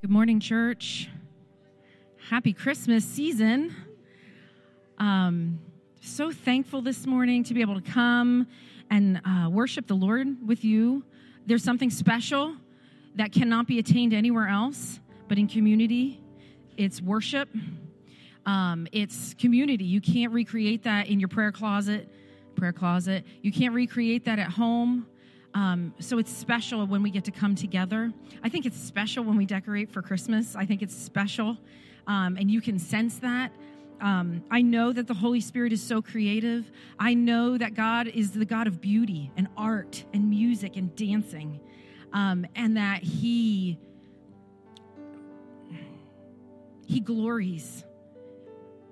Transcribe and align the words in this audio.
Good 0.00 0.10
morning, 0.10 0.38
church. 0.38 1.08
Happy 2.30 2.52
Christmas 2.52 3.04
season. 3.04 3.74
Um, 4.96 5.58
so 6.00 6.30
thankful 6.30 6.82
this 6.82 7.04
morning 7.04 7.42
to 7.42 7.52
be 7.52 7.62
able 7.62 7.80
to 7.80 7.90
come 7.90 8.46
and 8.90 9.20
uh, 9.24 9.50
worship 9.50 9.88
the 9.88 9.96
Lord 9.96 10.46
with 10.46 10.62
you. 10.62 11.02
There's 11.46 11.64
something 11.64 11.90
special 11.90 12.54
that 13.16 13.32
cannot 13.32 13.66
be 13.66 13.80
attained 13.80 14.14
anywhere 14.14 14.46
else 14.46 15.00
but 15.26 15.36
in 15.36 15.48
community. 15.48 16.20
It's 16.76 17.02
worship, 17.02 17.48
um, 18.46 18.86
it's 18.92 19.34
community. 19.34 19.84
You 19.84 20.00
can't 20.00 20.32
recreate 20.32 20.84
that 20.84 21.08
in 21.08 21.18
your 21.18 21.28
prayer 21.28 21.50
closet. 21.50 22.08
Prayer 22.54 22.72
closet. 22.72 23.24
You 23.42 23.50
can't 23.50 23.74
recreate 23.74 24.26
that 24.26 24.38
at 24.38 24.50
home. 24.52 25.08
Um, 25.54 25.94
so 25.98 26.18
it's 26.18 26.30
special 26.30 26.86
when 26.86 27.02
we 27.02 27.10
get 27.10 27.24
to 27.24 27.30
come 27.30 27.54
together. 27.54 28.12
I 28.42 28.48
think 28.48 28.66
it's 28.66 28.78
special 28.78 29.24
when 29.24 29.36
we 29.36 29.46
decorate 29.46 29.90
for 29.90 30.02
Christmas. 30.02 30.54
I 30.54 30.64
think 30.64 30.82
it's 30.82 30.94
special, 30.94 31.56
um, 32.06 32.36
and 32.36 32.50
you 32.50 32.60
can 32.60 32.78
sense 32.78 33.18
that. 33.20 33.52
Um, 34.00 34.44
I 34.50 34.62
know 34.62 34.92
that 34.92 35.08
the 35.08 35.14
Holy 35.14 35.40
Spirit 35.40 35.72
is 35.72 35.82
so 35.82 36.00
creative. 36.00 36.70
I 36.98 37.14
know 37.14 37.58
that 37.58 37.74
God 37.74 38.06
is 38.06 38.30
the 38.30 38.44
God 38.44 38.68
of 38.68 38.80
beauty 38.80 39.32
and 39.36 39.48
art 39.56 40.04
and 40.12 40.30
music 40.30 40.76
and 40.76 40.94
dancing, 40.94 41.60
um, 42.12 42.46
and 42.54 42.76
that 42.76 43.02
He 43.02 43.78
He 46.86 47.00
glories 47.00 47.84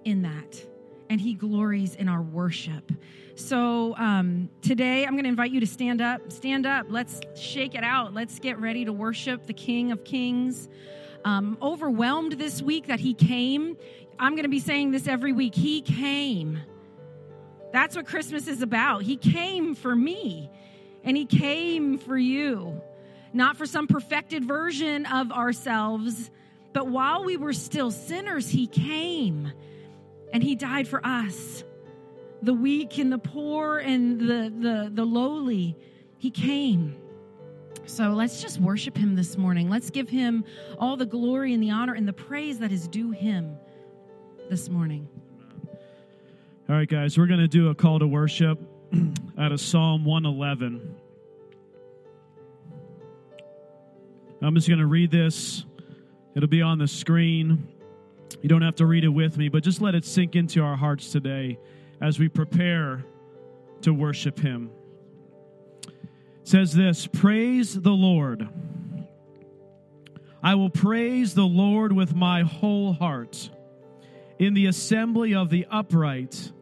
in 0.04 0.22
that, 0.22 0.62
and 1.08 1.20
He 1.20 1.34
glories 1.34 1.94
in 1.94 2.08
our 2.08 2.22
worship. 2.22 2.92
So 3.36 3.94
um, 3.96 4.48
today 4.62 5.04
I'm 5.04 5.12
going 5.12 5.24
to 5.24 5.28
invite 5.28 5.50
you 5.50 5.60
to 5.60 5.66
stand 5.66 6.00
up. 6.00 6.32
Stand 6.32 6.64
up. 6.64 6.86
Let's 6.88 7.20
shake 7.34 7.74
it 7.74 7.84
out. 7.84 8.14
Let's 8.14 8.38
get 8.38 8.58
ready 8.58 8.86
to 8.86 8.92
worship 8.94 9.46
the 9.46 9.52
King 9.52 9.92
of 9.92 10.04
Kings. 10.04 10.68
Um, 11.24 11.58
overwhelmed 11.60 12.32
this 12.32 12.62
week 12.62 12.86
that 12.86 13.00
he 13.00 13.12
came. 13.12 13.76
I'm 14.18 14.32
going 14.32 14.44
to 14.44 14.48
be 14.48 14.60
saying 14.60 14.92
this 14.92 15.06
every 15.06 15.32
week. 15.32 15.54
He 15.54 15.82
came. 15.82 16.60
That's 17.72 17.94
what 17.94 18.06
Christmas 18.06 18.48
is 18.48 18.62
about. 18.62 19.02
He 19.02 19.16
came 19.18 19.74
for 19.74 19.94
me, 19.94 20.48
and 21.04 21.14
he 21.14 21.26
came 21.26 21.98
for 21.98 22.16
you. 22.16 22.80
Not 23.34 23.58
for 23.58 23.66
some 23.66 23.86
perfected 23.86 24.46
version 24.46 25.04
of 25.04 25.30
ourselves, 25.30 26.30
but 26.72 26.88
while 26.88 27.24
we 27.24 27.36
were 27.36 27.52
still 27.52 27.90
sinners, 27.90 28.48
he 28.48 28.66
came 28.66 29.52
and 30.36 30.42
he 30.42 30.54
died 30.54 30.86
for 30.86 31.00
us 31.02 31.64
the 32.42 32.52
weak 32.52 32.98
and 32.98 33.10
the 33.10 33.16
poor 33.16 33.78
and 33.78 34.20
the, 34.20 34.52
the, 34.54 34.90
the 34.92 35.02
lowly. 35.02 35.74
He 36.18 36.30
came. 36.30 36.94
So 37.86 38.10
let's 38.10 38.42
just 38.42 38.60
worship 38.60 38.98
him 38.98 39.14
this 39.14 39.38
morning. 39.38 39.70
Let's 39.70 39.88
give 39.88 40.10
him 40.10 40.44
all 40.78 40.98
the 40.98 41.06
glory 41.06 41.54
and 41.54 41.62
the 41.62 41.70
honor 41.70 41.94
and 41.94 42.06
the 42.06 42.12
praise 42.12 42.58
that 42.58 42.70
is 42.70 42.86
due 42.86 43.12
him 43.12 43.56
this 44.50 44.68
morning. 44.68 45.08
All 46.68 46.76
right, 46.76 46.86
guys, 46.86 47.16
we're 47.16 47.28
going 47.28 47.40
to 47.40 47.48
do 47.48 47.70
a 47.70 47.74
call 47.74 47.98
to 47.98 48.06
worship 48.06 48.60
out 49.38 49.52
of 49.52 49.58
Psalm 49.58 50.04
111. 50.04 50.96
I'm 54.42 54.54
just 54.54 54.68
going 54.68 54.80
to 54.80 54.86
read 54.86 55.10
this. 55.10 55.64
It'll 56.34 56.46
be 56.46 56.60
on 56.60 56.76
the 56.76 56.88
screen. 56.88 57.66
You 58.42 58.48
don't 58.48 58.62
have 58.62 58.76
to 58.76 58.86
read 58.86 59.04
it 59.04 59.08
with 59.08 59.36
me, 59.36 59.48
but 59.48 59.62
just 59.62 59.80
let 59.80 59.94
it 59.94 60.04
sink 60.04 60.36
into 60.36 60.62
our 60.62 60.76
hearts 60.76 61.10
today 61.10 61.58
as 62.00 62.18
we 62.18 62.28
prepare 62.28 63.04
to 63.82 63.92
worship 63.92 64.38
Him. 64.38 64.70
It 65.86 65.92
says 66.44 66.72
this 66.72 67.06
Praise 67.06 67.74
the 67.74 67.92
Lord. 67.92 68.48
I 70.42 70.54
will 70.54 70.70
praise 70.70 71.34
the 71.34 71.46
Lord 71.46 71.92
with 71.92 72.14
my 72.14 72.42
whole 72.42 72.92
heart 72.92 73.50
in 74.38 74.54
the 74.54 74.66
assembly 74.66 75.34
of 75.34 75.50
the 75.50 75.66
upright 75.70 76.52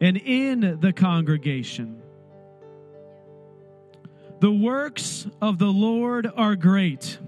and 0.00 0.16
in 0.16 0.78
the 0.80 0.92
congregation. 0.92 2.00
The 4.40 4.50
works 4.50 5.26
of 5.40 5.58
the 5.58 5.66
Lord 5.66 6.30
are 6.36 6.56
great. 6.56 7.18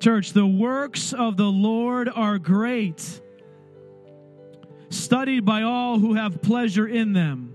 Church, 0.00 0.32
the 0.32 0.46
works 0.46 1.12
of 1.12 1.36
the 1.36 1.44
Lord 1.44 2.08
are 2.08 2.38
great 2.38 3.20
studied 4.90 5.44
by 5.44 5.62
all 5.62 5.98
who 5.98 6.14
have 6.14 6.42
pleasure 6.42 6.86
in 6.86 7.12
them. 7.12 7.54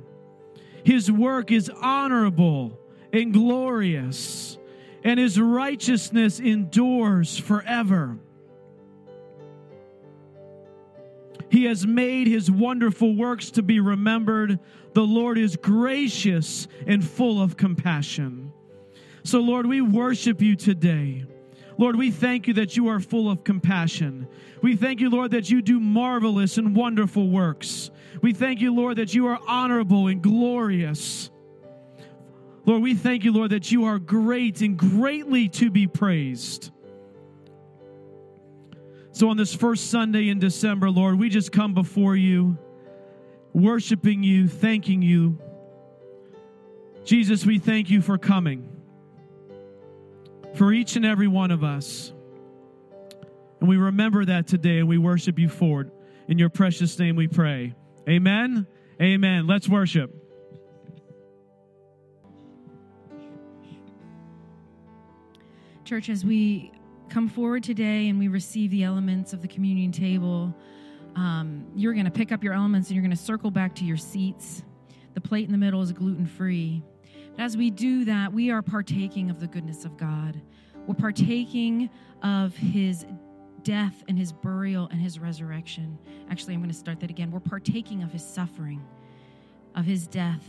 His 0.84 1.12
work 1.12 1.52
is 1.52 1.70
honorable 1.70 2.80
and 3.12 3.34
glorious, 3.34 4.58
and 5.04 5.20
his 5.20 5.40
righteousness 5.40 6.40
endures 6.40 7.38
forever. 7.38 8.18
He 11.50 11.66
has 11.66 11.86
made 11.86 12.28
his 12.28 12.50
wonderful 12.50 13.16
works 13.16 13.52
to 13.52 13.64
be 13.64 13.80
remembered. 13.80 14.60
The 14.94 15.04
Lord 15.04 15.38
is 15.38 15.56
gracious 15.56 16.68
and 16.86 17.04
full 17.04 17.42
of 17.42 17.56
compassion. 17.56 18.52
So, 19.24 19.40
Lord, 19.40 19.66
we 19.66 19.82
worship 19.82 20.42
you 20.42 20.56
today. 20.56 21.26
Lord, 21.78 21.98
we 21.98 22.12
thank 22.12 22.48
you 22.48 22.54
that 22.56 22.78
you 22.78 22.88
are 22.88 23.00
full 23.00 23.30
of 23.30 23.44
compassion. 23.44 24.28
We 24.62 24.76
thank 24.76 25.02
you, 25.02 25.10
Lord, 25.10 25.32
that 25.32 25.50
you 25.50 25.62
do 25.62 25.80
marvelous 25.80 26.58
and 26.58 26.76
wonderful 26.76 27.30
works. 27.30 27.92
We 28.22 28.34
thank 28.34 28.62
you, 28.62 28.74
Lord, 28.74 28.98
that 28.98 29.14
you 29.14 29.28
are 29.28 29.40
honorable 29.48 30.08
and 30.08 30.22
glorious. 30.22 31.30
Lord, 32.66 32.82
we 32.82 32.96
thank 32.96 33.24
you, 33.24 33.34
Lord, 33.34 33.52
that 33.52 33.72
you 33.72 33.86
are 33.86 34.00
great 34.00 34.62
and 34.62 34.78
greatly 34.78 35.50
to 35.50 35.70
be 35.70 35.86
praised. 35.86 36.72
So, 39.12 39.30
on 39.30 39.38
this 39.38 39.54
first 39.54 39.92
Sunday 39.92 40.30
in 40.30 40.40
December, 40.40 40.90
Lord, 40.90 41.20
we 41.20 41.30
just 41.30 41.52
come 41.52 41.74
before 41.74 42.16
you, 42.16 42.58
worshiping 43.54 44.24
you, 44.24 44.48
thanking 44.48 45.02
you. 45.02 45.40
Jesus, 47.06 47.46
we 47.46 47.60
thank 47.60 47.90
you 47.90 48.02
for 48.02 48.18
coming 48.18 48.75
for 50.56 50.72
each 50.72 50.96
and 50.96 51.06
every 51.06 51.28
one 51.28 51.52
of 51.52 51.64
us. 51.64 52.14
And 53.60 53.70
we 53.70 53.78
remember 53.78 54.26
that 54.26 54.48
today 54.48 54.80
and 54.80 54.88
we 54.88 54.98
worship 54.98 55.40
you 55.40 55.50
for 55.50 55.82
it. 55.82 55.88
In 56.28 56.40
your 56.40 56.50
precious 56.50 56.98
name 56.98 57.16
we 57.16 57.28
pray. 57.28 57.74
Amen. 58.08 58.68
Amen. 59.02 59.48
Let's 59.48 59.68
worship. 59.68 60.14
Church, 65.84 66.10
as 66.10 66.26
we 66.26 66.72
come 67.10 67.30
forward 67.30 67.64
today 67.64 68.10
and 68.10 68.18
we 68.18 68.28
receive 68.28 68.72
the 68.72 68.84
elements 68.84 69.34
of 69.34 69.42
the 69.42 69.48
communion 69.48 69.92
table, 69.92 70.56
um, 71.16 71.68
you're 71.76 71.94
going 71.94 72.06
to 72.06 72.12
pick 72.12 72.32
up 72.32 72.44
your 72.44 72.54
elements 72.54 72.90
and 72.90 72.96
you're 72.96 73.04
going 73.04 73.16
to 73.16 73.24
circle 73.24 73.52
back 73.52 73.76
to 73.76 73.86
your 73.86 73.98
seats. 73.98 74.64
The 75.14 75.22
plate 75.22 75.46
in 75.46 75.52
the 75.52 75.58
middle 75.58 75.82
is 75.82 75.92
gluten 75.92 76.26
free. 76.26 76.82
As 77.38 77.58
we 77.58 77.70
do 77.70 78.06
that, 78.06 78.32
we 78.32 78.50
are 78.50 78.62
partaking 78.62 79.30
of 79.30 79.40
the 79.40 79.48
goodness 79.48 79.84
of 79.84 79.98
God. 79.98 80.42
We're 80.88 80.96
partaking 80.96 81.90
of 82.24 82.56
his 82.56 83.06
death 83.64 84.04
and 84.08 84.18
his 84.18 84.32
burial 84.32 84.88
and 84.92 85.02
his 85.02 85.20
resurrection. 85.20 85.98
Actually, 86.30 86.54
I'm 86.54 86.62
going 86.62 86.72
to 86.72 86.78
start 86.78 87.00
that 87.02 87.10
again. 87.10 87.32
We're 87.32 87.40
partaking 87.40 88.04
of 88.04 88.12
his 88.12 88.26
suffering, 88.26 88.82
of 89.76 89.86
his 89.86 90.08
death, 90.08 90.46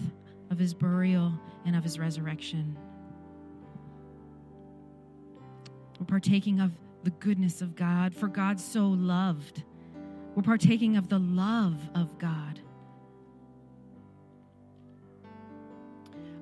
of 0.51 0.59
his 0.59 0.75
burial, 0.75 1.33
and 1.65 1.75
of 1.75 1.83
his 1.83 1.99
resurrection. 1.99 2.77
We're 5.99 6.07
partaking 6.07 6.61
of 6.61 6.73
the 7.03 7.11
goodness 7.11 7.63
of 7.63 7.75
God, 7.75 8.15
for 8.15 8.29
God 8.29 8.61
so 8.61 8.87
loved. 8.87 9.65
We're 10.35 10.43
partaking 10.43 10.97
of 10.97 11.09
the 11.09 11.19
love 11.19 11.81
of 11.95 12.19
God. 12.19 12.61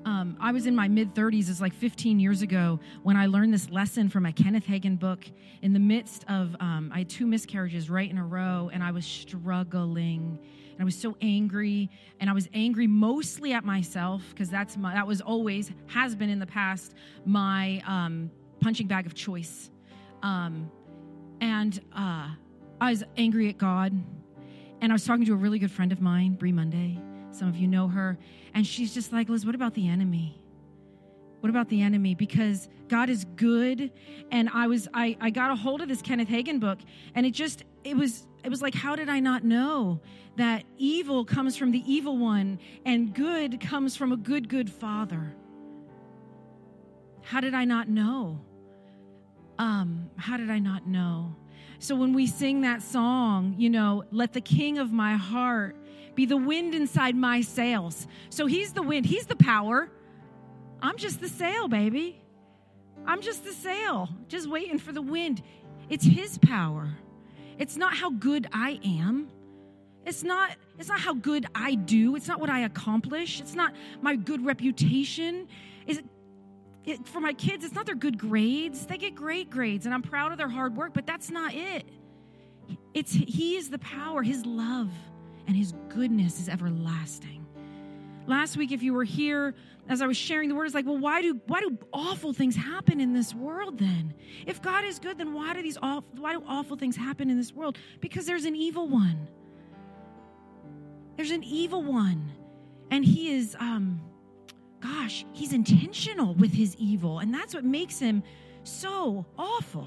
Um, 0.04 0.36
I 0.38 0.52
was 0.52 0.66
in 0.66 0.74
my 0.74 0.86
mid 0.86 1.14
30s, 1.14 1.48
it's 1.48 1.60
like 1.60 1.72
15 1.72 2.20
years 2.20 2.42
ago, 2.42 2.78
when 3.02 3.16
I 3.16 3.26
learned 3.26 3.54
this 3.54 3.70
lesson 3.70 4.08
from 4.08 4.26
a 4.26 4.32
Kenneth 4.32 4.66
Hagin 4.66 4.98
book 4.98 5.24
in 5.62 5.72
the 5.72 5.78
midst 5.78 6.24
of, 6.28 6.54
um, 6.60 6.90
I 6.92 6.98
had 6.98 7.08
two 7.08 7.26
miscarriages 7.26 7.88
right 7.88 8.10
in 8.10 8.18
a 8.18 8.24
row, 8.24 8.70
and 8.72 8.82
I 8.82 8.90
was 8.90 9.06
struggling. 9.06 10.38
And 10.72 10.80
I 10.80 10.84
was 10.84 10.96
so 10.96 11.16
angry, 11.22 11.88
and 12.20 12.28
I 12.28 12.32
was 12.32 12.48
angry 12.52 12.86
mostly 12.86 13.52
at 13.52 13.64
myself 13.64 14.22
because 14.30 14.50
that's 14.50 14.76
my, 14.76 14.92
that 14.92 15.06
was 15.06 15.20
always, 15.20 15.70
has 15.86 16.14
been 16.14 16.28
in 16.28 16.38
the 16.38 16.46
past, 16.46 16.94
my 17.24 17.82
um, 17.86 18.30
punching 18.60 18.86
bag 18.86 19.06
of 19.06 19.14
choice. 19.14 19.70
Um, 20.22 20.70
and 21.40 21.80
uh, 21.96 22.28
I 22.80 22.90
was 22.90 23.04
angry 23.16 23.48
at 23.48 23.56
God. 23.56 23.92
And 24.80 24.92
I 24.92 24.94
was 24.94 25.04
talking 25.04 25.24
to 25.26 25.32
a 25.32 25.36
really 25.36 25.58
good 25.58 25.70
friend 25.70 25.92
of 25.92 26.02
mine, 26.02 26.34
Brie 26.34 26.52
Monday 26.52 27.00
some 27.34 27.48
of 27.48 27.56
you 27.56 27.68
know 27.68 27.88
her. 27.88 28.18
And 28.54 28.66
she's 28.66 28.94
just 28.94 29.12
like, 29.12 29.28
Liz, 29.28 29.44
what 29.44 29.54
about 29.54 29.74
the 29.74 29.88
enemy? 29.88 30.40
What 31.40 31.50
about 31.50 31.68
the 31.68 31.82
enemy? 31.82 32.14
Because 32.14 32.68
God 32.88 33.10
is 33.10 33.24
good. 33.36 33.92
And 34.30 34.48
I 34.52 34.66
was, 34.66 34.88
I, 34.94 35.16
I 35.20 35.30
got 35.30 35.50
a 35.50 35.56
hold 35.56 35.82
of 35.82 35.88
this 35.88 36.00
Kenneth 36.00 36.28
Hagin 36.28 36.60
book, 36.60 36.78
and 37.14 37.26
it 37.26 37.32
just, 37.32 37.64
it 37.84 37.96
was, 37.96 38.26
it 38.42 38.48
was 38.48 38.62
like, 38.62 38.74
how 38.74 38.96
did 38.96 39.08
I 39.08 39.20
not 39.20 39.44
know 39.44 40.00
that 40.36 40.64
evil 40.78 41.24
comes 41.24 41.56
from 41.56 41.70
the 41.70 41.82
evil 41.86 42.16
one 42.16 42.58
and 42.84 43.14
good 43.14 43.60
comes 43.60 43.96
from 43.96 44.12
a 44.12 44.16
good, 44.16 44.48
good 44.48 44.70
father? 44.70 45.34
How 47.22 47.40
did 47.40 47.54
I 47.54 47.64
not 47.64 47.88
know? 47.88 48.40
um, 49.58 50.10
how 50.16 50.36
did 50.36 50.50
I 50.50 50.58
not 50.58 50.86
know? 50.86 51.34
So 51.78 51.96
when 51.96 52.12
we 52.12 52.26
sing 52.26 52.62
that 52.62 52.82
song, 52.82 53.54
you 53.58 53.68
know, 53.68 54.04
let 54.10 54.32
the 54.32 54.40
king 54.40 54.78
of 54.78 54.92
my 54.92 55.16
heart 55.16 55.76
be 56.14 56.26
the 56.26 56.36
wind 56.36 56.74
inside 56.74 57.16
my 57.16 57.40
sails. 57.40 58.06
So 58.30 58.46
he's 58.46 58.72
the 58.72 58.82
wind, 58.82 59.06
he's 59.06 59.26
the 59.26 59.36
power. 59.36 59.90
I'm 60.80 60.96
just 60.96 61.20
the 61.20 61.28
sail, 61.28 61.68
baby. 61.68 62.20
I'm 63.06 63.20
just 63.20 63.44
the 63.44 63.52
sail, 63.52 64.08
just 64.28 64.48
waiting 64.48 64.78
for 64.78 64.92
the 64.92 65.02
wind. 65.02 65.42
It's 65.88 66.04
his 66.04 66.38
power. 66.38 66.90
It's 67.58 67.76
not 67.76 67.94
how 67.94 68.10
good 68.10 68.46
I 68.52 68.80
am. 68.84 69.28
It's 70.06 70.22
not 70.22 70.56
it's 70.78 70.88
not 70.88 71.00
how 71.00 71.14
good 71.14 71.46
I 71.54 71.74
do. 71.74 72.16
It's 72.16 72.28
not 72.28 72.40
what 72.40 72.50
I 72.50 72.60
accomplish. 72.60 73.40
It's 73.40 73.54
not 73.54 73.74
my 74.02 74.16
good 74.16 74.44
reputation. 74.44 75.46
Is 75.86 75.98
it, 75.98 76.04
it, 76.84 77.06
for 77.06 77.20
my 77.20 77.32
kids, 77.32 77.64
it's 77.64 77.74
not 77.74 77.86
their 77.86 77.94
good 77.94 78.18
grades. 78.18 78.86
They 78.86 78.98
get 78.98 79.14
great 79.14 79.50
grades 79.50 79.86
and 79.86 79.94
I'm 79.94 80.02
proud 80.02 80.32
of 80.32 80.38
their 80.38 80.48
hard 80.48 80.76
work, 80.76 80.92
but 80.94 81.06
that's 81.06 81.30
not 81.30 81.54
it. 81.54 81.86
It's 82.92 83.12
he 83.12 83.56
is 83.56 83.70
the 83.70 83.78
power, 83.78 84.22
his 84.22 84.44
love 84.44 84.90
and 85.46 85.56
his 85.56 85.74
goodness 85.88 86.40
is 86.40 86.48
everlasting. 86.48 87.46
Last 88.26 88.56
week 88.56 88.72
if 88.72 88.82
you 88.82 88.94
were 88.94 89.04
here 89.04 89.54
as 89.88 90.00
I 90.00 90.06
was 90.06 90.16
sharing 90.16 90.48
the 90.48 90.54
word, 90.54 90.64
it's 90.64 90.74
like, 90.74 90.86
well, 90.86 90.98
why 90.98 91.20
do 91.20 91.40
why 91.46 91.60
do 91.60 91.76
awful 91.92 92.32
things 92.32 92.56
happen 92.56 93.00
in 93.00 93.12
this 93.12 93.34
world 93.34 93.78
then? 93.78 94.14
If 94.46 94.62
God 94.62 94.84
is 94.84 94.98
good, 94.98 95.18
then 95.18 95.34
why 95.34 95.52
do 95.54 95.62
these 95.62 95.76
awful, 95.82 96.08
why 96.16 96.32
do 96.32 96.42
awful 96.48 96.76
things 96.76 96.96
happen 96.96 97.28
in 97.28 97.36
this 97.36 97.52
world? 97.52 97.78
Because 98.00 98.24
there's 98.24 98.46
an 98.46 98.56
evil 98.56 98.88
one. 98.88 99.28
There's 101.16 101.30
an 101.30 101.44
evil 101.44 101.82
one, 101.82 102.32
and 102.90 103.04
he 103.04 103.32
is, 103.32 103.56
um, 103.60 104.00
gosh, 104.80 105.24
he's 105.32 105.52
intentional 105.52 106.34
with 106.34 106.52
his 106.52 106.74
evil, 106.76 107.20
and 107.20 107.32
that's 107.32 107.54
what 107.54 107.64
makes 107.64 107.98
him 108.00 108.22
so 108.64 109.24
awful. 109.38 109.86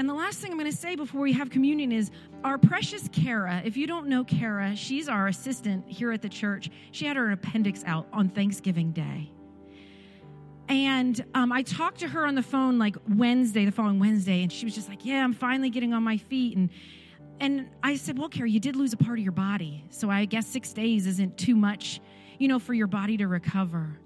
And 0.00 0.08
the 0.08 0.14
last 0.14 0.38
thing 0.38 0.50
I'm 0.50 0.58
going 0.58 0.70
to 0.70 0.74
say 0.74 0.96
before 0.96 1.20
we 1.20 1.34
have 1.34 1.50
communion 1.50 1.92
is 1.92 2.10
our 2.42 2.56
precious 2.56 3.06
Kara. 3.12 3.60
If 3.66 3.76
you 3.76 3.86
don't 3.86 4.06
know 4.06 4.24
Kara, 4.24 4.74
she's 4.74 5.10
our 5.10 5.28
assistant 5.28 5.86
here 5.86 6.10
at 6.10 6.22
the 6.22 6.28
church. 6.30 6.70
She 6.90 7.04
had 7.04 7.18
her 7.18 7.30
appendix 7.32 7.84
out 7.84 8.06
on 8.10 8.30
Thanksgiving 8.30 8.92
Day. 8.92 9.30
And 10.70 11.22
um, 11.34 11.52
I 11.52 11.60
talked 11.60 12.00
to 12.00 12.08
her 12.08 12.24
on 12.24 12.34
the 12.34 12.42
phone 12.42 12.78
like 12.78 12.96
Wednesday, 13.10 13.66
the 13.66 13.72
following 13.72 13.98
Wednesday, 13.98 14.42
and 14.42 14.50
she 14.50 14.64
was 14.64 14.74
just 14.74 14.88
like, 14.88 15.04
Yeah, 15.04 15.22
I'm 15.22 15.34
finally 15.34 15.68
getting 15.68 15.92
on 15.92 16.02
my 16.02 16.16
feet. 16.16 16.56
And 16.56 16.70
and 17.38 17.68
I 17.82 17.96
said, 17.96 18.18
Well, 18.18 18.30
Kara, 18.30 18.48
you 18.48 18.58
did 18.58 18.76
lose 18.76 18.94
a 18.94 18.96
part 18.96 19.18
of 19.18 19.22
your 19.22 19.32
body. 19.32 19.84
So 19.90 20.08
I 20.08 20.24
guess 20.24 20.46
six 20.46 20.72
days 20.72 21.06
isn't 21.06 21.36
too 21.36 21.56
much, 21.56 22.00
you 22.38 22.48
know, 22.48 22.58
for 22.58 22.72
your 22.72 22.86
body 22.86 23.18
to 23.18 23.28
recover. 23.28 24.00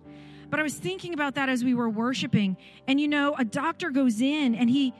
But 0.51 0.59
I 0.59 0.65
was 0.65 0.75
thinking 0.75 1.15
about 1.15 1.37
that 1.37 1.49
as 1.49 1.63
we 1.63 1.75
were 1.75 1.89
worshiping. 1.89 2.57
And 2.89 3.01
you 3.01 3.07
know, 3.07 3.37
a 3.39 3.45
doctor 3.45 3.91
goes 3.91 4.21
in 4.21 4.57
and 4.57 4.69
he 4.69 4.93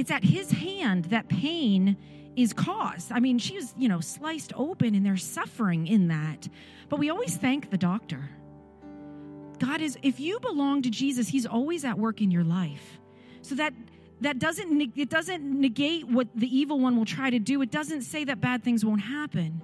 it's 0.00 0.10
at 0.10 0.24
his 0.24 0.50
hand 0.50 1.04
that 1.06 1.28
pain 1.28 1.94
is 2.34 2.54
caused. 2.54 3.12
I 3.12 3.20
mean, 3.20 3.38
she's, 3.38 3.74
you 3.76 3.86
know, 3.86 4.00
sliced 4.00 4.50
open 4.56 4.94
and 4.94 5.04
there's 5.04 5.22
suffering 5.22 5.86
in 5.86 6.08
that. 6.08 6.48
But 6.88 6.98
we 6.98 7.10
always 7.10 7.36
thank 7.36 7.68
the 7.68 7.76
doctor. 7.76 8.30
God 9.58 9.82
is 9.82 9.98
if 10.02 10.18
you 10.18 10.40
belong 10.40 10.80
to 10.82 10.90
Jesus, 10.90 11.28
he's 11.28 11.44
always 11.44 11.84
at 11.84 11.98
work 11.98 12.22
in 12.22 12.30
your 12.30 12.44
life. 12.44 12.98
So 13.42 13.54
that 13.56 13.74
that 14.22 14.38
doesn't 14.38 14.92
it 14.96 15.10
doesn't 15.10 15.42
negate 15.60 16.08
what 16.08 16.28
the 16.34 16.48
evil 16.48 16.80
one 16.80 16.96
will 16.96 17.04
try 17.04 17.28
to 17.28 17.38
do. 17.38 17.60
It 17.60 17.70
doesn't 17.70 18.00
say 18.00 18.24
that 18.24 18.40
bad 18.40 18.64
things 18.64 18.86
won't 18.86 19.02
happen. 19.02 19.60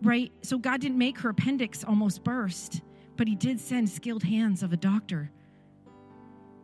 Right? 0.00 0.32
So 0.40 0.56
God 0.56 0.80
didn't 0.80 0.96
make 0.96 1.18
her 1.18 1.28
appendix 1.28 1.84
almost 1.84 2.24
burst, 2.24 2.80
but 3.18 3.28
he 3.28 3.34
did 3.34 3.60
send 3.60 3.90
skilled 3.90 4.22
hands 4.22 4.62
of 4.62 4.72
a 4.72 4.78
doctor 4.78 5.30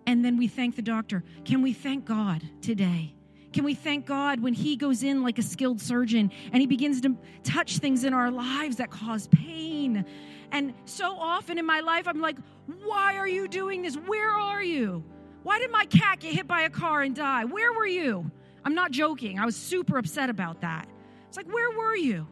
and 0.07 0.25
then 0.25 0.37
we 0.37 0.49
thank 0.49 0.77
the 0.77 0.83
doctor. 0.83 1.25
Can 1.45 1.63
we 1.63 1.73
thank 1.73 2.05
God 2.05 2.43
today? 2.63 3.15
Can 3.53 3.65
we 3.65 3.75
thank 3.75 4.07
God 4.07 4.41
when 4.41 4.55
He 4.55 4.77
goes 4.77 5.03
in 5.03 5.23
like 5.23 5.39
a 5.39 5.43
skilled 5.43 5.81
surgeon 5.81 6.31
and 6.53 6.61
He 6.61 6.67
begins 6.67 7.01
to 7.03 7.17
touch 7.43 7.79
things 7.79 8.05
in 8.05 8.15
our 8.15 8.31
lives 8.31 8.77
that 8.77 8.91
cause 8.91 9.29
pain? 9.29 10.05
And 10.53 10.75
so 10.85 11.17
often 11.17 11.59
in 11.59 11.67
my 11.67 11.81
life, 11.81 12.07
I'm 12.07 12.21
like, 12.21 12.37
why 12.85 13.17
are 13.17 13.27
you 13.27 13.49
doing 13.49 13.83
this? 13.83 13.97
Where 13.97 14.31
are 14.31 14.63
you? 14.63 15.03
Why 15.43 15.59
did 15.59 15.71
my 15.71 15.87
cat 15.87 16.21
get 16.21 16.35
hit 16.35 16.47
by 16.47 16.63
a 16.63 16.71
car 16.71 17.03
and 17.03 17.15
die? 17.15 17.45
Where 17.45 17.73
were 17.73 17.87
you? 17.87 18.31
I'm 18.65 18.75
not 18.75 18.91
joking. 18.91 19.39
I 19.39 19.47
was 19.47 19.57
super 19.57 19.97
upset 19.97 20.29
about 20.29 20.61
that. 20.61 20.89
It's 21.29 21.37
like, 21.37 21.53
where 21.53 21.71
were 21.71 21.97
you? 21.97 22.27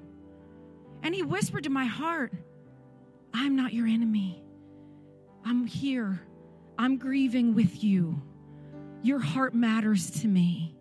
And 1.02 1.14
He 1.14 1.22
whispered 1.22 1.64
to 1.64 1.70
my 1.70 1.84
heart, 1.84 2.32
I'm 3.32 3.56
not 3.56 3.72
your 3.72 3.86
enemy. 3.86 4.42
I'm 5.44 5.66
here. 5.66 6.20
I'm 6.78 6.96
grieving 6.98 7.54
with 7.54 7.82
you. 7.82 8.20
Your 9.02 9.18
heart 9.18 9.54
matters 9.54 10.10
to 10.22 10.28
me. 10.28 10.74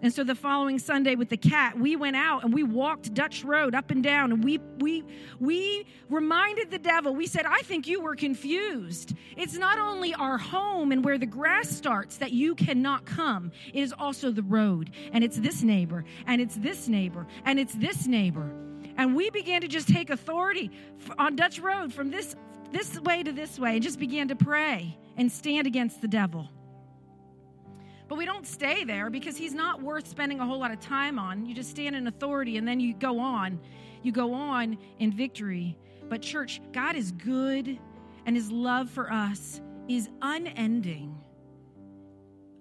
And 0.00 0.14
so 0.14 0.22
the 0.22 0.36
following 0.36 0.78
Sunday 0.78 1.16
with 1.16 1.28
the 1.28 1.36
cat, 1.36 1.76
we 1.76 1.96
went 1.96 2.14
out 2.14 2.44
and 2.44 2.54
we 2.54 2.62
walked 2.62 3.12
Dutch 3.14 3.42
Road 3.42 3.74
up 3.74 3.90
and 3.90 4.00
down 4.02 4.30
and 4.30 4.44
we 4.44 4.58
we 4.78 5.04
we 5.40 5.86
reminded 6.08 6.70
the 6.70 6.78
devil. 6.78 7.16
We 7.16 7.26
said, 7.26 7.46
"I 7.46 7.62
think 7.62 7.88
you 7.88 8.00
were 8.00 8.14
confused. 8.14 9.14
It's 9.36 9.54
not 9.58 9.80
only 9.80 10.14
our 10.14 10.38
home 10.38 10.92
and 10.92 11.04
where 11.04 11.18
the 11.18 11.26
grass 11.26 11.68
starts 11.68 12.18
that 12.18 12.30
you 12.30 12.54
cannot 12.54 13.06
come. 13.06 13.50
It 13.74 13.80
is 13.80 13.92
also 13.92 14.30
the 14.30 14.44
road. 14.44 14.90
And 15.12 15.24
it's 15.24 15.38
this 15.38 15.64
neighbor 15.64 16.04
and 16.28 16.40
it's 16.40 16.54
this 16.54 16.86
neighbor 16.88 17.26
and 17.44 17.58
it's 17.58 17.74
this 17.74 18.06
neighbor." 18.06 18.52
And 18.96 19.16
we 19.16 19.30
began 19.30 19.60
to 19.62 19.68
just 19.68 19.88
take 19.88 20.10
authority 20.10 20.70
on 21.18 21.36
Dutch 21.36 21.58
Road 21.58 21.92
from 21.92 22.10
this 22.10 22.36
this 22.72 22.98
way 23.00 23.22
to 23.22 23.32
this 23.32 23.58
way 23.58 23.74
and 23.74 23.82
just 23.82 23.98
began 23.98 24.28
to 24.28 24.36
pray 24.36 24.96
and 25.16 25.30
stand 25.30 25.66
against 25.66 26.00
the 26.00 26.08
devil. 26.08 26.48
But 28.08 28.16
we 28.16 28.24
don't 28.24 28.46
stay 28.46 28.84
there 28.84 29.10
because 29.10 29.36
he's 29.36 29.54
not 29.54 29.82
worth 29.82 30.08
spending 30.08 30.40
a 30.40 30.46
whole 30.46 30.58
lot 30.58 30.70
of 30.70 30.80
time 30.80 31.18
on. 31.18 31.44
You 31.44 31.54
just 31.54 31.70
stand 31.70 31.94
in 31.94 32.06
authority 32.06 32.56
and 32.56 32.66
then 32.66 32.80
you 32.80 32.94
go 32.94 33.18
on. 33.18 33.60
You 34.02 34.12
go 34.12 34.32
on 34.32 34.78
in 34.98 35.12
victory. 35.12 35.76
But, 36.08 36.22
church, 36.22 36.62
God 36.72 36.96
is 36.96 37.12
good 37.12 37.78
and 38.24 38.34
his 38.34 38.50
love 38.50 38.88
for 38.88 39.12
us 39.12 39.60
is 39.88 40.08
unending. 40.22 41.14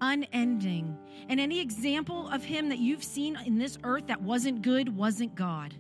Unending. 0.01 0.98
And 1.30 1.39
any 1.39 1.59
example 1.59 2.27
of 2.30 2.44
him 2.44 2.69
that 2.69 2.80
you've 2.80 3.04
seen 3.04 3.38
in 3.45 3.57
this 3.57 3.77
earth 3.83 4.07
that 4.07 4.21
wasn't 4.21 4.62
good 4.62 4.94
wasn't 4.95 5.33
God. 5.36 5.74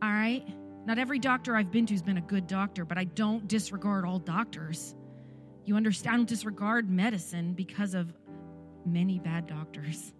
All 0.00 0.10
right? 0.10 0.46
Not 0.88 0.98
every 0.98 1.18
doctor 1.18 1.54
I've 1.54 1.70
been 1.70 1.84
to 1.84 1.92
has 1.92 2.00
been 2.00 2.16
a 2.16 2.22
good 2.22 2.46
doctor, 2.46 2.86
but 2.86 2.96
I 2.96 3.04
don't 3.04 3.46
disregard 3.46 4.06
all 4.06 4.18
doctors. 4.18 4.94
You 5.66 5.76
understand, 5.76 6.14
I 6.14 6.16
don't 6.16 6.26
disregard 6.26 6.88
medicine 6.88 7.52
because 7.52 7.92
of 7.92 8.10
many 8.86 9.18
bad 9.18 9.46
doctors. 9.46 10.14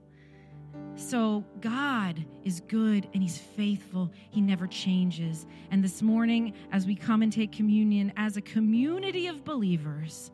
So, 0.94 1.42
God 1.62 2.22
is 2.44 2.60
good 2.60 3.08
and 3.14 3.22
He's 3.22 3.38
faithful. 3.38 4.12
He 4.28 4.42
never 4.42 4.66
changes. 4.66 5.46
And 5.70 5.82
this 5.82 6.02
morning, 6.02 6.52
as 6.70 6.86
we 6.86 6.94
come 6.94 7.22
and 7.22 7.32
take 7.32 7.50
communion 7.50 8.12
as 8.18 8.36
a 8.36 8.42
community 8.42 9.26
of 9.26 9.46
believers, 9.46 10.32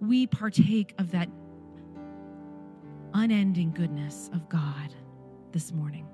we 0.00 0.26
partake 0.26 0.92
of 0.98 1.12
that 1.12 1.28
unending 3.14 3.70
goodness 3.70 4.28
of 4.34 4.48
God 4.48 4.92
this 5.52 5.70
morning. 5.70 6.08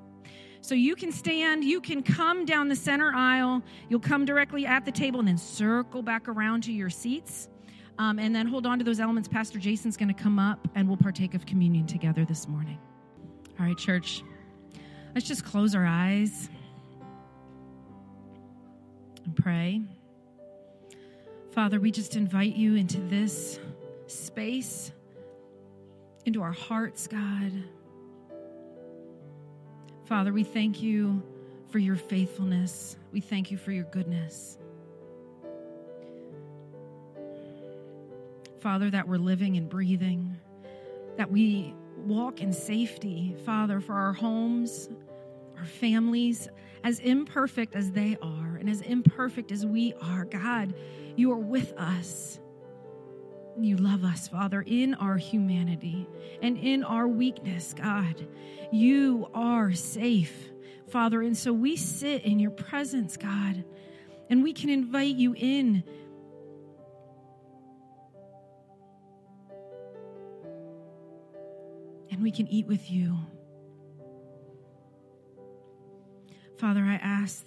So 0.61 0.75
you 0.75 0.97
can 0.97 1.13
stand, 1.13 1.65
you 1.65 1.81
can 1.81 2.03
come 2.03 2.45
down 2.45 2.69
the 2.69 2.77
center 2.77 3.13
aisle, 3.15 3.63
you'll 3.89 4.01
come 4.01 4.25
directly 4.25 4.67
at 4.67 4.85
the 4.85 4.93
table 4.93 5.19
and 5.19 5.29
then 5.29 5.39
circle 5.39 6.03
back 6.03 6.29
around 6.29 6.63
to 6.65 6.73
your 6.73 6.91
seats. 6.91 7.49
Um, 7.99 8.19
and 8.19 8.35
then 8.35 8.47
hold 8.47 8.65
on 8.65 8.79
to 8.79 8.85
those 8.85 9.01
elements. 9.01 9.29
Pastor 9.29 9.59
Jason's 9.59 9.97
going 9.97 10.15
to 10.15 10.23
come 10.23 10.39
up 10.39 10.69
and 10.75 10.87
we'll 10.87 10.97
partake 10.97 11.35
of 11.35 11.47
communion 11.47 11.87
together 11.87 12.25
this 12.25 12.47
morning. 12.47 12.79
All 13.59 13.67
right, 13.67 13.77
church, 13.77 14.23
let's 15.15 15.27
just 15.27 15.45
close 15.45 15.75
our 15.75 15.85
eyes 15.85 16.49
and 19.25 19.35
pray. 19.35 19.83
Father, 21.51 21.81
we 21.81 21.91
just 21.91 22.15
invite 22.15 22.55
you 22.55 22.77
into 22.77 23.01
this 23.01 23.59
space, 24.07 24.93
into 26.25 26.41
our 26.41 26.53
hearts, 26.53 27.09
God. 27.09 27.53
Father, 30.09 30.33
we 30.33 30.43
thank 30.43 30.81
you 30.83 31.23
for 31.69 31.79
your 31.79 31.97
faithfulness. 31.97 32.97
We 33.13 33.21
thank 33.21 33.51
you 33.51 33.59
for 33.59 33.73
your 33.73 33.85
goodness. 33.85 34.57
Father, 38.61 38.89
that 38.89 39.07
we're 39.07 39.19
living 39.19 39.59
and 39.59 39.69
breathing, 39.69 40.35
that 41.19 41.31
we 41.31 41.75
walk 41.99 42.41
in 42.41 42.55
safety, 42.55 43.37
Father, 43.45 43.83
for 43.83 43.93
our 43.93 44.15
homes, 44.15 44.89
our 45.59 45.67
families, 45.67 46.49
as 46.85 47.01
imperfect 47.01 47.75
as 47.77 47.91
they 47.91 48.17
are 48.23 48.57
and 48.57 48.71
as 48.71 48.81
imperfect 48.81 49.53
as 49.53 49.67
we 49.67 49.93
are. 50.01 50.25
God, 50.25 50.73
you 51.17 51.31
are 51.33 51.37
with 51.37 51.75
us. 51.77 52.41
You 53.61 53.77
love 53.77 54.05
us, 54.05 54.29
Father, 54.29 54.63
in 54.67 54.95
our 54.95 55.17
humanity 55.17 56.07
and 56.43 56.57
in 56.57 56.85
our 56.85 57.09
weakness, 57.09 57.75
God. 57.75 58.27
You 58.71 59.29
are 59.35 59.73
safe, 59.73 60.51
Father. 60.89 61.23
And 61.23 61.37
so 61.37 61.53
we 61.53 61.77
sit 61.77 62.23
in 62.23 62.39
your 62.39 62.53
presence, 62.53 63.17
God, 63.17 63.65
and 64.31 64.45
we 64.45 64.53
can 64.53 64.71
invite 64.71 65.17
you 65.17 65.35
in 65.37 65.83
and 72.11 72.23
we 72.23 72.31
can 72.31 72.47
eat 72.47 72.67
with 72.67 72.91
you. 72.91 73.17
Father, 76.59 76.83
I 76.83 76.95
ask 76.95 77.45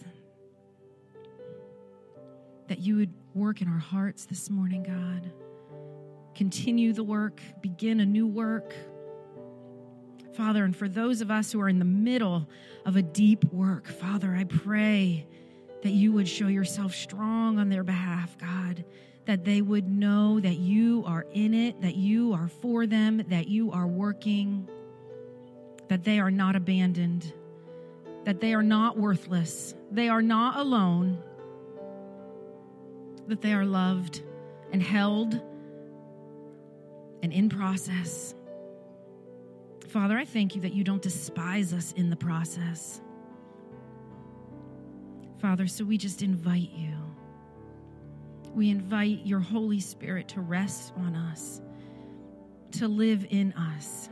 that 2.68 2.80
you 2.80 2.98
would 2.98 3.14
work 3.34 3.62
in 3.62 3.68
our 3.68 3.80
hearts 3.80 4.26
this 4.26 4.50
morning, 4.50 4.84
God. 4.84 5.32
Continue 6.42 6.92
the 6.92 7.04
work, 7.04 7.40
begin 7.62 8.00
a 8.00 8.06
new 8.08 8.26
work. 8.26 8.74
Father, 10.34 10.66
and 10.66 10.76
for 10.76 10.90
those 10.90 11.22
of 11.22 11.30
us 11.30 11.52
who 11.52 11.62
are 11.62 11.70
in 11.70 11.78
the 11.78 11.86
middle 11.86 12.48
of 12.84 12.96
a 12.96 13.04
deep 13.04 13.44
work, 13.54 13.86
Father, 13.86 14.34
I 14.36 14.46
pray 14.46 15.28
that 15.84 15.92
you 15.92 16.12
would 16.14 16.28
show 16.28 16.48
yourself 16.48 16.96
strong 16.96 17.60
on 17.60 17.70
their 17.70 17.84
behalf, 17.84 18.36
God, 18.40 18.84
that 19.28 19.46
they 19.46 19.62
would 19.62 19.88
know 19.88 20.40
that 20.40 20.58
you 20.58 21.04
are 21.06 21.28
in 21.32 21.54
it, 21.54 21.80
that 21.84 21.94
you 21.94 22.34
are 22.34 22.48
for 22.48 22.88
them, 22.88 23.24
that 23.28 23.48
you 23.48 23.72
are 23.72 23.86
working, 23.86 24.68
that 25.90 26.04
they 26.04 26.20
are 26.20 26.32
not 26.32 26.56
abandoned, 26.56 27.32
that 28.24 28.42
they 28.42 28.56
are 28.56 28.64
not 28.64 28.98
worthless, 28.98 29.76
they 29.92 30.10
are 30.10 30.24
not 30.24 30.58
alone, 30.58 31.20
that 33.28 33.42
they 33.42 33.54
are 33.54 33.64
loved 33.64 34.24
and 34.72 34.82
held 34.82 35.40
and 37.22 37.32
in 37.32 37.50
process. 37.50 38.34
Father, 39.90 40.18
I 40.18 40.26
thank 40.26 40.56
you 40.56 40.62
that 40.62 40.74
you 40.74 40.84
don't 40.84 41.02
despise 41.02 41.74
us 41.74 41.92
in 41.94 42.10
the 42.10 42.16
process. 42.16 43.02
Father, 45.40 45.68
so 45.68 45.84
we 45.84 45.98
just 45.98 46.22
invite 46.22 46.72
you. 46.72 46.94
We 48.54 48.70
invite 48.70 49.26
your 49.26 49.40
Holy 49.40 49.80
Spirit 49.80 50.28
to 50.30 50.42
rest 50.42 50.94
on 50.98 51.16
us, 51.16 51.62
to 52.74 52.88
live 52.88 53.26
in 53.30 53.54
us, 53.54 54.10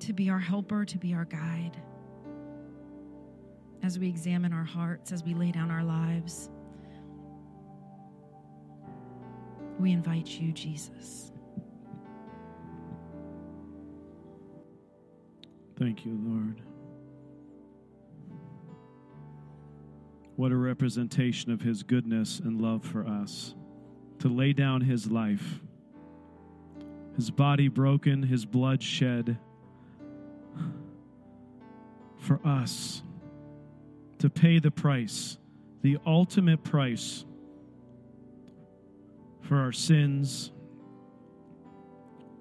to 0.00 0.12
be 0.12 0.30
our 0.30 0.38
helper, 0.38 0.84
to 0.84 0.98
be 0.98 1.14
our 1.14 1.24
guide. 1.24 1.76
As 3.82 3.98
we 3.98 4.08
examine 4.08 4.52
our 4.52 4.64
hearts, 4.64 5.12
as 5.12 5.24
we 5.24 5.34
lay 5.34 5.50
down 5.50 5.70
our 5.70 5.84
lives, 5.84 6.48
we 9.84 9.92
invite 9.92 10.40
you, 10.40 10.50
Jesus. 10.50 11.30
Thank 15.78 16.06
you, 16.06 16.18
Lord. 16.24 16.62
What 20.36 20.52
a 20.52 20.56
representation 20.56 21.52
of 21.52 21.60
his 21.60 21.82
goodness 21.82 22.38
and 22.38 22.62
love 22.62 22.82
for 22.82 23.06
us. 23.06 23.54
To 24.20 24.28
lay 24.28 24.54
down 24.54 24.80
his 24.80 25.10
life, 25.10 25.60
his 27.16 27.30
body 27.30 27.68
broken, 27.68 28.22
his 28.22 28.46
blood 28.46 28.82
shed 28.82 29.36
for 32.20 32.40
us. 32.42 33.02
To 34.20 34.30
pay 34.30 34.60
the 34.60 34.70
price, 34.70 35.36
the 35.82 35.98
ultimate 36.06 36.64
price 36.64 37.26
for 39.48 39.58
our 39.58 39.72
sins, 39.72 40.50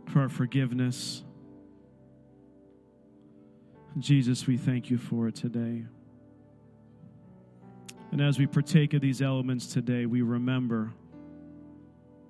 for 0.08 0.22
our 0.22 0.30
forgiveness. 0.30 1.24
Jesus, 4.00 4.48
we 4.48 4.58
thank 4.58 4.90
you 4.90 4.98
for 4.98 5.28
it 5.28 5.36
today. 5.36 5.86
And 8.12 8.22
as 8.22 8.40
we 8.40 8.48
partake 8.48 8.94
of 8.94 9.02
these 9.02 9.22
elements 9.22 9.68
today, 9.68 10.06
we 10.06 10.22
remember 10.22 10.94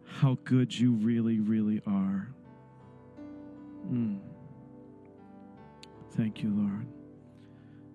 how 0.05 0.37
good 0.43 0.77
you 0.77 0.93
really, 0.93 1.39
really 1.39 1.81
are. 1.85 2.29
Mm. 3.91 4.19
Thank 6.11 6.41
you, 6.41 6.49
Lord. 6.49 6.85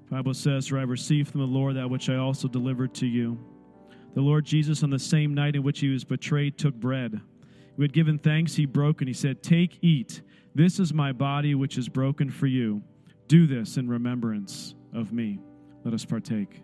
The 0.08 0.16
Bible 0.16 0.34
says, 0.34 0.68
For 0.68 0.78
I 0.78 0.82
received 0.82 1.30
from 1.30 1.40
the 1.40 1.46
Lord 1.46 1.76
that 1.76 1.88
which 1.88 2.08
I 2.08 2.16
also 2.16 2.48
delivered 2.48 2.94
to 2.94 3.06
you. 3.06 3.38
The 4.14 4.20
Lord 4.20 4.44
Jesus, 4.44 4.82
on 4.82 4.90
the 4.90 4.98
same 4.98 5.34
night 5.34 5.54
in 5.54 5.62
which 5.62 5.80
he 5.80 5.88
was 5.88 6.04
betrayed, 6.04 6.58
took 6.58 6.74
bread. 6.74 7.20
He 7.76 7.82
had 7.82 7.92
given 7.92 8.18
thanks, 8.18 8.56
he 8.56 8.66
broke, 8.66 9.00
and 9.00 9.08
he 9.08 9.14
said, 9.14 9.42
Take, 9.42 9.78
eat. 9.82 10.22
This 10.54 10.80
is 10.80 10.92
my 10.92 11.12
body, 11.12 11.54
which 11.54 11.78
is 11.78 11.88
broken 11.88 12.30
for 12.30 12.46
you. 12.46 12.82
Do 13.28 13.46
this 13.46 13.76
in 13.76 13.88
remembrance 13.88 14.74
of 14.92 15.12
me. 15.12 15.38
Let 15.84 15.94
us 15.94 16.04
partake. 16.04 16.62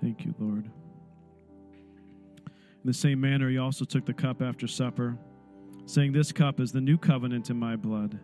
Thank 0.00 0.24
you, 0.24 0.34
Lord. 0.38 0.70
In 2.82 2.86
the 2.86 2.94
same 2.94 3.20
manner, 3.20 3.50
he 3.50 3.58
also 3.58 3.84
took 3.84 4.06
the 4.06 4.14
cup 4.14 4.40
after 4.40 4.66
supper, 4.66 5.18
saying, 5.84 6.12
This 6.12 6.32
cup 6.32 6.60
is 6.60 6.72
the 6.72 6.80
new 6.80 6.96
covenant 6.96 7.50
in 7.50 7.58
my 7.58 7.76
blood. 7.76 8.18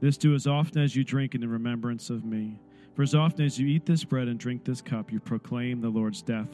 This 0.00 0.18
do 0.18 0.34
as 0.34 0.46
often 0.46 0.82
as 0.82 0.94
you 0.94 1.02
drink 1.02 1.34
it 1.34 1.42
in 1.42 1.48
remembrance 1.48 2.10
of 2.10 2.24
me. 2.24 2.58
For 2.94 3.02
as 3.02 3.14
often 3.14 3.46
as 3.46 3.58
you 3.58 3.66
eat 3.66 3.86
this 3.86 4.04
bread 4.04 4.28
and 4.28 4.38
drink 4.38 4.64
this 4.64 4.82
cup, 4.82 5.10
you 5.10 5.18
proclaim 5.18 5.80
the 5.80 5.88
Lord's 5.88 6.20
death 6.20 6.50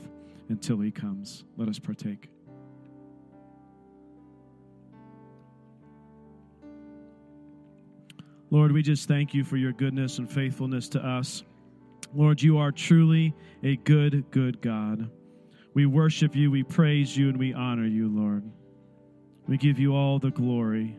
until 0.48 0.78
he 0.78 0.92
comes. 0.92 1.44
Let 1.56 1.68
us 1.68 1.80
partake. 1.80 2.28
Lord, 8.50 8.72
we 8.72 8.82
just 8.82 9.08
thank 9.08 9.34
you 9.34 9.44
for 9.44 9.56
your 9.56 9.72
goodness 9.72 10.18
and 10.18 10.30
faithfulness 10.30 10.88
to 10.90 11.04
us. 11.04 11.42
Lord, 12.14 12.40
you 12.40 12.56
are 12.58 12.72
truly 12.72 13.34
a 13.62 13.76
good, 13.76 14.30
good 14.30 14.62
God. 14.62 15.10
We 15.78 15.87
worship 15.87 16.35
you, 16.35 16.50
we 16.50 16.64
praise 16.64 17.16
you, 17.16 17.28
and 17.28 17.38
we 17.38 17.54
honor 17.54 17.87
you, 17.87 18.08
Lord. 18.08 18.42
We 19.47 19.56
give 19.56 19.78
you 19.78 19.94
all 19.94 20.18
the 20.18 20.32
glory, 20.32 20.97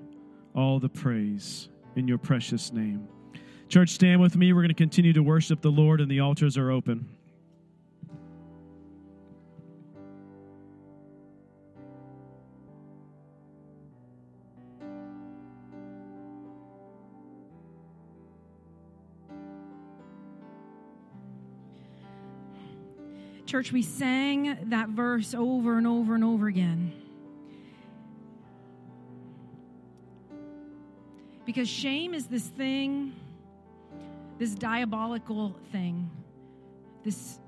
all 0.56 0.80
the 0.80 0.88
praise 0.88 1.68
in 1.98 2.08
your 2.08 2.18
precious 2.18 2.72
name. 2.72 3.06
Church, 3.68 3.90
stand 3.90 4.22
with 4.22 4.38
me. 4.38 4.54
We're 4.54 4.62
going 4.62 4.70
to 4.70 4.74
continue 4.74 5.12
to 5.12 5.22
worship 5.22 5.62
the 5.62 5.70
Lord, 5.70 6.00
and 6.00 6.10
the 6.10 6.22
altars 6.22 6.58
are 6.58 6.72
open. 6.72 7.10
Church, 23.50 23.72
we 23.72 23.82
sang 23.82 24.60
that 24.66 24.90
verse 24.90 25.34
over 25.34 25.80
and 25.80 25.88
over 25.88 26.14
and 26.14 26.24
over 26.24 26.46
again. 26.46 26.94
Because 31.48 31.68
shame 31.68 32.14
is 32.14 32.28
this 32.28 32.44
thing, 32.44 33.12
this 34.38 34.54
diabolical 34.54 35.56
thing, 35.72 36.12
this 37.04 37.40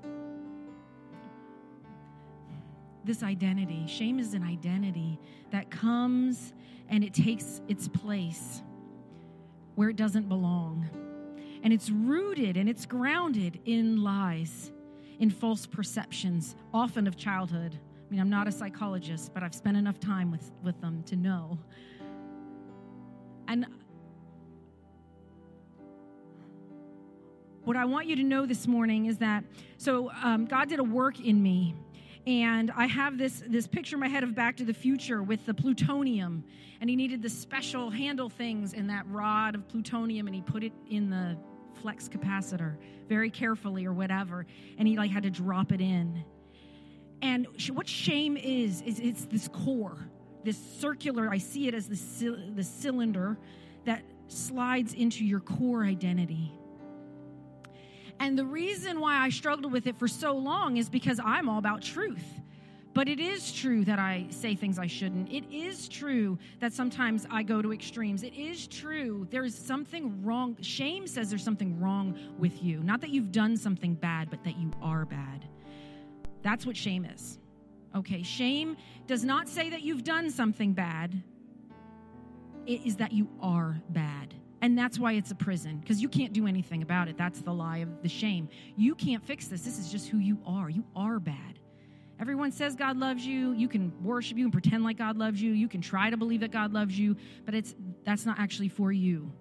this 3.04 3.22
identity. 3.22 3.86
Shame 3.86 4.18
is 4.18 4.34
an 4.34 4.42
identity 4.42 5.20
that 5.52 5.70
comes 5.70 6.52
and 6.88 7.04
it 7.04 7.14
takes 7.14 7.60
its 7.68 7.86
place 7.86 8.60
where 9.76 9.88
it 9.88 9.94
doesn't 9.94 10.28
belong. 10.28 10.84
And 11.62 11.72
it's 11.72 11.90
rooted 11.90 12.56
and 12.56 12.68
it's 12.68 12.86
grounded 12.86 13.60
in 13.64 14.02
lies 14.02 14.72
in 15.22 15.30
false 15.30 15.66
perceptions, 15.66 16.56
often 16.74 17.06
of 17.06 17.16
childhood. 17.16 17.78
I 17.78 18.10
mean, 18.10 18.20
I'm 18.20 18.28
not 18.28 18.48
a 18.48 18.52
psychologist, 18.52 19.32
but 19.32 19.44
I've 19.44 19.54
spent 19.54 19.76
enough 19.76 20.00
time 20.00 20.32
with, 20.32 20.50
with 20.64 20.80
them 20.80 21.04
to 21.04 21.14
know. 21.14 21.60
And 23.46 23.66
what 27.62 27.76
I 27.76 27.84
want 27.84 28.08
you 28.08 28.16
to 28.16 28.24
know 28.24 28.46
this 28.46 28.66
morning 28.66 29.06
is 29.06 29.18
that 29.18 29.44
so 29.76 30.10
um, 30.24 30.44
God 30.46 30.68
did 30.68 30.80
a 30.80 30.84
work 30.84 31.20
in 31.20 31.40
me. 31.40 31.76
And 32.26 32.72
I 32.76 32.86
have 32.86 33.16
this, 33.16 33.44
this 33.46 33.68
picture 33.68 33.94
in 33.94 34.00
my 34.00 34.08
head 34.08 34.24
of 34.24 34.34
Back 34.34 34.56
to 34.56 34.64
the 34.64 34.74
Future 34.74 35.22
with 35.22 35.46
the 35.46 35.54
plutonium. 35.54 36.42
And 36.80 36.90
he 36.90 36.96
needed 36.96 37.22
the 37.22 37.30
special 37.30 37.90
handle 37.90 38.28
things 38.28 38.72
in 38.72 38.88
that 38.88 39.06
rod 39.06 39.54
of 39.54 39.68
plutonium, 39.68 40.26
and 40.26 40.34
he 40.34 40.42
put 40.42 40.64
it 40.64 40.72
in 40.90 41.10
the 41.10 41.36
flux 41.80 42.08
capacitor 42.08 42.76
very 43.08 43.30
carefully 43.30 43.86
or 43.86 43.92
whatever 43.92 44.46
and 44.78 44.86
he 44.86 44.96
like 44.96 45.10
had 45.10 45.22
to 45.22 45.30
drop 45.30 45.72
it 45.72 45.80
in. 45.80 46.24
And 47.20 47.46
what 47.70 47.88
shame 47.88 48.36
is 48.36 48.82
is 48.82 48.98
it's 48.98 49.26
this 49.26 49.48
core 49.48 49.98
this 50.44 50.58
circular 50.80 51.30
i 51.30 51.38
see 51.38 51.68
it 51.68 51.74
as 51.74 51.86
the, 51.86 52.52
the 52.56 52.64
cylinder 52.64 53.38
that 53.84 54.02
slides 54.28 54.92
into 54.94 55.24
your 55.24 55.40
core 55.40 55.84
identity. 55.84 56.52
And 58.18 58.38
the 58.38 58.44
reason 58.44 59.00
why 59.00 59.18
i 59.18 59.28
struggled 59.30 59.72
with 59.72 59.86
it 59.86 59.98
for 59.98 60.08
so 60.08 60.32
long 60.32 60.76
is 60.76 60.88
because 60.88 61.20
i'm 61.24 61.48
all 61.48 61.58
about 61.58 61.82
truth 61.82 62.41
But 62.94 63.08
it 63.08 63.20
is 63.20 63.52
true 63.52 63.84
that 63.86 63.98
I 63.98 64.26
say 64.28 64.54
things 64.54 64.78
I 64.78 64.86
shouldn't. 64.86 65.32
It 65.32 65.44
is 65.50 65.88
true 65.88 66.38
that 66.60 66.74
sometimes 66.74 67.26
I 67.30 67.42
go 67.42 67.62
to 67.62 67.72
extremes. 67.72 68.22
It 68.22 68.34
is 68.34 68.66
true 68.66 69.26
there's 69.30 69.56
something 69.56 70.22
wrong. 70.22 70.56
Shame 70.60 71.06
says 71.06 71.30
there's 71.30 71.44
something 71.44 71.80
wrong 71.80 72.18
with 72.38 72.62
you. 72.62 72.82
Not 72.82 73.00
that 73.00 73.10
you've 73.10 73.32
done 73.32 73.56
something 73.56 73.94
bad, 73.94 74.28
but 74.28 74.44
that 74.44 74.58
you 74.58 74.70
are 74.82 75.06
bad. 75.06 75.46
That's 76.42 76.66
what 76.66 76.76
shame 76.76 77.06
is. 77.06 77.38
Okay, 77.94 78.22
shame 78.22 78.76
does 79.06 79.24
not 79.24 79.48
say 79.48 79.70
that 79.70 79.82
you've 79.82 80.04
done 80.04 80.30
something 80.30 80.72
bad, 80.72 81.22
it 82.66 82.86
is 82.86 82.96
that 82.96 83.12
you 83.12 83.28
are 83.40 83.80
bad. 83.90 84.34
And 84.60 84.78
that's 84.78 84.98
why 84.98 85.14
it's 85.14 85.30
a 85.30 85.34
prison, 85.34 85.78
because 85.78 86.00
you 86.00 86.08
can't 86.08 86.32
do 86.32 86.46
anything 86.46 86.82
about 86.82 87.08
it. 87.08 87.18
That's 87.18 87.40
the 87.40 87.52
lie 87.52 87.78
of 87.78 88.02
the 88.02 88.08
shame. 88.08 88.48
You 88.76 88.94
can't 88.94 89.22
fix 89.24 89.48
this. 89.48 89.62
This 89.62 89.78
is 89.78 89.90
just 89.90 90.08
who 90.08 90.18
you 90.18 90.38
are. 90.46 90.70
You 90.70 90.84
are 90.94 91.18
bad. 91.18 91.58
Everyone 92.20 92.52
says 92.52 92.76
God 92.76 92.96
loves 92.96 93.26
you. 93.26 93.52
You 93.52 93.68
can 93.68 93.92
worship 94.02 94.38
you 94.38 94.44
and 94.44 94.52
pretend 94.52 94.84
like 94.84 94.98
God 94.98 95.16
loves 95.16 95.42
you. 95.42 95.52
You 95.52 95.68
can 95.68 95.80
try 95.80 96.10
to 96.10 96.16
believe 96.16 96.40
that 96.40 96.52
God 96.52 96.72
loves 96.72 96.98
you, 96.98 97.16
but 97.44 97.54
it's 97.54 97.74
that's 98.04 98.24
not 98.26 98.38
actually 98.38 98.68
for 98.68 98.92
you. 98.92 99.32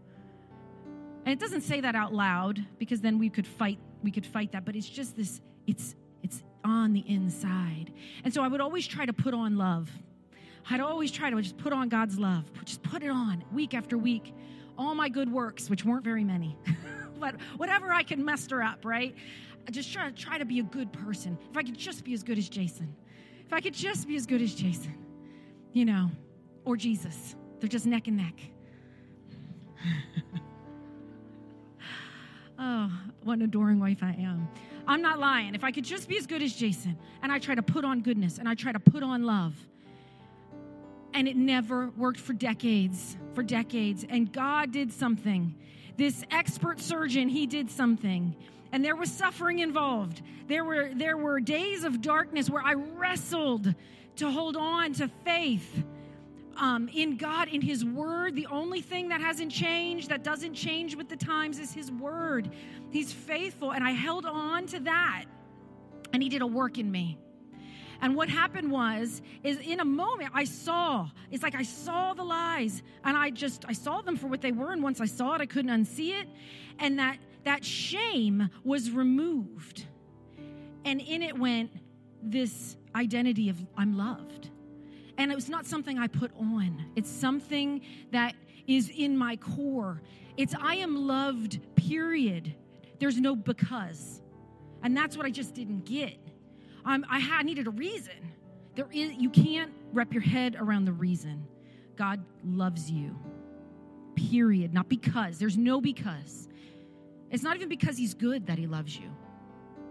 And 1.25 1.33
it 1.33 1.39
doesn't 1.39 1.61
say 1.61 1.81
that 1.81 1.95
out 1.95 2.13
loud 2.13 2.65
because 2.79 3.01
then 3.01 3.19
we 3.19 3.29
could 3.29 3.45
fight 3.45 3.79
we 4.03 4.11
could 4.11 4.25
fight 4.25 4.51
that, 4.53 4.65
but 4.65 4.75
it's 4.75 4.89
just 4.89 5.15
this 5.15 5.41
it's 5.67 5.95
it's 6.23 6.43
on 6.63 6.93
the 6.93 7.03
inside. 7.07 7.91
And 8.23 8.33
so 8.33 8.41
I 8.43 8.47
would 8.47 8.61
always 8.61 8.87
try 8.87 9.05
to 9.05 9.13
put 9.13 9.33
on 9.33 9.57
love. 9.57 9.89
I'd 10.69 10.79
always 10.79 11.11
try 11.11 11.29
to 11.29 11.41
just 11.41 11.57
put 11.57 11.73
on 11.73 11.89
God's 11.89 12.19
love. 12.19 12.45
Just 12.65 12.83
put 12.83 13.03
it 13.03 13.09
on 13.09 13.43
week 13.51 13.73
after 13.73 13.97
week. 13.97 14.33
All 14.77 14.95
my 14.95 15.09
good 15.09 15.31
works, 15.31 15.69
which 15.69 15.83
weren't 15.83 16.03
very 16.03 16.23
many. 16.23 16.57
but 17.19 17.35
whatever 17.57 17.91
I 17.91 18.03
could 18.03 18.19
muster 18.19 18.61
up, 18.61 18.85
right? 18.85 19.15
I 19.67 19.71
just 19.71 19.91
try 19.93 20.09
to 20.09 20.15
try 20.15 20.37
to 20.37 20.45
be 20.45 20.59
a 20.59 20.63
good 20.63 20.91
person. 20.91 21.37
If 21.49 21.57
I 21.57 21.63
could 21.63 21.77
just 21.77 22.03
be 22.03 22.13
as 22.13 22.23
good 22.23 22.37
as 22.37 22.49
Jason. 22.49 22.95
If 23.45 23.53
I 23.53 23.61
could 23.61 23.73
just 23.73 24.07
be 24.07 24.15
as 24.15 24.25
good 24.25 24.41
as 24.41 24.55
Jason, 24.55 24.95
you 25.73 25.85
know, 25.85 26.09
or 26.65 26.77
Jesus. 26.77 27.35
They're 27.59 27.69
just 27.69 27.85
neck 27.85 28.07
and 28.07 28.17
neck. 28.17 28.33
oh, 32.59 32.91
what 33.23 33.33
an 33.33 33.41
adoring 33.43 33.79
wife 33.79 33.99
I 34.01 34.15
am. 34.19 34.47
I'm 34.87 35.01
not 35.01 35.19
lying. 35.19 35.53
If 35.53 35.63
I 35.63 35.71
could 35.71 35.85
just 35.85 36.07
be 36.07 36.17
as 36.17 36.25
good 36.25 36.41
as 36.41 36.53
Jason, 36.53 36.97
and 37.21 37.31
I 37.31 37.39
try 37.39 37.55
to 37.55 37.61
put 37.61 37.85
on 37.85 38.01
goodness 38.01 38.37
and 38.37 38.47
I 38.47 38.55
try 38.55 38.71
to 38.71 38.79
put 38.79 39.03
on 39.03 39.23
love, 39.23 39.55
and 41.13 41.27
it 41.27 41.35
never 41.35 41.89
worked 41.97 42.19
for 42.19 42.33
decades, 42.33 43.17
for 43.33 43.43
decades. 43.43 44.05
And 44.07 44.31
God 44.31 44.71
did 44.71 44.91
something. 44.93 45.53
This 45.97 46.23
expert 46.31 46.79
surgeon, 46.79 47.27
he 47.27 47.45
did 47.45 47.69
something. 47.69 48.35
And 48.71 48.83
there 48.83 48.95
was 48.95 49.11
suffering 49.11 49.59
involved. 49.59 50.21
There 50.47 50.63
were, 50.63 50.91
there 50.93 51.17
were 51.17 51.39
days 51.39 51.83
of 51.83 52.01
darkness 52.01 52.49
where 52.49 52.63
I 52.63 52.73
wrestled 52.73 53.73
to 54.17 54.31
hold 54.31 54.55
on 54.55 54.93
to 54.93 55.09
faith 55.25 55.83
um, 56.57 56.89
in 56.93 57.17
God, 57.17 57.47
in 57.47 57.61
His 57.61 57.83
Word. 57.83 58.35
The 58.35 58.47
only 58.47 58.81
thing 58.81 59.09
that 59.09 59.21
hasn't 59.21 59.51
changed, 59.51 60.09
that 60.09 60.23
doesn't 60.23 60.53
change 60.53 60.95
with 60.95 61.09
the 61.09 61.15
times, 61.15 61.59
is 61.59 61.73
His 61.73 61.91
Word. 61.91 62.51
He's 62.91 63.11
faithful. 63.11 63.71
And 63.71 63.83
I 63.83 63.91
held 63.91 64.25
on 64.25 64.67
to 64.67 64.79
that. 64.81 65.25
And 66.13 66.21
He 66.21 66.29
did 66.29 66.41
a 66.41 66.47
work 66.47 66.77
in 66.77 66.91
me. 66.91 67.17
And 68.01 68.15
what 68.15 68.29
happened 68.29 68.71
was, 68.71 69.21
is 69.43 69.59
in 69.59 69.79
a 69.79 69.85
moment 69.85 70.31
I 70.33 70.43
saw, 70.43 71.07
it's 71.29 71.43
like 71.43 71.53
I 71.53 71.61
saw 71.61 72.13
the 72.13 72.23
lies 72.23 72.81
and 73.03 73.15
I 73.15 73.29
just, 73.29 73.63
I 73.67 73.73
saw 73.73 74.01
them 74.01 74.17
for 74.17 74.25
what 74.25 74.41
they 74.41 74.51
were. 74.51 74.71
And 74.71 74.81
once 74.81 74.99
I 74.99 75.05
saw 75.05 75.35
it, 75.35 75.41
I 75.41 75.45
couldn't 75.45 75.69
unsee 75.69 76.19
it. 76.19 76.27
And 76.79 76.97
that, 76.97 77.17
that 77.43 77.63
shame 77.65 78.49
was 78.63 78.91
removed. 78.91 79.85
And 80.85 81.01
in 81.01 81.21
it 81.21 81.37
went 81.37 81.71
this 82.21 82.77
identity 82.95 83.49
of 83.49 83.57
I'm 83.77 83.97
loved. 83.97 84.49
And 85.17 85.31
it 85.31 85.35
was 85.35 85.49
not 85.49 85.65
something 85.65 85.99
I 85.99 86.07
put 86.07 86.31
on, 86.37 86.85
it's 86.95 87.09
something 87.09 87.81
that 88.11 88.35
is 88.67 88.89
in 88.89 89.17
my 89.17 89.35
core. 89.35 90.01
It's 90.37 90.55
I 90.59 90.75
am 90.75 91.07
loved, 91.07 91.59
period. 91.75 92.55
There's 92.99 93.19
no 93.19 93.35
because. 93.35 94.21
And 94.83 94.95
that's 94.95 95.17
what 95.17 95.25
I 95.25 95.29
just 95.29 95.53
didn't 95.53 95.85
get. 95.85 96.17
I, 96.85 97.19
had, 97.19 97.45
needed 97.45 97.67
a 97.67 97.71
reason. 97.71 98.13
There 98.75 98.87
is, 98.91 99.13
you 99.13 99.29
can't 99.29 99.71
wrap 99.93 100.13
your 100.13 100.23
head 100.23 100.55
around 100.57 100.85
the 100.85 100.93
reason. 100.93 101.45
God 101.95 102.23
loves 102.43 102.89
you, 102.89 103.15
period. 104.15 104.73
Not 104.73 104.89
because. 104.89 105.37
There's 105.37 105.57
no 105.57 105.81
because. 105.81 106.47
It's 107.31 107.43
not 107.43 107.55
even 107.55 107.69
because 107.69 107.97
He's 107.97 108.13
good 108.13 108.45
that 108.47 108.57
He 108.57 108.67
loves 108.67 108.95
you. 108.95 109.09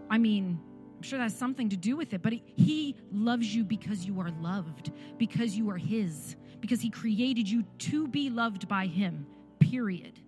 I 0.09 0.17
mean, 0.17 0.59
I'm 0.95 1.01
sure 1.01 1.19
that's 1.19 1.35
something 1.35 1.69
to 1.69 1.77
do 1.77 1.97
with 1.97 2.13
it, 2.13 2.21
but 2.21 2.33
He 2.33 2.95
loves 3.11 3.53
you 3.53 3.63
because 3.63 4.05
you 4.05 4.19
are 4.21 4.31
loved, 4.41 4.91
because 5.17 5.57
you 5.57 5.69
are 5.69 5.77
His, 5.77 6.35
because 6.59 6.79
He 6.79 6.89
created 6.89 7.49
you 7.49 7.63
to 7.79 8.07
be 8.07 8.29
loved 8.29 8.67
by 8.67 8.85
Him, 8.85 9.25
period. 9.59 10.19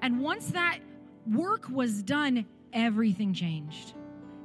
And 0.00 0.20
once 0.20 0.52
that 0.52 0.78
work 1.26 1.68
was 1.68 2.02
done, 2.02 2.46
everything 2.72 3.34
changed. 3.34 3.94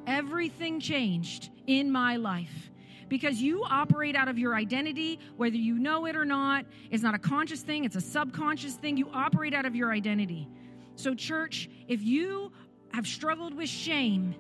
Everything 0.07 0.79
changed 0.79 1.49
in 1.67 1.91
my 1.91 2.15
life 2.17 2.71
because 3.07 3.41
you 3.41 3.63
operate 3.63 4.15
out 4.15 4.27
of 4.27 4.39
your 4.39 4.55
identity, 4.55 5.19
whether 5.37 5.55
you 5.55 5.77
know 5.77 6.07
it 6.07 6.15
or 6.15 6.25
not. 6.25 6.65
It's 6.89 7.03
not 7.03 7.13
a 7.13 7.19
conscious 7.19 7.61
thing, 7.61 7.85
it's 7.85 7.95
a 7.95 8.01
subconscious 8.01 8.73
thing. 8.73 8.97
You 8.97 9.09
operate 9.13 9.53
out 9.53 9.65
of 9.65 9.75
your 9.75 9.91
identity. 9.91 10.49
So, 10.95 11.13
church, 11.13 11.69
if 11.87 12.03
you 12.03 12.51
have 12.93 13.07
struggled 13.07 13.53
with 13.53 13.69
shame, 13.69 14.35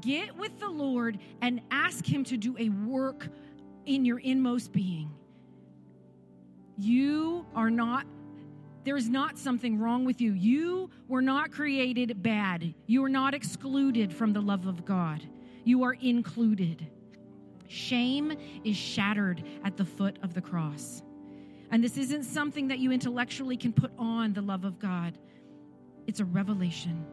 get 0.00 0.36
with 0.36 0.58
the 0.58 0.68
Lord 0.68 1.18
and 1.40 1.60
ask 1.70 2.04
Him 2.04 2.24
to 2.24 2.36
do 2.36 2.56
a 2.58 2.68
work 2.68 3.28
in 3.86 4.04
your 4.04 4.18
inmost 4.18 4.72
being. 4.72 5.10
You 6.78 7.46
are 7.54 7.70
not 7.70 8.06
there 8.86 8.96
is 8.96 9.08
not 9.08 9.36
something 9.36 9.80
wrong 9.80 10.04
with 10.04 10.20
you. 10.20 10.32
You 10.32 10.90
were 11.08 11.20
not 11.20 11.50
created 11.50 12.22
bad. 12.22 12.72
You 12.86 13.04
are 13.04 13.08
not 13.08 13.34
excluded 13.34 14.14
from 14.14 14.32
the 14.32 14.40
love 14.40 14.68
of 14.68 14.84
God. 14.84 15.24
You 15.64 15.82
are 15.82 15.94
included. 15.94 16.86
Shame 17.66 18.32
is 18.62 18.76
shattered 18.76 19.42
at 19.64 19.76
the 19.76 19.84
foot 19.84 20.20
of 20.22 20.34
the 20.34 20.40
cross. 20.40 21.02
And 21.72 21.82
this 21.82 21.96
isn't 21.96 22.22
something 22.22 22.68
that 22.68 22.78
you 22.78 22.92
intellectually 22.92 23.56
can 23.56 23.72
put 23.72 23.90
on 23.98 24.32
the 24.32 24.40
love 24.40 24.64
of 24.64 24.78
God. 24.78 25.18
It's 26.06 26.20
a 26.20 26.24
revelation. 26.24 27.04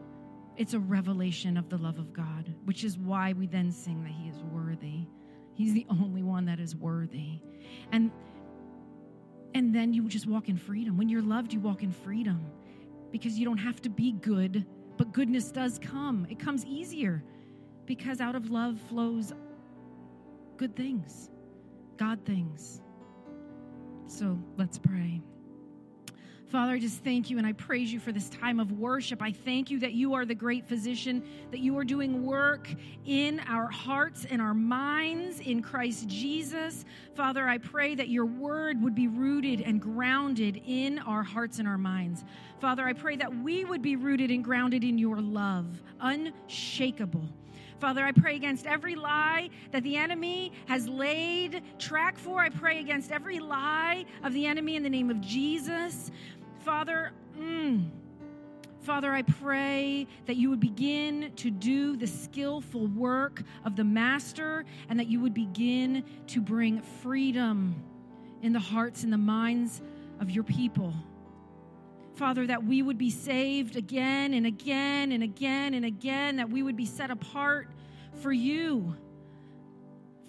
It's 0.56 0.74
a 0.74 0.80
revelation 0.80 1.58
of 1.58 1.70
the 1.70 1.78
love 1.78 1.98
of 1.98 2.14
God, 2.14 2.54
which 2.66 2.84
is 2.84 2.98
why 2.98 3.34
we 3.34 3.48
then 3.48 3.72
sing 3.72 4.04
that 4.04 4.12
He 4.12 4.30
is 4.30 4.38
worthy. 4.52 5.08
He's 5.56 5.74
the 5.74 5.86
only 5.90 6.24
one 6.24 6.46
that 6.46 6.60
is 6.60 6.76
worthy. 6.76 7.40
And 7.92 8.12
and 9.56 9.74
then 9.74 9.94
you 9.94 10.08
just 10.08 10.26
walk 10.26 10.50
in 10.50 10.58
freedom. 10.58 10.98
When 10.98 11.10
you're 11.10 11.22
loved, 11.22 11.54
you 11.54 11.60
walk 11.60 11.84
in 11.84 11.92
freedom 11.92 12.46
because 13.12 13.38
you 13.38 13.46
don't 13.46 13.60
have 13.60 13.82
to 13.84 13.90
be 13.90 14.14
good, 14.14 14.66
but 14.98 15.14
goodness 15.14 15.52
does 15.52 15.80
come. 15.80 16.26
It 16.30 16.40
comes 16.40 16.66
easier 16.66 17.24
because 17.86 18.20
out 18.20 18.36
of 18.36 18.50
love 18.50 18.80
flows 18.90 19.32
good 20.58 20.76
things, 20.76 21.30
God 21.98 22.20
things. 22.26 22.82
So 24.08 24.40
let's 24.58 24.80
pray. 24.80 25.22
Father, 26.50 26.74
I 26.74 26.80
just 26.80 27.04
thank 27.04 27.30
you 27.30 27.40
and 27.40 27.48
I 27.48 27.54
praise 27.54 27.92
you 27.92 28.00
for 28.00 28.12
this 28.12 28.30
time 28.30 28.60
of 28.60 28.72
worship. 28.74 29.22
I 29.22 29.32
thank 29.32 29.72
you 29.72 29.80
that 29.80 29.94
you 29.94 30.14
are 30.14 30.24
the 30.24 30.36
great 30.36 30.68
physician, 30.68 31.24
that 31.50 31.60
you 31.60 31.78
are 31.78 31.84
doing 31.84 32.24
work 32.24 32.70
in 33.06 33.40
our 33.48 33.68
hearts 33.68 34.26
and 34.30 34.40
our 34.42 34.54
minds 34.54 35.40
in 35.40 35.64
Christ 35.64 36.08
Jesus. 36.08 36.86
Father, 37.16 37.48
I 37.48 37.58
pray 37.58 37.96
that 37.96 38.10
your 38.10 38.26
word 38.26 38.82
would 38.84 38.94
be 38.94 39.08
rooted 39.08 39.62
and 39.62 39.82
grounded 39.82 40.62
in 40.68 41.00
our 41.00 41.24
hearts 41.24 41.58
and 41.58 41.68
our 41.68 41.78
minds. 41.78 42.24
Father, 42.60 42.84
I 42.84 42.94
pray 42.94 43.16
that 43.16 43.36
we 43.36 43.66
would 43.66 43.82
be 43.82 43.96
rooted 43.96 44.30
and 44.30 44.44
grounded 44.44 44.84
in 44.84 44.98
your 44.98 45.22
love, 45.22 45.82
unshakable. 46.02 47.28
Father, 47.84 48.06
I 48.06 48.14
pray 48.14 48.38
against 48.38 48.66
every 48.66 48.96
lie 48.96 49.50
that 49.74 49.84
the 49.84 49.98
enemy 49.98 50.54
has 50.68 50.88
laid 50.88 51.62
track 51.80 52.18
for. 52.18 52.40
I 52.40 52.48
pray 52.48 52.80
against 52.80 53.12
every 53.12 53.40
lie 53.40 54.06
of 54.24 54.32
the 54.32 54.46
enemy 54.46 54.78
in 54.78 54.84
the 54.84 54.90
name 54.90 55.10
of 55.10 55.20
Jesus. 55.20 56.10
Father, 56.60 57.12
mm, 57.38 57.90
Father, 58.80 59.12
I 59.12 59.24
pray 59.24 60.08
that 60.28 60.38
you 60.38 60.50
would 60.50 60.62
begin 60.62 61.34
to 61.36 61.52
do 61.52 61.98
the 61.98 62.08
skillful 62.08 62.88
work 62.88 63.44
of 63.66 63.76
the 63.76 63.84
Master 63.84 64.64
and 64.88 64.98
that 64.98 65.08
you 65.08 65.20
would 65.20 65.34
begin 65.34 66.06
to 66.28 66.40
bring 66.40 66.82
freedom 67.02 67.76
in 68.42 68.54
the 68.54 68.62
hearts 68.62 69.04
and 69.04 69.12
the 69.12 69.18
minds 69.18 69.82
of 70.22 70.32
your 70.32 70.46
people. 70.46 70.94
Father, 72.16 72.46
that 72.48 72.64
we 72.64 72.82
would 72.82 72.98
be 72.98 73.10
saved 73.10 73.76
again 73.76 74.34
and 74.34 74.46
again 74.46 75.12
and 75.12 75.24
again 75.24 75.74
and 75.74 75.86
again, 75.86 76.36
that 76.38 76.50
we 76.50 76.62
would 76.62 76.76
be 76.76 76.86
set 76.86 77.10
apart 77.10 77.70
for 78.22 78.32
you. 78.32 78.96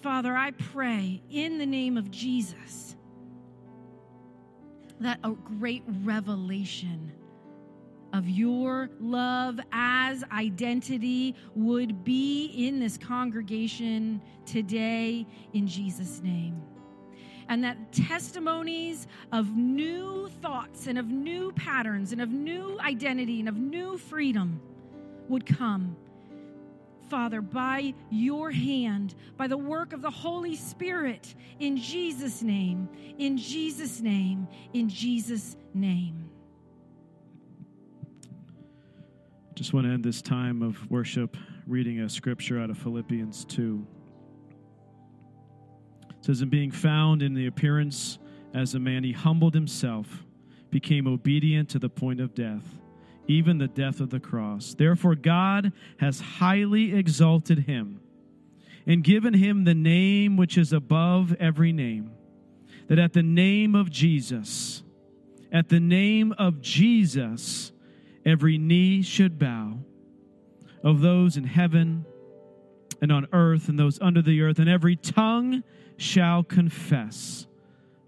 Father, 0.01 0.35
I 0.37 0.51
pray 0.53 1.23
in 1.31 1.59
the 1.59 1.67
name 1.67 1.97
of 1.97 2.11
Jesus 2.11 2.97
that 5.01 5.19
a 5.25 5.31
great 5.31 5.83
revelation 6.03 7.13
of 8.13 8.29
your 8.29 8.89
love 9.01 9.59
as 9.73 10.23
identity 10.31 11.35
would 11.55 12.05
be 12.05 12.47
in 12.67 12.79
this 12.79 12.97
congregation 12.97 14.23
today 14.47 15.27
in 15.53 15.67
Jesus' 15.67 16.23
name. 16.23 16.63
And 17.49 17.63
that 17.65 17.93
testimonies 17.93 19.07
of 19.33 19.57
new 19.57 20.29
thoughts 20.41 20.87
and 20.87 20.99
of 20.99 21.09
new 21.09 21.53
patterns 21.53 22.13
and 22.13 22.21
of 22.21 22.31
new 22.31 22.79
identity 22.81 23.41
and 23.41 23.49
of 23.49 23.57
new 23.57 23.99
freedom 23.99 24.61
would 25.29 25.47
come. 25.47 25.97
Father, 27.09 27.41
by 27.41 27.95
your 28.11 28.51
hand, 28.51 29.15
by 29.37 29.47
the 29.47 29.59
work 29.59 29.93
of 29.93 30.03
the 30.03 30.11
Holy 30.11 30.57
Spirit, 30.57 31.35
in 31.61 31.77
Jesus' 31.77 32.43
name, 32.43 32.89
in 33.19 33.37
Jesus' 33.37 34.01
name, 34.01 34.49
in 34.73 34.89
Jesus' 34.89 35.57
name. 35.75 36.31
Just 39.55 39.73
want 39.73 39.87
to 39.87 39.93
end 39.93 40.03
this 40.03 40.21
time 40.21 40.63
of 40.63 40.91
worship 40.91 41.37
reading 41.67 42.01
a 42.01 42.09
scripture 42.09 42.59
out 42.59 42.71
of 42.71 42.79
Philippians 42.79 43.45
2. 43.45 43.87
It 46.25 46.29
says, 46.29 46.41
In 46.41 46.49
being 46.49 46.71
found 46.71 47.21
in 47.21 47.35
the 47.35 47.47
appearance 47.47 48.19
as 48.55 48.75
a 48.75 48.79
man, 48.79 49.05
he 49.05 49.13
humbled 49.13 49.53
himself, 49.53 50.25
became 50.71 51.07
obedient 51.07 51.69
to 51.69 51.79
the 51.79 51.91
point 51.91 52.19
of 52.19 52.35
death, 52.35 52.63
even 53.29 53.59
the 53.59 53.69
death 53.69 54.01
of 54.01 54.09
the 54.09 54.21
cross. 54.21 54.73
Therefore, 54.73 55.17
God 55.17 55.71
has 55.99 56.21
highly 56.21 56.95
exalted 56.95 57.67
him 57.67 58.01
and 58.87 59.05
given 59.05 59.35
him 59.35 59.65
the 59.65 59.75
name 59.75 60.39
which 60.39 60.57
is 60.57 60.73
above 60.73 61.37
every 61.39 61.73
name, 61.73 62.11
that 62.89 62.99
at 62.99 63.13
the 63.13 63.23
name 63.23 63.75
of 63.75 63.91
Jesus, 63.91 64.83
at 65.53 65.69
the 65.69 65.81
name 65.81 66.33
of 66.39 66.63
Jesus, 66.63 67.71
every 68.25 68.57
knee 68.57 69.03
should 69.03 69.39
bow 69.39 69.75
of 70.83 71.03
those 71.03 71.37
in 71.37 71.45
heaven 71.45 72.07
and 73.03 73.13
on 73.13 73.27
earth 73.35 73.69
and 73.69 73.79
those 73.79 73.99
under 74.01 74.23
the 74.23 74.41
earth, 74.41 74.59
and 74.59 74.71
every 74.71 74.97
tongue 74.97 75.63
shall 75.97 76.43
confess 76.43 77.47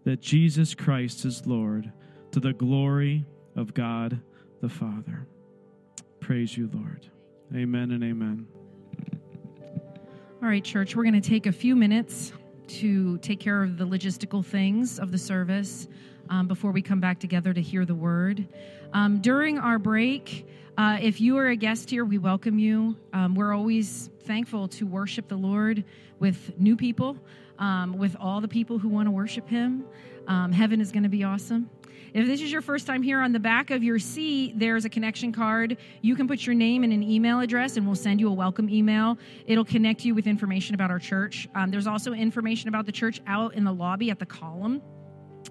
that 0.05 0.21
Jesus 0.21 0.75
Christ 0.75 1.25
is 1.25 1.47
Lord 1.47 1.93
to 2.33 2.41
the 2.41 2.53
glory 2.53 3.27
of 3.55 3.75
God 3.75 4.21
the 4.61 4.69
Father. 4.69 5.27
Praise 6.21 6.57
you, 6.57 6.71
Lord. 6.73 7.09
Amen 7.55 7.93
and 7.93 8.03
amen. 8.03 8.47
All 10.43 10.49
right, 10.49 10.63
church, 10.65 10.95
we're 10.95 11.05
going 11.05 11.21
to 11.21 11.29
take 11.29 11.47
a 11.47 11.53
few 11.53 11.75
minutes 11.75 12.33
to 12.69 13.19
take 13.19 13.41
care 13.41 13.63
of 13.63 13.79
the 13.79 13.87
logistical 13.87 14.45
things 14.45 14.99
of 14.99 15.13
the 15.13 15.19
service 15.19 15.89
um, 16.31 16.47
before 16.47 16.71
we 16.71 16.83
come 16.83 17.01
back 17.01 17.19
together 17.19 17.53
to 17.53 17.61
hear 17.61 17.85
the 17.85 17.95
word. 17.95 18.47
Um, 18.93 19.21
during 19.21 19.59
our 19.59 19.79
break, 19.79 20.47
uh, 20.79 20.99
if 21.01 21.21
you 21.21 21.39
are 21.39 21.49
a 21.49 21.57
guest 21.57 21.91
here, 21.91 22.05
we 22.05 22.19
welcome 22.19 22.59
you. 22.59 22.97
Um, 23.13 23.35
we're 23.35 23.55
always 23.55 24.11
thankful 24.25 24.69
to 24.69 24.87
worship 24.87 25.29
the 25.29 25.37
Lord 25.37 25.85
with 26.19 26.59
new 26.59 26.77
people, 26.77 27.17
um, 27.59 27.97
with 27.97 28.17
all 28.21 28.41
the 28.41 28.49
people 28.49 28.79
who 28.79 28.89
want 28.89 29.07
to 29.07 29.11
worship 29.11 29.49
Him. 29.49 29.85
Um, 30.27 30.53
heaven 30.53 30.81
is 30.81 30.93
going 30.93 31.05
to 31.05 31.09
be 31.09 31.25
awesome. 31.25 31.71
If 32.13 32.27
this 32.27 32.41
is 32.41 32.51
your 32.51 32.63
first 32.63 32.87
time 32.87 33.03
here, 33.03 33.21
on 33.21 33.33
the 33.33 33.39
back 33.39 33.71
of 33.71 33.83
your 33.83 33.99
seat, 33.99 34.59
there's 34.59 34.85
a 34.87 34.89
connection 34.89 35.33
card. 35.33 35.77
You 36.01 36.17
can 36.17 36.27
put 36.27 36.47
your 36.47 36.55
name 36.55 36.83
and 36.83 36.93
an 36.93 37.03
email 37.03 37.41
address, 37.41 37.77
and 37.77 37.87
we'll 37.87 37.95
send 37.95 38.21
you 38.21 38.29
a 38.29 38.33
welcome 38.33 38.71
email. 38.71 39.19
It'll 39.47 39.67
connect 39.67 40.05
you 40.05 40.15
with 40.15 40.27
information 40.27 40.75
about 40.75 40.91
our 40.91 40.99
church. 40.99 41.47
Um, 41.55 41.71
there's 41.71 41.87
also 41.87 42.13
information 42.13 42.69
about 42.69 42.87
the 42.87 42.93
church 42.93 43.21
out 43.27 43.55
in 43.55 43.65
the 43.65 43.73
lobby 43.73 44.11
at 44.11 44.19
the 44.19 44.27
column. 44.27 44.81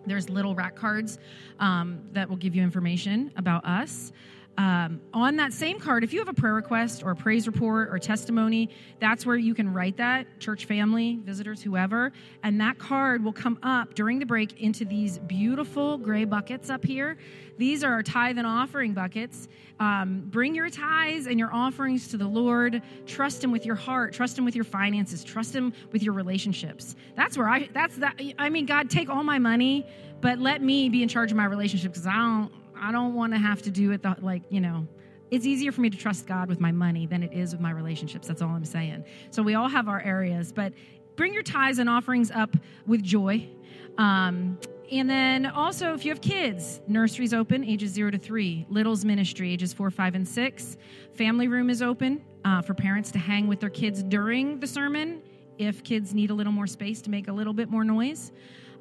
There's 0.05 0.29
little 0.29 0.55
rack 0.55 0.75
cards 0.75 1.19
um, 1.59 2.01
that 2.13 2.29
will 2.29 2.37
give 2.37 2.55
you 2.55 2.63
information 2.63 3.31
about 3.35 3.65
us. 3.65 4.11
Um, 4.57 5.01
on 5.13 5.35
that 5.35 5.51
same 5.51 5.79
card, 5.79 6.03
if 6.03 6.13
you 6.13 6.19
have 6.19 6.29
a 6.29 6.33
prayer 6.33 6.53
request 6.53 7.03
or 7.03 7.11
a 7.11 7.15
praise 7.15 7.45
report 7.45 7.89
or 7.91 7.99
testimony, 7.99 8.69
that's 8.99 9.25
where 9.25 9.35
you 9.35 9.53
can 9.53 9.73
write 9.73 9.97
that, 9.97 10.39
church 10.39 10.65
family, 10.65 11.19
visitors, 11.23 11.61
whoever. 11.61 12.13
And 12.41 12.59
that 12.61 12.77
card 12.77 13.23
will 13.23 13.33
come 13.33 13.59
up 13.63 13.95
during 13.95 14.19
the 14.19 14.25
break 14.25 14.61
into 14.61 14.85
these 14.85 15.19
beautiful 15.19 15.97
gray 15.97 16.23
buckets 16.23 16.69
up 16.69 16.85
here. 16.85 17.17
These 17.57 17.83
are 17.83 17.91
our 17.91 18.03
tithe 18.03 18.37
and 18.37 18.47
offering 18.47 18.93
buckets. 18.93 19.49
Um, 19.79 20.23
bring 20.27 20.55
your 20.55 20.69
tithes 20.69 21.27
and 21.27 21.37
your 21.37 21.53
offerings 21.53 22.07
to 22.09 22.17
the 22.17 22.27
Lord. 22.27 22.81
Trust 23.05 23.43
Him 23.43 23.51
with 23.51 23.65
your 23.65 23.75
heart. 23.75 24.13
Trust 24.13 24.37
Him 24.37 24.45
with 24.45 24.55
your 24.55 24.63
finances. 24.63 25.23
Trust 25.23 25.53
Him 25.53 25.73
with 25.91 26.01
your 26.01 26.13
relationships. 26.13 26.95
That's 27.15 27.37
where 27.37 27.49
I, 27.49 27.69
that's 27.73 27.97
that. 27.97 28.21
I 28.39 28.49
mean, 28.49 28.65
God, 28.65 28.89
take 28.89 29.09
all 29.09 29.23
my 29.23 29.39
money, 29.39 29.85
but 30.21 30.39
let 30.39 30.61
me 30.61 30.87
be 30.87 31.03
in 31.03 31.09
charge 31.09 31.31
of 31.31 31.37
my 31.37 31.45
relationship 31.45 31.91
because 31.91 32.07
I 32.07 32.13
don't 32.13 32.51
I 32.85 32.91
don't 32.91 33.15
want 33.15 33.33
to 33.33 33.39
have 33.39 33.63
to 33.63 33.71
do 33.71 33.91
it 33.93 34.03
the, 34.03 34.15
like, 34.21 34.43
you 34.49 34.61
know, 34.61 34.87
it's 35.31 35.47
easier 35.47 35.71
for 35.71 35.81
me 35.81 35.89
to 35.89 35.97
trust 35.97 36.27
God 36.27 36.47
with 36.47 36.59
my 36.59 36.71
money 36.71 37.07
than 37.07 37.23
it 37.23 37.33
is 37.33 37.51
with 37.51 37.59
my 37.59 37.71
relationships. 37.71 38.27
That's 38.27 38.43
all 38.43 38.49
I'm 38.49 38.63
saying. 38.63 39.05
So 39.31 39.41
we 39.41 39.55
all 39.55 39.67
have 39.67 39.87
our 39.87 39.99
areas, 40.01 40.51
but 40.51 40.71
bring 41.15 41.33
your 41.33 41.41
tithes 41.41 41.79
and 41.79 41.89
offerings 41.89 42.29
up 42.29 42.55
with 42.85 43.01
joy. 43.01 43.49
Um, 43.97 44.59
and 44.91 45.09
then 45.09 45.47
also, 45.47 45.95
if 45.95 46.05
you 46.05 46.11
have 46.11 46.21
kids, 46.21 46.79
nursery's 46.87 47.33
open, 47.33 47.63
ages 47.63 47.89
zero 47.89 48.11
to 48.11 48.19
three. 48.19 48.67
Little's 48.69 49.03
ministry, 49.03 49.51
ages 49.51 49.73
four, 49.73 49.89
five, 49.89 50.13
and 50.13 50.27
six. 50.27 50.77
Family 51.13 51.47
room 51.47 51.71
is 51.71 51.81
open 51.81 52.21
uh, 52.43 52.61
for 52.61 52.75
parents 52.75 53.09
to 53.11 53.17
hang 53.17 53.47
with 53.47 53.59
their 53.59 53.71
kids 53.71 54.03
during 54.03 54.59
the 54.59 54.67
sermon 54.67 55.23
if 55.57 55.83
kids 55.83 56.13
need 56.13 56.29
a 56.29 56.35
little 56.35 56.53
more 56.53 56.67
space 56.67 57.01
to 57.01 57.09
make 57.09 57.29
a 57.29 57.33
little 57.33 57.53
bit 57.53 57.67
more 57.67 57.83
noise. 57.83 58.31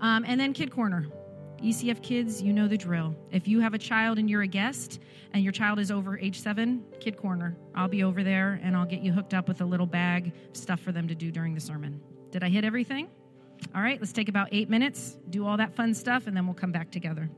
Um, 0.03 0.27
and 0.27 0.39
then 0.39 0.53
Kid 0.53 0.71
Corner. 0.71 1.07
ECF 1.65 2.03
kids, 2.03 2.43
you 2.43 2.53
know 2.53 2.69
the 2.69 2.77
drill. 2.77 3.17
If 3.31 3.49
you 3.49 3.59
have 3.61 3.73
a 3.73 3.79
child 3.79 4.19
and 4.19 4.29
you're 4.29 4.43
a 4.43 4.47
guest 4.47 5.01
and 5.33 5.43
your 5.43 5.53
child 5.53 5.79
is 5.79 5.91
over 5.91 6.19
age 6.19 6.39
seven, 6.39 6.85
Kid 7.01 7.17
Corner. 7.17 7.57
I'll 7.75 7.89
be 7.89 8.03
over 8.03 8.23
there 8.23 8.61
and 8.63 8.77
I'll 8.77 8.85
get 8.85 9.01
you 9.01 9.13
hooked 9.13 9.33
up 9.33 9.49
with 9.49 9.63
a 9.63 9.65
little 9.65 9.87
bag 9.87 10.35
of 10.51 10.57
stuff 10.57 10.79
for 10.81 10.93
them 10.93 11.09
to 11.09 11.15
do 11.15 11.31
during 11.31 11.55
the 11.55 11.61
sermon. 11.63 12.03
Did 12.33 12.45
I 12.45 12.51
hit 12.51 12.67
everything? 12.67 13.09
All 13.75 13.81
right, 13.81 13.99
let's 13.99 14.13
take 14.13 14.29
about 14.29 14.49
eight 14.53 14.69
minutes, 14.69 15.17
do 15.31 15.47
all 15.47 15.57
that 15.57 15.75
fun 15.75 15.95
stuff, 15.95 16.27
and 16.27 16.37
then 16.37 16.45
we'll 16.45 16.55
come 16.55 16.71
back 16.71 16.91
together. 16.91 17.31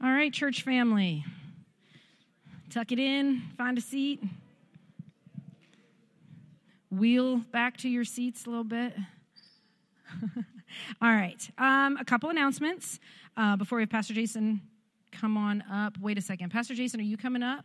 All 0.00 0.12
right, 0.12 0.32
church 0.32 0.62
family. 0.62 1.24
Tuck 2.70 2.92
it 2.92 3.00
in, 3.00 3.42
find 3.58 3.76
a 3.76 3.80
seat. 3.80 4.22
Wheel 6.92 7.38
back 7.38 7.76
to 7.78 7.88
your 7.88 8.04
seats 8.04 8.46
a 8.46 8.50
little 8.50 8.62
bit. 8.62 8.94
All 11.02 11.10
right. 11.10 11.50
Um, 11.58 11.96
a 11.96 12.04
couple 12.04 12.30
announcements 12.30 13.00
uh, 13.36 13.56
before 13.56 13.76
we 13.76 13.82
have 13.82 13.90
Pastor 13.90 14.14
Jason 14.14 14.60
come 15.12 15.36
on 15.36 15.62
up. 15.70 15.98
Wait 16.00 16.18
a 16.18 16.20
second. 16.20 16.50
Pastor 16.50 16.74
Jason, 16.74 17.00
are 17.00 17.04
you 17.04 17.16
coming 17.16 17.42
up? 17.42 17.64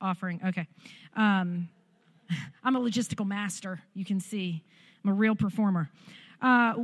Offering. 0.00 0.40
Okay. 0.46 0.66
Um, 1.16 1.68
I'm 2.64 2.76
a 2.76 2.80
logistical 2.80 3.26
master, 3.26 3.80
you 3.94 4.04
can 4.04 4.20
see. 4.20 4.62
I'm 5.04 5.10
a 5.10 5.14
real 5.14 5.34
performer. 5.34 5.90
Uh, 6.40 6.74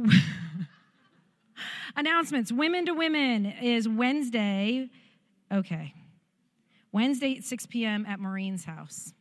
announcements 1.96 2.50
Women 2.50 2.86
to 2.86 2.92
Women 2.92 3.46
is 3.46 3.88
Wednesday. 3.88 4.88
Okay. 5.52 5.94
Wednesday 6.92 7.36
at 7.36 7.44
6 7.44 7.66
p.m. 7.66 8.06
at 8.06 8.20
Maureen's 8.20 8.64
house. 8.64 9.12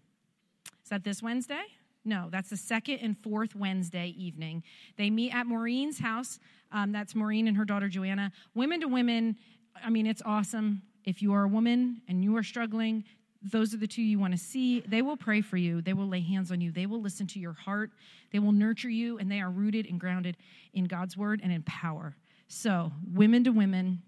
Is 0.84 0.90
that 0.90 1.04
this 1.04 1.22
Wednesday? 1.22 1.64
No, 2.06 2.28
that's 2.30 2.50
the 2.50 2.58
second 2.58 3.00
and 3.00 3.18
fourth 3.18 3.56
Wednesday 3.56 4.14
evening. 4.18 4.64
They 4.98 5.10
meet 5.10 5.34
at 5.34 5.48
Maureen's 5.48 6.00
house. 6.00 6.40
Um, 6.72 6.92
that's 6.92 7.16
Maureen 7.16 7.48
and 7.48 7.56
her 7.56 7.66
daughter 7.66 7.88
Joanna. 7.88 8.32
Women 8.56 8.82
to 8.82 8.88
women, 8.88 9.38
I 9.84 9.90
mean, 9.90 10.06
it's 10.06 10.22
awesome. 10.26 10.82
If 11.06 11.22
you 11.22 11.34
are 11.34 11.44
a 11.44 11.48
woman 11.48 12.02
and 12.08 12.24
you 12.24 12.36
are 12.36 12.44
struggling, 12.44 13.06
those 13.42 13.74
are 13.74 13.78
the 13.78 13.88
two 13.88 14.02
you 14.02 14.20
want 14.20 14.34
to 14.34 14.40
see. 14.40 14.82
They 14.82 15.02
will 15.02 15.18
pray 15.18 15.42
for 15.42 15.58
you. 15.58 15.82
They 15.82 15.94
will 15.94 16.08
lay 16.08 16.22
hands 16.22 16.52
on 16.52 16.62
you. 16.62 16.72
They 16.72 16.86
will 16.86 17.02
listen 17.02 17.28
to 17.28 17.40
your 17.40 17.54
heart. 17.54 17.92
They 18.32 18.40
will 18.40 18.54
nurture 18.54 18.90
you, 18.90 19.18
and 19.18 19.30
they 19.30 19.42
are 19.42 19.50
rooted 19.50 19.86
and 19.86 20.00
grounded 20.00 20.38
in 20.74 20.86
God's 20.86 21.18
word 21.18 21.42
and 21.44 21.52
in 21.52 21.62
power. 21.64 22.16
So, 22.48 22.92
women 23.14 23.44
to 23.44 23.52
women, 23.52 24.02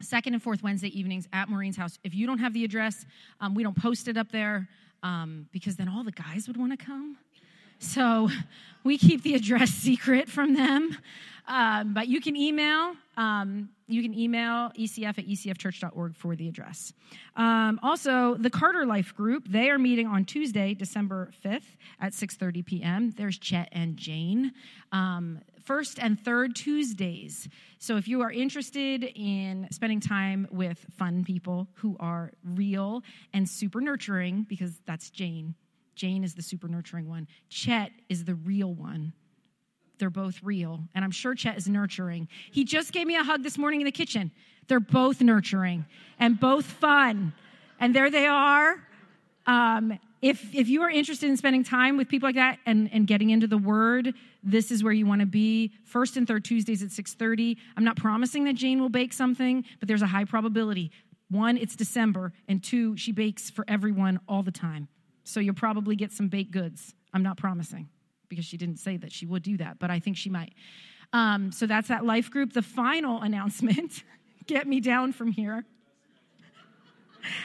second 0.00 0.34
and 0.34 0.42
fourth 0.42 0.62
Wednesday 0.62 0.88
evenings 0.88 1.26
at 1.32 1.48
Maureen's 1.48 1.76
house. 1.76 1.98
If 2.04 2.14
you 2.14 2.26
don't 2.26 2.38
have 2.38 2.52
the 2.52 2.64
address, 2.64 3.04
um, 3.40 3.54
we 3.54 3.62
don't 3.62 3.76
post 3.76 4.06
it 4.08 4.16
up 4.16 4.30
there 4.30 4.68
um, 5.02 5.48
because 5.52 5.76
then 5.76 5.88
all 5.88 6.04
the 6.04 6.12
guys 6.12 6.46
would 6.46 6.56
want 6.56 6.78
to 6.78 6.84
come. 6.84 7.16
So 7.78 8.28
we 8.84 8.98
keep 8.98 9.22
the 9.22 9.34
address 9.34 9.70
secret 9.86 10.28
from 10.28 10.54
them. 10.54 10.96
Um, 11.48 11.94
but 11.94 12.08
you 12.08 12.20
can 12.20 12.36
email. 12.36 12.94
Um, 13.16 13.70
you 13.86 14.02
can 14.02 14.18
email 14.18 14.70
ecf 14.76 15.16
at 15.18 15.26
ecfchurch.org 15.26 16.16
for 16.16 16.34
the 16.34 16.48
address. 16.48 16.92
Um, 17.36 17.78
also, 17.82 18.34
the 18.34 18.50
Carter 18.50 18.84
Life 18.84 19.14
Group, 19.14 19.46
they 19.48 19.70
are 19.70 19.78
meeting 19.78 20.08
on 20.08 20.24
Tuesday, 20.24 20.74
December 20.74 21.30
5th 21.44 21.76
at 22.00 22.12
6.30 22.12 22.66
p.m. 22.66 23.14
There's 23.16 23.38
Chet 23.38 23.68
and 23.70 23.96
Jane. 23.96 24.52
Um, 24.90 25.40
first 25.64 25.98
and 26.00 26.18
third 26.18 26.56
Tuesdays. 26.56 27.48
So 27.78 27.96
if 27.96 28.08
you 28.08 28.22
are 28.22 28.30
interested 28.30 29.04
in 29.04 29.68
spending 29.70 30.00
time 30.00 30.48
with 30.50 30.84
fun 30.96 31.24
people 31.24 31.68
who 31.74 31.96
are 32.00 32.32
real 32.44 33.02
and 33.32 33.48
super 33.48 33.80
nurturing, 33.80 34.46
because 34.48 34.80
that's 34.86 35.10
Jane 35.10 35.54
Jane 35.96 36.22
is 36.22 36.34
the 36.34 36.42
super 36.42 36.68
nurturing 36.68 37.08
one. 37.08 37.26
Chet 37.48 37.90
is 38.08 38.24
the 38.24 38.34
real 38.34 38.72
one, 38.72 39.12
they're 39.98 40.10
both 40.10 40.42
real. 40.42 40.84
And 40.94 41.04
I'm 41.04 41.10
sure 41.10 41.34
Chet 41.34 41.56
is 41.56 41.68
nurturing. 41.68 42.28
He 42.50 42.64
just 42.64 42.92
gave 42.92 43.06
me 43.06 43.16
a 43.16 43.24
hug 43.24 43.42
this 43.42 43.58
morning 43.58 43.80
in 43.80 43.86
the 43.86 43.92
kitchen. 43.92 44.30
They're 44.68 44.80
both 44.80 45.20
nurturing 45.20 45.86
and 46.18 46.38
both 46.38 46.66
fun. 46.66 47.32
And 47.80 47.94
there 47.94 48.10
they 48.10 48.26
are. 48.26 48.76
Um, 49.46 49.98
if, 50.22 50.54
if 50.54 50.68
you 50.68 50.82
are 50.82 50.90
interested 50.90 51.28
in 51.28 51.36
spending 51.36 51.62
time 51.62 51.96
with 51.96 52.08
people 52.08 52.28
like 52.28 52.36
that 52.36 52.58
and, 52.66 52.90
and 52.92 53.06
getting 53.06 53.30
into 53.30 53.46
the 53.46 53.58
word, 53.58 54.14
this 54.42 54.70
is 54.70 54.82
where 54.82 54.92
you 54.92 55.06
want 55.06 55.20
to 55.20 55.26
be. 55.26 55.72
First 55.84 56.16
and 56.16 56.26
third 56.26 56.44
Tuesdays 56.44 56.82
at 56.82 56.90
6:30. 56.90 57.56
I'm 57.76 57.84
not 57.84 57.96
promising 57.96 58.44
that 58.44 58.54
Jane 58.54 58.80
will 58.80 58.88
bake 58.88 59.12
something, 59.12 59.64
but 59.78 59.88
there's 59.88 60.02
a 60.02 60.06
high 60.06 60.24
probability. 60.24 60.90
One, 61.28 61.56
it's 61.56 61.74
December, 61.74 62.32
and 62.48 62.62
two, 62.62 62.96
she 62.96 63.12
bakes 63.12 63.50
for 63.50 63.64
everyone 63.68 64.20
all 64.28 64.42
the 64.42 64.52
time. 64.52 64.88
So 65.26 65.40
you'll 65.40 65.54
probably 65.54 65.96
get 65.96 66.12
some 66.12 66.28
baked 66.28 66.52
goods. 66.52 66.94
I'm 67.12 67.22
not 67.22 67.36
promising 67.36 67.88
because 68.28 68.44
she 68.44 68.56
didn't 68.56 68.78
say 68.78 68.96
that 68.96 69.12
she 69.12 69.26
would 69.26 69.42
do 69.42 69.56
that, 69.56 69.78
but 69.78 69.90
I 69.90 69.98
think 69.98 70.16
she 70.16 70.30
might. 70.30 70.52
Um, 71.12 71.52
so 71.52 71.66
that's 71.66 71.88
that 71.88 72.04
life 72.04 72.30
group. 72.30 72.52
The 72.52 72.62
final 72.62 73.20
announcement 73.22 74.04
get 74.46 74.66
me 74.66 74.80
down 74.80 75.12
from 75.12 75.32
here. 75.32 75.64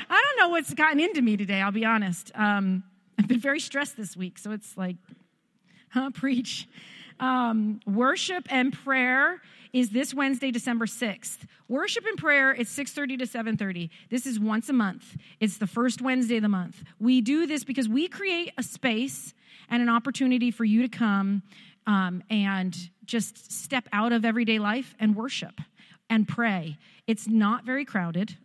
I 0.09 0.23
don't 0.23 0.45
know 0.45 0.49
what's 0.49 0.73
gotten 0.75 0.99
into 0.99 1.21
me 1.21 1.37
today, 1.37 1.59
I'll 1.59 1.71
be 1.71 1.85
honest. 1.85 2.31
Um, 2.35 2.83
I've 3.17 3.27
been 3.27 3.39
very 3.39 3.59
stressed 3.59 3.97
this 3.97 4.15
week, 4.15 4.37
so 4.37 4.51
it's 4.51 4.77
like, 4.77 4.97
huh, 5.89 6.11
preach. 6.11 6.67
Um, 7.21 7.79
worship 7.85 8.47
and 8.49 8.73
prayer 8.73 9.39
is 9.73 9.91
this 9.91 10.13
Wednesday, 10.13 10.49
December 10.49 10.87
6th. 10.87 11.45
Worship 11.69 12.03
and 12.05 12.17
prayer 12.17 12.51
is 12.51 12.67
6:30 12.67 13.17
to 13.19 13.27
7:30. 13.27 13.89
This 14.09 14.25
is 14.25 14.39
once 14.39 14.67
a 14.69 14.73
month. 14.73 15.15
It's 15.39 15.57
the 15.57 15.67
first 15.67 16.01
Wednesday 16.01 16.37
of 16.37 16.41
the 16.41 16.49
month. 16.49 16.83
We 16.99 17.21
do 17.21 17.45
this 17.45 17.63
because 17.63 17.87
we 17.87 18.07
create 18.07 18.51
a 18.57 18.63
space 18.63 19.33
and 19.69 19.81
an 19.81 19.87
opportunity 19.87 20.51
for 20.51 20.65
you 20.65 20.81
to 20.81 20.89
come 20.89 21.43
um, 21.87 22.23
and 22.29 22.75
just 23.05 23.51
step 23.51 23.87
out 23.93 24.11
of 24.11 24.25
everyday 24.25 24.59
life 24.59 24.95
and 24.99 25.15
worship 25.15 25.61
and 26.09 26.27
pray. 26.27 26.77
It's 27.07 27.27
not 27.27 27.65
very 27.65 27.85
crowded, 27.85 28.35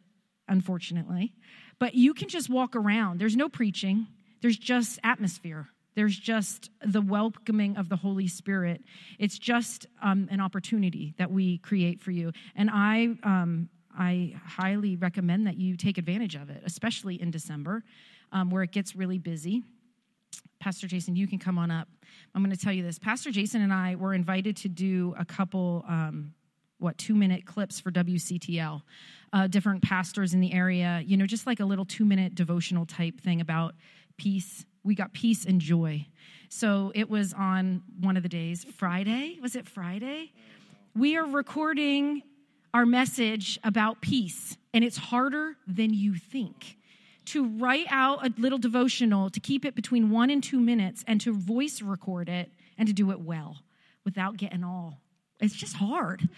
unfortunately, 0.48 1.32
but 1.78 1.94
you 1.94 2.14
can 2.14 2.28
just 2.28 2.48
walk 2.50 2.76
around. 2.76 3.18
There's 3.18 3.36
no 3.36 3.48
preaching, 3.48 4.06
there's 4.42 4.58
just 4.58 4.98
atmosphere. 5.02 5.70
There's 5.96 6.16
just 6.16 6.70
the 6.84 7.00
welcoming 7.00 7.76
of 7.76 7.88
the 7.88 7.96
Holy 7.96 8.28
Spirit. 8.28 8.82
It's 9.18 9.38
just 9.38 9.86
um, 10.02 10.28
an 10.30 10.40
opportunity 10.40 11.14
that 11.18 11.30
we 11.30 11.58
create 11.58 12.00
for 12.00 12.10
you. 12.10 12.32
And 12.54 12.70
I, 12.70 13.08
um, 13.22 13.70
I 13.98 14.34
highly 14.44 14.96
recommend 14.96 15.46
that 15.46 15.56
you 15.56 15.76
take 15.76 15.96
advantage 15.96 16.34
of 16.34 16.50
it, 16.50 16.62
especially 16.64 17.20
in 17.20 17.30
December 17.30 17.82
um, 18.30 18.50
where 18.50 18.62
it 18.62 18.72
gets 18.72 18.94
really 18.94 19.18
busy. 19.18 19.62
Pastor 20.60 20.86
Jason, 20.86 21.16
you 21.16 21.26
can 21.26 21.38
come 21.38 21.58
on 21.58 21.70
up. 21.70 21.88
I'm 22.34 22.42
going 22.42 22.54
to 22.54 22.62
tell 22.62 22.72
you 22.72 22.82
this. 22.82 22.98
Pastor 22.98 23.30
Jason 23.30 23.62
and 23.62 23.72
I 23.72 23.94
were 23.94 24.12
invited 24.12 24.56
to 24.58 24.68
do 24.68 25.14
a 25.18 25.24
couple, 25.24 25.84
um, 25.88 26.34
what, 26.78 26.98
two 26.98 27.14
minute 27.14 27.46
clips 27.46 27.80
for 27.80 27.90
WCTL. 27.90 28.82
Uh, 29.32 29.46
different 29.46 29.82
pastors 29.82 30.34
in 30.34 30.40
the 30.40 30.52
area, 30.52 31.02
you 31.04 31.16
know, 31.16 31.26
just 31.26 31.46
like 31.46 31.60
a 31.60 31.64
little 31.64 31.84
two 31.84 32.04
minute 32.04 32.34
devotional 32.34 32.84
type 32.84 33.20
thing 33.20 33.40
about 33.40 33.74
peace. 34.16 34.64
We 34.86 34.94
got 34.94 35.12
peace 35.12 35.44
and 35.44 35.60
joy. 35.60 36.06
So 36.48 36.92
it 36.94 37.10
was 37.10 37.34
on 37.34 37.82
one 37.98 38.16
of 38.16 38.22
the 38.22 38.28
days, 38.28 38.64
Friday. 38.64 39.36
Was 39.42 39.56
it 39.56 39.68
Friday? 39.68 40.32
We 40.94 41.16
are 41.16 41.26
recording 41.26 42.22
our 42.72 42.86
message 42.86 43.58
about 43.64 44.00
peace, 44.00 44.56
and 44.72 44.84
it's 44.84 44.96
harder 44.96 45.56
than 45.66 45.92
you 45.92 46.14
think 46.14 46.76
to 47.24 47.48
write 47.48 47.86
out 47.90 48.24
a 48.24 48.32
little 48.38 48.58
devotional, 48.58 49.28
to 49.30 49.40
keep 49.40 49.64
it 49.64 49.74
between 49.74 50.08
one 50.10 50.30
and 50.30 50.40
two 50.40 50.60
minutes, 50.60 51.02
and 51.08 51.20
to 51.22 51.34
voice 51.34 51.82
record 51.82 52.28
it 52.28 52.52
and 52.78 52.86
to 52.86 52.94
do 52.94 53.10
it 53.10 53.20
well 53.20 53.56
without 54.04 54.36
getting 54.36 54.62
all. 54.62 55.00
It's 55.40 55.56
just 55.56 55.74
hard. 55.74 56.28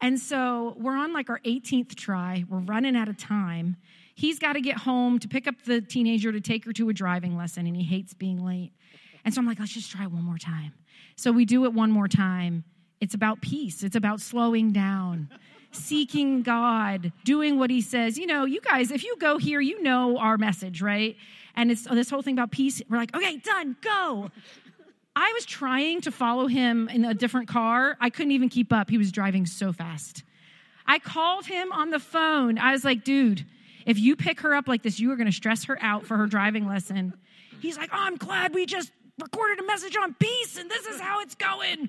And 0.00 0.18
so 0.18 0.74
we're 0.80 0.96
on 0.96 1.12
like 1.12 1.30
our 1.30 1.38
18th 1.44 1.94
try. 1.94 2.44
We're 2.48 2.58
running 2.58 2.96
out 2.96 3.06
of 3.06 3.16
time. 3.16 3.76
He's 4.14 4.38
got 4.38 4.54
to 4.54 4.60
get 4.60 4.78
home 4.78 5.18
to 5.18 5.28
pick 5.28 5.46
up 5.46 5.62
the 5.64 5.80
teenager 5.80 6.32
to 6.32 6.40
take 6.40 6.64
her 6.64 6.72
to 6.72 6.88
a 6.88 6.92
driving 6.92 7.36
lesson, 7.36 7.66
and 7.66 7.76
he 7.76 7.82
hates 7.82 8.14
being 8.14 8.44
late. 8.44 8.72
And 9.24 9.34
so 9.34 9.40
I'm 9.40 9.46
like, 9.46 9.58
let's 9.58 9.72
just 9.72 9.90
try 9.90 10.06
one 10.06 10.22
more 10.22 10.38
time. 10.38 10.72
So 11.16 11.32
we 11.32 11.44
do 11.44 11.64
it 11.64 11.72
one 11.72 11.90
more 11.90 12.08
time. 12.08 12.64
It's 13.00 13.14
about 13.14 13.40
peace, 13.40 13.82
it's 13.82 13.96
about 13.96 14.20
slowing 14.20 14.72
down 14.72 15.28
seeking 15.74 16.42
God, 16.42 17.12
doing 17.24 17.58
what 17.58 17.70
He 17.70 17.80
says. 17.80 18.18
You 18.18 18.26
know, 18.26 18.44
you 18.44 18.60
guys, 18.60 18.90
if 18.90 19.04
you 19.04 19.16
go 19.18 19.38
here, 19.38 19.60
you 19.60 19.82
know 19.82 20.18
our 20.18 20.38
message, 20.38 20.80
right? 20.80 21.16
And 21.56 21.70
it's 21.70 21.82
this 21.82 22.10
whole 22.10 22.22
thing 22.22 22.34
about 22.34 22.50
peace. 22.50 22.82
We're 22.88 22.96
like, 22.96 23.14
okay, 23.14 23.36
done, 23.38 23.76
go. 23.80 24.30
I 25.16 25.32
was 25.32 25.44
trying 25.44 26.00
to 26.02 26.10
follow 26.10 26.48
him 26.48 26.88
in 26.88 27.04
a 27.04 27.14
different 27.14 27.48
car. 27.48 27.96
I 28.00 28.10
couldn't 28.10 28.32
even 28.32 28.48
keep 28.48 28.72
up. 28.72 28.90
He 28.90 28.98
was 28.98 29.12
driving 29.12 29.46
so 29.46 29.72
fast. 29.72 30.24
I 30.86 30.98
called 30.98 31.46
him 31.46 31.72
on 31.72 31.90
the 31.90 32.00
phone. 32.00 32.58
I 32.58 32.72
was 32.72 32.84
like, 32.84 33.04
dude, 33.04 33.46
if 33.86 33.98
you 33.98 34.16
pick 34.16 34.40
her 34.40 34.54
up 34.54 34.68
like 34.68 34.82
this, 34.82 34.98
you 34.98 35.10
are 35.12 35.16
going 35.16 35.26
to 35.26 35.32
stress 35.32 35.64
her 35.64 35.78
out 35.80 36.06
for 36.06 36.16
her 36.16 36.26
driving 36.26 36.66
lesson. 36.66 37.14
He's 37.60 37.76
like, 37.76 37.90
oh, 37.92 37.98
I'm 37.98 38.16
glad 38.16 38.54
we 38.54 38.66
just 38.66 38.92
recorded 39.20 39.60
a 39.60 39.66
message 39.66 39.96
on 39.96 40.14
peace 40.14 40.58
and 40.58 40.70
this 40.70 40.86
is 40.86 41.00
how 41.00 41.20
it's 41.20 41.34
going. 41.34 41.88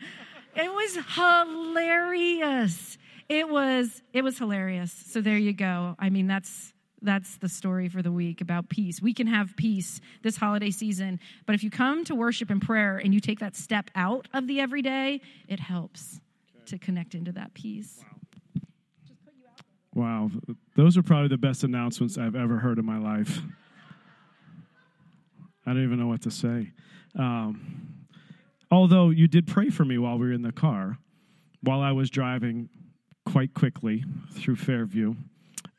It 0.55 0.71
was 0.71 0.97
hilarious 1.15 2.97
it 3.29 3.49
was 3.49 4.01
it 4.13 4.23
was 4.23 4.37
hilarious. 4.37 4.91
So 4.91 5.21
there 5.21 5.37
you 5.37 5.53
go. 5.53 5.95
I 5.99 6.09
mean, 6.09 6.27
that's 6.27 6.73
that's 7.01 7.37
the 7.37 7.49
story 7.49 7.87
for 7.87 8.01
the 8.01 8.11
week 8.11 8.41
about 8.41 8.69
peace. 8.69 9.01
We 9.01 9.13
can 9.13 9.27
have 9.27 9.55
peace 9.55 9.99
this 10.23 10.37
holiday 10.37 10.71
season, 10.71 11.19
but 11.45 11.53
if 11.53 11.63
you 11.63 11.69
come 11.69 12.03
to 12.05 12.15
worship 12.15 12.49
and 12.49 12.61
prayer 12.61 12.97
and 12.97 13.13
you 13.13 13.19
take 13.19 13.39
that 13.39 13.55
step 13.55 13.91
out 13.95 14.27
of 14.33 14.47
the 14.47 14.59
everyday, 14.59 15.21
it 15.47 15.59
helps 15.59 16.19
okay. 16.55 16.65
to 16.65 16.77
connect 16.77 17.13
into 17.13 17.31
that 17.33 17.53
peace. 17.53 17.99
Wow. 18.01 18.19
Wow. 19.95 20.29
Those 20.75 20.97
are 20.97 21.03
probably 21.03 21.29
the 21.29 21.37
best 21.37 21.63
announcements 21.63 22.17
I've 22.17 22.35
ever 22.35 22.59
heard 22.59 22.77
in 22.77 22.85
my 22.85 22.99
life. 22.99 23.39
I 25.65 25.73
don't 25.73 25.83
even 25.83 25.97
know 25.97 26.07
what 26.07 26.21
to 26.23 26.31
say. 26.31 26.71
Um, 27.17 28.05
although 28.69 29.09
you 29.09 29.27
did 29.27 29.47
pray 29.47 29.69
for 29.69 29.83
me 29.85 29.97
while 29.97 30.19
we 30.19 30.27
were 30.27 30.33
in 30.33 30.43
the 30.43 30.51
car, 30.51 30.99
while 31.61 31.81
I 31.81 31.91
was 31.91 32.09
driving 32.09 32.69
quite 33.25 33.53
quickly 33.53 34.03
through 34.33 34.57
Fairview. 34.57 35.15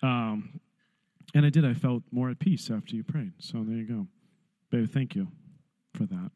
Um, 0.02 0.61
and 1.35 1.46
I 1.46 1.50
did. 1.50 1.64
I 1.64 1.74
felt 1.74 2.02
more 2.11 2.31
at 2.31 2.38
peace 2.38 2.70
after 2.70 2.96
you 2.96 3.05
prayed. 3.05 3.33
So 3.38 3.62
there 3.62 3.76
you 3.76 3.87
go. 3.87 4.07
Baby, 4.70 4.87
thank 4.87 5.14
you 5.14 5.29
for 5.94 6.05
that. 6.05 6.31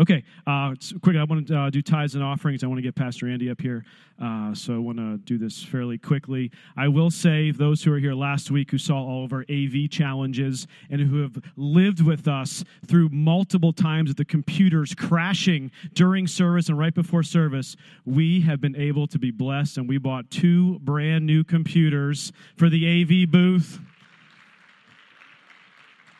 Okay, 0.00 0.24
uh, 0.46 0.74
quick. 1.02 1.16
I 1.16 1.22
want 1.22 1.46
to 1.46 1.56
uh, 1.56 1.70
do 1.70 1.80
tithes 1.80 2.16
and 2.16 2.24
offerings. 2.24 2.64
I 2.64 2.66
want 2.66 2.78
to 2.78 2.82
get 2.82 2.96
Pastor 2.96 3.28
Andy 3.28 3.48
up 3.48 3.60
here, 3.60 3.84
uh, 4.20 4.52
so 4.52 4.74
I 4.74 4.78
want 4.78 4.98
to 4.98 5.18
do 5.18 5.38
this 5.38 5.62
fairly 5.62 5.98
quickly. 5.98 6.50
I 6.76 6.88
will 6.88 7.12
say, 7.12 7.52
those 7.52 7.84
who 7.84 7.92
are 7.92 7.98
here 7.98 8.14
last 8.14 8.50
week 8.50 8.72
who 8.72 8.78
saw 8.78 8.96
all 8.96 9.24
of 9.24 9.32
our 9.32 9.44
AV 9.48 9.88
challenges 9.88 10.66
and 10.90 11.00
who 11.00 11.22
have 11.22 11.40
lived 11.56 12.00
with 12.00 12.26
us 12.26 12.64
through 12.88 13.10
multiple 13.10 13.72
times 13.72 14.10
of 14.10 14.16
the 14.16 14.24
computers 14.24 14.96
crashing 14.96 15.70
during 15.92 16.26
service 16.26 16.68
and 16.68 16.76
right 16.76 16.94
before 16.94 17.22
service, 17.22 17.76
we 18.04 18.40
have 18.40 18.60
been 18.60 18.74
able 18.74 19.06
to 19.06 19.18
be 19.18 19.30
blessed, 19.30 19.78
and 19.78 19.88
we 19.88 19.98
bought 19.98 20.28
two 20.28 20.80
brand 20.80 21.24
new 21.24 21.44
computers 21.44 22.32
for 22.56 22.68
the 22.68 23.02
AV 23.02 23.30
booth. 23.30 23.78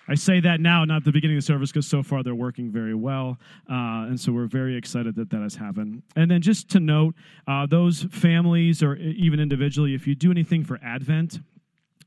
I 0.09 0.15
say 0.15 0.41
that 0.41 0.61
now, 0.61 0.85
not 0.85 0.99
at 0.99 1.05
the 1.05 1.13
beginning 1.13 1.37
of 1.37 1.43
the 1.43 1.47
service, 1.47 1.73
because 1.73 1.87
so 1.87 2.03
far 2.03 2.23
they're 2.23 2.35
working 2.35 2.71
very 2.71 2.95
well. 2.95 3.39
Uh, 3.71 4.09
and 4.09 4.21
so 4.21 4.33
we're 4.33 4.47
very 4.47 4.77
excited 4.77 5.15
that 5.17 5.31
that 5.31 5.41
has 5.41 5.55
happened. 5.55 6.03
And 6.17 6.31
then 6.31 6.43
just 6.43 6.69
to 6.71 6.81
note, 6.81 7.15
uh, 7.49 7.67
those 7.67 8.07
families 8.11 8.83
or 8.83 8.97
even 8.97 9.41
individually, 9.41 9.95
if 9.95 10.07
you 10.07 10.15
do 10.15 10.31
anything 10.31 10.65
for 10.65 10.79
Advent, 10.83 11.41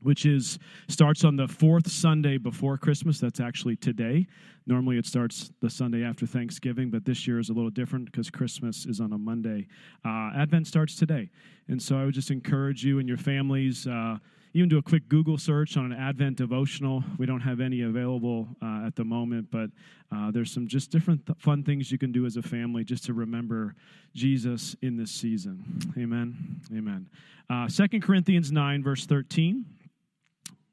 which 0.02 0.26
is 0.26 0.58
starts 0.88 1.24
on 1.24 1.36
the 1.36 1.48
fourth 1.48 1.90
Sunday 1.90 2.38
before 2.38 2.76
Christmas. 2.76 3.18
That's 3.18 3.40
actually 3.40 3.76
today. 3.76 4.26
Normally 4.66 4.98
it 4.98 5.06
starts 5.06 5.50
the 5.60 5.70
Sunday 5.70 6.04
after 6.04 6.26
Thanksgiving, 6.26 6.90
but 6.90 7.04
this 7.04 7.26
year 7.26 7.38
is 7.38 7.48
a 7.48 7.52
little 7.52 7.70
different 7.70 8.04
because 8.04 8.30
Christmas 8.30 8.86
is 8.86 9.00
on 9.00 9.12
a 9.12 9.18
Monday. 9.18 9.66
Uh, 10.04 10.30
Advent 10.36 10.66
starts 10.66 10.94
today, 10.94 11.30
and 11.68 11.80
so 11.80 11.98
I 11.98 12.04
would 12.04 12.14
just 12.14 12.30
encourage 12.30 12.84
you 12.84 12.98
and 12.98 13.08
your 13.08 13.18
families. 13.18 13.86
Uh, 13.86 14.18
even 14.54 14.68
do 14.68 14.78
a 14.78 14.82
quick 14.82 15.08
Google 15.08 15.38
search 15.38 15.76
on 15.76 15.92
an 15.92 15.98
Advent 15.98 16.36
devotional. 16.36 17.04
We 17.18 17.26
don't 17.26 17.40
have 17.40 17.60
any 17.60 17.82
available 17.82 18.48
uh, 18.62 18.86
at 18.86 18.96
the 18.96 19.04
moment, 19.04 19.50
but 19.50 19.70
uh, 20.14 20.30
there's 20.30 20.52
some 20.52 20.66
just 20.66 20.90
different 20.90 21.26
th- 21.26 21.38
fun 21.38 21.62
things 21.62 21.92
you 21.92 21.98
can 21.98 22.12
do 22.12 22.24
as 22.26 22.36
a 22.36 22.42
family 22.42 22.84
just 22.84 23.04
to 23.04 23.12
remember 23.12 23.74
Jesus 24.14 24.74
in 24.82 24.96
this 24.96 25.10
season. 25.10 25.92
Amen. 25.98 26.60
Amen. 26.74 27.08
Uh, 27.50 27.68
2 27.68 28.00
Corinthians 28.00 28.50
9, 28.50 28.82
verse 28.82 29.06
13, 29.06 29.64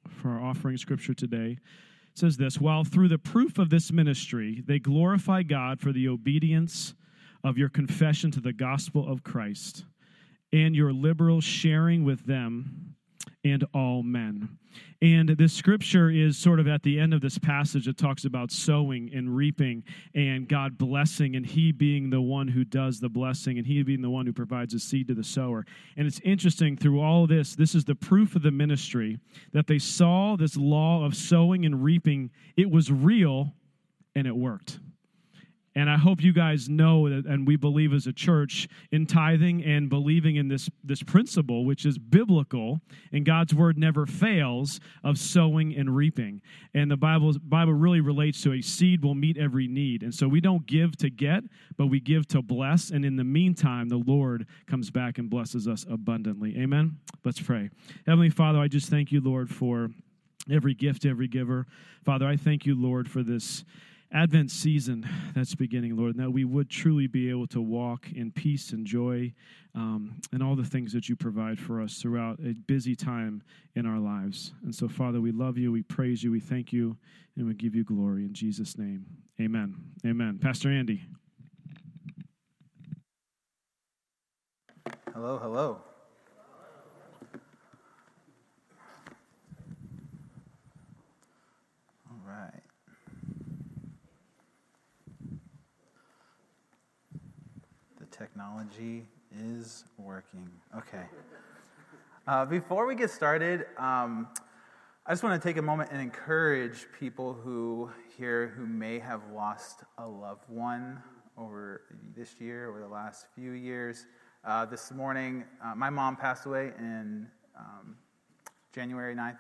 for 0.10 0.30
our 0.30 0.42
offering 0.42 0.78
scripture 0.78 1.14
today 1.14 1.58
says 2.14 2.38
this 2.38 2.60
While 2.60 2.84
through 2.84 3.10
the 3.10 3.18
proof 3.18 3.58
of 3.58 3.70
this 3.70 3.92
ministry 3.92 4.64
they 4.66 4.80
glorify 4.80 5.44
God 5.44 5.80
for 5.80 5.92
the 5.92 6.08
obedience 6.08 6.96
of 7.44 7.58
your 7.58 7.70
confession 7.70 8.32
to 8.32 8.40
the 8.40 8.54
gospel 8.54 9.08
of 9.08 9.24
Christ 9.24 9.86
and 10.52 10.76
your 10.76 10.94
liberal 10.94 11.42
sharing 11.42 12.04
with 12.04 12.26
them 12.26 12.95
and 13.44 13.64
all 13.74 14.04
men. 14.04 14.58
And 15.02 15.30
this 15.30 15.54
scripture 15.54 16.10
is 16.10 16.38
sort 16.38 16.60
of 16.60 16.68
at 16.68 16.84
the 16.84 17.00
end 17.00 17.14
of 17.14 17.22
this 17.22 17.38
passage. 17.38 17.88
It 17.88 17.98
talks 17.98 18.26
about 18.26 18.52
sowing 18.52 19.12
and 19.14 19.36
reaping 19.36 19.84
and 20.14 20.48
God 20.48 20.78
blessing 20.78 21.36
and 21.36 21.46
He 21.46 21.72
being 21.72 22.10
the 22.10 22.22
one 22.22 22.48
who 22.48 22.64
does 22.64 23.00
the 23.00 23.10
blessing 23.10 23.58
and 23.58 23.68
He 23.68 23.84
being 23.84 24.02
the 24.02 24.10
one 24.10 24.26
who 24.26 24.34
provides 24.34 24.74
the 24.74 24.80
seed 24.80 25.08
to 25.10 25.14
the 25.14 25.24
sower. 25.24 25.66
And 25.98 26.08
it's 26.08 26.20
interesting 26.24 26.78
through 26.78 27.02
all 27.02 27.28
this, 27.28 27.56
this 27.56 27.76
is 27.76 27.86
the 27.86 27.96
proof 27.96 28.36
of 28.36 28.42
the 28.42 28.52
ministry 28.52 29.20
that 29.54 29.68
they 29.68 29.80
saw 29.80 30.36
this 30.36 30.58
law 30.58 31.06
of 31.06 31.16
sowing 31.16 31.66
and 31.66 31.84
reaping. 31.84 32.32
It 32.58 32.70
was 32.70 32.92
real 32.92 33.54
and 34.16 34.28
it 34.28 34.36
worked. 34.36 34.80
And 35.76 35.90
I 35.90 35.98
hope 35.98 36.24
you 36.24 36.32
guys 36.32 36.70
know 36.70 37.10
that, 37.10 37.26
and 37.26 37.46
we 37.46 37.58
believe 37.58 37.92
as 37.92 38.08
a 38.08 38.14
church 38.14 38.70
in 38.92 39.06
tithing 39.06 39.62
and 39.64 39.90
believing 39.90 40.38
in 40.38 40.48
this, 40.48 40.70
this 40.86 41.04
principle, 41.04 41.66
which 41.66 41.86
is 41.86 41.98
biblical, 41.98 42.80
and 43.12 43.26
God's 43.26 43.54
word 43.54 43.78
never 43.78 44.06
fails 44.06 44.80
of 45.04 45.18
sowing 45.18 45.76
and 45.76 45.94
reaping. 45.94 46.42
And 46.74 46.90
the 46.90 46.96
Bible, 46.96 47.34
Bible 47.44 47.74
really 47.74 48.00
relates 48.00 48.42
to 48.44 48.54
a 48.54 48.62
seed 48.62 49.04
will 49.04 49.16
meet 49.16 49.38
every 49.38 49.68
need. 49.68 50.02
And 50.02 50.16
so 50.16 50.30
we 50.30 50.40
don't 50.40 50.66
give 50.66 50.96
to 50.98 51.10
get, 51.10 51.44
but 51.78 51.88
we 51.88 52.00
give 52.00 52.26
to 52.30 52.42
bless. 52.42 52.90
And 52.92 53.04
in 53.04 53.18
the 53.18 53.26
meantime, 53.26 53.90
the 53.90 53.98
Lord 53.98 54.48
comes 54.68 54.90
back 54.90 55.18
and 55.18 55.30
blesses 55.30 55.68
us 55.68 55.86
abundantly. 55.90 56.58
Amen? 56.58 57.00
Let's 57.26 57.42
pray. 57.42 57.70
Heavenly 58.06 58.30
Father, 58.30 58.60
I 58.60 58.70
just 58.70 58.90
thank 58.90 59.12
you, 59.12 59.20
Lord, 59.20 59.50
for 59.50 59.90
every 60.50 60.74
gift, 60.74 61.06
every 61.06 61.28
giver. 61.28 61.68
Father, 62.06 62.28
I 62.28 62.38
thank 62.38 62.66
you, 62.66 62.82
Lord, 62.82 63.10
for 63.10 63.24
this 63.24 63.66
Advent 64.12 64.52
season 64.52 65.08
that's 65.34 65.56
beginning, 65.56 65.96
Lord, 65.98 66.16
and 66.16 66.24
that 66.24 66.32
we 66.32 66.46
would 66.46 66.70
truly 66.70 67.08
be 67.08 67.30
able 67.30 67.48
to 67.48 67.62
walk 67.62 68.08
in 68.14 68.32
peace 68.32 68.72
and 68.72 68.86
joy 68.86 69.34
um, 69.74 70.22
and 70.32 70.42
all 70.42 70.56
the 70.56 70.64
things 70.64 70.94
that 70.94 71.10
you 71.10 71.16
provide 71.16 71.60
for 71.60 71.82
us 71.82 71.96
throughout 72.02 72.40
a 72.40 72.54
busy 72.54 72.96
time 72.96 73.44
in 73.76 73.86
our 73.86 74.00
lives. 74.00 74.54
And 74.64 74.74
so, 74.74 74.88
Father, 74.88 75.20
we 75.20 75.32
love 75.32 75.58
you, 75.58 75.72
we 75.72 75.82
praise 75.82 76.24
you, 76.24 76.32
we 76.32 76.40
thank 76.40 76.72
you, 76.72 76.96
and 77.36 77.48
we 77.48 77.54
give 77.54 77.76
you 77.76 77.84
glory 77.84 78.24
in 78.24 78.34
Jesus' 78.34 78.78
name. 78.78 79.06
Amen. 79.42 79.76
Amen. 80.06 80.40
Pastor 80.42 80.70
Andy. 80.70 81.04
Hello, 85.14 85.38
hello. 85.42 85.82
All 92.10 92.22
right. 92.26 92.65
Technology 98.18 99.06
is 99.38 99.86
working. 99.98 100.50
Okay. 100.78 101.04
Uh, 102.28 102.46
before 102.46 102.88
we 102.88 102.96
get 102.96 103.10
started, 103.10 103.66
um, 103.78 104.28
I 105.06 105.12
just 105.12 105.24
want 105.24 105.42
to 105.42 105.48
take 105.48 105.58
a 105.58 105.62
moment 105.62 105.92
and 105.92 106.02
encourage 106.02 106.88
people 106.98 107.34
who 107.34 107.90
here 108.18 108.54
who 108.56 108.66
may 108.66 109.00
have 109.00 109.22
lost 109.34 109.84
a 109.98 110.08
loved 110.08 110.46
one 110.48 111.02
over 111.38 111.82
this 112.16 112.36
year 112.40 112.70
or 112.70 112.80
the 112.80 112.88
last 112.88 113.28
few 113.36 113.52
years. 113.52 114.06
Uh, 114.44 114.66
this 114.66 114.92
morning, 114.92 115.44
uh, 115.64 115.76
my 115.76 115.90
mom 115.90 116.16
passed 116.16 116.46
away 116.46 116.72
in 116.80 117.28
um, 117.58 117.96
January 118.74 119.14
9th, 119.14 119.38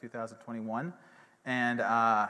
2021. 0.00 0.92
And, 1.44 1.80
uh, 1.80 2.28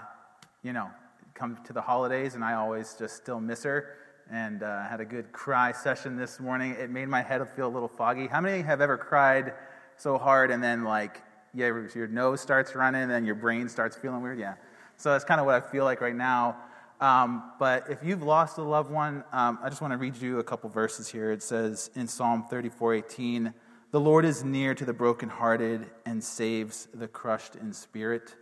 you 0.63 0.73
know, 0.73 0.91
come 1.35 1.59
to 1.65 1.73
the 1.73 1.83
holidays, 1.83 2.35
and 2.35 2.43
I 2.43 2.55
always 2.55 2.95
just 2.99 3.17
still 3.17 3.41
miss 3.41 3.63
her. 3.63 3.97
And 4.31 4.63
uh, 4.63 4.85
had 4.85 5.01
a 5.01 5.05
good 5.05 5.33
cry 5.33 5.73
session 5.73 6.17
this 6.17 6.41
morning. 6.41 6.77
It 6.79 6.91
made 6.91 7.09
my 7.09 7.23
head 7.23 7.47
feel 7.55 7.67
a 7.67 7.69
little 7.69 7.89
foggy. 7.89 8.27
How 8.27 8.41
many 8.41 8.63
have 8.63 8.81
ever 8.81 8.97
cried 8.97 9.53
so 9.97 10.17
hard 10.17 10.51
and 10.51 10.63
then, 10.63 10.85
like, 10.85 11.23
yeah, 11.53 11.67
your 11.95 12.07
nose 12.09 12.41
starts 12.41 12.75
running 12.75 13.03
and 13.03 13.11
then 13.11 13.27
your 13.27 13.35
brain 13.35 13.69
starts 13.69 13.97
feeling 13.97 14.23
weird? 14.23 14.39
Yeah. 14.39 14.55
So 14.97 15.13
that's 15.13 15.25
kind 15.25 15.41
of 15.41 15.47
what 15.47 15.55
I 15.55 15.61
feel 15.61 15.85
like 15.85 16.01
right 16.01 16.15
now. 16.15 16.57
Um, 17.01 17.53
but 17.59 17.91
if 17.91 17.99
you've 18.03 18.23
lost 18.23 18.57
a 18.57 18.63
loved 18.63 18.91
one, 18.91 19.25
um, 19.33 19.59
I 19.63 19.69
just 19.69 19.83
want 19.83 19.93
to 19.93 19.99
read 19.99 20.17
you 20.17 20.39
a 20.39 20.45
couple 20.45 20.71
verses 20.71 21.09
here. 21.09 21.31
It 21.33 21.43
says 21.43 21.91
in 21.95 22.09
Psalm 22.09 22.47
34 22.49 22.95
18, 22.95 23.53
The 23.91 24.01
Lord 24.01 24.25
is 24.25 24.43
near 24.43 24.75
to 24.75 24.85
the 24.85 24.95
brokenhearted 24.95 25.91
and 26.07 26.23
saves 26.23 26.89
the 26.95 27.09
crushed 27.09 27.57
in 27.57 27.73
spirit. 27.73 28.35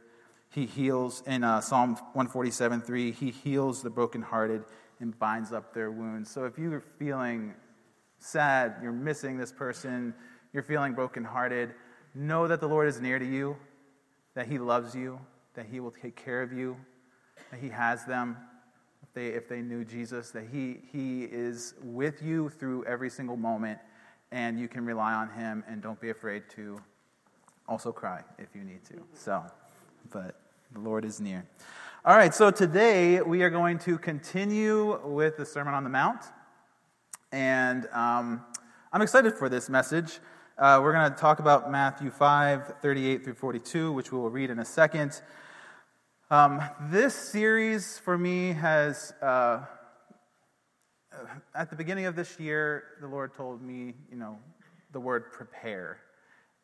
He 0.50 0.66
heals, 0.66 1.22
in 1.26 1.44
uh, 1.44 1.60
Psalm 1.62 1.94
147 1.94 2.82
3, 2.82 3.12
He 3.12 3.30
heals 3.30 3.82
the 3.82 3.90
brokenhearted 3.90 4.64
and 5.02 5.18
binds 5.18 5.52
up 5.52 5.74
their 5.74 5.90
wounds. 5.90 6.30
So 6.30 6.44
if 6.44 6.56
you're 6.56 6.80
feeling 6.80 7.54
sad, 8.20 8.76
you're 8.80 8.92
missing 8.92 9.36
this 9.36 9.52
person, 9.52 10.14
you're 10.52 10.62
feeling 10.62 10.94
brokenhearted, 10.94 11.74
know 12.14 12.46
that 12.46 12.60
the 12.60 12.68
Lord 12.68 12.88
is 12.88 13.00
near 13.00 13.18
to 13.18 13.24
you, 13.24 13.56
that 14.34 14.46
He 14.46 14.58
loves 14.58 14.94
you, 14.94 15.18
that 15.54 15.66
He 15.66 15.80
will 15.80 15.90
take 15.90 16.14
care 16.14 16.40
of 16.40 16.52
you, 16.52 16.76
that 17.50 17.58
He 17.60 17.68
has 17.68 18.04
them. 18.04 18.36
If 19.02 19.12
they, 19.12 19.26
if 19.26 19.48
they 19.48 19.60
knew 19.60 19.84
Jesus, 19.84 20.30
that 20.30 20.44
he, 20.50 20.78
he 20.92 21.24
is 21.24 21.74
with 21.82 22.22
you 22.22 22.48
through 22.48 22.84
every 22.84 23.10
single 23.10 23.36
moment, 23.36 23.78
and 24.30 24.58
you 24.58 24.68
can 24.68 24.86
rely 24.86 25.12
on 25.12 25.28
Him, 25.30 25.64
and 25.66 25.82
don't 25.82 26.00
be 26.00 26.10
afraid 26.10 26.44
to 26.54 26.80
also 27.68 27.90
cry 27.90 28.22
if 28.38 28.48
you 28.54 28.62
need 28.62 28.84
to. 28.84 29.02
So, 29.14 29.42
but 30.12 30.40
the 30.72 30.78
Lord 30.78 31.04
is 31.04 31.20
near. 31.20 31.44
All 32.04 32.16
right, 32.16 32.34
so 32.34 32.50
today 32.50 33.22
we 33.22 33.44
are 33.44 33.48
going 33.48 33.78
to 33.78 33.96
continue 33.96 35.00
with 35.06 35.36
the 35.36 35.46
Sermon 35.46 35.72
on 35.72 35.84
the 35.84 35.88
Mount. 35.88 36.20
And 37.30 37.86
um, 37.92 38.44
I'm 38.92 39.02
excited 39.02 39.34
for 39.34 39.48
this 39.48 39.70
message. 39.70 40.18
Uh, 40.58 40.80
we're 40.82 40.94
going 40.94 41.12
to 41.12 41.16
talk 41.16 41.38
about 41.38 41.70
Matthew 41.70 42.10
5, 42.10 42.78
38 42.82 43.22
through 43.22 43.34
42, 43.34 43.92
which 43.92 44.10
we 44.10 44.18
will 44.18 44.30
read 44.30 44.50
in 44.50 44.58
a 44.58 44.64
second. 44.64 45.22
Um, 46.28 46.60
this 46.90 47.14
series 47.14 48.00
for 48.00 48.18
me 48.18 48.54
has, 48.54 49.12
uh, 49.22 49.60
at 51.54 51.70
the 51.70 51.76
beginning 51.76 52.06
of 52.06 52.16
this 52.16 52.40
year, 52.40 52.82
the 53.00 53.06
Lord 53.06 53.32
told 53.32 53.62
me, 53.62 53.94
you 54.10 54.16
know, 54.16 54.40
the 54.90 54.98
word 54.98 55.30
prepare. 55.30 56.00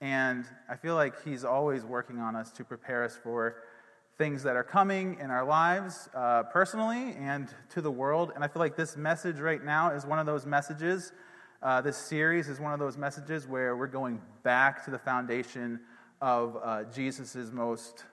And 0.01 0.47
I 0.69 0.75
feel 0.75 0.97
like 0.97 1.23
He's 1.23 1.45
always 1.45 1.85
working 1.85 2.19
on 2.19 2.35
us 2.35 2.51
to 2.51 2.65
prepare 2.65 3.05
us 3.05 3.17
for 3.23 3.59
things 4.19 4.43
that 4.43 4.57
are 4.57 4.65
coming 4.65 5.17
in 5.21 5.31
our 5.31 5.45
lives 5.45 6.09
uh, 6.13 6.43
personally 6.43 7.15
and 7.21 7.49
to 7.71 7.81
the 7.81 7.91
world. 7.91 8.33
And 8.35 8.43
I 8.43 8.49
feel 8.49 8.59
like 8.59 8.77
this 8.77 8.97
message 8.97 9.39
right 9.39 9.65
now 9.65 9.93
is 9.93 10.05
one 10.05 10.19
of 10.19 10.27
those 10.27 10.45
messages. 10.45 11.13
Uh, 11.63 11.81
this 11.81 11.97
series 11.97 12.49
is 12.49 12.59
one 12.59 12.73
of 12.73 12.81
those 12.81 12.97
messages 12.97 13.47
where 13.47 13.77
we're 13.77 13.87
going 13.87 14.21
back 14.43 14.85
to 14.85 14.91
the 14.91 14.99
foundation 14.99 15.79
of 16.21 16.59
uh, 16.61 16.83
Jesus' 16.93 17.53
most 17.53 18.07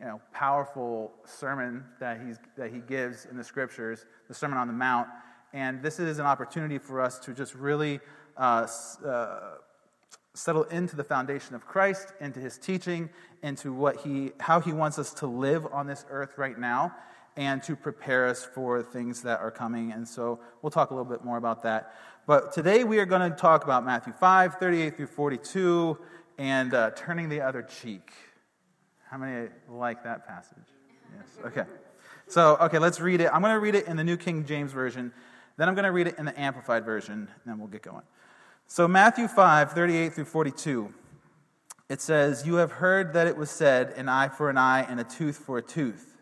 you 0.00 0.06
know, 0.06 0.20
powerful 0.32 1.12
sermon 1.24 1.84
that, 2.00 2.20
he's, 2.26 2.38
that 2.56 2.72
he 2.72 2.80
gives 2.80 3.26
in 3.26 3.36
the 3.36 3.44
scriptures, 3.44 4.04
the 4.26 4.34
Sermon 4.34 4.58
on 4.58 4.66
the 4.66 4.72
Mount. 4.72 5.06
And 5.52 5.80
this 5.80 6.00
is 6.00 6.18
an 6.18 6.26
opportunity 6.26 6.78
for 6.78 7.00
us 7.00 7.20
to 7.20 7.32
just 7.32 7.54
really 7.54 8.00
uh, 8.36 8.66
uh, 9.06 9.38
settle 10.34 10.64
into 10.64 10.96
the 10.96 11.04
foundation 11.04 11.54
of 11.54 11.66
Christ, 11.66 12.12
into 12.20 12.40
his 12.40 12.56
teaching, 12.56 13.10
into 13.42 13.72
what 13.72 13.96
he, 13.98 14.32
how 14.40 14.60
he 14.60 14.72
wants 14.72 14.98
us 14.98 15.12
to 15.14 15.26
live 15.26 15.66
on 15.72 15.86
this 15.86 16.06
earth 16.10 16.38
right 16.38 16.58
now, 16.58 16.94
and 17.36 17.62
to 17.64 17.76
prepare 17.76 18.26
us 18.26 18.44
for 18.44 18.82
things 18.82 19.22
that 19.22 19.40
are 19.40 19.50
coming. 19.50 19.92
And 19.92 20.06
so 20.06 20.40
we'll 20.60 20.70
talk 20.70 20.90
a 20.90 20.94
little 20.94 21.10
bit 21.10 21.24
more 21.24 21.36
about 21.36 21.62
that. 21.64 21.94
But 22.26 22.52
today 22.52 22.84
we 22.84 22.98
are 22.98 23.06
going 23.06 23.30
to 23.30 23.36
talk 23.36 23.64
about 23.64 23.84
Matthew 23.84 24.12
5, 24.12 24.54
38 24.56 24.96
through 24.96 25.06
42, 25.06 25.98
and 26.38 26.72
uh, 26.72 26.90
turning 26.96 27.28
the 27.28 27.40
other 27.40 27.62
cheek. 27.62 28.12
How 29.10 29.18
many 29.18 29.48
like 29.68 30.04
that 30.04 30.26
passage? 30.26 30.64
Yes. 31.16 31.46
Okay. 31.46 31.64
So, 32.26 32.56
okay, 32.60 32.78
let's 32.78 33.00
read 33.00 33.20
it. 33.20 33.28
I'm 33.32 33.42
going 33.42 33.52
to 33.52 33.60
read 33.60 33.74
it 33.74 33.86
in 33.86 33.96
the 33.96 34.04
New 34.04 34.16
King 34.16 34.46
James 34.46 34.72
Version. 34.72 35.12
Then 35.58 35.68
I'm 35.68 35.74
going 35.74 35.84
to 35.84 35.92
read 35.92 36.06
it 36.06 36.18
in 36.18 36.24
the 36.24 36.40
Amplified 36.40 36.84
Version, 36.84 37.14
and 37.14 37.28
then 37.44 37.58
we'll 37.58 37.68
get 37.68 37.82
going. 37.82 38.02
So, 38.74 38.88
Matthew 38.88 39.28
5, 39.28 39.72
38 39.72 40.14
through 40.14 40.24
42, 40.24 40.94
it 41.90 42.00
says, 42.00 42.46
You 42.46 42.54
have 42.54 42.72
heard 42.72 43.12
that 43.12 43.26
it 43.26 43.36
was 43.36 43.50
said, 43.50 43.92
an 43.98 44.08
eye 44.08 44.28
for 44.28 44.48
an 44.48 44.56
eye 44.56 44.86
and 44.88 44.98
a 44.98 45.04
tooth 45.04 45.36
for 45.36 45.58
a 45.58 45.62
tooth. 45.62 46.16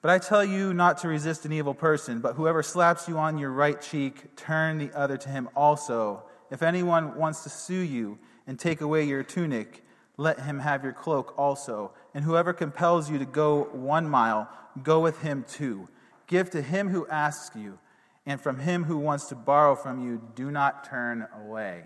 But 0.00 0.12
I 0.12 0.20
tell 0.20 0.44
you 0.44 0.72
not 0.72 0.98
to 0.98 1.08
resist 1.08 1.44
an 1.44 1.52
evil 1.52 1.74
person, 1.74 2.20
but 2.20 2.36
whoever 2.36 2.62
slaps 2.62 3.08
you 3.08 3.18
on 3.18 3.36
your 3.36 3.50
right 3.50 3.82
cheek, 3.82 4.36
turn 4.36 4.78
the 4.78 4.92
other 4.92 5.16
to 5.16 5.28
him 5.28 5.48
also. 5.56 6.22
If 6.52 6.62
anyone 6.62 7.16
wants 7.16 7.42
to 7.42 7.48
sue 7.48 7.80
you 7.80 8.16
and 8.46 8.56
take 8.56 8.80
away 8.80 9.02
your 9.02 9.24
tunic, 9.24 9.82
let 10.16 10.38
him 10.38 10.60
have 10.60 10.84
your 10.84 10.92
cloak 10.92 11.36
also. 11.36 11.94
And 12.14 12.24
whoever 12.24 12.52
compels 12.52 13.10
you 13.10 13.18
to 13.18 13.26
go 13.26 13.64
one 13.72 14.08
mile, 14.08 14.48
go 14.84 15.00
with 15.00 15.20
him 15.22 15.44
two. 15.48 15.88
Give 16.28 16.48
to 16.50 16.62
him 16.62 16.90
who 16.90 17.08
asks 17.08 17.56
you, 17.56 17.80
and 18.26 18.40
from 18.40 18.58
him 18.58 18.84
who 18.84 18.98
wants 18.98 19.26
to 19.26 19.34
borrow 19.34 19.74
from 19.74 20.04
you, 20.04 20.22
do 20.34 20.50
not 20.50 20.88
turn 20.88 21.26
away. 21.44 21.84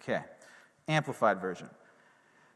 Okay, 0.00 0.22
Amplified 0.88 1.40
Version. 1.40 1.70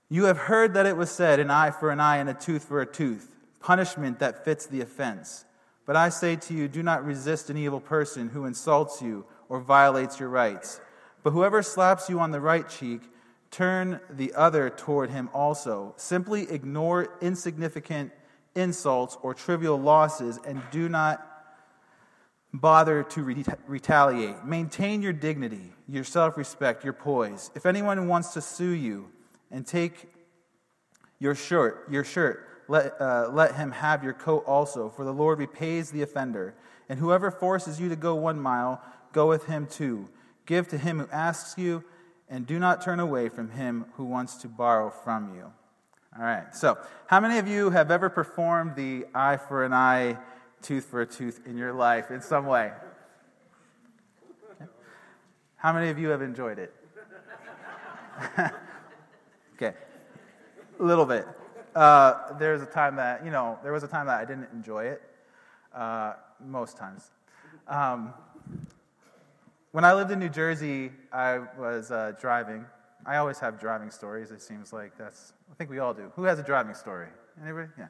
You 0.08 0.24
have 0.24 0.38
heard 0.38 0.74
that 0.74 0.86
it 0.86 0.96
was 0.96 1.10
said, 1.10 1.38
an 1.40 1.50
eye 1.50 1.70
for 1.70 1.90
an 1.90 2.00
eye 2.00 2.16
and 2.16 2.28
a 2.28 2.34
tooth 2.34 2.64
for 2.64 2.80
a 2.80 2.86
tooth, 2.86 3.34
punishment 3.60 4.20
that 4.20 4.44
fits 4.44 4.66
the 4.66 4.80
offense. 4.80 5.44
But 5.84 5.96
I 5.96 6.08
say 6.10 6.36
to 6.36 6.54
you, 6.54 6.68
do 6.68 6.82
not 6.82 7.04
resist 7.04 7.50
an 7.50 7.56
evil 7.56 7.80
person 7.80 8.28
who 8.28 8.44
insults 8.44 9.02
you 9.02 9.26
or 9.48 9.60
violates 9.60 10.20
your 10.20 10.28
rights. 10.28 10.80
But 11.22 11.32
whoever 11.32 11.62
slaps 11.62 12.08
you 12.08 12.20
on 12.20 12.30
the 12.30 12.40
right 12.40 12.68
cheek, 12.68 13.02
turn 13.50 14.00
the 14.10 14.32
other 14.34 14.70
toward 14.70 15.10
him 15.10 15.28
also. 15.32 15.94
Simply 15.96 16.50
ignore 16.50 17.08
insignificant 17.20 18.12
insults 18.54 19.16
or 19.22 19.34
trivial 19.34 19.78
losses 19.78 20.38
and 20.46 20.62
do 20.70 20.88
not 20.88 21.27
bother 22.52 23.02
to 23.02 23.22
re- 23.22 23.44
retaliate. 23.66 24.44
Maintain 24.44 25.02
your 25.02 25.12
dignity, 25.12 25.72
your 25.88 26.04
self 26.04 26.36
respect, 26.36 26.84
your 26.84 26.92
poise. 26.92 27.50
If 27.54 27.66
anyone 27.66 28.08
wants 28.08 28.32
to 28.34 28.40
sue 28.40 28.70
you 28.70 29.08
and 29.50 29.66
take 29.66 30.08
your 31.18 31.34
shirt, 31.34 31.86
your 31.90 32.04
shirt, 32.04 32.44
let, 32.68 33.00
uh, 33.00 33.30
let 33.32 33.54
him 33.54 33.72
have 33.72 34.04
your 34.04 34.12
coat 34.12 34.44
also, 34.46 34.90
for 34.90 35.04
the 35.04 35.12
Lord 35.12 35.38
repays 35.38 35.90
the 35.90 36.02
offender. 36.02 36.54
And 36.88 36.98
whoever 36.98 37.30
forces 37.30 37.80
you 37.80 37.88
to 37.88 37.96
go 37.96 38.14
one 38.14 38.40
mile, 38.40 38.82
go 39.12 39.28
with 39.28 39.46
him 39.46 39.66
two. 39.66 40.08
Give 40.46 40.68
to 40.68 40.78
him 40.78 41.00
who 41.00 41.08
asks 41.10 41.58
you, 41.58 41.84
and 42.28 42.46
do 42.46 42.58
not 42.58 42.82
turn 42.82 43.00
away 43.00 43.28
from 43.28 43.50
him 43.50 43.86
who 43.94 44.04
wants 44.04 44.36
to 44.36 44.48
borrow 44.48 44.90
from 44.90 45.34
you. 45.34 45.52
All 46.18 46.24
right, 46.24 46.54
so 46.54 46.78
how 47.06 47.20
many 47.20 47.38
of 47.38 47.46
you 47.46 47.70
have 47.70 47.90
ever 47.90 48.08
performed 48.08 48.74
the 48.76 49.06
eye 49.14 49.36
for 49.36 49.64
an 49.64 49.72
eye, 49.72 50.18
tooth 50.62 50.84
for 50.86 51.00
a 51.00 51.06
tooth 51.06 51.40
in 51.46 51.56
your 51.56 51.72
life 51.72 52.10
in 52.10 52.20
some 52.20 52.46
way? 52.46 52.72
How 55.56 55.72
many 55.72 55.90
of 55.90 55.98
you 55.98 56.08
have 56.08 56.22
enjoyed 56.22 56.58
it? 56.58 56.72
okay, 59.56 59.74
a 60.78 60.82
little 60.82 61.04
bit. 61.04 61.26
Uh, 61.74 62.36
there's 62.38 62.62
a 62.62 62.66
time 62.66 62.96
that, 62.96 63.24
you 63.24 63.30
know, 63.30 63.58
there 63.62 63.72
was 63.72 63.82
a 63.82 63.88
time 63.88 64.06
that 64.06 64.20
I 64.20 64.24
didn't 64.24 64.48
enjoy 64.52 64.84
it, 64.84 65.02
uh, 65.74 66.14
most 66.44 66.76
times. 66.76 67.10
Um, 67.66 68.14
when 69.72 69.84
I 69.84 69.92
lived 69.94 70.10
in 70.10 70.18
New 70.18 70.28
Jersey, 70.28 70.90
I 71.12 71.40
was 71.58 71.90
uh, 71.90 72.12
driving. 72.20 72.64
I 73.04 73.16
always 73.16 73.38
have 73.40 73.60
driving 73.60 73.90
stories. 73.90 74.30
It 74.30 74.42
seems 74.42 74.72
like 74.72 74.96
that's, 74.96 75.32
I 75.50 75.54
think 75.54 75.70
we 75.70 75.78
all 75.78 75.94
do. 75.94 76.10
Who 76.16 76.24
has 76.24 76.38
a 76.38 76.42
driving 76.42 76.74
story? 76.74 77.08
Anybody? 77.42 77.68
Yeah. 77.78 77.88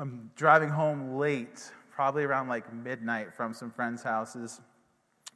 I'm 0.00 0.30
driving 0.36 0.68
home 0.68 1.16
late, 1.16 1.72
probably 1.90 2.22
around 2.22 2.48
like 2.48 2.72
midnight 2.72 3.34
from 3.36 3.52
some 3.52 3.72
friends' 3.72 4.00
houses, 4.00 4.60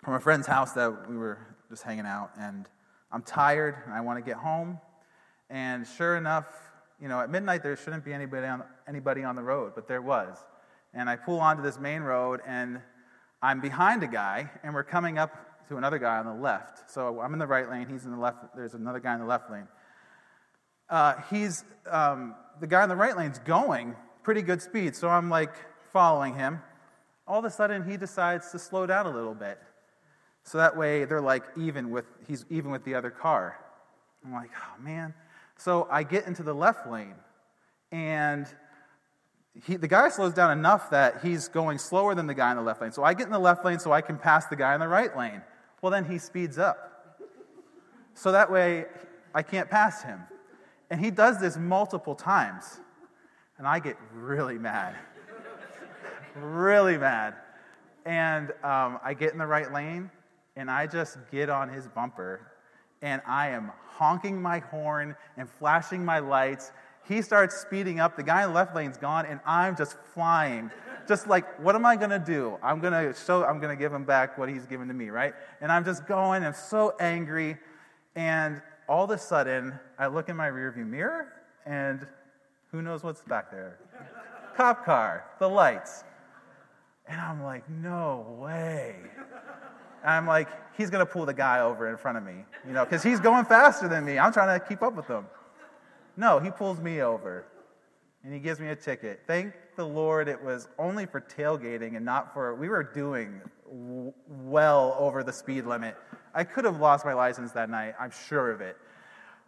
from 0.05 0.15
a 0.15 0.21
friend's 0.21 0.47
house 0.47 0.71
that 0.75 1.11
we 1.11 1.17
were 1.17 1.57
just 1.69 1.83
hanging 1.83 2.07
out. 2.07 2.31
And 2.39 2.69
I'm 3.11 3.23
tired 3.23 3.75
and 3.85 3.93
I 3.93 4.03
want 4.03 4.25
to 4.25 4.25
get 4.25 4.37
home. 4.37 4.79
And 5.51 5.85
sure 5.85 6.17
enough, 6.17 6.47
you 7.01 7.09
know, 7.09 7.19
at 7.19 7.29
midnight 7.29 7.65
there 7.65 7.77
shouldn't 7.77 8.05
be 8.05 8.13
anybody 8.13 8.47
on, 8.47 8.63
anybody 8.87 9.25
on 9.25 9.35
the 9.35 9.43
road, 9.43 9.73
but 9.75 9.89
there 9.89 10.01
was. 10.01 10.39
And 10.95 11.11
I 11.11 11.17
pull 11.17 11.41
onto 11.41 11.61
this 11.61 11.81
main 11.81 12.03
road 12.03 12.39
and 12.47 12.81
I'm 13.43 13.61
behind 13.61 14.05
a 14.05 14.07
guy, 14.07 14.49
and 14.63 14.73
we're 14.73 14.85
coming 14.85 15.19
up 15.19 15.67
to 15.71 15.77
another 15.77 15.99
guy 15.99 16.19
on 16.19 16.27
the 16.27 16.41
left. 16.41 16.89
So 16.89 17.21
I'm 17.21 17.33
in 17.33 17.41
the 17.41 17.49
right 17.49 17.69
lane, 17.69 17.89
he's 17.89 18.05
in 18.05 18.13
the 18.13 18.21
left, 18.21 18.55
there's 18.55 18.75
another 18.75 19.01
guy 19.01 19.15
in 19.15 19.19
the 19.19 19.27
left 19.27 19.51
lane. 19.51 19.67
Uh, 20.89 21.15
he's, 21.31 21.65
um, 21.91 22.37
the 22.61 22.69
guy 22.69 22.85
in 22.85 22.89
the 22.89 22.95
right 22.95 23.17
lane's 23.17 23.41
going 23.41 23.97
pretty 24.23 24.43
good 24.43 24.63
speed, 24.63 24.95
so 24.97 25.09
I'm 25.09 25.29
like 25.29 25.55
following 25.93 26.35
him. 26.35 26.61
All 27.27 27.39
of 27.39 27.45
a 27.45 27.51
sudden, 27.51 27.89
he 27.89 27.97
decides 27.97 28.51
to 28.53 28.59
slow 28.59 28.87
down 28.87 29.07
a 29.07 29.11
little 29.11 29.35
bit. 29.35 29.59
So 30.45 30.59
that 30.59 30.77
way, 30.77 31.05
they're 31.05 31.21
like 31.21 31.45
even 31.57 31.91
with, 31.91 32.07
he's 32.27 32.45
even 32.51 32.71
with 32.71 32.85
the 32.85 32.95
other 32.95 33.11
car. 33.11 33.59
I'm 34.25 34.33
like, 34.33 34.51
oh 34.55 34.83
man. 34.83 35.15
So 35.57 35.87
I 35.91 36.03
get 36.03 36.27
into 36.27 36.43
the 36.43 36.55
left 36.55 36.89
lane, 36.89 37.15
and 37.91 38.47
he, 39.67 39.77
the 39.77 39.89
guy 39.89 40.09
slows 40.09 40.33
down 40.33 40.57
enough 40.57 40.91
that 40.91 41.21
he's 41.23 41.49
going 41.49 41.79
slower 41.79 42.15
than 42.15 42.27
the 42.27 42.35
guy 42.35 42.51
in 42.51 42.57
the 42.57 42.63
left 42.63 42.81
lane. 42.81 42.93
So 42.93 43.05
I 43.05 43.15
get 43.15 43.27
in 43.27 43.33
the 43.33 43.39
left 43.39 43.65
lane 43.65 43.79
so 43.79 43.93
I 43.93 44.01
can 44.01 44.19
pass 44.19 44.47
the 44.47 44.57
guy 44.57 44.75
in 44.75 44.81
the 44.81 44.89
right 44.89 45.17
lane. 45.17 45.43
Well, 45.83 45.93
then 45.93 46.05
he 46.05 46.19
speeds 46.19 46.59
up. 46.59 47.19
So 48.15 48.33
that 48.33 48.51
way 48.51 48.87
I 49.35 49.43
can't 49.43 49.69
pass 49.69 50.03
him. 50.03 50.21
And 50.91 51.01
he 51.01 51.11
does 51.11 51.41
this 51.41 51.57
multiple 51.57 52.15
times. 52.15 52.81
And 53.63 53.69
I 53.69 53.79
get 53.79 53.97
really 54.13 54.59
mad. 54.59 54.97
really 56.35 56.99
mad. 56.99 57.35
And 58.05 58.51
um, 58.65 58.99
I 59.05 59.15
get 59.15 59.31
in 59.31 59.39
the 59.39 59.47
right 59.47 59.73
lane 59.73 60.11
and 60.57 60.69
I 60.69 60.89
just 60.89 61.17
get 61.31 61.49
on 61.49 61.69
his 61.69 61.87
bumper 61.87 62.51
and 63.03 63.23
I 63.25 63.51
am 63.51 63.71
honking 63.87 64.43
my 64.43 64.59
horn 64.59 65.15
and 65.37 65.49
flashing 65.49 66.05
my 66.05 66.19
lights 66.19 66.73
he 67.09 67.21
starts 67.23 67.57
speeding 67.57 68.01
up. 68.01 68.17
The 68.17 68.23
guy 68.23 68.43
in 68.43 68.51
the 68.51 68.55
left 68.55 68.75
lane's 68.75 68.97
gone, 68.97 69.27
and 69.27 69.41
I'm 69.45 69.77
just 69.77 69.97
flying. 70.15 70.71
Just 71.09 71.27
like, 71.27 71.61
what 71.61 71.75
am 71.75 71.85
I 71.85 71.97
to 72.11 72.19
do? 72.19 72.59
I'm 72.63 72.81
to 72.93 73.15
show, 73.27 73.45
I'm 73.45 73.61
to 73.75 73.81
give 73.81 73.93
him 73.93 74.05
back 74.05 74.39
what 74.39 74.49
he's 74.49 74.67
given 74.67 74.89
to 74.89 74.95
me, 74.95 75.11
right? 75.11 75.35
And 75.61 75.73
I'm 75.73 75.85
just 75.85 76.07
going, 76.07 76.45
I'm 76.45 76.55
so 76.55 76.95
angry. 77.01 77.59
And 78.15 78.63
all 78.89 79.05
of 79.05 79.11
a 79.11 79.19
sudden, 79.19 79.79
I 79.99 80.07
look 80.07 80.29
in 80.29 80.37
my 80.37 80.49
rearview 80.49 80.87
mirror, 80.87 81.33
and 81.67 82.07
who 82.73 82.81
knows 82.83 83.05
what's 83.05 83.21
back 83.23 83.51
there? 83.51 83.79
Cop 84.57 84.85
car, 84.85 85.27
the 85.39 85.49
lights. 85.49 86.05
And 87.07 87.21
I'm 87.21 87.43
like, 87.43 87.69
no 87.69 88.37
way. 88.41 88.97
And 90.03 90.11
I'm 90.11 90.27
like, 90.27 90.49
he's 90.77 90.91
going 90.91 91.05
to 91.05 91.11
pull 91.11 91.27
the 91.27 91.35
guy 91.35 91.61
over 91.61 91.91
in 91.91 91.97
front 91.97 92.17
of 92.19 92.25
me, 92.25 92.45
you 92.67 92.73
know, 92.73 92.85
because 92.85 93.03
he's 93.03 93.21
going 93.21 93.45
faster 93.45 93.89
than 93.89 94.05
me. 94.05 94.19
I'm 94.19 94.33
trying 94.33 94.59
to 94.59 94.67
keep 94.67 94.83
up 94.83 94.97
with 94.97 95.07
him. 95.07 95.27
No, 96.17 96.39
he 96.39 96.51
pulls 96.51 96.81
me 96.81 97.03
over 97.03 97.45
and 98.25 98.33
he 98.33 98.41
gives 98.41 98.59
me 98.59 98.69
a 98.69 98.77
ticket. 98.77 99.21
Thank 99.27 99.53
the 99.77 99.85
Lord 99.85 100.29
it 100.29 100.43
was 100.43 100.69
only 100.79 101.07
for 101.07 101.21
tailgating 101.21 101.97
and 101.97 102.05
not 102.05 102.33
for, 102.33 102.55
we 102.55 102.69
were 102.69 102.83
doing 102.83 103.41
well 104.29 104.97
over 104.99 105.23
the 105.23 105.33
speed 105.33 105.65
limit. 105.67 105.97
I 106.35 106.45
could 106.45 106.65
have 106.65 106.81
lost 106.81 107.05
my 107.05 107.15
license 107.15 107.53
that 107.53 107.69
night, 107.71 107.95
I'm 108.01 108.13
sure 108.29 108.51
of 108.51 108.61
it. 108.61 108.77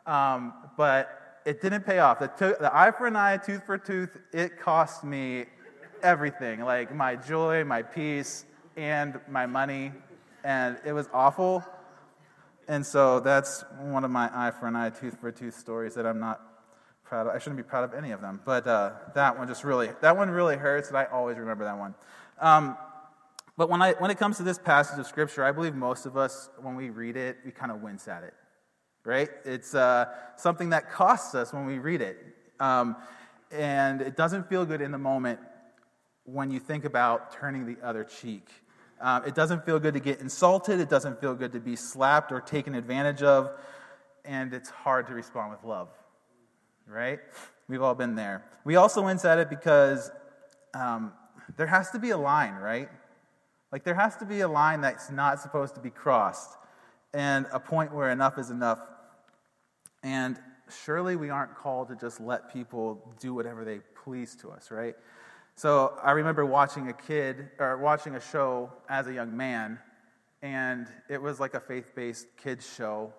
Um, 0.06 0.52
but 0.76 1.23
it 1.44 1.60
didn't 1.60 1.84
pay 1.84 1.98
off. 1.98 2.18
The, 2.18 2.28
to- 2.28 2.56
the 2.60 2.74
eye 2.74 2.90
for 2.90 3.06
an 3.06 3.16
eye, 3.16 3.36
tooth 3.36 3.64
for 3.64 3.78
tooth, 3.78 4.16
it 4.32 4.58
cost 4.58 5.04
me 5.04 5.46
everything 6.02 6.60
like 6.60 6.94
my 6.94 7.16
joy, 7.16 7.64
my 7.64 7.82
peace, 7.82 8.44
and 8.76 9.20
my 9.28 9.46
money. 9.46 9.92
And 10.42 10.78
it 10.84 10.92
was 10.92 11.08
awful. 11.12 11.64
And 12.68 12.84
so 12.84 13.20
that's 13.20 13.64
one 13.80 14.04
of 14.04 14.10
my 14.10 14.30
eye 14.32 14.50
for 14.50 14.66
an 14.66 14.76
eye, 14.76 14.90
tooth 14.90 15.18
for 15.20 15.30
tooth 15.30 15.58
stories 15.58 15.94
that 15.94 16.06
I'm 16.06 16.20
not 16.20 16.40
proud 17.04 17.26
of. 17.26 17.34
I 17.34 17.38
shouldn't 17.38 17.58
be 17.58 17.62
proud 17.62 17.84
of 17.84 17.94
any 17.94 18.10
of 18.10 18.20
them, 18.20 18.40
but 18.44 18.66
uh, 18.66 18.92
that 19.14 19.38
one 19.38 19.46
just 19.46 19.64
really, 19.64 19.90
that 20.00 20.16
one 20.16 20.30
really 20.30 20.56
hurts, 20.56 20.88
and 20.88 20.96
I 20.96 21.04
always 21.04 21.36
remember 21.36 21.64
that 21.64 21.78
one. 21.78 21.94
Um, 22.40 22.76
but 23.56 23.68
when, 23.68 23.82
I, 23.82 23.92
when 23.92 24.10
it 24.10 24.18
comes 24.18 24.38
to 24.38 24.42
this 24.42 24.58
passage 24.58 24.98
of 24.98 25.06
Scripture, 25.06 25.44
I 25.44 25.52
believe 25.52 25.74
most 25.74 26.06
of 26.06 26.16
us, 26.16 26.48
when 26.60 26.74
we 26.74 26.90
read 26.90 27.16
it, 27.16 27.36
we 27.44 27.50
kind 27.50 27.70
of 27.70 27.82
wince 27.82 28.08
at 28.08 28.24
it, 28.24 28.34
right? 29.04 29.28
It's 29.44 29.74
uh, 29.74 30.06
something 30.36 30.70
that 30.70 30.90
costs 30.90 31.34
us 31.34 31.52
when 31.52 31.66
we 31.66 31.78
read 31.78 32.00
it. 32.00 32.18
Um, 32.60 32.96
and 33.50 34.00
it 34.00 34.16
doesn't 34.16 34.48
feel 34.48 34.64
good 34.64 34.80
in 34.80 34.90
the 34.90 34.98
moment 34.98 35.40
when 36.24 36.50
you 36.50 36.58
think 36.58 36.84
about 36.84 37.32
turning 37.32 37.66
the 37.66 37.76
other 37.86 38.04
cheek. 38.04 38.48
Um, 39.00 39.24
it 39.26 39.34
doesn't 39.34 39.66
feel 39.66 39.78
good 39.78 39.94
to 39.94 40.00
get 40.00 40.20
insulted. 40.20 40.80
It 40.80 40.88
doesn't 40.88 41.20
feel 41.20 41.34
good 41.34 41.52
to 41.52 41.60
be 41.60 41.76
slapped 41.76 42.32
or 42.32 42.40
taken 42.40 42.74
advantage 42.74 43.22
of. 43.22 43.50
And 44.24 44.54
it's 44.54 44.70
hard 44.70 45.06
to 45.08 45.14
respond 45.14 45.50
with 45.50 45.62
love 45.64 45.88
right? 46.86 47.20
We've 47.68 47.82
all 47.82 47.94
been 47.94 48.14
there. 48.14 48.44
We 48.64 48.76
also 48.76 49.02
wince 49.02 49.24
at 49.24 49.38
it 49.38 49.48
because 49.48 50.10
um, 50.74 51.12
there 51.56 51.66
has 51.66 51.90
to 51.90 51.98
be 51.98 52.10
a 52.10 52.16
line, 52.16 52.54
right? 52.54 52.88
Like 53.72 53.84
there 53.84 53.94
has 53.94 54.16
to 54.16 54.24
be 54.24 54.40
a 54.40 54.48
line 54.48 54.80
that's 54.80 55.10
not 55.10 55.40
supposed 55.40 55.74
to 55.74 55.80
be 55.80 55.90
crossed, 55.90 56.50
and 57.12 57.46
a 57.52 57.60
point 57.60 57.92
where 57.92 58.10
enough 58.10 58.38
is 58.38 58.50
enough. 58.50 58.80
And 60.04 60.38
surely 60.84 61.16
we 61.16 61.30
aren't 61.30 61.54
called 61.56 61.88
to 61.88 61.96
just 61.96 62.20
let 62.20 62.52
people 62.52 63.16
do 63.18 63.34
whatever 63.34 63.64
they 63.64 63.80
please 64.04 64.36
to 64.36 64.50
us, 64.50 64.70
right? 64.70 64.94
So 65.56 65.98
I 66.02 66.12
remember 66.12 66.44
watching 66.44 66.88
a 66.88 66.92
kid 66.92 67.48
or 67.58 67.78
watching 67.78 68.14
a 68.16 68.20
show 68.20 68.70
as 68.88 69.06
a 69.06 69.14
young 69.14 69.36
man, 69.36 69.78
and 70.42 70.88
it 71.08 71.20
was 71.20 71.40
like 71.40 71.54
a 71.54 71.60
faith-based 71.60 72.26
kids 72.36 72.70
show, 72.76 73.12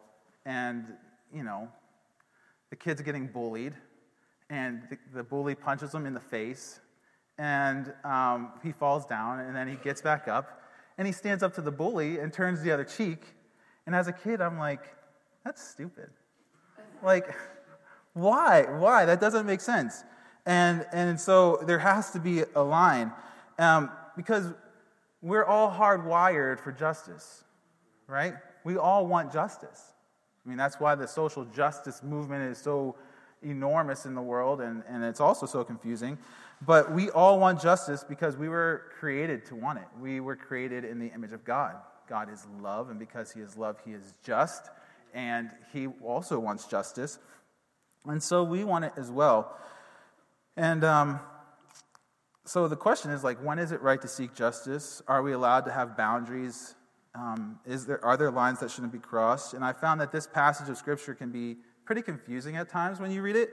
and 0.45 0.93
you 1.33 1.43
know, 1.43 1.67
the 2.69 2.75
kid's 2.75 3.01
getting 3.01 3.27
bullied, 3.27 3.73
and 4.49 4.83
the, 4.89 4.97
the 5.13 5.23
bully 5.23 5.55
punches 5.55 5.93
him 5.93 6.05
in 6.05 6.13
the 6.13 6.19
face, 6.19 6.79
and 7.37 7.93
um, 8.03 8.51
he 8.61 8.71
falls 8.71 9.05
down, 9.05 9.39
and 9.39 9.55
then 9.55 9.67
he 9.67 9.75
gets 9.75 10.01
back 10.01 10.27
up, 10.27 10.61
and 10.97 11.07
he 11.07 11.13
stands 11.13 11.41
up 11.41 11.55
to 11.55 11.61
the 11.61 11.71
bully 11.71 12.19
and 12.19 12.31
turns 12.31 12.61
the 12.61 12.71
other 12.71 12.83
cheek. 12.85 13.23
And 13.87 13.95
as 13.95 14.07
a 14.07 14.13
kid, 14.13 14.41
I'm 14.41 14.57
like, 14.57 14.81
that's 15.43 15.65
stupid. 15.65 16.09
Like, 17.03 17.33
why? 18.13 18.63
Why? 18.63 19.05
That 19.05 19.19
doesn't 19.19 19.45
make 19.45 19.61
sense. 19.61 20.03
And, 20.45 20.85
and 20.91 21.19
so 21.19 21.63
there 21.65 21.79
has 21.79 22.11
to 22.11 22.19
be 22.19 22.43
a 22.55 22.61
line 22.61 23.11
um, 23.57 23.91
because 24.15 24.53
we're 25.21 25.45
all 25.45 25.71
hardwired 25.71 26.59
for 26.59 26.71
justice, 26.71 27.43
right? 28.07 28.35
We 28.63 28.77
all 28.77 29.07
want 29.07 29.33
justice. 29.33 29.93
I 30.45 30.49
mean, 30.49 30.57
that's 30.57 30.79
why 30.79 30.95
the 30.95 31.07
social 31.07 31.45
justice 31.45 32.03
movement 32.03 32.51
is 32.51 32.57
so 32.59 32.95
enormous 33.41 34.05
in 34.05 34.13
the 34.13 34.21
world 34.21 34.61
and, 34.61 34.83
and 34.87 35.03
it's 35.03 35.19
also 35.19 35.45
so 35.45 35.63
confusing. 35.63 36.17
But 36.61 36.91
we 36.91 37.09
all 37.09 37.39
want 37.39 37.61
justice 37.61 38.03
because 38.03 38.37
we 38.37 38.49
were 38.49 38.83
created 38.99 39.45
to 39.47 39.55
want 39.55 39.79
it. 39.79 39.85
We 39.99 40.19
were 40.19 40.35
created 40.35 40.85
in 40.85 40.99
the 40.99 41.07
image 41.07 41.33
of 41.33 41.43
God. 41.43 41.75
God 42.07 42.31
is 42.31 42.45
love, 42.61 42.89
and 42.89 42.99
because 42.99 43.31
He 43.31 43.41
is 43.41 43.57
love, 43.57 43.77
He 43.83 43.91
is 43.91 44.13
just. 44.23 44.69
And 45.15 45.49
he 45.73 45.87
also 46.03 46.37
wants 46.37 46.65
justice. 46.65 47.17
And 48.05 48.21
so 48.21 48.43
we 48.43 48.63
want 48.63 48.85
it 48.85 48.93
as 48.97 49.09
well. 49.09 49.57
And 50.55 50.83
um, 50.83 51.19
so 52.43 52.67
the 52.67 52.75
question 52.75 53.09
is 53.09 53.23
like, 53.23 53.43
when 53.43 53.57
is 53.57 53.71
it 53.71 53.81
right 53.81 53.99
to 54.01 54.07
seek 54.07 54.35
justice? 54.35 55.01
Are 55.07 55.23
we 55.23 55.31
allowed 55.31 55.61
to 55.61 55.71
have 55.71 55.97
boundaries? 55.97 56.75
Um, 57.15 57.59
is 57.65 57.85
there, 57.85 58.03
are 58.05 58.17
there 58.17 58.29
lines 58.29 58.59
that 58.59 58.69
shouldn't 58.69 58.93
be 58.93 58.99
crossed? 58.99 59.53
And 59.53 59.63
I 59.63 59.73
found 59.73 60.01
that 60.01 60.11
this 60.11 60.27
passage 60.27 60.69
of 60.69 60.77
Scripture 60.77 61.15
can 61.15 61.31
be 61.31 61.57
pretty 61.85 62.01
confusing 62.01 62.57
at 62.57 62.69
times 62.69 62.99
when 62.99 63.09
you 63.09 63.21
read 63.21 63.37
it 63.37 63.51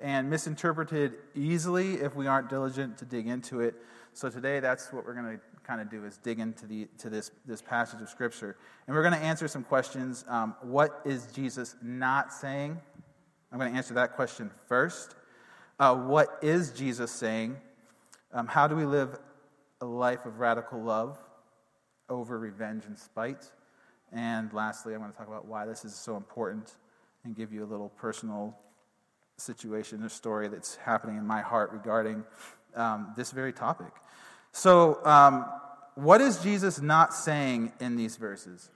and 0.00 0.28
misinterpreted 0.28 1.14
easily 1.34 1.94
if 1.94 2.16
we 2.16 2.26
aren't 2.26 2.50
diligent 2.50 2.98
to 2.98 3.04
dig 3.04 3.28
into 3.28 3.60
it. 3.60 3.76
So 4.16 4.30
today, 4.30 4.60
that's 4.60 4.92
what 4.92 5.04
we're 5.04 5.14
going 5.14 5.38
to 5.38 5.40
kind 5.66 5.80
of 5.80 5.90
do 5.90 6.04
is 6.04 6.18
dig 6.18 6.38
into 6.38 6.66
the, 6.66 6.86
to 6.98 7.10
this, 7.10 7.32
this 7.46 7.60
passage 7.60 8.00
of 8.00 8.08
Scripture. 8.08 8.56
And 8.86 8.94
we're 8.94 9.02
going 9.02 9.14
to 9.14 9.20
answer 9.20 9.48
some 9.48 9.64
questions. 9.64 10.24
Um, 10.28 10.54
what 10.62 11.00
is 11.04 11.26
Jesus 11.32 11.74
not 11.82 12.32
saying? 12.32 12.78
I'm 13.50 13.58
going 13.58 13.72
to 13.72 13.76
answer 13.76 13.92
that 13.94 14.14
question 14.14 14.52
first. 14.68 15.16
Uh, 15.80 15.96
what 15.96 16.38
is 16.42 16.70
Jesus 16.70 17.10
saying? 17.10 17.56
Um, 18.32 18.46
how 18.46 18.68
do 18.68 18.76
we 18.76 18.84
live 18.84 19.18
a 19.80 19.84
life 19.84 20.26
of 20.26 20.38
radical 20.38 20.80
love 20.80 21.18
over 22.08 22.38
revenge 22.38 22.84
and 22.86 22.96
spite? 22.96 23.50
And 24.12 24.52
lastly, 24.52 24.94
I'm 24.94 25.00
going 25.00 25.10
to 25.10 25.18
talk 25.18 25.26
about 25.26 25.46
why 25.46 25.66
this 25.66 25.84
is 25.84 25.92
so 25.92 26.16
important 26.16 26.76
and 27.24 27.34
give 27.34 27.52
you 27.52 27.64
a 27.64 27.66
little 27.66 27.88
personal 27.88 28.56
situation 29.38 30.04
or 30.04 30.08
story 30.08 30.46
that's 30.46 30.76
happening 30.76 31.16
in 31.16 31.26
my 31.26 31.40
heart 31.40 31.72
regarding 31.72 32.22
um, 32.76 33.12
this 33.16 33.32
very 33.32 33.52
topic. 33.52 33.92
So, 34.56 35.04
um, 35.04 35.46
what 35.96 36.20
is 36.20 36.38
Jesus 36.38 36.80
not 36.80 37.12
saying 37.12 37.72
in 37.80 37.96
these 37.96 38.14
verses? 38.14 38.70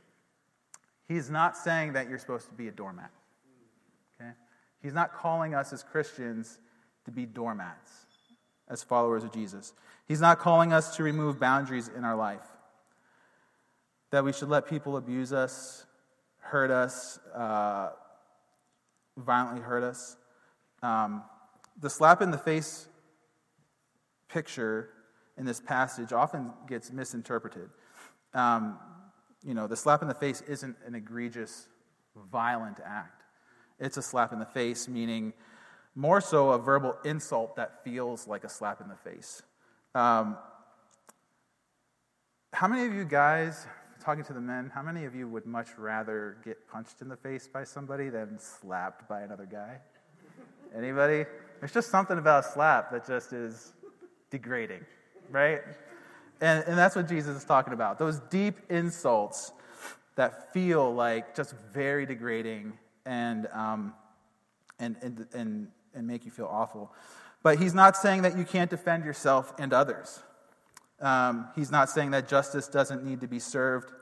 He's 1.07 1.31
not 1.31 1.57
saying 1.57 1.93
that 1.93 2.09
you're 2.09 2.19
supposed 2.19 2.49
to 2.49 2.55
be 2.55 2.67
a 2.67 2.73
doormat. 2.73 3.13
Okay? 4.21 4.33
He's 4.83 4.93
not 4.93 5.15
calling 5.15 5.55
us 5.55 5.73
as 5.73 5.85
Christians 5.85 6.59
to 7.05 7.13
be 7.13 7.27
doormats 7.27 7.93
as 8.69 8.83
followers 8.83 9.23
of 9.23 9.33
Jesus. 9.33 9.73
He's 10.09 10.21
not 10.21 10.41
calling 10.41 10.73
us 10.73 10.97
to 10.97 11.05
remove 11.05 11.39
boundaries 11.39 11.89
in 11.97 12.03
our 12.03 12.17
life. 12.17 12.45
That 14.11 14.25
we 14.25 14.33
should 14.33 14.49
let 14.49 14.69
people 14.69 14.97
abuse 14.97 15.33
us, 15.33 15.87
hurt 16.41 16.73
us, 16.73 17.21
uh, 17.33 17.91
violently 19.17 19.63
hurt 19.63 19.85
us. 19.85 20.17
Um, 20.83 21.23
the 21.81 21.89
slap 21.89 22.21
in 22.21 22.33
the 22.33 22.39
face 22.39 22.89
picture 24.29 24.91
in 25.39 25.45
this 25.47 25.61
passage 25.61 26.13
often 26.13 26.53
gets 26.69 26.93
misinterpreted. 26.93 27.71
Um, 28.35 28.79
you 29.45 29.55
know, 29.55 29.67
the 29.67 29.77
slap 29.77 30.03
in 30.03 30.09
the 30.09 30.15
face 30.15 30.43
isn't 30.43 30.77
an 30.85 30.95
egregious, 30.95 31.69
violent 32.31 32.79
act. 32.85 33.23
It's 33.79 33.97
a 33.97 34.03
slap 34.03 34.33
in 34.33 34.41
the 34.41 34.47
face, 34.47 34.89
meaning 34.89 35.33
more 35.95 36.21
so 36.21 36.51
a 36.51 36.59
verbal 36.59 36.97
insult 37.05 37.57
that 37.57 37.85
feels 37.85 38.27
like 38.27 38.45
a 38.45 38.49
slap 38.49 38.81
in 38.81 38.89
the 38.89 38.97
face. 38.97 39.43
Um, 39.95 40.37
how 42.53 42.67
many 42.67 42.87
of 42.87 42.95
you 42.95 43.05
guys, 43.05 43.67
talking 44.05 44.25
to 44.25 44.33
the 44.33 44.41
men, 44.41 44.73
how 44.75 44.83
many 44.83 45.05
of 45.05 45.15
you 45.15 45.29
would 45.29 45.47
much 45.47 45.69
rather 45.79 46.39
get 46.45 46.69
punched 46.69 47.01
in 47.01 47.09
the 47.09 47.17
face 47.17 47.47
by 47.47 47.63
somebody 47.63 48.09
than 48.09 48.39
slapped 48.39 49.09
by 49.09 49.23
another 49.23 49.47
guy? 49.51 49.79
Anybody? 50.77 51.25
There's 51.61 51.73
just 51.73 51.91
something 51.91 52.19
about 52.19 52.45
a 52.45 52.49
slap 52.49 52.91
that 52.91 53.07
just 53.07 53.33
is 53.33 53.73
degrading 54.31 54.85
right? 55.31 55.61
And, 56.41 56.65
and 56.67 56.79
that's 56.79 56.95
what 56.95 57.09
Jesus 57.09 57.37
is 57.37 57.45
talking 57.45 57.73
about. 57.73 57.99
Those 57.99 58.21
deep 58.31 58.59
insults 58.71 59.53
that 60.17 60.53
feel 60.53 60.93
like 60.93 61.35
just 61.35 61.55
very 61.73 62.07
degrading 62.07 62.73
and, 63.07 63.47
um, 63.53 63.95
and, 64.79 64.97
and, 65.03 65.27
and, 65.33 65.69
and 65.95 66.07
make 66.07 66.25
you 66.25 66.31
feel 66.31 66.49
awful. 66.51 66.93
But 67.43 67.59
he's 67.59 67.75
not 67.75 67.97
saying 67.97 68.23
that 68.23 68.37
you 68.37 68.45
can't 68.45 68.71
defend 68.71 69.05
yourself 69.05 69.53
and 69.59 69.73
others. 69.73 70.21
Um, 71.01 71.49
he's 71.55 71.71
not 71.71 71.89
saying 71.89 72.11
that 72.11 72.29
justice 72.29 72.67
doesn't 72.67 73.05
need 73.05 73.21
to 73.21 73.29
be 73.29 73.39
served. 73.39 73.93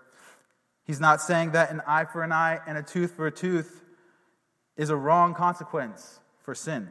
He's 0.85 1.01
not 1.01 1.20
saying 1.20 1.51
that 1.53 1.70
an 1.70 1.83
eye 1.87 2.05
for 2.05 2.22
an 2.22 2.33
eye 2.33 2.61
and 2.66 2.79
a 2.79 2.83
tooth 2.83 3.12
for 3.12 3.27
a 3.27 3.33
tooth 3.33 3.83
is 4.77 4.91
a 4.91 4.97
wrong 4.97 5.35
consequence 5.35 6.20
for 6.43 6.55
sin. 6.55 6.91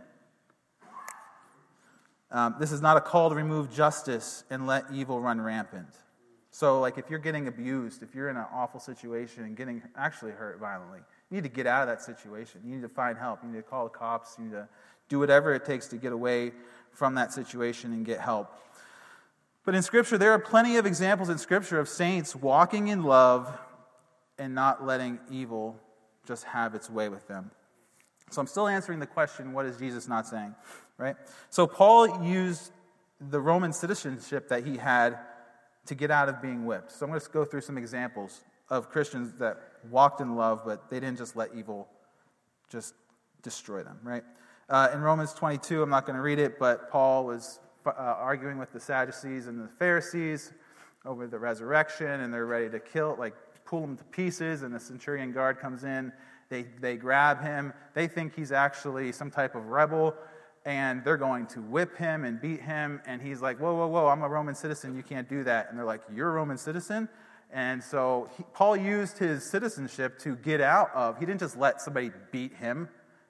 Um, 2.35 2.55
this 2.59 2.73
is 2.73 2.81
not 2.81 2.97
a 2.97 3.01
call 3.01 3.29
to 3.29 3.35
remove 3.35 3.73
justice 3.73 4.43
and 4.49 4.67
let 4.67 4.83
evil 4.91 5.21
run 5.21 5.39
rampant. 5.39 5.87
So, 6.51 6.81
like, 6.81 6.97
if 6.97 7.09
you're 7.09 7.17
getting 7.17 7.47
abused, 7.47 8.03
if 8.03 8.13
you're 8.13 8.29
in 8.29 8.35
an 8.35 8.45
awful 8.53 8.81
situation 8.81 9.45
and 9.45 9.55
getting 9.55 9.81
actually 9.95 10.33
hurt 10.33 10.59
violently, 10.59 10.99
you 11.29 11.35
need 11.35 11.43
to 11.43 11.49
get 11.49 11.65
out 11.65 11.83
of 11.83 11.87
that 11.87 12.01
situation. 12.01 12.59
You 12.65 12.75
need 12.75 12.81
to 12.81 12.89
find 12.89 13.17
help. 13.17 13.39
You 13.41 13.49
need 13.49 13.59
to 13.59 13.63
call 13.63 13.85
the 13.85 13.89
cops. 13.89 14.35
You 14.37 14.45
need 14.45 14.51
to 14.51 14.67
do 15.07 15.17
whatever 15.17 15.53
it 15.53 15.63
takes 15.63 15.87
to 15.87 15.95
get 15.95 16.11
away 16.11 16.51
from 16.91 17.15
that 17.15 17.31
situation 17.31 17.93
and 17.93 18.05
get 18.05 18.19
help. 18.19 18.53
But 19.63 19.73
in 19.73 19.81
Scripture, 19.81 20.17
there 20.17 20.33
are 20.33 20.39
plenty 20.39 20.75
of 20.75 20.85
examples 20.85 21.29
in 21.29 21.37
Scripture 21.37 21.79
of 21.79 21.87
saints 21.87 22.35
walking 22.35 22.89
in 22.89 23.03
love 23.03 23.49
and 24.37 24.53
not 24.53 24.85
letting 24.85 25.19
evil 25.31 25.79
just 26.27 26.43
have 26.43 26.75
its 26.75 26.89
way 26.89 27.07
with 27.07 27.25
them. 27.29 27.49
So 28.29 28.41
I'm 28.41 28.47
still 28.47 28.67
answering 28.67 28.99
the 28.99 29.07
question 29.07 29.53
what 29.53 29.65
is 29.65 29.77
Jesus 29.77 30.09
not 30.09 30.27
saying? 30.27 30.53
Right? 30.97 31.15
So 31.49 31.67
Paul 31.67 32.23
used 32.23 32.71
the 33.19 33.39
Roman 33.39 33.73
citizenship 33.73 34.49
that 34.49 34.65
he 34.65 34.77
had 34.77 35.19
to 35.85 35.95
get 35.95 36.11
out 36.11 36.29
of 36.29 36.41
being 36.41 36.65
whipped. 36.65 36.91
So 36.91 37.05
I'm 37.05 37.11
going 37.11 37.21
to 37.21 37.29
go 37.29 37.45
through 37.45 37.61
some 37.61 37.77
examples 37.77 38.43
of 38.69 38.89
Christians 38.89 39.33
that 39.39 39.57
walked 39.89 40.21
in 40.21 40.35
love, 40.35 40.61
but 40.65 40.89
they 40.89 40.99
didn't 40.99 41.17
just 41.17 41.35
let 41.35 41.49
evil 41.55 41.87
just 42.69 42.95
destroy 43.43 43.83
them, 43.83 43.99
right? 44.03 44.23
Uh, 44.67 44.89
in 44.93 45.01
Romans 45.01 45.33
22, 45.33 45.83
I'm 45.83 45.89
not 45.89 46.05
going 46.05 46.15
to 46.15 46.21
read 46.21 46.39
it, 46.39 46.57
but 46.57 46.89
Paul 46.89 47.25
was 47.25 47.59
uh, 47.85 47.91
arguing 47.91 48.57
with 48.57 48.71
the 48.73 48.79
Sadducees 48.79 49.45
and 49.45 49.61
the 49.61 49.67
Pharisees 49.67 50.51
over 51.05 51.27
the 51.27 51.37
resurrection, 51.37 52.07
and 52.07 52.33
they're 52.33 52.47
ready 52.47 52.69
to 52.69 52.79
kill, 52.79 53.15
like 53.19 53.35
pull 53.63 53.83
him 53.83 53.95
to 53.97 54.03
pieces, 54.05 54.63
and 54.63 54.73
the 54.73 54.79
centurion 54.79 55.31
guard 55.31 55.59
comes 55.59 55.83
in. 55.83 56.11
They, 56.49 56.63
they 56.79 56.95
grab 56.95 57.43
him. 57.43 57.73
They 57.93 58.07
think 58.07 58.35
he's 58.35 58.51
actually 58.51 59.11
some 59.11 59.29
type 59.29 59.53
of 59.53 59.67
rebel 59.67 60.15
and 60.65 61.03
they're 61.03 61.17
going 61.17 61.45
to 61.47 61.61
whip 61.61 61.95
him 61.95 62.25
and 62.25 62.41
beat 62.41 62.61
him. 62.61 63.01
And 63.05 63.21
he's 63.21 63.41
like, 63.41 63.59
Whoa, 63.59 63.75
whoa, 63.75 63.87
whoa, 63.87 64.07
I'm 64.07 64.23
a 64.23 64.29
Roman 64.29 64.55
citizen. 64.55 64.95
You 64.95 65.03
can't 65.03 65.29
do 65.29 65.43
that. 65.43 65.69
And 65.69 65.77
they're 65.77 65.85
like, 65.85 66.01
You're 66.13 66.29
a 66.29 66.33
Roman 66.33 66.57
citizen? 66.57 67.07
And 67.53 67.81
so 67.83 68.29
he, 68.35 68.43
Paul 68.53 68.75
used 68.75 69.17
his 69.17 69.49
citizenship 69.49 70.19
to 70.19 70.35
get 70.35 70.59
out 70.59 70.89
of, 70.93 71.19
he 71.19 71.25
didn't 71.25 71.39
just 71.39 71.57
let 71.57 71.79
somebody 71.79 72.11
beat 72.31 72.53
him, 72.55 72.89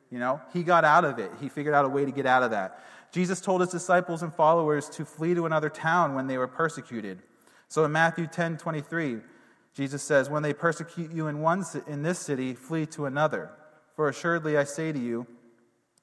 you 0.10 0.20
know, 0.20 0.42
he 0.54 0.64
got 0.64 0.86
out 0.86 1.04
of 1.04 1.20
it. 1.20 1.32
He 1.42 1.50
figured 1.50 1.76
out 1.76 1.86
a 1.86 1.90
way 1.90 2.06
to 2.06 2.12
get 2.12 2.26
out 2.26 2.42
of 2.42 2.52
that. 2.52 2.84
Jesus 3.12 3.42
told 3.42 3.62
his 3.62 3.70
disciples 3.70 4.24
and 4.24 4.34
followers 4.34 4.90
to 4.90 5.06
flee 5.06 5.34
to 5.34 5.46
another 5.46 5.70
town 5.70 6.16
when 6.16 6.28
they 6.28 6.38
were 6.38 6.48
persecuted. 6.48 7.22
So 7.68 7.84
in 7.86 7.92
Matthew 7.92 8.28
10 8.28 8.58
23, 8.58 9.20
Jesus 9.76 10.04
says, 10.04 10.30
When 10.30 10.44
they 10.44 10.54
persecute 10.54 11.12
you 11.12 11.28
in, 11.28 11.40
one, 11.42 11.66
in 11.88 12.02
this 12.04 12.20
city, 12.20 12.54
flee 12.54 12.86
to 12.88 13.06
another. 13.06 13.52
For 13.96 14.10
assuredly 14.10 14.58
I 14.58 14.64
say 14.64 14.92
to 14.92 15.00
you, 15.00 15.28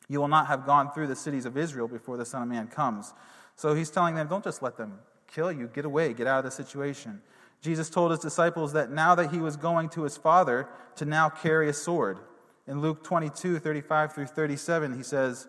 you 0.08 0.20
will 0.20 0.28
not 0.28 0.46
have 0.46 0.66
gone 0.66 0.92
through 0.92 1.06
the 1.06 1.16
cities 1.16 1.46
of 1.46 1.56
Israel 1.56 1.88
before 1.88 2.16
the 2.16 2.24
Son 2.24 2.42
of 2.42 2.48
Man 2.48 2.66
comes. 2.66 3.12
So 3.56 3.74
he's 3.74 3.90
telling 3.90 4.14
them, 4.14 4.28
don't 4.28 4.44
just 4.44 4.62
let 4.62 4.76
them 4.76 4.98
kill 5.32 5.52
you. 5.52 5.68
Get 5.72 5.84
away. 5.84 6.12
Get 6.12 6.26
out 6.26 6.38
of 6.38 6.44
the 6.44 6.50
situation. 6.50 7.22
Jesus 7.60 7.88
told 7.88 8.10
his 8.10 8.20
disciples 8.20 8.72
that 8.72 8.90
now 8.90 9.14
that 9.14 9.30
he 9.30 9.38
was 9.38 9.56
going 9.56 9.88
to 9.90 10.02
his 10.02 10.16
Father, 10.16 10.68
to 10.96 11.04
now 11.04 11.28
carry 11.28 11.68
a 11.68 11.72
sword. 11.72 12.18
In 12.66 12.80
Luke 12.80 13.02
22, 13.04 13.58
35 13.58 14.12
through 14.12 14.26
37, 14.26 14.96
he 14.96 15.02
says, 15.02 15.48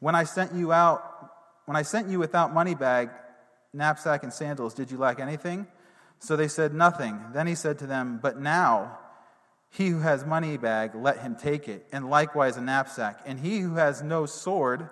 When 0.00 0.14
I 0.14 0.24
sent 0.24 0.54
you 0.54 0.72
out, 0.72 1.32
when 1.66 1.76
I 1.76 1.82
sent 1.82 2.08
you 2.08 2.18
without 2.18 2.54
money 2.54 2.74
bag, 2.74 3.10
knapsack, 3.72 4.22
and 4.22 4.32
sandals, 4.32 4.74
did 4.74 4.90
you 4.90 4.96
lack 4.96 5.20
anything? 5.20 5.66
So 6.18 6.34
they 6.34 6.48
said, 6.48 6.74
Nothing. 6.74 7.20
Then 7.32 7.46
he 7.46 7.54
said 7.54 7.78
to 7.80 7.86
them, 7.86 8.18
But 8.22 8.40
now, 8.40 8.98
he 9.70 9.88
who 9.88 10.00
has 10.00 10.24
money 10.24 10.56
bag, 10.56 10.94
let 10.94 11.18
him 11.18 11.36
take 11.36 11.68
it, 11.68 11.86
and 11.92 12.08
likewise 12.08 12.56
a 12.56 12.60
knapsack. 12.60 13.20
And 13.26 13.38
he 13.38 13.60
who 13.60 13.74
has 13.74 14.02
no 14.02 14.26
sword, 14.26 14.88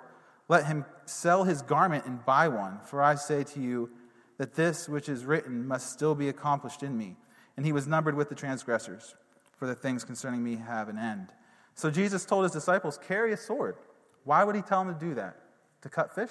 let 0.48 0.66
him 0.66 0.84
sell 1.06 1.44
his 1.44 1.62
garment 1.62 2.04
and 2.04 2.24
buy 2.24 2.48
one. 2.48 2.80
For 2.84 3.02
I 3.02 3.14
say 3.14 3.42
to 3.44 3.60
you 3.60 3.90
that 4.38 4.54
this 4.54 4.88
which 4.88 5.08
is 5.08 5.24
written 5.24 5.66
must 5.66 5.92
still 5.92 6.14
be 6.14 6.28
accomplished 6.28 6.82
in 6.82 6.96
me. 6.96 7.16
And 7.56 7.64
he 7.64 7.72
was 7.72 7.86
numbered 7.86 8.14
with 8.14 8.28
the 8.28 8.34
transgressors, 8.34 9.14
for 9.56 9.66
the 9.66 9.74
things 9.74 10.04
concerning 10.04 10.44
me 10.44 10.56
have 10.56 10.88
an 10.88 10.98
end. 10.98 11.28
So 11.74 11.90
Jesus 11.90 12.24
told 12.26 12.44
his 12.44 12.52
disciples, 12.52 12.98
carry 12.98 13.32
a 13.32 13.36
sword. 13.36 13.76
Why 14.24 14.44
would 14.44 14.56
he 14.56 14.62
tell 14.62 14.84
them 14.84 14.94
to 14.94 15.00
do 15.00 15.14
that? 15.14 15.36
To 15.82 15.88
cut 15.88 16.14
fish? 16.14 16.30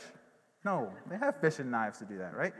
No, 0.63 0.91
they 1.09 1.17
have 1.17 1.39
fishing 1.41 1.71
knives 1.71 1.97
to 1.99 2.05
do 2.05 2.19
that, 2.19 2.35
right? 2.35 2.53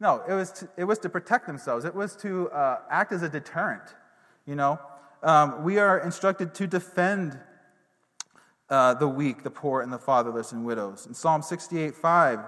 No, 0.00 0.22
it 0.28 0.32
was 0.32 0.50
to, 0.52 0.68
it 0.76 0.84
was 0.84 0.98
to 1.00 1.08
protect 1.08 1.46
themselves. 1.46 1.84
It 1.84 1.94
was 1.94 2.16
to 2.16 2.50
uh, 2.50 2.80
act 2.90 3.12
as 3.12 3.22
a 3.22 3.28
deterrent, 3.28 3.94
you 4.44 4.56
know 4.56 4.80
um, 5.24 5.64
we 5.64 5.78
are 5.78 5.98
instructed 5.98 6.54
to 6.54 6.66
defend 6.66 7.38
uh, 8.68 8.94
the 8.94 9.08
weak, 9.08 9.42
the 9.42 9.50
poor, 9.50 9.80
and 9.80 9.92
the 9.92 9.98
fatherless 9.98 10.52
and 10.52 10.64
widows. 10.64 11.06
In 11.06 11.14
Psalm 11.14 11.42
68 11.42 11.94
5 11.94 12.40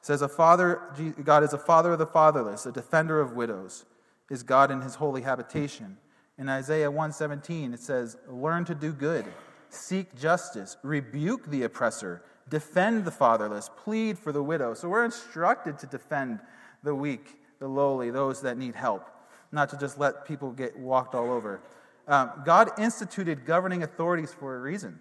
says, 0.00 0.22
a 0.22 0.28
father, 0.28 0.80
God 1.22 1.42
is 1.42 1.52
a 1.52 1.58
father 1.58 1.92
of 1.92 1.98
the 1.98 2.06
fatherless, 2.06 2.66
a 2.66 2.72
defender 2.72 3.20
of 3.20 3.32
widows, 3.32 3.84
is 4.30 4.42
God 4.42 4.70
in 4.70 4.80
his 4.80 4.96
holy 4.96 5.22
habitation. 5.22 5.98
In 6.36 6.48
Isaiah 6.48 6.90
117, 6.90 7.72
it 7.72 7.80
says, 7.80 8.16
Learn 8.28 8.64
to 8.64 8.74
do 8.74 8.92
good, 8.92 9.24
seek 9.68 10.18
justice, 10.18 10.76
rebuke 10.82 11.50
the 11.50 11.62
oppressor, 11.62 12.22
defend 12.48 13.04
the 13.04 13.10
fatherless, 13.10 13.70
plead 13.76 14.18
for 14.18 14.32
the 14.32 14.42
widow. 14.42 14.74
So 14.74 14.88
we're 14.88 15.04
instructed 15.04 15.78
to 15.78 15.86
defend 15.86 16.40
the 16.82 16.94
weak, 16.94 17.38
the 17.58 17.68
lowly, 17.68 18.10
those 18.10 18.42
that 18.42 18.58
need 18.58 18.74
help, 18.74 19.08
not 19.52 19.68
to 19.70 19.78
just 19.78 19.98
let 19.98 20.26
people 20.26 20.50
get 20.50 20.78
walked 20.78 21.14
all 21.14 21.30
over. 21.30 21.60
Um, 22.06 22.30
God 22.44 22.70
instituted 22.78 23.46
governing 23.46 23.82
authorities 23.82 24.32
for 24.32 24.56
a 24.56 24.60
reason, 24.60 25.00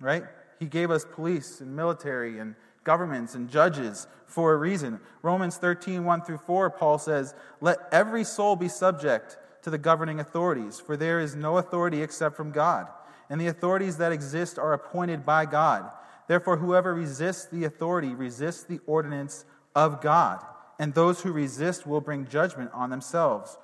right? 0.00 0.24
He 0.58 0.66
gave 0.66 0.90
us 0.90 1.06
police 1.10 1.60
and 1.60 1.74
military 1.74 2.38
and 2.38 2.54
governments 2.84 3.34
and 3.34 3.48
judges 3.48 4.06
for 4.26 4.52
a 4.52 4.56
reason. 4.56 5.00
Romans 5.22 5.56
13, 5.56 6.04
1 6.04 6.22
through 6.22 6.38
4, 6.38 6.70
Paul 6.70 6.98
says, 6.98 7.34
Let 7.60 7.78
every 7.90 8.24
soul 8.24 8.56
be 8.56 8.68
subject 8.68 9.38
to 9.62 9.70
the 9.70 9.78
governing 9.78 10.20
authorities, 10.20 10.80
for 10.80 10.96
there 10.96 11.20
is 11.20 11.36
no 11.36 11.58
authority 11.58 12.02
except 12.02 12.36
from 12.36 12.50
God, 12.50 12.88
and 13.30 13.40
the 13.40 13.46
authorities 13.46 13.96
that 13.98 14.12
exist 14.12 14.58
are 14.58 14.72
appointed 14.72 15.24
by 15.24 15.46
God. 15.46 15.90
Therefore, 16.28 16.56
whoever 16.56 16.94
resists 16.94 17.46
the 17.46 17.64
authority 17.64 18.14
resists 18.14 18.64
the 18.64 18.80
ordinance 18.86 19.44
of 19.74 20.00
God, 20.00 20.44
and 20.78 20.92
those 20.92 21.22
who 21.22 21.32
resist 21.32 21.86
will 21.86 22.00
bring 22.00 22.26
judgment 22.26 22.70
on 22.72 22.90
themselves. 22.90 23.56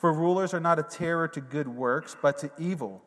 For 0.00 0.14
rulers 0.14 0.54
are 0.54 0.60
not 0.60 0.78
a 0.78 0.82
terror 0.82 1.28
to 1.28 1.42
good 1.42 1.68
works, 1.68 2.16
but 2.22 2.38
to 2.38 2.50
evil. 2.58 3.02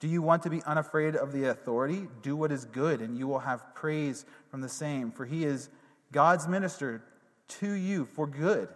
Do 0.00 0.08
you 0.08 0.22
want 0.22 0.42
to 0.42 0.50
be 0.50 0.60
unafraid 0.64 1.14
of 1.14 1.30
the 1.30 1.44
authority? 1.44 2.08
Do 2.20 2.34
what 2.34 2.50
is 2.50 2.64
good, 2.64 3.00
and 3.00 3.16
you 3.16 3.28
will 3.28 3.38
have 3.38 3.76
praise 3.76 4.26
from 4.50 4.60
the 4.60 4.68
same, 4.68 5.12
for 5.12 5.24
he 5.24 5.44
is 5.44 5.70
God's 6.10 6.48
minister 6.48 7.04
to 7.60 7.70
you 7.70 8.04
for 8.04 8.26
good. 8.26 8.68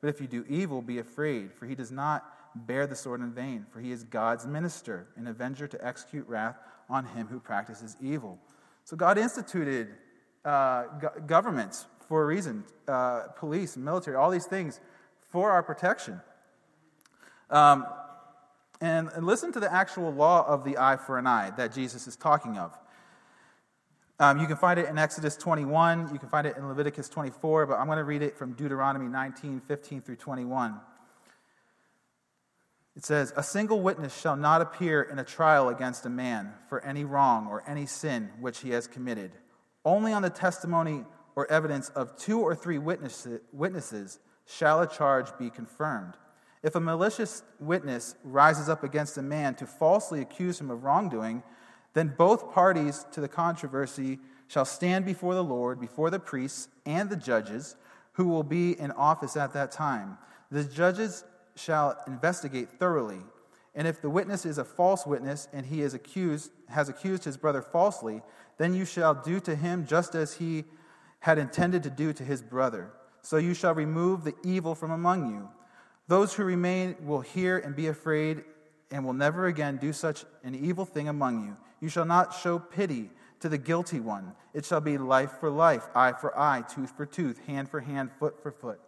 But 0.00 0.10
if 0.10 0.20
you 0.20 0.28
do 0.28 0.44
evil, 0.48 0.80
be 0.80 1.00
afraid, 1.00 1.52
for 1.52 1.66
he 1.66 1.74
does 1.74 1.90
not 1.90 2.24
bear 2.54 2.86
the 2.86 2.94
sword 2.94 3.20
in 3.20 3.32
vain, 3.32 3.66
for 3.72 3.80
he 3.80 3.90
is 3.90 4.04
God's 4.04 4.46
minister, 4.46 5.08
an 5.16 5.26
avenger 5.26 5.66
to 5.66 5.84
execute 5.84 6.28
wrath 6.28 6.56
on 6.88 7.04
him 7.04 7.26
who 7.26 7.40
practices 7.40 7.96
evil. 8.00 8.38
So 8.84 8.96
God 8.96 9.18
instituted 9.18 9.88
uh, 10.44 10.84
go- 11.00 11.20
governments 11.26 11.86
for 12.06 12.22
a 12.22 12.26
reason 12.26 12.62
uh, 12.86 13.22
police, 13.34 13.76
military, 13.76 14.16
all 14.16 14.30
these 14.30 14.46
things 14.46 14.78
for 15.32 15.50
our 15.50 15.64
protection. 15.64 16.20
Um, 17.50 17.86
and, 18.80 19.08
and, 19.14 19.26
listen 19.26 19.52
to 19.52 19.60
the 19.60 19.72
actual 19.72 20.12
law 20.12 20.46
of 20.46 20.64
the 20.64 20.78
eye 20.78 20.96
for 20.96 21.18
an 21.18 21.26
eye 21.26 21.50
that 21.56 21.72
Jesus 21.72 22.06
is 22.06 22.14
talking 22.14 22.58
of. 22.58 22.78
Um, 24.20 24.38
you 24.38 24.46
can 24.46 24.56
find 24.56 24.78
it 24.78 24.86
in 24.88 24.98
Exodus 24.98 25.36
21, 25.36 26.10
you 26.12 26.18
can 26.18 26.28
find 26.28 26.46
it 26.46 26.56
in 26.56 26.68
Leviticus 26.68 27.08
24, 27.08 27.66
but 27.66 27.78
I'm 27.78 27.86
going 27.86 27.98
to 27.98 28.04
read 28.04 28.22
it 28.22 28.36
from 28.36 28.52
Deuteronomy 28.52 29.08
19, 29.08 29.60
15 29.60 30.02
through 30.02 30.16
21. 30.16 30.78
It 32.96 33.04
says, 33.04 33.32
A 33.36 33.44
single 33.44 33.80
witness 33.80 34.20
shall 34.20 34.36
not 34.36 34.60
appear 34.60 35.02
in 35.02 35.20
a 35.20 35.24
trial 35.24 35.68
against 35.68 36.04
a 36.04 36.10
man 36.10 36.52
for 36.68 36.84
any 36.84 37.04
wrong 37.04 37.46
or 37.46 37.62
any 37.64 37.86
sin 37.86 38.28
which 38.40 38.58
he 38.58 38.70
has 38.70 38.88
committed. 38.88 39.30
Only 39.84 40.12
on 40.12 40.22
the 40.22 40.30
testimony 40.30 41.04
or 41.36 41.48
evidence 41.50 41.90
of 41.90 42.16
two 42.18 42.40
or 42.40 42.56
three 42.56 42.78
witnesses 42.78 44.18
shall 44.44 44.80
a 44.82 44.88
charge 44.88 45.28
be 45.38 45.48
confirmed. 45.48 46.14
If 46.62 46.74
a 46.74 46.80
malicious 46.80 47.42
witness 47.60 48.16
rises 48.24 48.68
up 48.68 48.82
against 48.82 49.18
a 49.18 49.22
man 49.22 49.54
to 49.56 49.66
falsely 49.66 50.20
accuse 50.20 50.60
him 50.60 50.70
of 50.70 50.84
wrongdoing, 50.84 51.42
then 51.94 52.14
both 52.16 52.52
parties 52.52 53.06
to 53.12 53.20
the 53.20 53.28
controversy 53.28 54.18
shall 54.48 54.64
stand 54.64 55.04
before 55.04 55.34
the 55.34 55.44
Lord, 55.44 55.80
before 55.80 56.10
the 56.10 56.18
priests 56.18 56.68
and 56.84 57.08
the 57.08 57.16
judges 57.16 57.76
who 58.12 58.26
will 58.28 58.42
be 58.42 58.78
in 58.78 58.90
office 58.92 59.36
at 59.36 59.52
that 59.52 59.70
time. 59.70 60.18
The 60.50 60.64
judges 60.64 61.24
shall 61.54 61.96
investigate 62.06 62.68
thoroughly. 62.70 63.20
And 63.74 63.86
if 63.86 64.00
the 64.00 64.10
witness 64.10 64.44
is 64.44 64.58
a 64.58 64.64
false 64.64 65.06
witness 65.06 65.48
and 65.52 65.66
he 65.66 65.82
is 65.82 65.94
accused, 65.94 66.50
has 66.68 66.88
accused 66.88 67.24
his 67.24 67.36
brother 67.36 67.62
falsely, 67.62 68.22
then 68.56 68.74
you 68.74 68.84
shall 68.84 69.14
do 69.14 69.38
to 69.40 69.54
him 69.54 69.86
just 69.86 70.14
as 70.14 70.34
he 70.34 70.64
had 71.20 71.38
intended 71.38 71.82
to 71.84 71.90
do 71.90 72.12
to 72.12 72.24
his 72.24 72.42
brother. 72.42 72.90
So 73.22 73.36
you 73.36 73.54
shall 73.54 73.74
remove 73.74 74.24
the 74.24 74.34
evil 74.42 74.74
from 74.74 74.90
among 74.90 75.30
you. 75.30 75.48
Those 76.08 76.34
who 76.34 76.42
remain 76.44 76.96
will 77.04 77.20
hear 77.20 77.58
and 77.58 77.76
be 77.76 77.86
afraid 77.86 78.42
and 78.90 79.04
will 79.04 79.12
never 79.12 79.46
again 79.46 79.76
do 79.76 79.92
such 79.92 80.24
an 80.42 80.54
evil 80.54 80.86
thing 80.86 81.08
among 81.08 81.44
you. 81.44 81.56
You 81.80 81.90
shall 81.90 82.06
not 82.06 82.34
show 82.34 82.58
pity 82.58 83.10
to 83.40 83.48
the 83.48 83.58
guilty 83.58 84.00
one. 84.00 84.32
It 84.54 84.64
shall 84.64 84.80
be 84.80 84.98
life 84.98 85.32
for 85.38 85.50
life, 85.50 85.86
eye 85.94 86.12
for 86.12 86.36
eye, 86.36 86.62
tooth 86.62 86.96
for 86.96 87.06
tooth, 87.06 87.38
hand 87.46 87.68
for 87.68 87.80
hand, 87.80 88.10
foot 88.18 88.42
for 88.42 88.50
foot. 88.50 88.80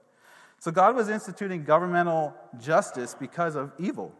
So 0.58 0.70
God 0.70 0.96
was 0.96 1.08
instituting 1.08 1.64
governmental 1.64 2.34
justice 2.58 3.14
because 3.18 3.54
of 3.54 3.72
evil, 3.78 4.14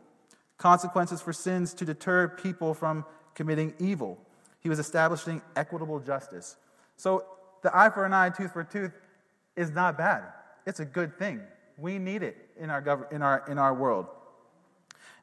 consequences 0.59 1.21
for 1.21 1.33
sins 1.33 1.75
to 1.75 1.85
deter 1.85 2.29
people 2.29 2.75
from 2.75 3.05
committing 3.35 3.75
evil. 3.79 4.19
He 4.61 4.69
was 4.69 4.79
establishing 4.79 5.41
equitable 5.57 6.01
justice. 6.01 6.57
So 6.97 7.25
the 7.63 7.77
eye 7.77 7.91
for 7.91 8.05
an 8.05 8.13
eye, 8.13 8.29
tooth 8.31 8.53
for 8.53 8.65
tooth 8.65 8.93
is 9.57 9.71
not 9.71 9.97
bad. 9.97 10.23
It's 10.67 10.81
a 10.81 10.85
good 10.85 11.19
thing. 11.19 11.41
We 11.81 11.99
need 11.99 12.23
it 12.23 12.37
in 12.59 12.71
our, 12.71 12.83
gov- 12.83 13.11
in 13.11 13.23
our, 13.23 13.45
in 13.49 13.59
our 13.59 13.75
world. 13.75 14.07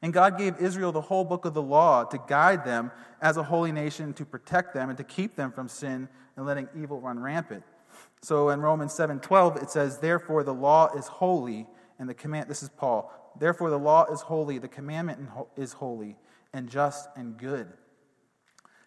And 0.02 0.12
God 0.12 0.38
gave 0.38 0.58
Israel 0.58 0.92
the 0.92 1.00
whole 1.00 1.24
book 1.24 1.44
of 1.44 1.54
the 1.54 1.62
law 1.62 2.04
to 2.04 2.18
guide 2.28 2.64
them 2.64 2.90
as 3.20 3.36
a 3.36 3.42
holy 3.42 3.72
nation, 3.72 4.12
to 4.14 4.24
protect 4.24 4.74
them, 4.74 4.88
and 4.88 4.98
to 4.98 5.04
keep 5.04 5.34
them 5.36 5.50
from 5.50 5.68
sin 5.68 6.08
and 6.36 6.46
letting 6.46 6.68
evil 6.76 7.00
run 7.00 7.18
rampant. 7.18 7.64
So 8.22 8.50
in 8.50 8.60
Romans 8.60 8.92
7:12 8.92 9.56
it 9.56 9.70
says, 9.70 9.98
"Therefore 9.98 10.44
the 10.44 10.54
law 10.54 10.88
is 10.94 11.06
holy, 11.06 11.68
and 11.98 12.08
the 12.08 12.14
command 12.14 12.48
this 12.48 12.62
is 12.62 12.68
Paul. 12.68 13.12
Therefore 13.36 13.70
the 13.70 13.78
law 13.78 14.04
is 14.06 14.22
holy, 14.22 14.58
the 14.58 14.68
commandment 14.68 15.28
is 15.56 15.74
holy, 15.74 16.16
and 16.52 16.68
just 16.68 17.08
and 17.16 17.36
good." 17.36 17.72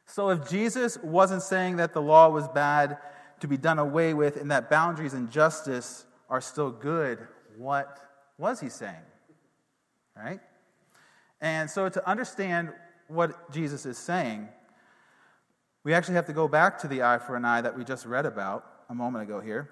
So 0.06 0.30
if 0.30 0.50
Jesus 0.50 0.98
wasn't 0.98 1.42
saying 1.42 1.78
that 1.78 1.94
the 1.94 2.02
law 2.02 2.30
was 2.30 2.48
bad 2.50 2.98
to 3.40 3.48
be 3.48 3.58
done 3.58 3.80
away 3.80 4.14
with 4.14 4.38
and 4.38 4.52
that 4.52 4.70
boundaries 4.70 5.14
and 5.14 5.30
justice 5.32 6.06
are 6.30 6.42
still 6.42 6.72
good, 6.72 7.28
what 7.58 8.00
was 8.38 8.60
he 8.60 8.70
saying? 8.70 9.04
Right? 10.16 10.40
And 11.40 11.70
so 11.70 11.90
to 11.90 12.10
understand 12.10 12.72
what 13.08 13.52
Jesus 13.52 13.86
is 13.86 13.98
saying, 13.98 14.48
we 15.84 15.94
actually 15.94 16.16
have 16.16 16.28
to 16.28 16.34
go 16.34 16.48
back 16.48 16.78
to 16.80 16.88
the 16.88 17.04
eye 17.04 17.18
for 17.18 17.36
an 17.36 17.46
eye 17.46 17.62
that 17.62 17.76
we 17.76 17.84
just 17.84 18.06
read 18.06 18.26
about 18.26 18.66
a 18.90 18.96
moment 18.96 19.24
ago 19.24 19.40
here. 19.40 19.70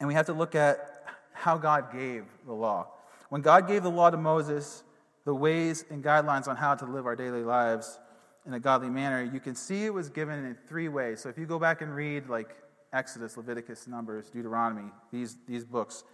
And 0.00 0.08
we 0.08 0.14
have 0.14 0.26
to 0.26 0.32
look 0.32 0.54
at 0.54 1.04
how 1.32 1.58
God 1.58 1.92
gave 1.92 2.24
the 2.46 2.52
law. 2.52 2.88
When 3.28 3.42
God 3.42 3.68
gave 3.68 3.82
the 3.82 3.90
law 3.90 4.10
to 4.10 4.16
Moses, 4.16 4.82
the 5.24 5.34
ways 5.34 5.84
and 5.90 6.02
guidelines 6.02 6.48
on 6.48 6.56
how 6.56 6.74
to 6.74 6.86
live 6.86 7.06
our 7.06 7.16
daily 7.16 7.42
lives 7.42 7.98
in 8.46 8.54
a 8.54 8.60
godly 8.60 8.88
manner, 8.88 9.22
you 9.22 9.40
can 9.40 9.54
see 9.54 9.84
it 9.84 9.92
was 9.92 10.08
given 10.08 10.44
in 10.44 10.56
three 10.68 10.88
ways. 10.88 11.20
So 11.20 11.28
if 11.28 11.36
you 11.36 11.46
go 11.46 11.58
back 11.58 11.82
and 11.82 11.94
read 11.94 12.28
like 12.28 12.56
Exodus, 12.92 13.36
Leviticus, 13.36 13.86
Numbers, 13.86 14.30
Deuteronomy, 14.30 14.90
these, 15.12 15.36
these 15.46 15.64
books, 15.64 16.04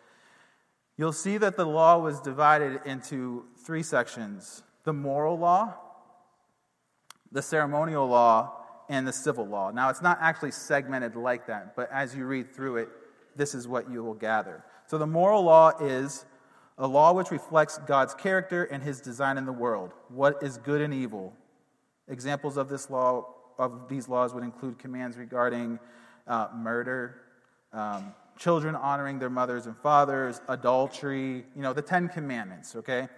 you'll 0.97 1.13
see 1.13 1.39
that 1.39 1.57
the 1.57 1.67
law 1.67 1.99
was 1.99 2.21
divided 2.21 2.81
into 2.85 3.45
three 3.65 3.83
sections 3.83 4.63
the 4.85 4.93
moral 4.93 5.39
law, 5.39 5.75
the 7.31 7.41
ceremonial 7.41 8.07
law, 8.09 8.53
and 8.89 9.07
the 9.07 9.13
civil 9.13 9.47
law. 9.47 9.71
Now, 9.71 9.91
it's 9.91 10.03
not 10.03 10.19
actually 10.21 10.51
segmented 10.51 11.15
like 11.15 11.47
that, 11.47 11.77
but 11.77 11.89
as 11.93 12.15
you 12.17 12.27
read 12.27 12.53
through 12.53 12.79
it, 12.79 12.89
this 13.37 13.55
is 13.55 13.69
what 13.69 13.91
you 13.91 14.03
will 14.03 14.15
gather. 14.15 14.65
So, 14.87 14.99
the 14.99 15.07
moral 15.07 15.45
law 15.45 15.71
is 15.81 16.27
a 16.79 16.87
law 16.87 17.13
which 17.13 17.31
reflects 17.31 17.79
God's 17.79 18.15
character 18.15 18.65
and 18.65 18.83
his 18.83 19.01
design 19.01 19.39
in 19.39 19.47
the 19.47 19.53
world. 19.53 19.93
What 20.09 20.43
is 20.43 20.59
good 20.59 20.81
and 20.81 20.93
evil? 20.93 21.33
Examples 22.09 22.57
of 22.57 22.69
this 22.69 22.91
law, 22.91 23.27
of 23.59 23.89
these 23.89 24.09
laws, 24.09 24.35
would 24.35 24.45
include 24.45 24.79
commands 24.79 25.17
regarding 25.17 25.79
uh, 26.27 26.49
murder, 26.55 27.21
um, 27.73 28.15
children 28.39 28.75
honoring 28.75 29.19
their 29.19 29.31
mothers 29.31 29.67
and 29.67 29.77
fathers, 29.77 30.41
adultery, 30.49 31.45
you 31.55 31.63
know, 31.63 31.73
the 31.73 31.83
Ten 31.83 32.09
Commandments, 32.09 32.77
okay? 32.77 33.09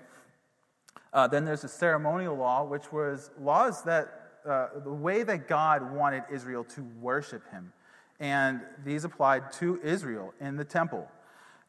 Uh, 1.12 1.28
then 1.28 1.44
there's 1.44 1.62
the 1.62 1.68
ceremonial 1.68 2.36
law, 2.36 2.64
which 2.64 2.92
was 2.92 3.30
laws 3.40 3.84
that 3.84 4.20
uh, 4.44 4.68
the 4.82 4.92
way 4.92 5.22
that 5.22 5.48
God 5.48 5.94
wanted 5.94 6.24
Israel 6.30 6.64
to 6.64 6.82
worship 7.00 7.42
him. 7.50 7.72
And 8.20 8.60
these 8.84 9.04
applied 9.04 9.52
to 9.52 9.80
Israel 9.82 10.34
in 10.40 10.56
the 10.56 10.64
temple. 10.64 11.08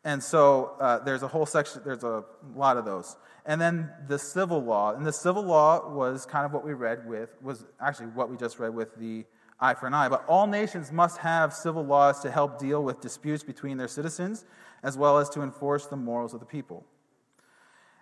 And 0.04 0.22
so 0.22 0.74
uh, 0.80 1.00
there's 1.00 1.24
a 1.24 1.28
whole 1.28 1.46
section, 1.46 1.82
there's 1.86 2.04
a 2.04 2.24
lot 2.56 2.78
of 2.78 2.86
those. 2.86 3.16
And 3.46 3.62
then 3.62 3.89
the 4.08 4.20
civil 4.20 4.62
law. 4.64 4.93
And 4.93 5.06
the 5.06 5.14
civil 5.14 5.43
law 5.43 5.89
was 5.89 6.26
kind 6.26 6.46
of 6.46 6.52
what 6.52 6.66
we 6.66 6.74
read 6.74 7.08
with, 7.08 7.30
was 7.41 7.66
actually 7.80 8.08
what 8.08 8.30
we 8.30 8.38
just 8.38 8.60
read 8.60 8.74
with 8.74 8.96
the 8.98 9.26
eye 9.60 9.74
for 9.74 9.88
an 9.88 9.93
eye. 9.93 10.10
But 10.10 10.26
all 10.28 10.47
nations 10.47 10.91
must 10.91 11.20
have 11.20 11.53
civil 11.53 11.84
laws 11.84 12.22
to 12.22 12.32
help 12.32 12.60
deal 12.60 12.84
with 12.84 13.01
disputes 13.01 13.43
between 13.43 13.78
their 13.78 13.88
citizens, 13.88 14.45
as 14.84 14.97
well 14.97 15.18
as 15.18 15.30
to 15.32 15.41
enforce 15.41 15.88
the 15.88 15.95
morals 15.95 16.34
of 16.34 16.39
the 16.39 16.45
people. 16.45 16.86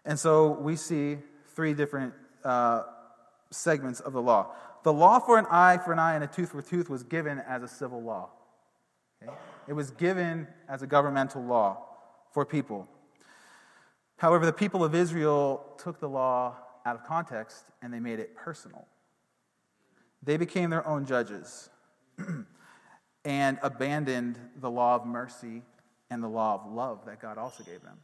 And 0.06 0.20
so 0.20 0.52
we 0.52 0.76
see 0.76 1.18
three 1.56 1.74
different 1.74 2.14
uh, 2.44 2.84
segments 3.52 4.00
of 4.00 4.14
the 4.14 4.22
law. 4.22 4.52
The 4.84 4.94
law 4.94 5.20
for 5.20 5.38
an 5.38 5.46
eye 5.50 5.78
for 5.78 5.94
an 5.94 6.00
eye 6.00 6.16
and 6.16 6.24
a 6.24 6.28
tooth 6.28 6.52
for 6.52 6.62
tooth 6.62 6.90
was 6.90 7.04
given 7.04 7.40
as 7.40 7.64
a 7.64 7.68
civil 7.68 8.02
law. 8.02 8.30
Okay? 9.22 9.32
It 9.68 9.74
was 9.74 9.92
given 9.92 10.48
as 10.68 10.82
a 10.82 10.88
governmental 10.88 11.42
law 11.42 11.86
for 12.34 12.46
people. 12.46 12.88
However, 14.18 14.46
the 14.46 14.54
people 14.54 14.84
of 14.84 14.94
Israel 14.94 15.66
took 15.78 16.00
the 16.00 16.10
law 16.10 16.56
out 16.86 16.96
of 16.96 17.04
context 17.06 17.66
and 17.82 17.94
they 17.94 18.00
made 18.00 18.20
it 18.20 18.36
personal. 18.36 18.88
They 20.24 20.38
became 20.38 20.70
their 20.70 20.88
own 20.88 21.06
judges 21.06 21.70
and 23.26 23.58
abandoned 23.62 24.40
the 24.60 24.70
law 24.70 24.96
of 24.96 25.06
mercy 25.06 25.64
and 26.10 26.24
the 26.24 26.28
law 26.28 26.56
of 26.56 26.72
love 26.72 27.06
that 27.06 27.20
God 27.20 27.38
also 27.38 27.64
gave 27.64 27.82
them. 27.82 27.98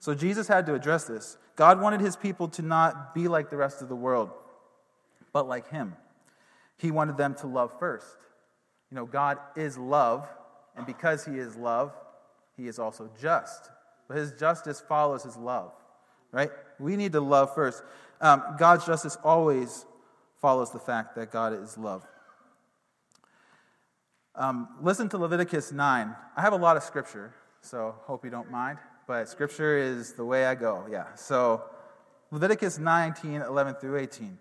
So 0.00 0.14
Jesus 0.14 0.48
had 0.48 0.66
to 0.66 0.74
address 0.74 1.04
this. 1.04 1.38
God 1.56 1.80
wanted 1.80 2.00
his 2.00 2.16
people 2.16 2.48
to 2.48 2.62
not 2.62 3.14
be 3.14 3.28
like 3.28 3.48
the 3.48 3.56
rest 3.56 3.80
of 3.80 3.88
the 3.88 3.96
world, 3.96 4.30
but 5.32 5.48
like 5.48 5.70
him. 5.70 5.94
He 6.78 6.90
wanted 6.90 7.16
them 7.16 7.34
to 7.36 7.46
love 7.46 7.72
first. 7.78 8.16
You 8.90 8.96
know, 8.96 9.06
God 9.06 9.38
is 9.56 9.78
love, 9.78 10.28
and 10.76 10.84
because 10.84 11.24
he 11.24 11.38
is 11.38 11.56
love, 11.56 11.92
he 12.56 12.66
is 12.66 12.78
also 12.78 13.08
just. 13.20 13.70
But 14.08 14.16
his 14.16 14.32
justice 14.32 14.80
follows 14.80 15.22
his 15.22 15.36
love, 15.36 15.72
right? 16.32 16.50
We 16.78 16.96
need 16.96 17.12
to 17.12 17.20
love 17.20 17.54
first. 17.54 17.82
Um, 18.20 18.42
God's 18.58 18.84
justice 18.84 19.16
always 19.24 19.86
follows 20.44 20.70
the 20.70 20.78
fact 20.78 21.14
that 21.14 21.32
God 21.32 21.54
is 21.54 21.78
love. 21.78 22.06
Um, 24.34 24.68
listen 24.82 25.08
to 25.08 25.16
Leviticus 25.16 25.72
9. 25.72 26.14
I 26.36 26.40
have 26.42 26.52
a 26.52 26.56
lot 26.56 26.76
of 26.76 26.82
scripture, 26.82 27.32
so 27.62 27.94
hope 28.02 28.26
you 28.26 28.30
don't 28.30 28.50
mind, 28.50 28.76
but 29.06 29.26
scripture 29.26 29.78
is 29.78 30.12
the 30.12 30.24
way 30.26 30.44
I 30.44 30.54
go. 30.54 30.84
Yeah. 30.90 31.06
So 31.14 31.62
Leviticus 32.30 32.78
19, 32.78 33.40
11 33.40 33.76
through 33.76 33.96
18. 33.96 34.36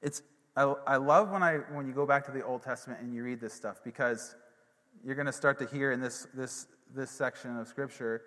It's, 0.00 0.22
I, 0.54 0.72
I 0.86 0.96
love 0.98 1.32
when, 1.32 1.42
I, 1.42 1.56
when 1.72 1.88
you 1.88 1.92
go 1.92 2.06
back 2.06 2.24
to 2.26 2.30
the 2.30 2.44
Old 2.44 2.62
Testament 2.62 3.00
and 3.00 3.12
you 3.12 3.24
read 3.24 3.40
this 3.40 3.54
stuff 3.54 3.80
because 3.82 4.36
you're 5.04 5.16
going 5.16 5.26
to 5.26 5.32
start 5.32 5.58
to 5.58 5.66
hear 5.66 5.90
in 5.90 6.00
this, 6.00 6.28
this, 6.34 6.68
this 6.94 7.10
section 7.10 7.56
of 7.56 7.66
scripture 7.66 8.22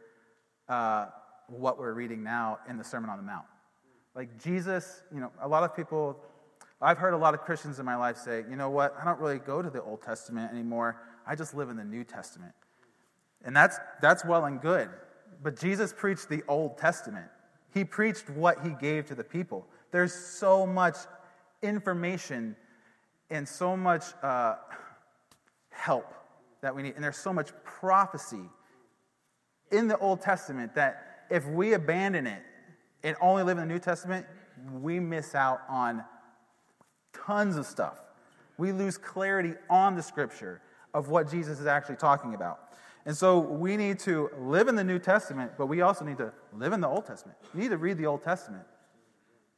uh, 0.67 1.05
what 1.47 1.79
we're 1.79 1.93
reading 1.93 2.23
now 2.23 2.59
in 2.69 2.77
the 2.77 2.83
Sermon 2.83 3.09
on 3.09 3.15
the 3.15 3.23
Mount. 3.23 3.45
Like 4.15 4.41
Jesus, 4.41 5.03
you 5.13 5.19
know, 5.19 5.31
a 5.41 5.47
lot 5.47 5.63
of 5.63 5.75
people, 5.75 6.17
I've 6.81 6.97
heard 6.97 7.13
a 7.13 7.17
lot 7.17 7.33
of 7.33 7.41
Christians 7.41 7.79
in 7.79 7.85
my 7.85 7.97
life 7.97 8.17
say, 8.17 8.45
you 8.49 8.55
know 8.55 8.69
what, 8.69 8.95
I 8.99 9.03
don't 9.03 9.19
really 9.19 9.39
go 9.39 9.61
to 9.61 9.69
the 9.69 9.83
Old 9.83 10.01
Testament 10.01 10.51
anymore. 10.51 11.01
I 11.27 11.35
just 11.35 11.53
live 11.53 11.69
in 11.69 11.75
the 11.75 11.83
New 11.83 12.05
Testament. 12.05 12.53
And 13.43 13.55
that's, 13.55 13.77
that's 14.01 14.23
well 14.23 14.45
and 14.45 14.61
good. 14.61 14.89
But 15.43 15.59
Jesus 15.59 15.93
preached 15.95 16.29
the 16.29 16.43
Old 16.47 16.77
Testament, 16.77 17.27
He 17.73 17.83
preached 17.83 18.29
what 18.29 18.63
He 18.63 18.69
gave 18.79 19.05
to 19.07 19.15
the 19.15 19.23
people. 19.23 19.67
There's 19.91 20.13
so 20.13 20.65
much 20.65 20.95
information 21.61 22.55
and 23.29 23.47
so 23.47 23.75
much 23.75 24.03
uh, 24.23 24.55
help 25.71 26.13
that 26.61 26.73
we 26.75 26.83
need. 26.83 26.95
And 26.95 27.03
there's 27.03 27.17
so 27.17 27.33
much 27.33 27.51
prophecy 27.63 28.49
in 29.71 29.87
the 29.87 29.97
Old 29.97 30.21
Testament 30.21 30.75
that 30.75 31.25
if 31.29 31.45
we 31.47 31.73
abandon 31.73 32.27
it 32.27 32.41
and 33.05 33.15
only 33.21 33.43
live 33.43 33.59
in 33.59 33.67
the 33.67 33.73
New 33.73 33.79
Testament, 33.79 34.25
we 34.81 34.99
miss 34.99 35.35
out 35.35 35.61
on 35.69 36.03
tons 37.13 37.55
of 37.55 37.67
stuff. 37.67 38.01
We 38.57 38.71
lose 38.71 38.97
clarity 38.97 39.53
on 39.69 39.95
the 39.95 40.01
scripture 40.01 40.59
of 40.91 41.09
what 41.09 41.29
Jesus 41.29 41.59
is 41.59 41.67
actually 41.67 41.97
talking 41.97 42.33
about. 42.33 42.61
And 43.05 43.15
so 43.15 43.39
we 43.39 43.77
need 43.77 43.99
to 43.99 44.31
live 44.39 44.67
in 44.67 44.75
the 44.75 44.83
New 44.83 44.97
Testament, 44.97 45.51
but 45.55 45.67
we 45.67 45.81
also 45.81 46.03
need 46.03 46.17
to 46.17 46.33
live 46.51 46.73
in 46.73 46.81
the 46.81 46.87
Old 46.87 47.05
Testament. 47.05 47.37
You 47.53 47.61
need 47.61 47.69
to 47.69 47.77
read 47.77 47.99
the 47.99 48.07
Old 48.07 48.23
Testament. 48.23 48.63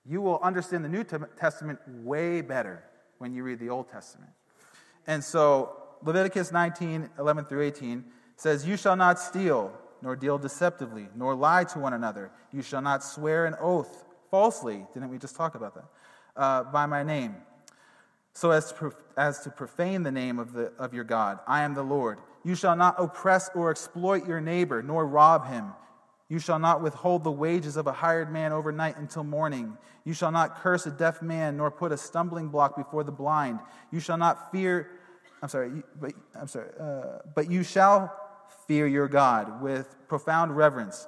You 0.05 0.19
will 0.21 0.39
understand 0.43 0.83
the 0.83 0.89
New 0.89 1.05
Testament 1.05 1.79
way 1.87 2.41
better 2.41 2.83
when 3.19 3.33
you 3.33 3.43
read 3.43 3.59
the 3.59 3.69
Old 3.69 3.89
Testament. 3.89 4.31
And 5.05 5.23
so 5.23 5.71
Leviticus 6.03 6.51
19, 6.51 7.11
11 7.17 7.45
through 7.45 7.61
18 7.61 8.03
says, 8.35 8.67
You 8.67 8.75
shall 8.75 8.97
not 8.97 9.19
steal 9.19 9.71
nor 10.01 10.15
deal 10.15 10.37
deceptively, 10.37 11.07
nor 11.15 11.35
lie 11.35 11.63
to 11.65 11.79
one 11.79 11.93
another. 11.93 12.31
You 12.51 12.61
shall 12.61 12.81
not 12.81 13.03
swear 13.03 13.45
an 13.45 13.55
oath 13.59 14.05
falsely. 14.29 14.85
Didn't 14.93 15.09
we 15.09 15.17
just 15.17 15.35
talk 15.35 15.55
about 15.55 15.75
that? 15.75 15.85
Uh, 16.35 16.63
by 16.63 16.85
my 16.85 17.03
name, 17.03 17.35
so 18.33 18.51
as 18.51 18.71
to, 18.73 18.93
as 19.17 19.39
to 19.41 19.49
profane 19.49 20.03
the 20.03 20.11
name 20.11 20.37
of, 20.37 20.53
the, 20.53 20.71
of 20.77 20.93
your 20.93 21.03
God. 21.03 21.39
I 21.47 21.63
am 21.63 21.73
the 21.73 21.83
Lord. 21.83 22.19
You 22.43 22.53
shall 22.53 22.75
not 22.75 22.95
oppress 22.99 23.49
or 23.55 23.71
exploit 23.71 24.27
your 24.27 24.39
neighbor, 24.39 24.83
nor 24.83 25.07
rob 25.07 25.47
him. 25.47 25.73
You 26.29 26.39
shall 26.39 26.59
not 26.59 26.81
withhold 26.81 27.23
the 27.23 27.31
wages 27.31 27.77
of 27.77 27.87
a 27.87 27.91
hired 27.93 28.31
man 28.31 28.51
overnight 28.51 28.97
until 28.97 29.23
morning. 29.23 29.77
You 30.03 30.13
shall 30.13 30.31
not 30.31 30.57
curse 30.57 30.85
a 30.85 30.91
deaf 30.91 31.21
man, 31.21 31.57
nor 31.57 31.71
put 31.71 31.91
a 31.91 31.97
stumbling 31.97 32.49
block 32.49 32.75
before 32.75 33.03
the 33.03 33.11
blind. 33.11 33.59
You 33.91 33.99
shall 33.99 34.17
not 34.17 34.51
fear. 34.51 34.91
I'm 35.41 35.49
sorry, 35.49 35.83
but 35.99 36.13
I'm 36.39 36.47
sorry. 36.47 36.69
Uh, 36.79 37.19
but 37.33 37.49
you 37.49 37.63
shall 37.63 38.13
Fear 38.67 38.87
your 38.87 39.07
God 39.07 39.61
with 39.61 39.95
profound 40.07 40.55
reverence. 40.55 41.07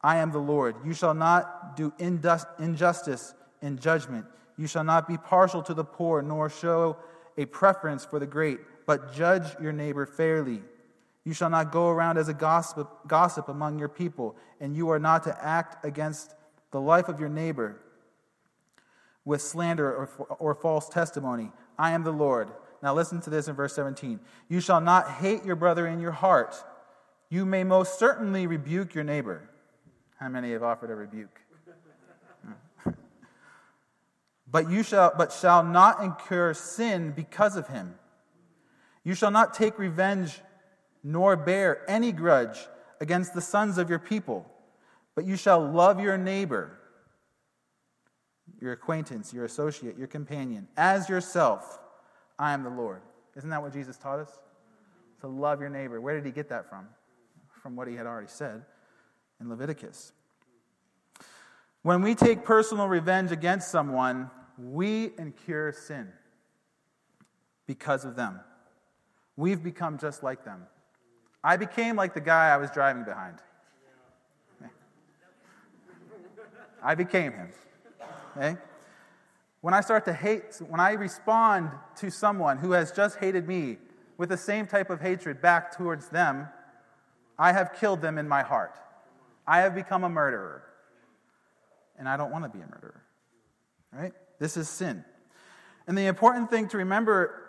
I 0.00 0.16
am 0.18 0.32
the 0.32 0.38
Lord. 0.38 0.76
You 0.84 0.94
shall 0.94 1.14
not 1.14 1.76
do 1.76 1.92
injustice 1.98 3.34
in 3.60 3.78
judgment. 3.78 4.26
You 4.56 4.66
shall 4.66 4.84
not 4.84 5.08
be 5.08 5.16
partial 5.16 5.62
to 5.62 5.74
the 5.74 5.84
poor, 5.84 6.22
nor 6.22 6.48
show 6.48 6.96
a 7.36 7.46
preference 7.46 8.04
for 8.04 8.18
the 8.18 8.26
great, 8.26 8.58
but 8.86 9.14
judge 9.14 9.58
your 9.60 9.72
neighbor 9.72 10.06
fairly. 10.06 10.62
You 11.24 11.34
shall 11.34 11.50
not 11.50 11.70
go 11.70 11.88
around 11.88 12.18
as 12.18 12.28
a 12.28 12.34
gossip, 12.34 12.88
gossip 13.06 13.48
among 13.48 13.78
your 13.78 13.88
people, 13.88 14.36
and 14.60 14.76
you 14.76 14.90
are 14.90 14.98
not 14.98 15.22
to 15.24 15.44
act 15.44 15.84
against 15.84 16.34
the 16.72 16.80
life 16.80 17.08
of 17.08 17.20
your 17.20 17.28
neighbor 17.28 17.80
with 19.24 19.40
slander 19.40 19.88
or, 19.88 20.08
or 20.38 20.54
false 20.54 20.88
testimony. 20.88 21.52
I 21.78 21.92
am 21.92 22.02
the 22.02 22.12
Lord. 22.12 22.50
Now 22.82 22.94
listen 22.94 23.20
to 23.22 23.30
this 23.30 23.46
in 23.46 23.54
verse 23.54 23.74
17. 23.74 24.18
You 24.48 24.60
shall 24.60 24.80
not 24.80 25.08
hate 25.08 25.44
your 25.44 25.54
brother 25.54 25.86
in 25.86 26.00
your 26.00 26.10
heart. 26.10 26.56
You 27.32 27.46
may 27.46 27.64
most 27.64 27.98
certainly 27.98 28.46
rebuke 28.46 28.94
your 28.94 29.04
neighbor. 29.04 29.48
How 30.20 30.28
many 30.28 30.52
have 30.52 30.62
offered 30.62 30.90
a 30.90 30.94
rebuke? 30.94 31.40
but 34.46 34.68
you 34.70 34.82
shall 34.82 35.14
but 35.16 35.32
shall 35.32 35.64
not 35.64 36.02
incur 36.02 36.52
sin 36.52 37.12
because 37.12 37.56
of 37.56 37.68
him. 37.68 37.94
You 39.02 39.14
shall 39.14 39.30
not 39.30 39.54
take 39.54 39.78
revenge 39.78 40.42
nor 41.02 41.34
bear 41.34 41.88
any 41.88 42.12
grudge 42.12 42.68
against 43.00 43.32
the 43.32 43.40
sons 43.40 43.78
of 43.78 43.88
your 43.88 43.98
people, 43.98 44.44
but 45.14 45.24
you 45.24 45.38
shall 45.38 45.66
love 45.66 46.00
your 46.00 46.18
neighbor, 46.18 46.78
your 48.60 48.72
acquaintance, 48.72 49.32
your 49.32 49.46
associate, 49.46 49.96
your 49.96 50.06
companion, 50.06 50.68
as 50.76 51.08
yourself. 51.08 51.80
I 52.38 52.52
am 52.52 52.62
the 52.62 52.68
Lord. 52.68 53.00
Isn't 53.36 53.48
that 53.48 53.62
what 53.62 53.72
Jesus 53.72 53.96
taught 53.96 54.18
us? 54.18 54.38
To 55.22 55.28
love 55.28 55.62
your 55.62 55.70
neighbor. 55.70 55.98
Where 55.98 56.14
did 56.14 56.26
he 56.26 56.30
get 56.30 56.50
that 56.50 56.68
from? 56.68 56.88
From 57.62 57.76
what 57.76 57.86
he 57.86 57.94
had 57.94 58.06
already 58.06 58.28
said 58.28 58.62
in 59.40 59.48
Leviticus. 59.48 60.12
When 61.82 62.02
we 62.02 62.14
take 62.14 62.44
personal 62.44 62.88
revenge 62.88 63.30
against 63.30 63.70
someone, 63.70 64.30
we 64.58 65.12
incur 65.16 65.72
sin 65.72 66.08
because 67.66 68.04
of 68.04 68.16
them. 68.16 68.40
We've 69.36 69.62
become 69.62 69.98
just 69.98 70.22
like 70.22 70.44
them. 70.44 70.66
I 71.42 71.56
became 71.56 71.96
like 71.96 72.14
the 72.14 72.20
guy 72.20 72.50
I 72.50 72.56
was 72.56 72.70
driving 72.70 73.04
behind. 73.04 73.38
I 76.82 76.96
became 76.96 77.32
him. 77.32 77.48
Okay? 78.36 78.56
When 79.60 79.72
I 79.72 79.80
start 79.80 80.04
to 80.06 80.12
hate, 80.12 80.60
when 80.68 80.80
I 80.80 80.92
respond 80.92 81.70
to 81.96 82.10
someone 82.10 82.58
who 82.58 82.72
has 82.72 82.90
just 82.90 83.18
hated 83.18 83.46
me 83.46 83.78
with 84.18 84.28
the 84.28 84.36
same 84.36 84.66
type 84.66 84.90
of 84.90 85.00
hatred 85.00 85.40
back 85.40 85.76
towards 85.76 86.08
them, 86.08 86.48
I 87.38 87.52
have 87.52 87.74
killed 87.74 88.00
them 88.00 88.18
in 88.18 88.28
my 88.28 88.42
heart. 88.42 88.78
I 89.46 89.60
have 89.60 89.74
become 89.74 90.04
a 90.04 90.08
murderer. 90.08 90.62
And 91.98 92.08
I 92.08 92.16
don't 92.16 92.30
want 92.30 92.44
to 92.44 92.50
be 92.50 92.62
a 92.62 92.66
murderer. 92.66 93.02
Right? 93.92 94.12
This 94.38 94.56
is 94.56 94.68
sin. 94.68 95.04
And 95.86 95.96
the 95.96 96.06
important 96.06 96.50
thing 96.50 96.68
to 96.68 96.78
remember 96.78 97.42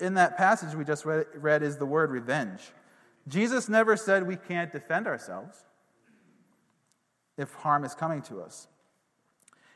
in 0.00 0.14
that 0.14 0.36
passage 0.36 0.74
we 0.74 0.84
just 0.84 1.04
read, 1.04 1.26
read 1.34 1.62
is 1.62 1.76
the 1.76 1.86
word 1.86 2.10
revenge. 2.10 2.60
Jesus 3.28 3.68
never 3.68 3.96
said 3.96 4.26
we 4.26 4.36
can't 4.36 4.70
defend 4.70 5.06
ourselves 5.06 5.64
if 7.36 7.52
harm 7.54 7.84
is 7.84 7.94
coming 7.94 8.22
to 8.22 8.40
us. 8.40 8.68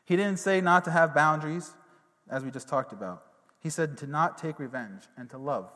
He 0.04 0.16
didn't 0.16 0.38
say 0.38 0.60
not 0.60 0.84
to 0.84 0.90
have 0.90 1.14
boundaries, 1.14 1.74
as 2.30 2.44
we 2.44 2.50
just 2.50 2.68
talked 2.68 2.92
about. 2.92 3.24
He 3.60 3.70
said 3.70 3.98
to 3.98 4.06
not 4.06 4.38
take 4.38 4.58
revenge 4.58 5.02
and 5.16 5.28
to 5.30 5.38
love. 5.38 5.70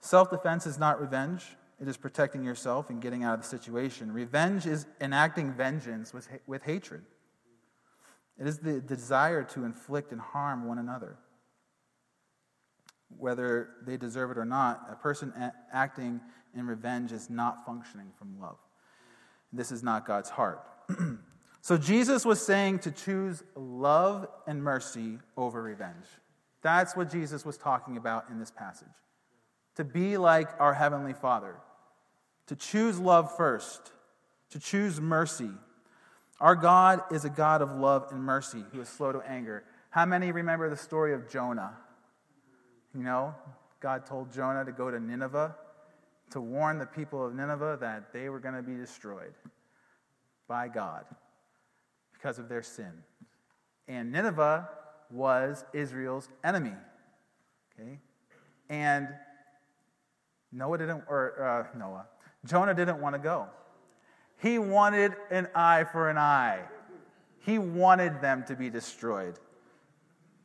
Self 0.00 0.30
defense 0.30 0.66
is 0.66 0.78
not 0.78 1.00
revenge, 1.00 1.44
it 1.82 1.88
is 1.88 1.96
protecting 1.96 2.44
yourself 2.44 2.90
and 2.90 3.02
getting 3.02 3.24
out 3.24 3.34
of 3.34 3.40
the 3.40 3.48
situation. 3.48 4.12
Revenge 4.12 4.66
is 4.66 4.86
enacting 5.00 5.52
vengeance 5.52 6.14
with, 6.14 6.28
with 6.46 6.62
hatred. 6.62 7.02
It 8.38 8.46
is 8.46 8.60
the 8.60 8.80
desire 8.80 9.42
to 9.42 9.64
inflict 9.64 10.12
and 10.12 10.20
harm 10.20 10.68
one 10.68 10.78
another. 10.78 11.16
Whether 13.18 13.70
they 13.84 13.96
deserve 13.96 14.30
it 14.30 14.38
or 14.38 14.44
not, 14.44 14.86
a 14.92 14.94
person 14.94 15.32
acting 15.72 16.20
in 16.54 16.68
revenge 16.68 17.10
is 17.10 17.28
not 17.28 17.66
functioning 17.66 18.12
from 18.16 18.40
love. 18.40 18.58
This 19.52 19.72
is 19.72 19.82
not 19.82 20.06
God's 20.06 20.30
heart. 20.30 20.64
so 21.62 21.76
Jesus 21.76 22.24
was 22.24 22.40
saying 22.40 22.78
to 22.80 22.92
choose 22.92 23.42
love 23.56 24.28
and 24.46 24.62
mercy 24.62 25.18
over 25.36 25.60
revenge. 25.60 26.06
That's 26.62 26.94
what 26.94 27.10
Jesus 27.10 27.44
was 27.44 27.58
talking 27.58 27.96
about 27.96 28.26
in 28.30 28.38
this 28.38 28.52
passage. 28.52 28.86
To 29.74 29.84
be 29.84 30.16
like 30.16 30.48
our 30.60 30.74
Heavenly 30.74 31.12
Father 31.12 31.56
to 32.52 32.56
choose 32.56 32.98
love 32.98 33.34
first, 33.34 33.92
to 34.50 34.58
choose 34.58 35.00
mercy. 35.00 35.48
Our 36.38 36.54
God 36.54 37.00
is 37.10 37.24
a 37.24 37.30
God 37.30 37.62
of 37.62 37.70
love 37.70 38.08
and 38.10 38.22
mercy 38.22 38.62
who 38.72 38.82
is 38.82 38.90
slow 38.90 39.10
to 39.10 39.20
anger. 39.20 39.64
How 39.88 40.04
many 40.04 40.32
remember 40.32 40.68
the 40.68 40.76
story 40.76 41.14
of 41.14 41.30
Jonah? 41.30 41.72
You 42.94 43.04
know, 43.04 43.34
God 43.80 44.04
told 44.04 44.30
Jonah 44.34 44.66
to 44.66 44.72
go 44.72 44.90
to 44.90 45.00
Nineveh 45.00 45.56
to 46.32 46.42
warn 46.42 46.78
the 46.78 46.84
people 46.84 47.24
of 47.24 47.34
Nineveh 47.34 47.78
that 47.80 48.12
they 48.12 48.28
were 48.28 48.38
going 48.38 48.54
to 48.54 48.62
be 48.62 48.74
destroyed 48.74 49.32
by 50.46 50.68
God 50.68 51.06
because 52.12 52.38
of 52.38 52.50
their 52.50 52.62
sin. 52.62 52.92
And 53.88 54.12
Nineveh 54.12 54.68
was 55.10 55.64
Israel's 55.72 56.28
enemy. 56.44 56.74
Okay? 57.80 57.98
And 58.68 59.08
Noah 60.52 60.76
didn't, 60.76 61.04
or 61.08 61.68
uh, 61.72 61.78
Noah, 61.78 62.08
Jonah 62.44 62.74
didn't 62.74 63.00
want 63.00 63.14
to 63.14 63.18
go. 63.18 63.46
He 64.38 64.58
wanted 64.58 65.12
an 65.30 65.48
eye 65.54 65.84
for 65.84 66.10
an 66.10 66.18
eye. 66.18 66.60
He 67.40 67.58
wanted 67.58 68.20
them 68.20 68.44
to 68.48 68.56
be 68.56 68.70
destroyed. 68.70 69.38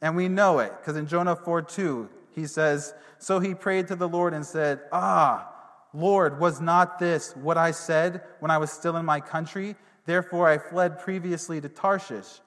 And 0.01 0.15
we 0.15 0.27
know 0.27 0.59
it 0.59 0.73
because 0.79 0.95
in 0.95 1.07
Jonah 1.07 1.35
4 1.35 1.63
2, 1.63 2.09
he 2.35 2.45
says, 2.45 2.93
So 3.17 3.39
he 3.39 3.55
prayed 3.55 3.87
to 3.87 3.95
the 3.95 4.07
Lord 4.07 4.33
and 4.33 4.45
said, 4.45 4.81
Ah, 4.91 5.51
Lord, 5.93 6.39
was 6.39 6.61
not 6.61 6.99
this 6.99 7.35
what 7.35 7.57
I 7.57 7.71
said 7.71 8.21
when 8.39 8.51
I 8.51 8.59
was 8.59 8.71
still 8.71 8.97
in 8.97 9.05
my 9.05 9.19
country? 9.19 9.75
Therefore 10.05 10.47
I 10.47 10.57
fled 10.57 10.99
previously 10.99 11.59
to 11.61 11.69
Tarshish. 11.69 12.39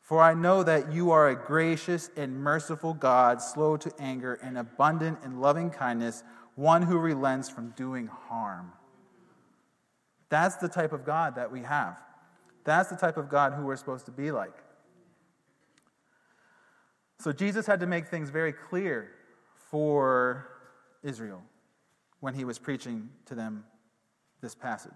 For 0.00 0.20
I 0.20 0.34
know 0.34 0.64
that 0.64 0.92
you 0.92 1.12
are 1.12 1.28
a 1.28 1.36
gracious 1.36 2.10
and 2.16 2.36
merciful 2.36 2.92
God, 2.92 3.40
slow 3.40 3.76
to 3.76 3.92
anger 4.00 4.34
and 4.42 4.58
abundant 4.58 5.18
in 5.24 5.40
loving 5.40 5.70
kindness, 5.70 6.24
one 6.54 6.82
who 6.82 6.98
relents 6.98 7.48
from 7.48 7.70
doing 7.70 8.06
harm. 8.06 8.72
That's 10.28 10.56
the 10.56 10.68
type 10.68 10.92
of 10.92 11.04
God 11.04 11.34
that 11.36 11.50
we 11.50 11.60
have. 11.62 11.96
That's 12.64 12.88
the 12.88 12.96
type 12.96 13.16
of 13.16 13.28
God 13.28 13.54
who 13.54 13.64
we're 13.64 13.76
supposed 13.76 14.06
to 14.06 14.12
be 14.12 14.30
like. 14.30 14.54
So 17.18 17.32
Jesus 17.32 17.66
had 17.66 17.80
to 17.80 17.86
make 17.86 18.08
things 18.08 18.30
very 18.30 18.52
clear 18.52 19.10
for 19.70 20.48
Israel 21.02 21.42
when 22.20 22.34
he 22.34 22.44
was 22.44 22.58
preaching 22.58 23.10
to 23.26 23.34
them 23.34 23.64
this 24.40 24.54
passage. 24.54 24.92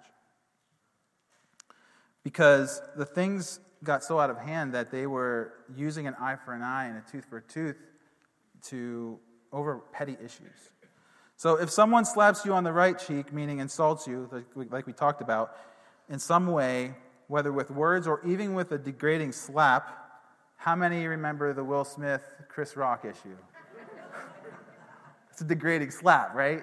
Because 2.23 2.83
the 2.97 3.05
things 3.05 3.61
got 3.85 4.03
so 4.03 4.19
out 4.19 4.31
of 4.31 4.39
hand 4.39 4.75
that 4.75 4.91
they 4.91 5.07
were 5.07 5.53
using 5.77 6.07
an 6.07 6.15
eye 6.21 6.37
for 6.45 6.53
an 6.53 6.63
eye 6.63 6.87
and 6.87 6.99
a 6.99 7.11
tooth 7.11 7.25
for 7.25 7.39
a 7.39 7.43
tooth 7.43 7.77
to 8.69 9.19
over 9.53 9.79
petty 9.93 10.17
issues. 10.25 10.71
So 11.37 11.57
if 11.57 11.71
someone 11.71 12.05
slaps 12.05 12.45
you 12.45 12.53
on 12.55 12.65
the 12.65 12.73
right 12.73 12.99
cheek, 12.99 13.33
meaning 13.33 13.59
insults 13.59 14.07
you, 14.07 14.29
like 14.55 14.87
we 14.87 14.93
talked 14.93 15.21
about, 15.21 15.57
in 16.09 16.19
some 16.19 16.47
way, 16.47 16.95
whether 17.29 17.53
with 17.53 17.71
words 17.71 18.07
or 18.07 18.21
even 18.25 18.55
with 18.55 18.73
a 18.73 18.79
degrading 18.79 19.33
slap, 19.33 20.23
how 20.57 20.75
many 20.75 21.07
remember 21.07 21.53
the 21.53 21.65
Will 21.65 21.85
Smith 21.85 22.23
Chris 22.49 22.77
Rock 22.77 23.05
issue? 23.05 23.37
it's 25.31 25.41
a 25.43 25.45
degrading 25.45 25.91
slap, 25.91 26.35
right? 26.35 26.63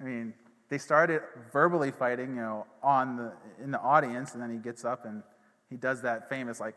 I 0.00 0.04
mean, 0.04 0.32
they 0.70 0.78
started 0.78 1.22
verbally 1.52 1.90
fighting, 1.90 2.36
you 2.36 2.42
know, 2.42 2.66
on 2.82 3.16
the 3.16 3.32
in 3.62 3.70
the 3.70 3.80
audience, 3.80 4.32
and 4.32 4.42
then 4.42 4.50
he 4.50 4.56
gets 4.56 4.84
up 4.84 5.04
and 5.04 5.22
he 5.68 5.76
does 5.76 6.02
that 6.02 6.28
famous 6.28 6.60
like 6.60 6.76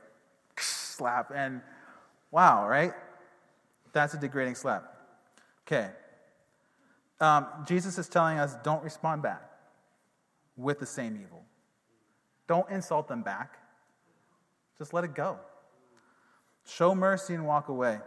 slap, 0.57 1.31
and 1.33 1.61
wow, 2.31 2.67
right? 2.67 2.93
That's 3.93 4.13
a 4.13 4.17
degrading 4.17 4.55
slap. 4.55 4.83
Okay, 5.65 5.89
um, 7.23 7.47
Jesus 7.65 7.97
is 7.97 8.09
telling 8.09 8.37
us 8.37 8.55
don't 8.63 8.83
respond 8.83 9.21
back 9.21 9.41
with 10.57 10.79
the 10.79 10.85
same 10.85 11.15
evil. 11.15 11.43
Don't 12.47 12.69
insult 12.69 13.07
them 13.07 13.23
back. 13.23 13.57
Just 14.77 14.93
let 14.93 15.03
it 15.03 15.15
go. 15.15 15.39
Show 16.65 16.93
mercy 16.93 17.33
and 17.33 17.45
walk 17.45 17.69
away. 17.69 17.99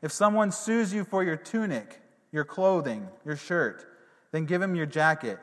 If 0.00 0.12
someone 0.12 0.52
sues 0.52 0.92
you 0.94 1.04
for 1.04 1.24
your 1.24 1.36
tunic, 1.36 2.00
your 2.30 2.44
clothing, 2.44 3.08
your 3.24 3.36
shirt, 3.36 3.84
then 4.30 4.46
give 4.46 4.62
him 4.62 4.74
your 4.74 4.86
jacket. 4.86 5.38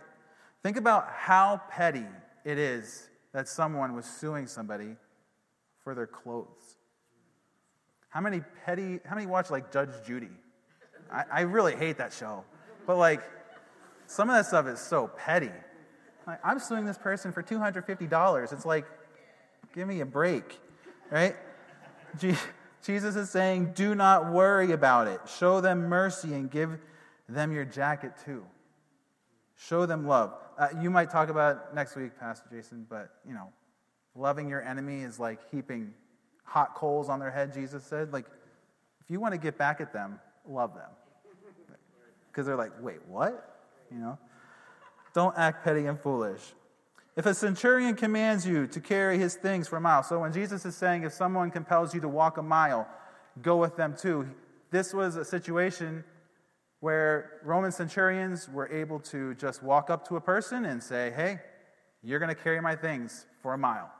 Think 0.64 0.78
about 0.78 1.10
how 1.10 1.62
petty 1.70 2.06
it 2.46 2.58
is 2.58 3.10
that 3.34 3.48
someone 3.48 3.96
was 3.96 4.06
suing 4.06 4.48
somebody 4.48 4.96
for 5.84 5.94
their 5.94 6.08
clothes. 6.08 6.78
How 8.10 8.22
many 8.22 8.42
petty, 8.66 9.00
how 9.06 9.16
many 9.16 9.28
watch 9.28 9.50
like 9.50 9.72
Judge 9.72 9.92
Judy? 10.06 10.32
I, 11.12 11.24
I 11.32 11.42
really 11.42 11.76
hate 11.76 11.98
that 11.98 12.14
show. 12.14 12.44
But 12.90 12.98
like, 12.98 13.22
some 14.08 14.32
of 14.32 14.36
that 14.36 14.48
stuff 14.48 14.66
is 14.66 14.80
so 14.80 15.12
petty. 15.16 15.52
Like, 16.26 16.40
I'm 16.44 16.58
suing 16.58 16.86
this 16.86 16.98
person 16.98 17.32
for 17.32 17.44
$250. 17.44 18.52
It's 18.52 18.66
like, 18.66 18.88
give 19.76 19.88
me 19.88 20.00
a 20.00 20.08
break, 20.08 20.60
right? 21.12 21.36
Jesus 22.18 23.16
is 23.16 23.30
saying, 23.30 23.74
do 23.76 23.94
not 23.94 24.32
worry 24.32 24.72
about 24.72 25.08
it. 25.08 25.22
Show 25.38 25.62
them 25.62 25.82
mercy 25.82 26.34
and 26.34 26.50
give 26.50 26.80
them 27.28 27.52
your 27.52 27.64
jacket 27.64 28.14
too. 28.26 28.44
Show 29.56 29.86
them 29.86 30.08
love. 30.08 30.34
Uh, 30.58 30.70
you 30.82 30.90
might 30.90 31.12
talk 31.12 31.30
about 31.30 31.76
next 31.76 31.96
week, 31.96 32.20
Pastor 32.20 32.50
Jason, 32.52 32.88
but 32.90 33.12
you 33.24 33.36
know, 33.36 33.50
loving 34.16 34.50
your 34.50 34.64
enemy 34.64 35.04
is 35.04 35.20
like 35.20 35.48
heaping 35.52 35.94
hot 36.44 36.74
coals 36.74 37.08
on 37.08 37.20
their 37.20 37.30
head, 37.30 37.54
Jesus 37.54 37.84
said. 37.84 38.12
Like, 38.12 38.26
if 38.26 39.12
you 39.12 39.20
want 39.20 39.36
to 39.36 39.40
get 39.40 39.60
back 39.60 39.80
at 39.80 39.94
them, 39.94 40.20
love 40.48 40.74
them 40.74 40.90
because 42.32 42.46
they're 42.46 42.56
like, 42.56 42.72
wait, 42.82 43.00
what? 43.08 43.60
You 43.92 44.00
know? 44.00 44.18
Don't 45.14 45.38
act 45.38 45.64
petty 45.64 45.86
and 45.86 46.00
foolish. 46.00 46.42
If 47.16 47.26
a 47.26 47.34
centurion 47.34 47.96
commands 47.96 48.46
you 48.46 48.68
to 48.68 48.80
carry 48.80 49.18
his 49.18 49.36
things 49.36 49.68
for 49.68 49.78
a 49.78 49.82
mile, 49.82 50.04
so 50.04 50.20
when 50.20 50.32
Jesus 50.32 50.66
is 50.66 50.76
saying 50.76 51.04
if 51.04 51.12
someone 51.12 51.52
compels 51.52 51.94
you 51.94 52.00
to 52.02 52.08
walk 52.08 52.38
a 52.38 52.44
mile, 52.44 52.88
go 53.42 53.58
with 53.58 53.76
them 53.76 53.96
too, 54.00 54.30
this 54.72 54.94
was 54.94 55.16
a 55.16 55.26
situation 55.26 56.04
where 56.80 57.42
Roman 57.44 57.72
centurions 57.72 58.48
were 58.48 58.70
able 58.70 59.00
to 59.00 59.34
just 59.36 59.62
walk 59.62 59.90
up 59.90 60.08
to 60.08 60.16
a 60.16 60.22
person 60.22 60.66
and 60.66 60.82
say, 60.82 61.12
hey, 61.16 61.40
you're 62.02 62.20
going 62.20 62.34
to 62.34 62.42
carry 62.42 62.62
my 62.62 62.76
things 62.76 63.26
for 63.42 63.54
a 63.54 63.58
mile. 63.58 63.92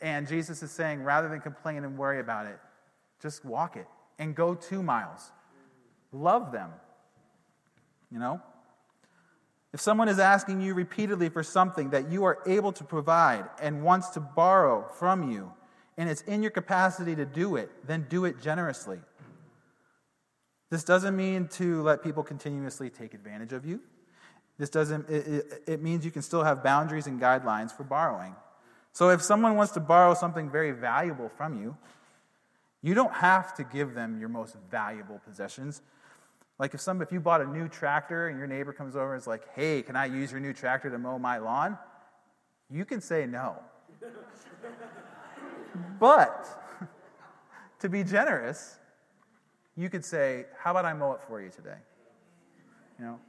And 0.00 0.26
Jesus 0.26 0.62
is 0.62 0.72
saying, 0.72 1.04
rather 1.04 1.28
than 1.28 1.40
complain 1.40 1.84
and 1.84 1.96
worry 1.96 2.18
about 2.18 2.46
it, 2.46 2.58
just 3.22 3.44
walk 3.44 3.76
it 3.76 3.86
and 4.18 4.34
go 4.34 4.54
two 4.54 4.82
miles. 4.82 5.30
Love 6.12 6.50
them. 6.50 6.70
You 8.14 8.20
know? 8.20 8.40
If 9.72 9.80
someone 9.80 10.08
is 10.08 10.20
asking 10.20 10.60
you 10.60 10.72
repeatedly 10.72 11.28
for 11.28 11.42
something 11.42 11.90
that 11.90 12.12
you 12.12 12.22
are 12.24 12.38
able 12.46 12.70
to 12.70 12.84
provide 12.84 13.44
and 13.60 13.82
wants 13.82 14.10
to 14.10 14.20
borrow 14.20 14.88
from 14.88 15.32
you, 15.32 15.52
and 15.98 16.08
it's 16.08 16.22
in 16.22 16.40
your 16.40 16.52
capacity 16.52 17.16
to 17.16 17.24
do 17.24 17.56
it, 17.56 17.70
then 17.84 18.06
do 18.08 18.24
it 18.24 18.40
generously. 18.40 19.00
This 20.70 20.84
doesn't 20.84 21.16
mean 21.16 21.48
to 21.48 21.82
let 21.82 22.04
people 22.04 22.22
continuously 22.22 22.88
take 22.88 23.14
advantage 23.14 23.52
of 23.52 23.66
you. 23.66 23.80
This 24.58 24.70
doesn't, 24.70 25.10
it, 25.10 25.26
it, 25.26 25.62
it, 25.66 25.82
means 25.82 26.04
you 26.04 26.12
can 26.12 26.22
still 26.22 26.44
have 26.44 26.62
boundaries 26.62 27.08
and 27.08 27.20
guidelines 27.20 27.76
for 27.76 27.82
borrowing. 27.82 28.36
So 28.92 29.10
if 29.10 29.22
someone 29.22 29.56
wants 29.56 29.72
to 29.72 29.80
borrow 29.80 30.14
something 30.14 30.48
very 30.48 30.70
valuable 30.70 31.28
from 31.28 31.60
you, 31.60 31.76
you 32.80 32.94
don't 32.94 33.12
have 33.12 33.54
to 33.56 33.64
give 33.64 33.94
them 33.94 34.20
your 34.20 34.28
most 34.28 34.54
valuable 34.70 35.20
possessions. 35.26 35.82
Like 36.58 36.74
if 36.74 36.80
some 36.80 37.02
if 37.02 37.10
you 37.10 37.20
bought 37.20 37.40
a 37.40 37.46
new 37.46 37.68
tractor 37.68 38.28
and 38.28 38.38
your 38.38 38.46
neighbor 38.46 38.72
comes 38.72 38.94
over 38.94 39.14
and 39.14 39.20
is 39.20 39.26
like, 39.26 39.42
"Hey, 39.54 39.82
can 39.82 39.96
I 39.96 40.06
use 40.06 40.30
your 40.30 40.40
new 40.40 40.52
tractor 40.52 40.90
to 40.90 40.98
mow 40.98 41.18
my 41.18 41.38
lawn?" 41.38 41.78
You 42.70 42.84
can 42.84 43.00
say 43.00 43.26
no. 43.26 43.56
but 45.98 46.46
to 47.80 47.88
be 47.88 48.04
generous, 48.04 48.78
you 49.76 49.90
could 49.90 50.04
say, 50.04 50.46
"How 50.58 50.70
about 50.70 50.84
I 50.84 50.92
mow 50.92 51.12
it 51.12 51.20
for 51.26 51.40
you 51.40 51.50
today?" 51.50 51.78
You 52.98 53.04
know? 53.06 53.20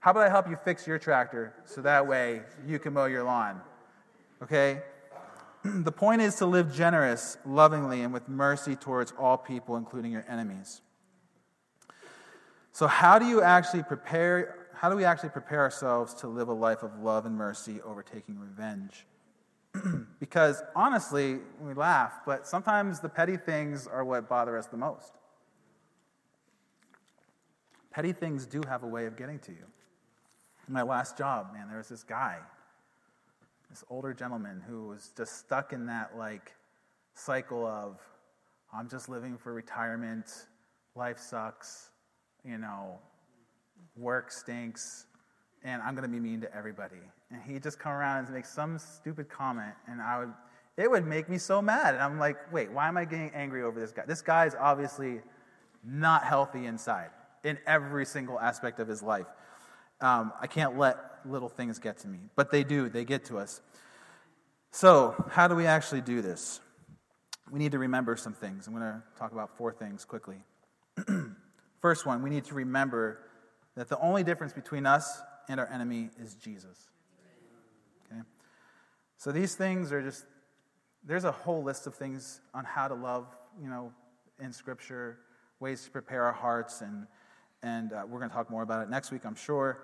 How 0.00 0.10
about 0.10 0.26
I 0.26 0.28
help 0.28 0.50
you 0.50 0.56
fix 0.56 0.86
your 0.86 0.98
tractor 0.98 1.54
so 1.64 1.80
that 1.80 2.06
way 2.06 2.42
you 2.66 2.78
can 2.78 2.92
mow 2.92 3.06
your 3.06 3.22
lawn? 3.22 3.60
Okay? 4.42 4.82
the 5.64 5.92
point 5.92 6.20
is 6.20 6.34
to 6.36 6.46
live 6.46 6.74
generous, 6.74 7.38
lovingly, 7.46 8.02
and 8.02 8.12
with 8.12 8.28
mercy 8.28 8.76
towards 8.76 9.14
all 9.18 9.38
people, 9.38 9.76
including 9.76 10.12
your 10.12 10.26
enemies. 10.28 10.82
So, 12.74 12.88
how 12.88 13.20
do 13.20 13.24
you 13.24 13.40
actually 13.40 13.84
prepare? 13.84 14.66
How 14.74 14.90
do 14.90 14.96
we 14.96 15.04
actually 15.04 15.28
prepare 15.28 15.60
ourselves 15.60 16.12
to 16.14 16.26
live 16.26 16.48
a 16.48 16.52
life 16.52 16.82
of 16.82 16.98
love 16.98 17.24
and 17.24 17.36
mercy 17.36 17.80
overtaking 17.82 18.36
revenge? 18.36 19.06
because 20.18 20.60
honestly, 20.74 21.38
we 21.60 21.72
laugh, 21.72 22.14
but 22.26 22.48
sometimes 22.48 22.98
the 22.98 23.08
petty 23.08 23.36
things 23.36 23.86
are 23.86 24.04
what 24.04 24.28
bother 24.28 24.58
us 24.58 24.66
the 24.66 24.76
most. 24.76 25.12
Petty 27.92 28.12
things 28.12 28.44
do 28.44 28.60
have 28.68 28.82
a 28.82 28.88
way 28.88 29.06
of 29.06 29.16
getting 29.16 29.38
to 29.38 29.52
you. 29.52 29.66
In 30.66 30.74
my 30.74 30.82
last 30.82 31.16
job, 31.16 31.52
man, 31.52 31.68
there 31.68 31.78
was 31.78 31.88
this 31.88 32.02
guy, 32.02 32.38
this 33.70 33.84
older 33.88 34.12
gentleman 34.12 34.60
who 34.66 34.88
was 34.88 35.12
just 35.16 35.38
stuck 35.38 35.72
in 35.72 35.86
that 35.86 36.18
like 36.18 36.52
cycle 37.14 37.64
of 37.64 38.00
I'm 38.76 38.88
just 38.88 39.08
living 39.08 39.38
for 39.38 39.52
retirement, 39.54 40.46
life 40.96 41.20
sucks, 41.20 41.90
you 42.44 42.58
know, 42.58 42.98
work 43.96 44.30
stinks, 44.30 45.06
and 45.62 45.82
I'm 45.82 45.96
to 45.96 46.08
be 46.08 46.20
mean 46.20 46.40
to 46.42 46.54
everybody. 46.54 46.96
and 47.30 47.42
he'd 47.42 47.62
just 47.62 47.78
come 47.78 47.92
around 47.92 48.26
and 48.26 48.34
make 48.34 48.44
some 48.44 48.78
stupid 48.78 49.28
comment, 49.28 49.74
and 49.88 50.00
I 50.00 50.20
would, 50.20 50.32
it 50.76 50.90
would 50.90 51.06
make 51.06 51.28
me 51.28 51.38
so 51.38 51.62
mad. 51.62 51.94
And 51.94 52.02
I'm 52.02 52.18
like, 52.18 52.52
wait, 52.52 52.70
why 52.70 52.88
am 52.88 52.96
I 52.96 53.04
getting 53.04 53.30
angry 53.30 53.62
over 53.62 53.80
this 53.80 53.92
guy? 53.92 54.04
This 54.06 54.22
guy 54.22 54.46
is 54.46 54.54
obviously 54.58 55.20
not 55.84 56.24
healthy 56.24 56.66
inside 56.66 57.10
in 57.42 57.58
every 57.66 58.06
single 58.06 58.38
aspect 58.38 58.80
of 58.80 58.88
his 58.88 59.02
life. 59.02 59.26
Um, 60.00 60.32
I 60.40 60.46
can't 60.46 60.76
let 60.78 60.96
little 61.24 61.48
things 61.48 61.78
get 61.78 61.98
to 61.98 62.08
me, 62.08 62.18
but 62.36 62.50
they 62.50 62.64
do, 62.64 62.88
they 62.88 63.04
get 63.04 63.24
to 63.26 63.38
us. 63.38 63.60
So, 64.70 65.14
how 65.30 65.46
do 65.46 65.54
we 65.54 65.66
actually 65.66 66.00
do 66.00 66.20
this? 66.20 66.60
We 67.50 67.58
need 67.58 67.72
to 67.72 67.78
remember 67.78 68.16
some 68.16 68.32
things. 68.32 68.66
I'm 68.66 68.74
going 68.74 68.84
to 68.84 69.02
talk 69.18 69.32
about 69.32 69.56
four 69.56 69.72
things 69.72 70.04
quickly. 70.04 70.38
First 71.84 72.06
one, 72.06 72.22
we 72.22 72.30
need 72.30 72.46
to 72.46 72.54
remember 72.54 73.18
that 73.76 73.90
the 73.90 74.00
only 74.00 74.24
difference 74.24 74.54
between 74.54 74.86
us 74.86 75.20
and 75.50 75.60
our 75.60 75.66
enemy 75.66 76.08
is 76.18 76.34
Jesus. 76.34 76.78
Okay? 78.10 78.22
So 79.18 79.30
these 79.30 79.54
things 79.54 79.92
are 79.92 80.00
just, 80.00 80.24
there's 81.04 81.24
a 81.24 81.30
whole 81.30 81.62
list 81.62 81.86
of 81.86 81.94
things 81.94 82.40
on 82.54 82.64
how 82.64 82.88
to 82.88 82.94
love, 82.94 83.26
you 83.62 83.68
know, 83.68 83.92
in 84.40 84.50
Scripture, 84.50 85.18
ways 85.60 85.84
to 85.84 85.90
prepare 85.90 86.24
our 86.24 86.32
hearts, 86.32 86.80
and, 86.80 87.06
and 87.62 87.92
uh, 87.92 88.04
we're 88.08 88.18
going 88.18 88.30
to 88.30 88.34
talk 88.34 88.48
more 88.48 88.62
about 88.62 88.82
it 88.82 88.88
next 88.88 89.10
week, 89.10 89.26
I'm 89.26 89.36
sure, 89.36 89.80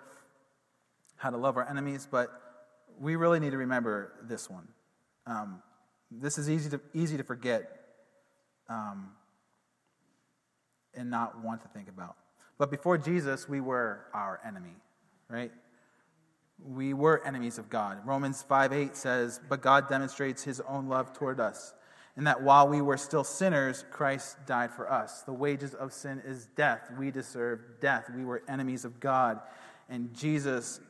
how 1.16 1.28
to 1.28 1.36
love 1.36 1.58
our 1.58 1.68
enemies, 1.68 2.08
but 2.10 2.30
we 2.98 3.16
really 3.16 3.40
need 3.40 3.50
to 3.50 3.58
remember 3.58 4.12
this 4.22 4.48
one. 4.48 4.68
Um, 5.26 5.60
this 6.10 6.38
is 6.38 6.48
easy 6.48 6.70
to, 6.70 6.80
easy 6.94 7.18
to 7.18 7.24
forget 7.24 7.78
um, 8.70 9.10
and 10.94 11.10
not 11.10 11.42
want 11.42 11.62
to 11.62 11.68
think 11.68 11.88
about. 11.88 12.16
But 12.58 12.70
before 12.70 12.98
Jesus, 12.98 13.48
we 13.48 13.60
were 13.60 14.04
our 14.12 14.40
enemy, 14.46 14.76
right? 15.28 15.52
We 16.62 16.92
were 16.92 17.24
enemies 17.26 17.56
of 17.56 17.70
God. 17.70 17.98
Romans 18.04 18.42
5 18.42 18.72
8 18.72 18.96
says, 18.96 19.40
But 19.48 19.62
God 19.62 19.88
demonstrates 19.88 20.44
his 20.44 20.60
own 20.68 20.88
love 20.88 21.14
toward 21.14 21.40
us, 21.40 21.72
in 22.16 22.24
that 22.24 22.42
while 22.42 22.68
we 22.68 22.82
were 22.82 22.98
still 22.98 23.24
sinners, 23.24 23.84
Christ 23.90 24.36
died 24.46 24.72
for 24.72 24.92
us. 24.92 25.22
The 25.22 25.32
wages 25.32 25.74
of 25.74 25.92
sin 25.92 26.20
is 26.24 26.48
death. 26.54 26.90
We 26.98 27.10
deserve 27.10 27.60
death. 27.80 28.10
We 28.14 28.24
were 28.24 28.42
enemies 28.46 28.84
of 28.84 29.00
God. 29.00 29.40
And 29.88 30.12
Jesus 30.14 30.80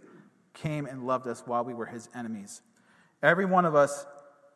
came 0.55 0.87
and 0.87 1.07
loved 1.07 1.27
us 1.27 1.45
while 1.47 1.65
we 1.65 1.73
were 1.73 1.87
his 1.87 2.09
enemies. 2.15 2.63
Every 3.23 3.45
one 3.45 3.65
of 3.65 3.75
us 3.75 4.07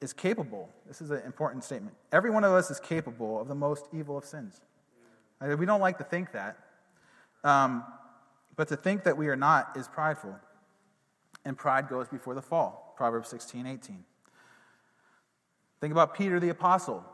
is 0.01 0.13
capable. 0.13 0.69
This 0.87 1.01
is 1.01 1.11
an 1.11 1.23
important 1.25 1.65
statement. 1.65 1.97
Every 2.13 2.31
one 2.31 2.45
of 2.45 2.53
us 2.53 2.71
is 2.71 2.81
capable 2.81 3.41
of 3.41 3.49
the 3.49 3.55
most 3.55 3.87
evil 3.93 4.19
of 4.19 4.25
sins. 4.25 4.61
We 5.59 5.67
don't 5.67 5.81
like 5.81 5.99
to 5.99 6.05
think 6.05 6.33
that. 6.33 6.57
Um, 7.43 7.85
but 8.57 8.69
to 8.69 8.77
think 8.77 9.05
that 9.05 9.17
we 9.17 9.29
are 9.29 9.37
not 9.37 9.77
is 9.77 9.89
prideful. 9.89 10.35
And 11.45 11.57
pride 11.59 11.89
goes 11.89 12.09
before 12.09 12.35
the 12.35 12.43
fall. 12.43 12.95
Proverbs 12.97 13.29
16, 13.29 13.67
18. 13.67 14.05
Think 15.81 15.93
about 15.93 16.15
Peter 16.15 16.41
the 16.41 16.49
apostle. 16.49 17.05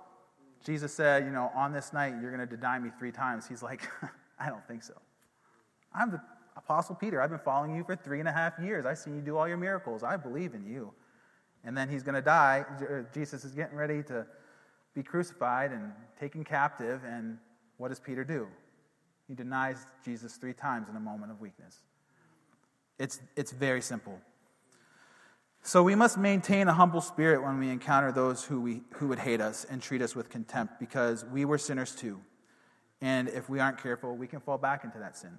Jesus 0.64 0.94
said, 0.94 1.24
You 1.24 1.30
know, 1.30 1.50
on 1.54 1.72
this 1.72 1.92
night 1.92 2.14
you're 2.20 2.30
going 2.30 2.46
to 2.46 2.56
deny 2.56 2.78
me 2.78 2.90
three 2.98 3.10
times. 3.10 3.48
He's 3.48 3.62
like, 3.62 3.88
I 4.38 4.48
don't 4.48 4.66
think 4.68 4.82
so. 4.82 4.94
I'm 5.92 6.10
the 6.10 6.20
apostle 6.56 6.94
Peter. 6.94 7.20
I've 7.20 7.30
been 7.30 7.40
following 7.40 7.74
you 7.74 7.82
for 7.82 7.96
three 7.96 8.20
and 8.20 8.28
a 8.28 8.32
half 8.32 8.58
years. 8.60 8.86
I've 8.86 8.98
seen 8.98 9.16
you 9.16 9.22
do 9.22 9.36
all 9.36 9.48
your 9.48 9.56
miracles. 9.56 10.02
I 10.02 10.16
believe 10.16 10.54
in 10.54 10.64
you. 10.64 10.92
And 11.64 11.76
then 11.76 11.88
he's 11.88 12.02
going 12.02 12.14
to 12.14 12.22
die. 12.22 12.64
Jesus 13.12 13.44
is 13.44 13.52
getting 13.52 13.76
ready 13.76 14.02
to 14.04 14.26
be 14.94 15.02
crucified 15.02 15.72
and 15.72 15.92
taken 16.18 16.44
captive. 16.44 17.02
And 17.04 17.38
what 17.80 17.88
does 17.88 17.98
Peter 17.98 18.24
do? 18.24 18.46
He 19.26 19.34
denies 19.34 19.78
Jesus 20.04 20.34
three 20.34 20.52
times 20.52 20.90
in 20.90 20.96
a 20.96 21.00
moment 21.00 21.32
of 21.32 21.40
weakness. 21.40 21.78
It's, 22.98 23.22
it's 23.36 23.52
very 23.52 23.80
simple. 23.80 24.20
So 25.62 25.82
we 25.82 25.94
must 25.94 26.18
maintain 26.18 26.68
a 26.68 26.74
humble 26.74 27.00
spirit 27.00 27.42
when 27.42 27.58
we 27.58 27.70
encounter 27.70 28.12
those 28.12 28.44
who, 28.44 28.60
we, 28.60 28.82
who 28.96 29.08
would 29.08 29.18
hate 29.18 29.40
us 29.40 29.64
and 29.64 29.80
treat 29.80 30.02
us 30.02 30.14
with 30.14 30.28
contempt 30.28 30.78
because 30.78 31.24
we 31.24 31.46
were 31.46 31.56
sinners 31.56 31.94
too. 31.94 32.20
And 33.00 33.30
if 33.30 33.48
we 33.48 33.60
aren't 33.60 33.82
careful, 33.82 34.14
we 34.14 34.26
can 34.26 34.40
fall 34.40 34.58
back 34.58 34.84
into 34.84 34.98
that 34.98 35.16
sin. 35.16 35.38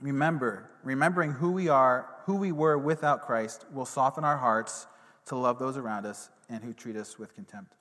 Remember, 0.00 0.70
remembering 0.84 1.32
who 1.32 1.50
we 1.50 1.68
are, 1.68 2.06
who 2.26 2.36
we 2.36 2.52
were 2.52 2.78
without 2.78 3.22
Christ, 3.22 3.66
will 3.72 3.86
soften 3.86 4.22
our 4.22 4.36
hearts 4.36 4.86
to 5.26 5.36
love 5.36 5.58
those 5.58 5.76
around 5.76 6.06
us 6.06 6.30
and 6.48 6.62
who 6.62 6.72
treat 6.72 6.94
us 6.94 7.18
with 7.18 7.34
contempt. 7.34 7.74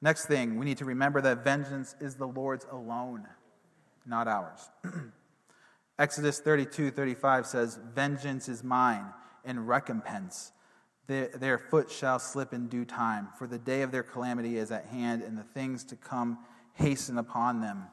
Next 0.00 0.26
thing, 0.26 0.58
we 0.58 0.64
need 0.64 0.78
to 0.78 0.84
remember 0.84 1.20
that 1.22 1.42
vengeance 1.42 1.96
is 2.00 2.14
the 2.14 2.26
Lord's 2.26 2.66
alone, 2.70 3.26
not 4.06 4.28
ours. 4.28 4.70
Exodus 5.98 6.38
32 6.38 6.92
35 6.92 7.46
says, 7.46 7.78
Vengeance 7.94 8.48
is 8.48 8.62
mine 8.62 9.06
and 9.44 9.66
recompense. 9.66 10.52
Their, 11.08 11.28
their 11.28 11.58
foot 11.58 11.90
shall 11.90 12.18
slip 12.18 12.52
in 12.52 12.68
due 12.68 12.84
time, 12.84 13.28
for 13.38 13.46
the 13.46 13.58
day 13.58 13.82
of 13.82 13.90
their 13.90 14.02
calamity 14.02 14.58
is 14.58 14.70
at 14.70 14.86
hand, 14.86 15.22
and 15.22 15.36
the 15.36 15.42
things 15.42 15.82
to 15.84 15.96
come 15.96 16.38
hasten 16.74 17.18
upon 17.18 17.60
them. 17.60 17.84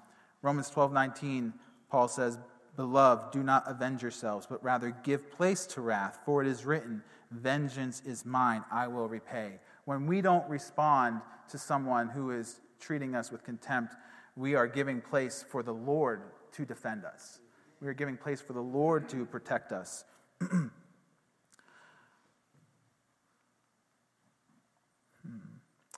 Romans 0.42 0.70
12 0.70 0.94
19, 0.94 1.54
Paul 1.90 2.08
says, 2.08 2.38
Beloved, 2.76 3.32
do 3.32 3.42
not 3.42 3.64
avenge 3.68 4.02
yourselves, 4.02 4.46
but 4.48 4.64
rather 4.64 4.92
give 5.04 5.32
place 5.32 5.66
to 5.68 5.82
wrath, 5.82 6.20
for 6.26 6.42
it 6.42 6.48
is 6.48 6.66
written, 6.66 7.02
Vengeance 7.32 8.02
is 8.06 8.26
mine, 8.26 8.64
I 8.72 8.88
will 8.88 9.08
repay. 9.08 9.60
When 9.86 10.06
we 10.06 10.22
don't 10.22 10.48
respond 10.50 11.22
to 11.50 11.58
someone 11.58 12.10
who 12.10 12.32
is 12.32 12.60
treating 12.80 13.16
us 13.16 13.32
with 13.32 13.44
contempt, 13.44 13.96
we 14.36 14.56
are 14.56 14.68
giving 14.68 15.00
place 15.02 15.46
for 15.48 15.64
the 15.64 15.74
Lord 15.74 16.22
to 16.54 16.66
defend 16.66 17.06
us. 17.06 17.40
We 17.82 17.88
are 17.88 17.94
giving 17.94 18.18
place 18.18 18.42
for 18.42 18.54
the 18.54 18.62
Lord 18.62 19.08
to 19.10 19.26
protect 19.26 19.72
us. 19.72 20.04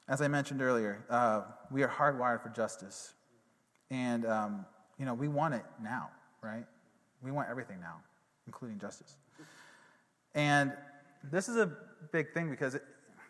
As 0.07 0.21
I 0.21 0.27
mentioned 0.27 0.61
earlier, 0.61 1.03
uh, 1.09 1.41
we 1.71 1.83
are 1.83 1.89
hardwired 1.89 2.41
for 2.41 2.49
justice. 2.49 3.13
And, 3.89 4.25
um, 4.25 4.65
you 4.97 5.05
know, 5.05 5.13
we 5.13 5.27
want 5.27 5.53
it 5.53 5.65
now 5.81 6.09
right? 6.41 6.65
We 7.21 7.31
want 7.31 7.49
everything 7.49 7.79
now, 7.79 7.97
including 8.45 8.79
justice. 8.79 9.17
And 10.35 10.73
this 11.23 11.49
is 11.49 11.57
a 11.57 11.71
big 12.11 12.33
thing 12.33 12.49
because 12.49 12.77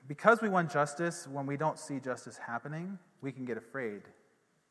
because 0.07 0.41
we 0.41 0.49
want 0.49 0.71
justice, 0.71 1.27
when 1.27 1.45
we 1.45 1.57
don't 1.57 1.77
see 1.77 1.99
justice 1.99 2.37
happening, 2.37 2.97
we 3.21 3.31
can 3.31 3.45
get 3.45 3.57
afraid. 3.57 4.03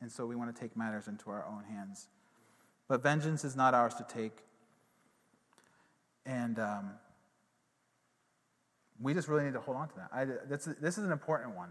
And 0.01 0.11
so 0.11 0.25
we 0.25 0.35
want 0.35 0.53
to 0.55 0.59
take 0.59 0.75
matters 0.75 1.07
into 1.07 1.29
our 1.29 1.45
own 1.45 1.63
hands. 1.63 2.07
But 2.87 3.03
vengeance 3.03 3.43
is 3.43 3.55
not 3.55 3.73
ours 3.73 3.93
to 3.95 4.05
take. 4.07 4.37
And 6.25 6.59
um, 6.59 6.91
we 9.01 9.13
just 9.13 9.27
really 9.27 9.45
need 9.45 9.53
to 9.53 9.59
hold 9.59 9.77
on 9.77 9.89
to 9.89 9.95
that. 9.95 10.09
I, 10.11 10.25
this, 10.25 10.65
this 10.81 10.97
is 10.97 11.03
an 11.03 11.11
important 11.11 11.55
one. 11.55 11.69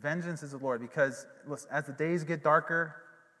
Vengeance 0.00 0.42
is 0.42 0.52
the 0.52 0.58
Lord 0.58 0.80
because 0.80 1.26
listen, 1.46 1.68
as 1.72 1.86
the 1.86 1.92
days 1.92 2.22
get 2.22 2.44
darker, 2.44 2.94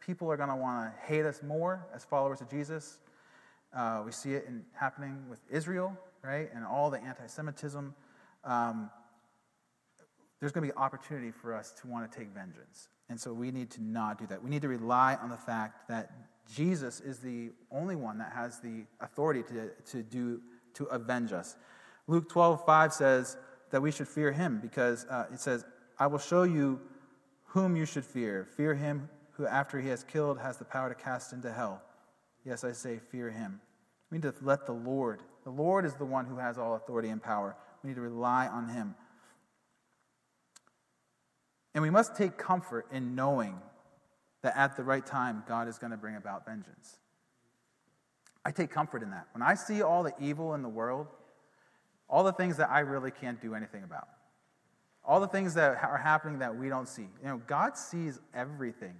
people 0.04 0.30
are 0.30 0.36
going 0.36 0.48
to 0.48 0.56
want 0.56 0.92
to 0.92 1.00
hate 1.06 1.24
us 1.24 1.42
more 1.42 1.86
as 1.94 2.04
followers 2.04 2.40
of 2.40 2.50
Jesus. 2.50 2.98
Uh, 3.74 4.02
we 4.04 4.10
see 4.10 4.34
it 4.34 4.46
in, 4.48 4.64
happening 4.72 5.16
with 5.28 5.38
Israel, 5.48 5.96
right, 6.22 6.50
and 6.52 6.64
all 6.64 6.90
the 6.90 7.00
anti 7.00 7.26
Semitism. 7.26 7.94
Um, 8.42 8.90
there's 10.40 10.52
going 10.52 10.66
to 10.66 10.72
be 10.72 10.78
opportunity 10.78 11.30
for 11.30 11.54
us 11.54 11.72
to 11.80 11.86
want 11.86 12.10
to 12.10 12.18
take 12.18 12.28
vengeance. 12.28 12.88
And 13.08 13.20
so 13.20 13.32
we 13.32 13.50
need 13.50 13.70
to 13.72 13.82
not 13.82 14.18
do 14.18 14.26
that. 14.28 14.42
We 14.42 14.50
need 14.50 14.62
to 14.62 14.68
rely 14.68 15.16
on 15.20 15.28
the 15.28 15.36
fact 15.36 15.88
that 15.88 16.10
Jesus 16.52 17.00
is 17.00 17.18
the 17.18 17.50
only 17.70 17.96
one 17.96 18.18
that 18.18 18.32
has 18.32 18.58
the 18.60 18.84
authority 19.00 19.42
to, 19.42 19.70
to, 19.90 20.02
do, 20.02 20.40
to 20.74 20.84
avenge 20.86 21.32
us. 21.32 21.56
Luke 22.06 22.28
12, 22.28 22.64
5 22.64 22.92
says 22.92 23.36
that 23.70 23.82
we 23.82 23.92
should 23.92 24.08
fear 24.08 24.32
him 24.32 24.58
because 24.60 25.06
uh, 25.06 25.26
it 25.32 25.40
says, 25.40 25.64
I 25.98 26.06
will 26.06 26.18
show 26.18 26.44
you 26.44 26.80
whom 27.44 27.76
you 27.76 27.84
should 27.84 28.04
fear. 28.04 28.48
Fear 28.56 28.74
him 28.74 29.08
who 29.32 29.46
after 29.46 29.80
he 29.80 29.88
has 29.88 30.02
killed 30.04 30.38
has 30.38 30.56
the 30.56 30.64
power 30.64 30.88
to 30.88 30.94
cast 30.94 31.32
into 31.32 31.52
hell. 31.52 31.82
Yes, 32.44 32.64
I 32.64 32.72
say, 32.72 32.98
fear 32.98 33.30
him. 33.30 33.60
We 34.10 34.18
need 34.18 34.22
to 34.22 34.34
let 34.42 34.66
the 34.66 34.72
Lord, 34.72 35.20
the 35.44 35.50
Lord 35.50 35.84
is 35.84 35.94
the 35.94 36.04
one 36.04 36.26
who 36.26 36.36
has 36.36 36.58
all 36.58 36.74
authority 36.74 37.08
and 37.10 37.22
power. 37.22 37.54
We 37.82 37.88
need 37.88 37.94
to 37.94 38.00
rely 38.00 38.48
on 38.48 38.68
him. 38.68 38.94
And 41.74 41.82
we 41.82 41.90
must 41.90 42.16
take 42.16 42.36
comfort 42.36 42.86
in 42.90 43.14
knowing 43.14 43.58
that 44.42 44.56
at 44.56 44.76
the 44.76 44.82
right 44.82 45.04
time, 45.04 45.44
God 45.46 45.68
is 45.68 45.78
going 45.78 45.90
to 45.90 45.96
bring 45.96 46.16
about 46.16 46.46
vengeance. 46.46 46.96
I 48.44 48.50
take 48.50 48.70
comfort 48.70 49.02
in 49.02 49.10
that. 49.10 49.26
When 49.32 49.42
I 49.42 49.54
see 49.54 49.82
all 49.82 50.02
the 50.02 50.14
evil 50.18 50.54
in 50.54 50.62
the 50.62 50.68
world, 50.68 51.08
all 52.08 52.24
the 52.24 52.32
things 52.32 52.56
that 52.56 52.70
I 52.70 52.80
really 52.80 53.10
can't 53.10 53.40
do 53.40 53.54
anything 53.54 53.84
about, 53.84 54.08
all 55.04 55.20
the 55.20 55.28
things 55.28 55.54
that 55.54 55.82
are 55.82 55.98
happening 55.98 56.38
that 56.40 56.56
we 56.56 56.68
don't 56.68 56.88
see, 56.88 57.08
you 57.22 57.28
know, 57.28 57.40
God 57.46 57.76
sees 57.76 58.18
everything. 58.34 58.94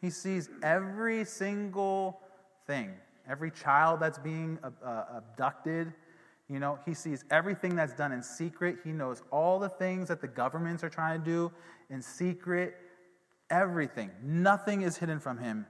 He 0.00 0.10
sees 0.10 0.50
every 0.62 1.24
single 1.24 2.20
thing, 2.66 2.90
every 3.28 3.52
child 3.52 4.00
that's 4.00 4.18
being 4.18 4.58
uh, 4.62 5.04
abducted. 5.16 5.92
You 6.52 6.60
know, 6.60 6.78
he 6.84 6.92
sees 6.92 7.24
everything 7.30 7.76
that's 7.76 7.94
done 7.94 8.12
in 8.12 8.22
secret. 8.22 8.80
He 8.84 8.92
knows 8.92 9.22
all 9.30 9.58
the 9.58 9.70
things 9.70 10.08
that 10.08 10.20
the 10.20 10.28
governments 10.28 10.84
are 10.84 10.90
trying 10.90 11.18
to 11.18 11.24
do 11.24 11.50
in 11.88 12.02
secret. 12.02 12.76
Everything. 13.48 14.10
Nothing 14.22 14.82
is 14.82 14.98
hidden 14.98 15.18
from 15.18 15.38
him. 15.38 15.64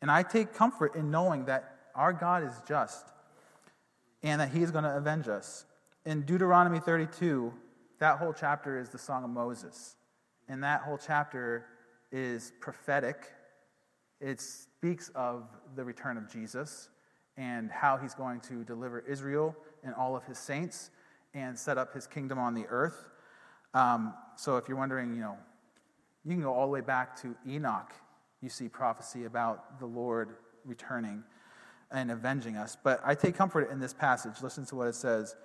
And 0.00 0.12
I 0.12 0.22
take 0.22 0.54
comfort 0.54 0.94
in 0.94 1.10
knowing 1.10 1.46
that 1.46 1.76
our 1.96 2.12
God 2.12 2.44
is 2.44 2.54
just 2.68 3.08
and 4.22 4.40
that 4.40 4.50
he 4.50 4.62
is 4.62 4.70
going 4.70 4.84
to 4.84 4.96
avenge 4.96 5.26
us. 5.26 5.66
in 6.06 6.22
Deuteronomy 6.22 6.78
32, 6.78 7.52
that 7.98 8.18
whole 8.18 8.32
chapter 8.32 8.78
is 8.78 8.90
the 8.90 8.98
Song 8.98 9.24
of 9.24 9.30
Moses. 9.30 9.96
And 10.48 10.62
that 10.62 10.82
whole 10.82 10.98
chapter 11.04 11.66
is 12.12 12.52
prophetic. 12.60 13.26
It 14.20 14.40
speaks 14.40 15.10
of 15.16 15.48
the 15.74 15.82
return 15.82 16.16
of 16.16 16.30
Jesus 16.32 16.90
and 17.36 17.72
how 17.72 17.96
he's 17.96 18.14
going 18.14 18.38
to 18.42 18.62
deliver 18.62 19.00
Israel 19.00 19.56
and 19.84 19.94
all 19.94 20.16
of 20.16 20.24
his 20.24 20.38
saints 20.38 20.90
and 21.34 21.58
set 21.58 21.78
up 21.78 21.94
his 21.94 22.06
kingdom 22.06 22.38
on 22.38 22.54
the 22.54 22.66
earth. 22.68 23.08
Um, 23.74 24.14
so 24.36 24.56
if 24.56 24.68
you're 24.68 24.76
wondering, 24.76 25.14
you 25.14 25.20
know, 25.20 25.36
you 26.24 26.32
can 26.32 26.42
go 26.42 26.52
all 26.52 26.66
the 26.66 26.72
way 26.72 26.80
back 26.80 27.20
to 27.22 27.34
Enoch. 27.48 27.92
You 28.40 28.48
see 28.48 28.68
prophecy 28.68 29.24
about 29.24 29.78
the 29.78 29.86
Lord 29.86 30.36
returning 30.64 31.24
and 31.90 32.10
avenging 32.10 32.56
us. 32.56 32.76
But 32.82 33.00
I 33.04 33.14
take 33.14 33.34
comfort 33.34 33.70
in 33.70 33.80
this 33.80 33.92
passage. 33.92 34.42
Listen 34.42 34.64
to 34.66 34.76
what 34.76 34.88
it 34.88 34.94
says. 34.94 35.36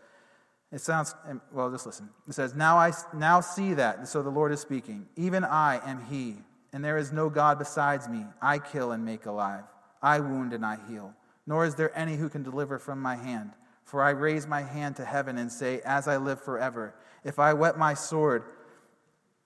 It 0.71 0.81
sounds, 0.81 1.15
well, 1.53 1.71
just 1.71 1.85
listen. 1.85 2.09
It 2.27 2.33
says, 2.33 2.53
Now 2.53 2.77
I 2.77 2.91
now 3.13 3.39
see 3.39 3.73
that. 3.75 4.07
So 4.07 4.21
the 4.21 4.29
Lord 4.29 4.51
is 4.51 4.59
speaking. 4.59 5.07
Even 5.15 5.43
I 5.45 5.79
am 5.85 6.03
He, 6.09 6.37
and 6.73 6.83
there 6.83 6.97
is 6.97 7.11
no 7.11 7.29
God 7.29 7.57
besides 7.57 8.09
me. 8.09 8.25
I 8.41 8.59
kill 8.59 8.91
and 8.91 9.05
make 9.05 9.25
alive. 9.25 9.63
I 10.01 10.19
wound 10.19 10.53
and 10.53 10.65
I 10.65 10.77
heal. 10.89 11.13
Nor 11.45 11.65
is 11.65 11.75
there 11.75 11.97
any 11.97 12.17
who 12.17 12.27
can 12.27 12.43
deliver 12.43 12.77
from 12.79 13.01
my 13.01 13.15
hand. 13.15 13.51
For 13.87 14.03
I 14.03 14.09
raise 14.09 14.45
my 14.45 14.63
hand 14.63 14.97
to 14.97 15.05
heaven 15.05 15.37
and 15.37 15.49
say, 15.49 15.79
As 15.85 16.09
I 16.09 16.17
live 16.17 16.43
forever, 16.43 16.93
if 17.23 17.39
I 17.39 17.53
wet 17.53 17.77
my 17.77 17.93
sword, 17.93 18.43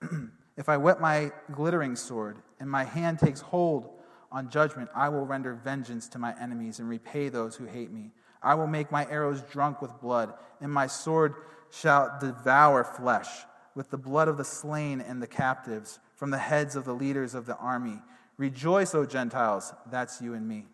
if 0.57 0.67
I 0.67 0.77
wet 0.77 0.99
my 0.99 1.31
glittering 1.51 1.95
sword, 1.95 2.39
and 2.59 2.67
my 2.67 2.83
hand 2.83 3.19
takes 3.19 3.39
hold 3.39 3.91
on 4.31 4.49
judgment, 4.49 4.89
I 4.95 5.09
will 5.09 5.27
render 5.27 5.53
vengeance 5.53 6.09
to 6.09 6.17
my 6.17 6.33
enemies 6.41 6.79
and 6.79 6.89
repay 6.89 7.29
those 7.29 7.55
who 7.55 7.65
hate 7.65 7.91
me. 7.91 8.13
I 8.41 8.55
will 8.55 8.65
make 8.65 8.91
my 8.91 9.07
arrows 9.11 9.43
drunk 9.43 9.79
with 9.79 10.01
blood, 10.01 10.33
and 10.59 10.73
my 10.73 10.87
sword 10.87 11.35
shall 11.69 12.17
devour 12.19 12.83
flesh, 12.83 13.27
with 13.75 13.91
the 13.91 13.97
blood 13.97 14.27
of 14.27 14.37
the 14.37 14.43
slain 14.43 15.01
and 15.01 15.21
the 15.21 15.27
captives, 15.27 15.99
from 16.15 16.31
the 16.31 16.39
heads 16.39 16.75
of 16.75 16.85
the 16.85 16.95
leaders 16.95 17.35
of 17.35 17.45
the 17.45 17.57
army. 17.57 18.01
Rejoice, 18.37 18.95
O 18.95 19.05
Gentiles, 19.05 19.71
that's 19.91 20.19
you 20.19 20.33
and 20.33 20.47
me, 20.47 20.65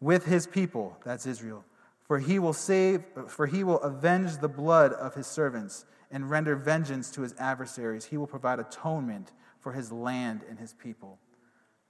with 0.00 0.24
his 0.24 0.46
people, 0.46 0.96
that's 1.04 1.26
Israel. 1.26 1.64
For 2.06 2.18
he 2.18 2.38
will 2.38 2.52
save, 2.52 3.04
for 3.28 3.46
he 3.46 3.64
will 3.64 3.80
avenge 3.80 4.38
the 4.38 4.48
blood 4.48 4.92
of 4.92 5.14
his 5.14 5.26
servants 5.26 5.84
and 6.10 6.30
render 6.30 6.54
vengeance 6.54 7.10
to 7.12 7.22
his 7.22 7.34
adversaries. 7.38 8.04
He 8.04 8.16
will 8.16 8.28
provide 8.28 8.60
atonement 8.60 9.32
for 9.58 9.72
his 9.72 9.90
land 9.90 10.42
and 10.48 10.58
his 10.58 10.72
people. 10.72 11.18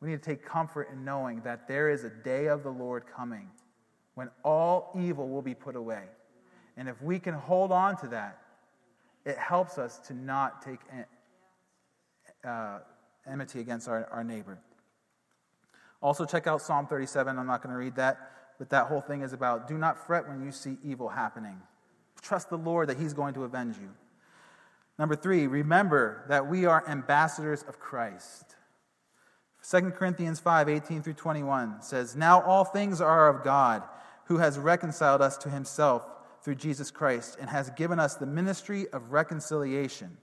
We 0.01 0.09
need 0.09 0.23
to 0.23 0.31
take 0.31 0.45
comfort 0.45 0.89
in 0.93 1.05
knowing 1.05 1.43
that 1.43 1.69
there 1.69 1.91
is 1.91 2.05
a 2.05 2.11
day 2.11 2.47
of 2.47 2.62
the 2.62 2.71
Lord 2.71 3.05
coming 3.07 3.51
when 4.14 4.31
all 4.43 4.91
evil 4.99 5.29
will 5.29 5.43
be 5.43 5.55
put 5.55 5.77
away. 5.77 6.05
And 6.77 6.89
if 6.89 7.01
we 7.03 7.19
can 7.19 7.35
hold 7.35 7.73
on 7.73 7.97
to 7.99 8.09
that, 8.09 8.39
it 9.25 9.37
helps 9.37 9.77
us 9.77 9.99
to 10.07 10.14
not 10.14 10.62
take 10.62 10.81
uh, 12.45 12.79
enmity 13.27 13.61
against 13.61 13.89
our, 13.89 14.09
our 14.11 14.25
neighbor. 14.25 14.59
Also, 16.01 16.25
check 16.25 16.47
out 16.47 16.62
Psalm 16.62 16.87
37. 16.87 17.39
I'm 17.39 17.47
not 17.47 17.62
going 17.62 17.73
to 17.73 17.79
read 17.79 17.97
that, 17.97 18.31
but 18.59 18.70
that 18.70 18.86
whole 18.86 19.00
thing 19.00 19.22
is 19.22 19.32
about 19.32 19.68
do 19.68 19.78
not 19.78 20.07
fret 20.07 20.28
when 20.28 20.44
you 20.44 20.52
see 20.52 20.76
evil 20.84 21.09
happening. 21.09 21.61
Trust 22.22 22.50
the 22.50 22.59
Lord 22.59 22.88
that 22.88 22.98
He's 22.98 23.14
going 23.14 23.34
to 23.34 23.44
avenge 23.44 23.76
you. 23.78 23.90
Number 24.98 25.14
three, 25.14 25.46
remember 25.46 26.24
that 26.28 26.48
we 26.48 26.64
are 26.64 26.88
ambassadors 26.88 27.62
of 27.62 27.78
Christ. 27.78 28.57
2 29.68 29.90
Corinthians 29.90 30.40
5 30.40 30.68
18 30.68 31.02
through 31.02 31.14
21 31.14 31.82
says, 31.82 32.14
Now 32.16 32.40
all 32.42 32.64
things 32.64 33.00
are 33.00 33.28
of 33.28 33.42
God 33.42 33.82
who 34.26 34.38
has 34.38 34.59
reconciled 34.59 35.22
us 35.22 35.36
to 35.38 35.50
himself 35.50 36.07
through 36.42 36.54
Jesus 36.54 36.90
Christ 36.90 37.36
and 37.40 37.50
has 37.50 37.70
given 37.70 37.98
us 37.98 38.14
the 38.14 38.26
ministry 38.26 38.86
of 38.92 39.12
reconciliation. 39.12 40.16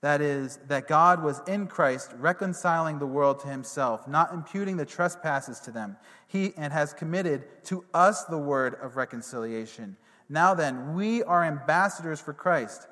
That 0.00 0.20
is, 0.20 0.58
that 0.68 0.86
God 0.86 1.22
was 1.24 1.40
in 1.48 1.66
Christ 1.66 2.12
reconciling 2.18 2.98
the 2.98 3.06
world 3.06 3.40
to 3.40 3.48
himself, 3.48 4.06
not 4.06 4.32
imputing 4.32 4.76
the 4.76 4.86
trespasses 4.86 5.58
to 5.60 5.72
them. 5.72 5.96
He 6.28 6.52
and 6.56 6.72
has 6.72 6.92
committed 6.92 7.64
to 7.64 7.84
us 7.92 8.24
the 8.24 8.38
word 8.38 8.76
of 8.80 8.96
reconciliation. 8.96 9.96
Now 10.28 10.54
then, 10.54 10.94
we 10.94 11.22
are 11.24 11.42
ambassadors 11.42 12.20
for 12.20 12.32
Christ, 12.32 12.86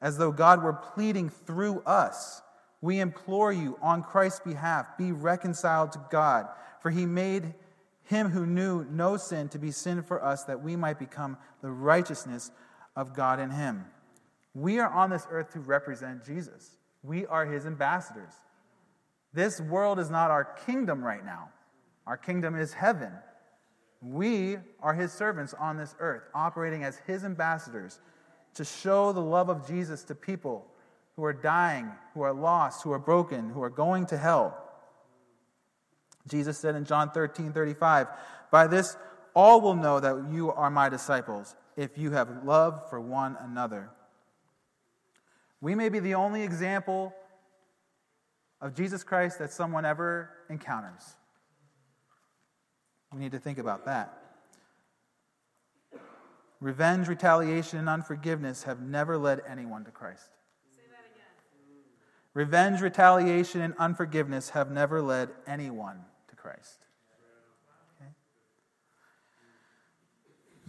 as 0.00 0.16
though 0.16 0.30
God 0.30 0.62
were 0.62 0.74
pleading 0.74 1.28
through 1.28 1.80
us. 1.80 2.42
We 2.80 3.00
implore 3.00 3.52
you 3.52 3.78
on 3.82 4.02
Christ's 4.02 4.40
behalf, 4.40 4.98
be 4.98 5.10
reconciled 5.10 5.92
to 5.92 6.04
God, 6.10 6.46
for 6.80 6.90
he 6.90 7.06
made 7.06 7.54
him 8.04 8.28
who 8.28 8.46
knew 8.46 8.84
no 8.90 9.16
sin 9.16 9.48
to 9.48 9.58
be 9.58 9.70
sin 9.70 10.02
for 10.02 10.22
us, 10.22 10.44
that 10.44 10.62
we 10.62 10.76
might 10.76 10.98
become 10.98 11.38
the 11.62 11.70
righteousness 11.70 12.50
of 12.94 13.14
God 13.14 13.40
in 13.40 13.50
him. 13.50 13.86
We 14.54 14.78
are 14.78 14.90
on 14.90 15.10
this 15.10 15.26
earth 15.30 15.52
to 15.52 15.60
represent 15.60 16.24
Jesus. 16.24 16.76
We 17.02 17.26
are 17.26 17.44
his 17.44 17.66
ambassadors. 17.66 18.32
This 19.32 19.60
world 19.60 19.98
is 19.98 20.10
not 20.10 20.30
our 20.30 20.44
kingdom 20.44 21.02
right 21.02 21.24
now, 21.24 21.50
our 22.06 22.16
kingdom 22.16 22.58
is 22.58 22.72
heaven. 22.72 23.12
We 24.00 24.58
are 24.82 24.92
his 24.92 25.12
servants 25.12 25.54
on 25.54 25.78
this 25.78 25.94
earth, 25.98 26.24
operating 26.34 26.84
as 26.84 26.98
his 27.06 27.24
ambassadors 27.24 28.00
to 28.54 28.64
show 28.64 29.12
the 29.12 29.20
love 29.20 29.48
of 29.48 29.66
Jesus 29.66 30.04
to 30.04 30.14
people 30.14 30.66
who 31.16 31.24
are 31.24 31.32
dying, 31.32 31.90
who 32.12 32.20
are 32.20 32.32
lost, 32.32 32.82
who 32.82 32.92
are 32.92 32.98
broken, 32.98 33.48
who 33.48 33.62
are 33.62 33.70
going 33.70 34.04
to 34.06 34.18
hell. 34.18 34.60
Jesus 36.28 36.58
said 36.58 36.74
in 36.74 36.84
John 36.84 37.10
13 37.10 37.52
35, 37.52 38.08
By 38.50 38.66
this 38.66 38.96
all 39.34 39.60
will 39.60 39.74
know 39.74 40.00
that 40.00 40.26
you 40.30 40.52
are 40.52 40.70
my 40.70 40.88
disciples, 40.88 41.56
if 41.76 41.98
you 41.98 42.12
have 42.12 42.44
love 42.44 42.88
for 42.90 43.00
one 43.00 43.36
another. 43.40 43.90
We 45.64 45.74
may 45.74 45.88
be 45.88 45.98
the 45.98 46.16
only 46.16 46.42
example 46.42 47.14
of 48.60 48.74
Jesus 48.74 49.02
Christ 49.02 49.38
that 49.38 49.50
someone 49.50 49.86
ever 49.86 50.28
encounters. 50.50 51.16
We 53.14 53.18
need 53.18 53.32
to 53.32 53.38
think 53.38 53.56
about 53.56 53.86
that. 53.86 54.12
Revenge, 56.60 57.08
retaliation, 57.08 57.78
and 57.78 57.88
unforgiveness 57.88 58.64
have 58.64 58.82
never 58.82 59.16
led 59.16 59.40
anyone 59.48 59.86
to 59.86 59.90
Christ. 59.90 60.28
Say 60.76 60.82
that 60.90 61.10
again. 61.10 61.24
Revenge, 62.34 62.82
retaliation, 62.82 63.62
and 63.62 63.72
unforgiveness 63.78 64.50
have 64.50 64.70
never 64.70 65.00
led 65.00 65.30
anyone 65.46 66.04
to 66.28 66.36
Christ. 66.36 66.84
Okay? 68.02 68.10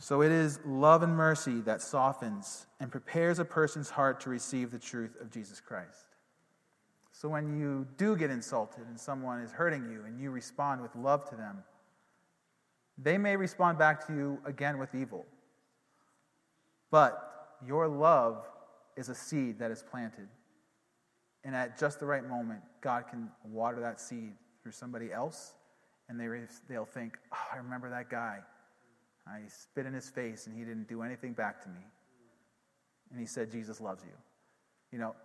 So 0.05 0.21
it 0.21 0.31
is 0.31 0.59
love 0.63 1.01
and 1.01 1.15
mercy 1.15 1.61
that 1.61 1.81
softens 1.81 2.67
and 2.79 2.91
prepares 2.91 3.39
a 3.39 3.43
person's 3.43 3.89
heart 3.89 4.19
to 4.19 4.29
receive 4.29 4.69
the 4.69 4.77
truth 4.77 5.17
of 5.19 5.31
Jesus 5.31 5.59
Christ. 5.59 6.05
So 7.11 7.27
when 7.27 7.59
you 7.59 7.87
do 7.97 8.15
get 8.15 8.29
insulted 8.29 8.85
and 8.87 8.99
someone 8.99 9.39
is 9.41 9.51
hurting 9.51 9.89
you 9.89 10.03
and 10.05 10.21
you 10.21 10.29
respond 10.29 10.83
with 10.83 10.95
love 10.95 11.27
to 11.31 11.35
them, 11.35 11.63
they 12.99 13.17
may 13.17 13.35
respond 13.35 13.79
back 13.79 14.05
to 14.05 14.13
you 14.13 14.37
again 14.45 14.77
with 14.77 14.93
evil. 14.93 15.25
But 16.91 17.57
your 17.65 17.87
love 17.87 18.45
is 18.95 19.09
a 19.09 19.15
seed 19.15 19.57
that 19.57 19.71
is 19.71 19.81
planted. 19.81 20.27
And 21.43 21.55
at 21.55 21.79
just 21.79 21.99
the 21.99 22.05
right 22.05 22.29
moment, 22.29 22.59
God 22.79 23.05
can 23.09 23.31
water 23.43 23.79
that 23.79 23.99
seed 23.99 24.33
through 24.61 24.73
somebody 24.73 25.11
else 25.11 25.55
and 26.09 26.19
they, 26.19 26.27
they'll 26.69 26.85
think, 26.85 27.17
oh, 27.33 27.55
I 27.55 27.57
remember 27.57 27.89
that 27.89 28.11
guy. 28.11 28.41
I 29.27 29.39
spit 29.47 29.85
in 29.85 29.93
his 29.93 30.09
face 30.09 30.47
and 30.47 30.55
he 30.55 30.63
didn't 30.63 30.87
do 30.87 31.01
anything 31.01 31.33
back 31.33 31.61
to 31.63 31.69
me. 31.69 31.81
And 33.11 33.19
he 33.19 33.25
said, 33.25 33.51
Jesus 33.51 33.81
loves 33.81 34.03
you. 34.03 34.11
You 34.91 34.99
know, 34.99 35.15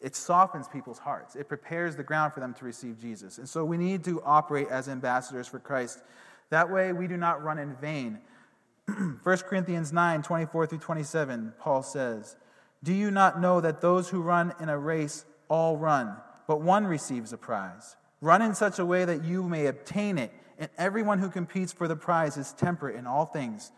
it 0.00 0.16
softens 0.16 0.66
people's 0.68 0.98
hearts, 0.98 1.36
it 1.36 1.48
prepares 1.48 1.96
the 1.96 2.02
ground 2.02 2.32
for 2.32 2.40
them 2.40 2.54
to 2.54 2.64
receive 2.64 3.00
Jesus. 3.00 3.38
And 3.38 3.48
so 3.48 3.64
we 3.64 3.76
need 3.76 4.04
to 4.04 4.22
operate 4.22 4.68
as 4.70 4.88
ambassadors 4.88 5.46
for 5.46 5.58
Christ. 5.58 6.00
That 6.48 6.70
way 6.70 6.92
we 6.92 7.06
do 7.06 7.16
not 7.16 7.42
run 7.42 7.58
in 7.58 7.74
vain. 7.76 8.18
1 8.86 9.18
Corinthians 9.22 9.92
9 9.92 10.22
24 10.22 10.66
through 10.66 10.78
27, 10.78 11.52
Paul 11.58 11.82
says, 11.82 12.36
Do 12.82 12.92
you 12.94 13.10
not 13.10 13.40
know 13.40 13.60
that 13.60 13.80
those 13.80 14.08
who 14.08 14.22
run 14.22 14.54
in 14.58 14.68
a 14.68 14.78
race 14.78 15.24
all 15.48 15.76
run, 15.76 16.16
but 16.46 16.62
one 16.62 16.86
receives 16.86 17.32
a 17.32 17.36
prize? 17.36 17.96
Run 18.20 18.42
in 18.42 18.54
such 18.54 18.78
a 18.78 18.86
way 18.86 19.04
that 19.04 19.24
you 19.24 19.48
may 19.48 19.66
obtain 19.66 20.18
it, 20.18 20.32
and 20.60 20.68
everyone 20.76 21.18
who 21.18 21.30
competes 21.30 21.72
for 21.72 21.88
the 21.88 21.96
prize 21.96 22.36
is 22.36 22.52
temperate 22.52 22.94
in 22.94 23.06
all 23.06 23.24
things. 23.24 23.72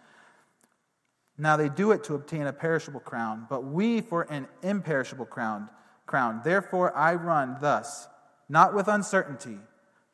Now 1.39 1.57
they 1.57 1.69
do 1.69 1.93
it 1.93 2.05
to 2.05 2.15
obtain 2.15 2.47
a 2.47 2.53
perishable 2.53 3.01
crown, 3.01 3.47
but 3.49 3.65
we 3.65 4.01
for 4.01 4.23
an 4.23 4.49
imperishable 4.63 5.25
crown. 5.25 5.71
Crown. 6.07 6.43
Therefore 6.45 6.95
I 6.95 7.15
run 7.15 7.57
thus, 7.61 8.09
not 8.49 8.75
with 8.75 8.89
uncertainty. 8.89 9.59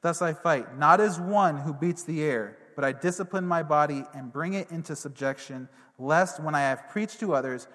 Thus 0.03 0.23
I 0.23 0.35
fight, 0.35 0.79
not 0.79 1.01
as 1.01 1.19
one 1.19 1.57
who 1.57 1.73
beats 1.73 2.05
the 2.05 2.23
air, 2.23 2.57
but 2.77 2.85
I 2.85 2.93
discipline 2.93 3.47
my 3.47 3.65
body 3.65 4.05
and 4.15 4.33
bring 4.33 4.53
it 4.53 4.71
into 4.71 4.95
subjection, 4.95 5.69
lest 5.99 6.41
when 6.41 6.55
I 6.55 6.61
have 6.61 6.89
preached 6.91 7.19
to 7.21 7.35
others, 7.35 7.67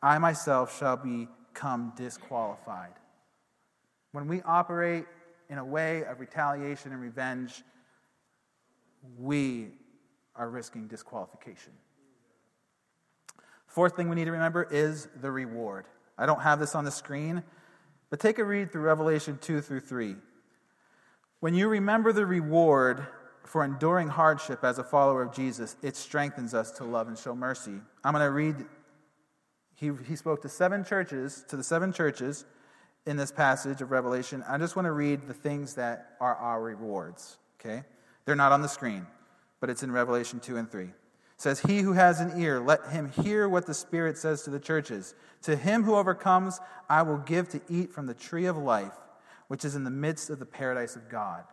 I 0.00 0.18
myself 0.18 0.78
shall 0.78 0.96
become 0.96 1.92
disqualified. 1.96 2.92
When 4.12 4.28
we 4.28 4.42
operate 4.42 5.06
in 5.48 5.58
a 5.58 5.64
way 5.64 6.04
of 6.04 6.20
retaliation 6.20 6.92
and 6.92 7.00
revenge, 7.00 7.64
we 9.18 9.72
are 10.36 10.48
risking 10.48 10.86
disqualification. 10.86 11.72
Fourth 13.66 13.96
thing 13.96 14.08
we 14.08 14.16
need 14.16 14.26
to 14.26 14.32
remember 14.32 14.68
is 14.70 15.08
the 15.20 15.30
reward. 15.30 15.86
I 16.18 16.26
don't 16.26 16.42
have 16.42 16.60
this 16.60 16.74
on 16.74 16.84
the 16.84 16.90
screen, 16.90 17.42
but 18.10 18.20
take 18.20 18.38
a 18.38 18.44
read 18.44 18.70
through 18.70 18.82
Revelation 18.82 19.38
2 19.40 19.60
through 19.62 19.80
3. 19.80 20.16
When 21.40 21.54
you 21.54 21.68
remember 21.68 22.12
the 22.12 22.26
reward 22.26 23.06
for 23.44 23.64
enduring 23.64 24.08
hardship 24.08 24.62
as 24.62 24.78
a 24.78 24.84
follower 24.84 25.22
of 25.22 25.32
Jesus, 25.32 25.76
it 25.82 25.96
strengthens 25.96 26.54
us 26.54 26.70
to 26.72 26.84
love 26.84 27.08
and 27.08 27.18
show 27.18 27.34
mercy. 27.34 27.80
I'm 28.04 28.12
going 28.12 28.24
to 28.24 28.30
read, 28.30 28.56
he, 29.74 29.90
he 30.06 30.16
spoke 30.16 30.42
to 30.42 30.48
seven 30.48 30.84
churches, 30.84 31.44
to 31.48 31.56
the 31.56 31.64
seven 31.64 31.92
churches 31.92 32.44
in 33.06 33.16
this 33.16 33.32
passage 33.32 33.80
of 33.80 33.90
Revelation. 33.90 34.44
I 34.46 34.58
just 34.58 34.76
want 34.76 34.86
to 34.86 34.92
read 34.92 35.26
the 35.26 35.34
things 35.34 35.74
that 35.74 36.16
are 36.20 36.36
our 36.36 36.62
rewards, 36.62 37.38
okay? 37.58 37.84
They're 38.24 38.36
not 38.36 38.52
on 38.52 38.62
the 38.62 38.68
screen, 38.68 39.06
but 39.60 39.70
it's 39.70 39.82
in 39.82 39.92
Revelation 39.92 40.40
2 40.40 40.56
and 40.56 40.70
3. 40.70 40.84
It 40.84 40.90
says, 41.36 41.60
He 41.60 41.80
who 41.80 41.92
has 41.92 42.20
an 42.20 42.40
ear, 42.40 42.60
let 42.60 42.88
him 42.88 43.10
hear 43.10 43.48
what 43.48 43.66
the 43.66 43.74
Spirit 43.74 44.16
says 44.16 44.42
to 44.42 44.50
the 44.50 44.60
churches. 44.60 45.14
To 45.42 45.56
him 45.56 45.82
who 45.82 45.96
overcomes, 45.96 46.60
I 46.88 47.02
will 47.02 47.18
give 47.18 47.48
to 47.50 47.60
eat 47.68 47.92
from 47.92 48.06
the 48.06 48.14
tree 48.14 48.46
of 48.46 48.56
life, 48.56 48.94
which 49.48 49.64
is 49.64 49.74
in 49.74 49.84
the 49.84 49.90
midst 49.90 50.30
of 50.30 50.38
the 50.38 50.46
paradise 50.46 50.94
of 50.94 51.08
God. 51.08 51.44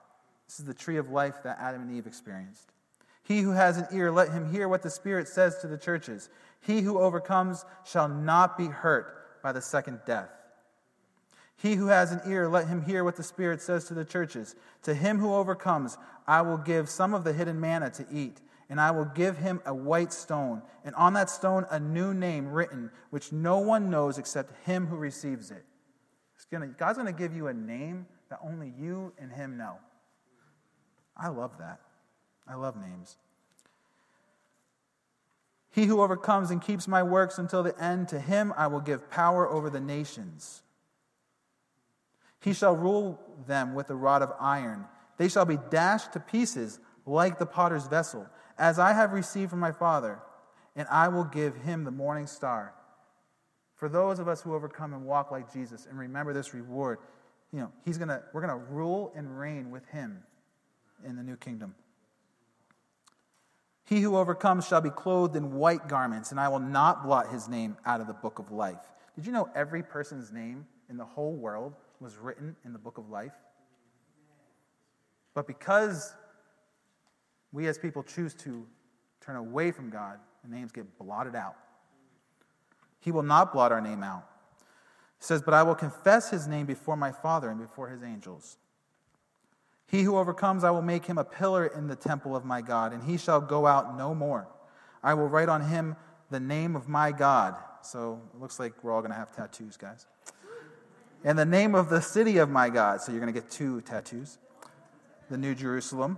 This 0.48 0.60
is 0.60 0.66
the 0.66 0.74
tree 0.74 0.98
of 0.98 1.10
life 1.10 1.44
that 1.44 1.60
Adam 1.60 1.84
and 1.84 1.96
Eve 1.96 2.08
experienced. 2.08 2.72
He 3.24 3.42
who 3.42 3.52
has 3.52 3.78
an 3.78 3.88
ear, 3.94 4.12
let 4.12 4.32
him 4.32 4.52
hear 4.52 4.68
what 4.68 4.82
the 4.82 4.90
Spirit 4.90 5.28
says 5.28 5.60
to 5.60 5.68
the 5.68 5.78
churches. 5.78 6.30
He 6.62 6.82
who 6.82 6.98
overcomes 6.98 7.66
shall 7.86 8.08
not 8.08 8.58
be 8.58 8.66
hurt 8.66 9.42
by 9.44 9.52
the 9.52 9.62
second 9.62 10.00
death. 10.06 10.30
He 11.62 11.76
who 11.76 11.88
has 11.88 12.14
an 12.14 12.22
ear, 12.26 12.48
let 12.48 12.70
him 12.70 12.84
hear 12.84 13.04
what 13.04 13.18
the 13.18 13.24
Spirit 13.24 13.62
says 13.62 13.84
to 13.86 13.94
the 13.94 14.06
churches. 14.06 14.56
To 14.84 14.94
him 14.94 15.20
who 15.20 15.34
overcomes, 15.34 15.98
I 16.26 16.42
will 16.42 16.58
give 16.58 16.90
some 16.90 17.14
of 17.14 17.26
the 17.26 17.34
hidden 17.34 17.60
manna 17.60 17.90
to 17.92 18.06
eat, 18.10 18.40
and 18.70 18.80
I 18.80 18.92
will 18.92 19.06
give 19.06 19.38
him 19.38 19.62
a 19.66 19.74
white 19.74 20.14
stone, 20.14 20.62
and 20.86 20.96
on 20.96 21.14
that 21.14 21.30
stone 21.30 21.66
a 21.70 21.78
new 21.78 22.14
name 22.14 22.48
written, 22.48 22.92
which 23.10 23.34
no 23.34 23.60
one 23.60 23.90
knows 23.90 24.18
except 24.18 24.54
him 24.66 24.88
who 24.88 24.96
receives 24.96 25.52
it. 25.52 25.66
God's 26.78 26.98
going 26.98 27.14
to 27.14 27.20
give 27.20 27.36
you 27.36 27.48
a 27.48 27.54
name 27.54 28.08
that 28.30 28.40
only 28.42 28.74
you 28.80 29.12
and 29.20 29.30
him 29.30 29.58
know. 29.58 29.76
I 31.18 31.28
love 31.28 31.58
that. 31.58 31.82
I 32.48 32.56
love 32.56 32.78
names. 32.78 33.18
He 35.72 35.86
who 35.86 36.02
overcomes 36.02 36.52
and 36.52 36.62
keeps 36.62 36.88
my 36.88 37.04
works 37.04 37.38
until 37.38 37.64
the 37.64 37.78
end, 37.84 38.08
to 38.08 38.20
him 38.20 38.54
I 38.56 38.68
will 38.68 38.80
give 38.80 39.12
power 39.12 39.48
over 39.48 39.70
the 39.70 39.82
nations. 39.82 40.62
He 42.42 42.54
shall 42.54 42.76
rule 42.76 43.20
them 43.48 43.74
with 43.74 43.90
a 43.90 43.96
rod 43.96 44.22
of 44.22 44.32
iron. 44.40 44.86
They 45.18 45.28
shall 45.28 45.46
be 45.46 45.58
dashed 45.70 46.14
to 46.14 46.20
pieces 46.20 46.80
like 47.06 47.38
the 47.38 47.46
potter's 47.46 47.88
vessel, 47.88 48.28
as 48.58 48.80
I 48.80 48.94
have 48.94 49.14
received 49.14 49.50
from 49.50 49.60
my 49.60 49.72
Father, 49.72 50.20
and 50.76 50.88
I 50.90 51.08
will 51.10 51.24
give 51.24 51.56
him 51.56 51.84
the 51.84 51.92
morning 51.92 52.28
star. 52.28 52.74
For 53.76 53.90
those 53.90 54.20
of 54.20 54.28
us 54.28 54.42
who 54.42 54.54
overcome 54.54 54.94
and 54.94 55.06
walk 55.06 55.32
like 55.32 55.52
Jesus 55.52 55.86
and 55.86 55.98
remember 55.98 56.34
this 56.34 56.54
reward, 56.54 57.00
you 57.52 57.60
know, 57.60 57.72
he's 57.84 57.98
gonna, 57.98 58.22
we're 58.34 58.46
going 58.46 58.58
to 58.58 58.66
rule 58.66 59.12
and 59.16 59.40
reign 59.40 59.72
with 59.72 59.86
him 59.88 60.24
in 61.06 61.16
the 61.16 61.24
new 61.24 61.38
kingdom. 61.38 61.76
He 63.86 64.02
who 64.02 64.18
overcomes 64.18 64.68
shall 64.68 64.82
be 64.82 64.92
clothed 64.92 65.36
in 65.36 65.54
white 65.54 65.88
garments, 65.88 66.32
and 66.32 66.40
I 66.40 66.50
will 66.50 66.60
not 66.60 67.04
blot 67.04 67.32
his 67.32 67.48
name 67.48 67.76
out 67.86 68.02
of 68.02 68.08
the 68.08 68.14
book 68.14 68.38
of 68.38 68.52
life. 68.52 68.78
Did 69.16 69.26
you 69.26 69.32
know 69.32 69.50
every 69.56 69.82
person's 69.82 70.32
name 70.32 70.68
in 70.90 70.98
the 70.98 71.06
whole 71.06 71.34
world 71.34 71.74
was 72.00 72.18
written 72.18 72.56
in 72.64 72.74
the 72.74 72.80
book 72.80 72.98
of 72.98 73.10
life. 73.10 73.34
But 75.34 75.48
because 75.48 76.14
we 77.52 77.68
as 77.68 77.78
people 77.78 78.04
choose 78.04 78.34
to 78.36 78.66
turn 79.22 79.36
away 79.36 79.72
from 79.72 79.90
God, 79.90 80.20
the 80.44 80.56
names 80.56 80.72
get 80.72 80.98
blotted 80.98 81.36
out. 81.36 81.56
He 83.00 83.12
will 83.12 83.24
not 83.24 83.54
blot 83.54 83.72
our 83.72 83.82
name 83.82 84.04
out. 84.04 84.26
He 85.18 85.24
says, 85.24 85.42
But 85.42 85.54
I 85.54 85.64
will 85.64 85.76
confess 85.76 86.30
his 86.30 86.48
name 86.48 86.66
before 86.66 86.96
my 86.96 87.12
Father 87.12 87.50
and 87.50 87.60
before 87.60 87.90
his 87.90 88.04
angels. 88.04 88.58
He 89.88 90.04
who 90.04 90.18
overcomes, 90.18 90.64
I 90.64 90.72
will 90.72 90.82
make 90.82 91.06
him 91.06 91.18
a 91.18 91.24
pillar 91.24 91.66
in 91.66 91.88
the 91.88 91.96
temple 91.96 92.36
of 92.36 92.46
my 92.46 92.62
God, 92.62 92.94
and 92.94 93.04
he 93.04 93.18
shall 93.18 93.42
go 93.42 93.66
out 93.66 93.98
no 93.98 94.14
more. 94.14 94.48
I 95.02 95.14
will 95.16 95.28
write 95.28 95.50
on 95.50 95.62
him 95.62 95.96
the 96.30 96.40
name 96.40 96.76
of 96.76 96.88
my 96.88 97.12
God. 97.12 97.56
So 97.82 98.22
it 98.34 98.40
looks 98.40 98.60
like 98.60 98.84
we're 98.84 98.92
all 98.92 99.02
going 99.02 99.12
to 99.12 99.18
have 99.18 99.36
tattoos, 99.36 99.78
guys 99.78 100.06
in 101.24 101.36
the 101.36 101.46
name 101.46 101.76
of 101.76 101.90
the 101.90 102.02
city 102.02 102.38
of 102.38 102.50
my 102.50 102.70
God. 102.70 103.02
So 103.02 103.12
you're 103.12 103.22
going 103.22 103.34
to 103.34 103.40
get 103.40 103.50
two 103.50 103.82
tattoos. 103.82 104.38
The 105.30 105.38
New 105.38 105.54
Jerusalem, 105.54 106.18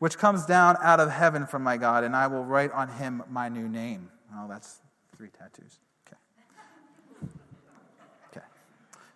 which 0.00 0.18
comes 0.18 0.44
down 0.44 0.76
out 0.82 0.98
of 0.98 1.08
heaven 1.08 1.46
from 1.46 1.62
my 1.62 1.76
God, 1.76 2.02
and 2.02 2.16
I 2.16 2.26
will 2.26 2.44
write 2.44 2.72
on 2.72 2.88
him 2.88 3.22
my 3.30 3.48
new 3.48 3.68
name. 3.68 4.10
Oh, 4.34 4.48
that's 4.48 4.80
three 5.16 5.28
tattoos. 5.28 5.78
Okay. 6.04 6.16
Okay. 8.32 8.46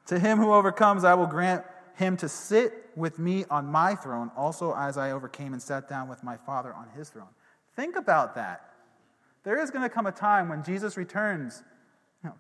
To 0.06 0.18
him 0.20 0.38
who 0.38 0.52
overcomes, 0.52 1.02
I 1.02 1.14
will 1.14 1.26
grant 1.26 1.64
him 1.94 2.16
to 2.18 2.28
sit 2.28 2.90
with 2.94 3.18
me 3.18 3.44
on 3.50 3.66
my 3.66 3.96
throne, 3.96 4.30
also 4.36 4.72
as 4.76 4.96
I 4.96 5.10
overcame 5.10 5.52
and 5.52 5.60
sat 5.60 5.88
down 5.88 6.08
with 6.08 6.22
my 6.22 6.36
Father 6.36 6.72
on 6.72 6.86
his 6.96 7.08
throne. 7.08 7.34
Think 7.74 7.96
about 7.96 8.36
that. 8.36 8.70
There 9.42 9.60
is 9.60 9.70
going 9.72 9.82
to 9.82 9.88
come 9.88 10.06
a 10.06 10.12
time 10.12 10.48
when 10.48 10.62
Jesus 10.62 10.96
returns. 10.96 11.64
You 12.22 12.30
know, 12.30 12.36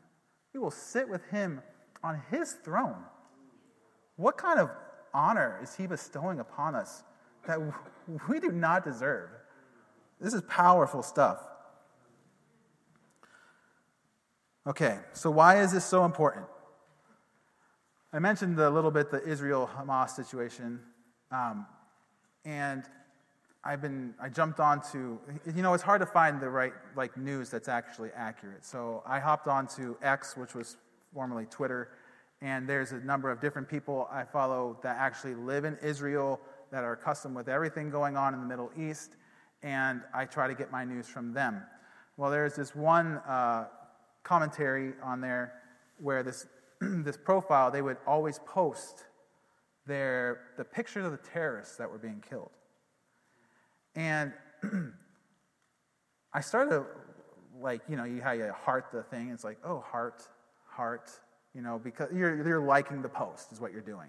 we 0.52 0.60
will 0.60 0.70
sit 0.70 1.08
with 1.08 1.24
him 1.30 1.60
on 2.04 2.22
his 2.30 2.52
throne. 2.52 3.02
What 4.16 4.36
kind 4.36 4.60
of 4.60 4.70
honor 5.12 5.58
is 5.62 5.74
he 5.74 5.86
bestowing 5.86 6.38
upon 6.38 6.76
us 6.76 7.02
that 7.46 7.58
we 8.28 8.38
do 8.38 8.52
not 8.52 8.84
deserve? 8.84 9.30
This 10.20 10.34
is 10.34 10.42
powerful 10.42 11.02
stuff. 11.02 11.38
Okay, 14.66 14.98
so 15.12 15.30
why 15.30 15.60
is 15.60 15.72
this 15.72 15.84
so 15.84 16.04
important? 16.04 16.46
I 18.12 18.18
mentioned 18.18 18.58
a 18.60 18.70
little 18.70 18.90
bit 18.90 19.10
the 19.10 19.22
Israel 19.26 19.68
Hamas 19.76 20.10
situation, 20.10 20.80
um, 21.32 21.66
and 22.44 22.84
I've 23.64 23.82
been 23.82 24.14
I 24.20 24.28
jumped 24.28 24.60
onto 24.60 25.18
you 25.54 25.62
know 25.62 25.74
it's 25.74 25.82
hard 25.82 26.00
to 26.00 26.06
find 26.06 26.40
the 26.40 26.48
right 26.48 26.72
like 26.96 27.16
news 27.16 27.50
that's 27.50 27.68
actually 27.68 28.10
accurate. 28.14 28.64
So 28.64 29.02
I 29.06 29.18
hopped 29.18 29.48
onto 29.48 29.96
X, 30.00 30.36
which 30.36 30.54
was 30.54 30.76
formerly 31.14 31.46
Twitter. 31.46 31.90
And 32.42 32.68
there's 32.68 32.92
a 32.92 32.98
number 32.98 33.30
of 33.30 33.40
different 33.40 33.68
people 33.68 34.08
I 34.12 34.24
follow 34.24 34.78
that 34.82 34.96
actually 34.98 35.34
live 35.34 35.64
in 35.64 35.78
Israel, 35.82 36.40
that 36.70 36.84
are 36.84 36.92
accustomed 36.92 37.36
with 37.36 37.48
everything 37.48 37.88
going 37.88 38.16
on 38.16 38.34
in 38.34 38.40
the 38.40 38.46
Middle 38.46 38.70
East, 38.76 39.16
and 39.62 40.02
I 40.12 40.24
try 40.24 40.48
to 40.48 40.54
get 40.54 40.70
my 40.70 40.84
news 40.84 41.08
from 41.08 41.32
them. 41.32 41.62
Well, 42.16 42.30
there's 42.30 42.54
this 42.54 42.74
one 42.74 43.18
uh, 43.18 43.68
commentary 44.24 44.92
on 45.02 45.20
there 45.20 45.54
where 45.98 46.22
this, 46.22 46.46
this 46.80 47.16
profile, 47.16 47.70
they 47.70 47.80
would 47.80 47.96
always 48.06 48.40
post 48.40 49.04
their, 49.86 50.40
the 50.56 50.64
pictures 50.64 51.04
of 51.04 51.12
the 51.12 51.18
terrorists 51.18 51.76
that 51.76 51.90
were 51.90 51.98
being 51.98 52.22
killed. 52.28 52.50
And 53.94 54.32
I 56.32 56.40
started, 56.40 56.84
like, 57.60 57.82
you 57.88 57.96
know, 57.96 58.04
you, 58.04 58.20
how 58.20 58.32
you 58.32 58.52
heart 58.52 58.86
the 58.92 59.02
thing. 59.04 59.30
It's 59.30 59.44
like, 59.44 59.58
oh, 59.64 59.80
heart, 59.80 60.28
heart, 60.76 61.10
you 61.54 61.62
know, 61.62 61.80
because 61.82 62.08
you're, 62.12 62.46
you're 62.46 62.64
liking 62.64 63.02
the 63.02 63.08
post, 63.08 63.52
is 63.52 63.60
what 63.60 63.72
you're 63.72 63.80
doing. 63.80 64.08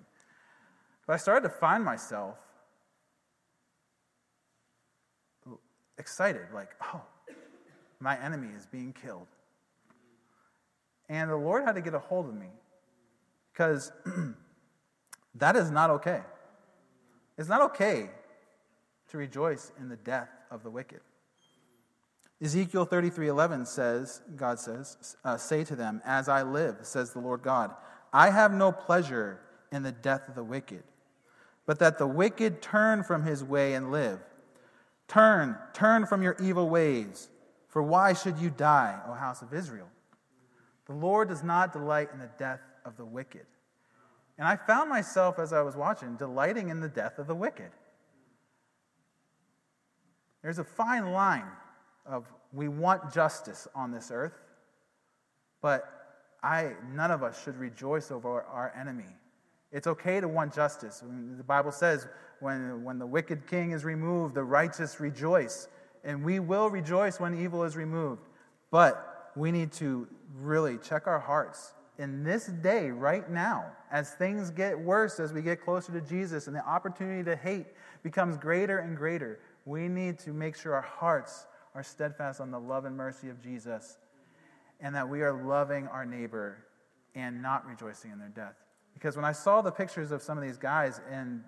But 1.07 1.13
I 1.13 1.17
started 1.17 1.47
to 1.47 1.53
find 1.53 1.83
myself 1.83 2.35
excited, 5.97 6.47
like, 6.53 6.69
oh, 6.93 7.01
my 7.99 8.21
enemy 8.21 8.49
is 8.55 8.65
being 8.65 8.93
killed. 8.93 9.27
And 11.09 11.29
the 11.29 11.35
Lord 11.35 11.63
had 11.63 11.75
to 11.75 11.81
get 11.81 11.93
a 11.93 11.99
hold 11.99 12.27
of 12.27 12.35
me 12.35 12.49
because 13.53 13.91
that 15.35 15.55
is 15.55 15.69
not 15.71 15.89
okay. 15.91 16.21
It's 17.37 17.49
not 17.49 17.61
okay 17.61 18.09
to 19.09 19.17
rejoice 19.17 19.71
in 19.79 19.89
the 19.89 19.97
death 19.97 20.29
of 20.49 20.63
the 20.63 20.69
wicked. 20.69 21.01
Ezekiel 22.41 22.85
33:11 22.85 23.65
says, 23.65 24.21
God 24.35 24.59
says, 24.59 25.15
uh, 25.23 25.37
"Say 25.37 25.63
to 25.63 25.75
them, 25.75 26.01
as 26.03 26.27
I 26.27 26.41
live, 26.41 26.85
says 26.85 27.13
the 27.13 27.19
Lord 27.19 27.41
God, 27.41 27.73
I 28.11 28.29
have 28.29 28.53
no 28.53 28.71
pleasure 28.71 29.39
in 29.71 29.83
the 29.83 29.91
death 29.91 30.27
of 30.27 30.35
the 30.35 30.43
wicked, 30.43 30.83
but 31.65 31.79
that 31.79 31.97
the 31.97 32.07
wicked 32.07 32.61
turn 32.61 33.03
from 33.03 33.23
his 33.23 33.43
way 33.43 33.73
and 33.73 33.91
live. 33.91 34.19
Turn, 35.07 35.57
turn 35.73 36.05
from 36.05 36.21
your 36.21 36.35
evil 36.39 36.69
ways, 36.69 37.29
for 37.67 37.81
why 37.81 38.13
should 38.13 38.37
you 38.37 38.49
die, 38.49 38.99
O 39.07 39.13
house 39.13 39.41
of 39.41 39.53
Israel? 39.53 39.89
The 40.87 40.93
Lord 40.93 41.29
does 41.29 41.43
not 41.43 41.73
delight 41.73 42.09
in 42.11 42.19
the 42.19 42.29
death 42.37 42.61
of 42.83 42.97
the 42.97 43.05
wicked." 43.05 43.45
And 44.37 44.45
I 44.45 44.57
found 44.57 44.89
myself 44.89 45.39
as 45.39 45.53
I 45.53 45.61
was 45.61 45.77
watching 45.77 46.17
delighting 46.17 46.67
in 46.67 46.81
the 46.81 46.89
death 46.89 47.17
of 47.17 47.27
the 47.27 47.35
wicked. 47.35 47.71
There's 50.41 50.59
a 50.59 50.65
fine 50.65 51.11
line 51.11 51.49
of 52.05 52.25
we 52.53 52.67
want 52.67 53.13
justice 53.13 53.67
on 53.75 53.91
this 53.91 54.11
earth, 54.11 54.33
but 55.61 55.83
I, 56.43 56.73
none 56.93 57.11
of 57.11 57.23
us 57.23 57.43
should 57.43 57.57
rejoice 57.57 58.11
over 58.11 58.43
our 58.43 58.73
enemy. 58.79 59.15
It's 59.71 59.87
okay 59.87 60.21
to 60.21 60.27
want 60.27 60.53
justice. 60.53 61.03
The 61.37 61.43
Bible 61.43 61.71
says 61.71 62.07
when, 62.39 62.83
when 62.83 62.99
the 62.99 63.07
wicked 63.07 63.47
king 63.47 63.71
is 63.71 63.83
removed, 63.83 64.35
the 64.35 64.43
righteous 64.43 64.99
rejoice. 64.99 65.67
And 66.03 66.23
we 66.23 66.39
will 66.39 66.69
rejoice 66.69 67.19
when 67.19 67.33
evil 67.41 67.63
is 67.63 67.75
removed. 67.75 68.21
But 68.69 69.31
we 69.35 69.51
need 69.51 69.71
to 69.73 70.07
really 70.35 70.77
check 70.77 71.07
our 71.07 71.19
hearts 71.19 71.73
in 71.97 72.23
this 72.23 72.47
day, 72.47 72.91
right 72.91 73.29
now, 73.29 73.71
as 73.91 74.11
things 74.11 74.51
get 74.51 74.77
worse, 74.77 75.19
as 75.19 75.31
we 75.31 75.41
get 75.41 75.63
closer 75.63 75.93
to 75.93 76.01
Jesus, 76.01 76.47
and 76.47 76.55
the 76.55 76.65
opportunity 76.67 77.23
to 77.23 77.35
hate 77.35 77.67
becomes 78.03 78.35
greater 78.37 78.79
and 78.79 78.97
greater. 78.97 79.39
We 79.65 79.87
need 79.87 80.19
to 80.19 80.33
make 80.33 80.57
sure 80.57 80.75
our 80.75 80.81
hearts 80.81 81.47
are 81.75 81.83
steadfast 81.83 82.41
on 82.41 82.49
the 82.49 82.59
love 82.59 82.85
and 82.85 82.95
mercy 82.95 83.29
of 83.29 83.41
Jesus 83.43 83.97
and 84.79 84.95
that 84.95 85.07
we 85.07 85.21
are 85.21 85.43
loving 85.43 85.87
our 85.87 86.05
neighbor 86.05 86.65
and 87.13 87.41
not 87.41 87.65
rejoicing 87.67 88.11
in 88.11 88.19
their 88.19 88.29
death. 88.29 88.55
Because 88.93 89.15
when 89.15 89.25
I 89.25 89.33
saw 89.33 89.61
the 89.61 89.71
pictures 89.71 90.11
of 90.11 90.21
some 90.21 90.37
of 90.37 90.43
these 90.43 90.57
guys 90.57 91.01
and 91.11 91.43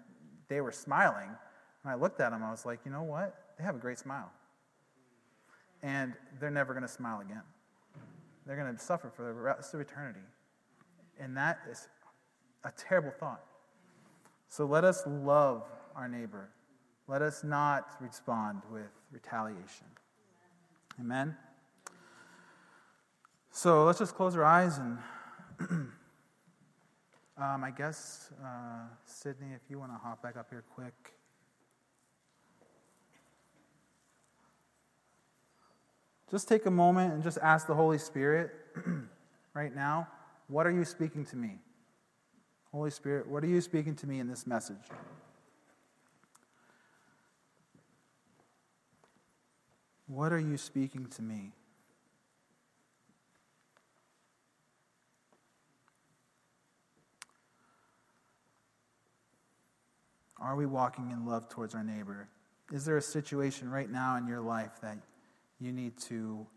they 0.50 0.62
were 0.62 0.72
smiling, 0.72 1.30
when 1.82 1.94
I 1.94 1.96
looked 1.96 2.20
at 2.20 2.32
them, 2.32 2.44
I 2.44 2.52
was 2.52 2.66
like, 2.66 2.80
you 2.86 2.92
know 2.92 3.04
what? 3.04 3.36
They 3.58 3.64
have 3.64 3.76
a 3.76 3.80
great 3.80 3.98
smile. 3.98 4.32
And 5.82 6.14
they're 6.40 6.52
never 6.52 6.74
going 6.74 6.86
to 6.86 6.92
smile 6.92 7.22
again. 7.22 7.44
They're 8.46 8.58
going 8.58 8.76
to 8.76 8.82
suffer 8.82 9.10
for 9.10 9.24
the 9.24 9.34
rest 9.34 9.74
of 9.74 9.80
eternity. 9.80 10.20
And 11.20 11.36
that 11.38 11.60
is 11.70 11.88
a 12.64 12.72
terrible 12.72 13.12
thought. 13.12 13.44
So 14.50 14.66
let 14.66 14.84
us 14.84 15.04
love 15.06 15.64
our 15.96 16.08
neighbor. 16.08 16.50
Let 17.08 17.22
us 17.22 17.44
not 17.44 17.96
respond 18.02 18.62
with 18.72 18.90
retaliation. 19.12 19.88
Amen. 21.00 21.36
So 23.52 23.86
let's 23.86 24.00
just 24.00 24.16
close 24.16 24.36
our 24.36 24.44
eyes 24.44 24.80
and 24.80 24.98
um, 27.38 27.64
I 27.64 27.72
guess, 27.76 28.32
uh, 28.44 28.86
Sydney, 29.06 29.54
if 29.54 29.62
you 29.70 29.78
want 29.78 29.92
to 29.92 29.98
hop 29.98 30.24
back 30.24 30.38
up 30.38 30.48
here 30.50 30.64
quick. 30.74 31.14
Just 36.32 36.48
take 36.48 36.66
a 36.66 36.72
moment 36.72 37.14
and 37.14 37.24
just 37.24 37.38
ask 37.42 37.68
the 37.68 37.76
Holy 37.76 38.00
Spirit 38.00 38.52
right 39.54 39.74
now, 39.74 40.08
what 40.48 40.66
are 40.66 40.72
you 40.72 40.84
speaking 40.84 41.26
to 41.26 41.36
me? 41.36 41.60
Holy 42.72 42.92
Spirit, 42.92 43.28
what 43.28 43.44
are 43.44 43.48
you 43.48 43.62
speaking 43.62 43.96
to 43.96 44.08
me 44.08 44.20
in 44.20 44.28
this 44.28 44.46
message? 44.46 44.76
What 50.08 50.32
are 50.32 50.40
you 50.40 50.58
speaking 50.58 51.06
to 51.18 51.22
me? 51.22 51.52
Are 60.40 60.56
we 60.56 60.66
walking 60.66 61.12
in 61.12 61.26
love 61.26 61.50
towards 61.50 61.76
our 61.76 61.84
neighbor? 61.84 62.30
Is 62.72 62.86
there 62.86 62.96
a 62.96 63.02
situation 63.02 63.70
right 63.70 63.90
now 63.90 64.16
in 64.16 64.28
your 64.28 64.40
life 64.40 64.80
that 64.82 64.98
you 65.60 65.74
need 65.74 65.98
to 66.04 66.48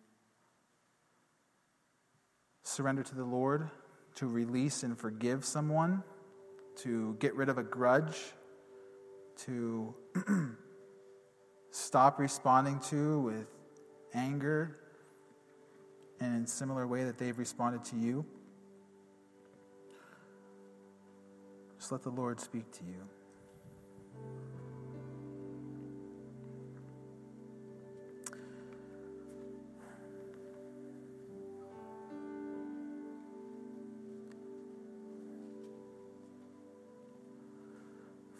surrender 2.62 3.02
to 3.02 3.14
the 3.16 3.24
Lord, 3.24 3.68
to 4.16 4.28
release 4.28 4.84
and 4.84 4.96
forgive 4.96 5.44
someone, 5.44 6.04
to 6.76 7.16
get 7.18 7.34
rid 7.34 7.48
of 7.48 7.58
a 7.58 7.64
grudge, 7.64 8.16
to 9.38 9.94
stop 11.70 12.18
responding 12.18 12.78
to 12.80 13.20
with 13.20 13.46
anger 14.14 14.76
and 16.20 16.36
in 16.36 16.46
similar 16.46 16.86
way 16.86 17.04
that 17.04 17.18
they've 17.18 17.38
responded 17.38 17.84
to 17.84 17.96
you? 17.96 18.24
Just 21.78 21.92
let 21.92 22.02
the 22.02 22.10
Lord 22.10 22.40
speak 22.40 22.70
to 22.72 22.84
you. 22.84 23.08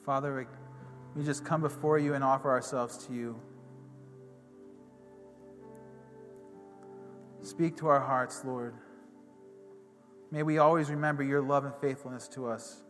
Father, 0.05 0.47
we 1.15 1.25
just 1.25 1.45
come 1.45 1.61
before 1.61 1.99
you 1.99 2.15
and 2.15 2.23
offer 2.23 2.51
ourselves 2.51 3.07
to 3.07 3.13
you. 3.13 3.41
Speak 7.43 7.77
to 7.79 7.89
our 7.89 8.01
hearts, 8.01 8.45
Lord. 8.45 8.75
May 10.31 10.43
we 10.43 10.59
always 10.59 10.91
remember 10.91 11.23
your 11.23 11.41
love 11.41 11.65
and 11.65 11.75
faithfulness 11.81 12.29
to 12.29 12.47
us, 12.47 12.83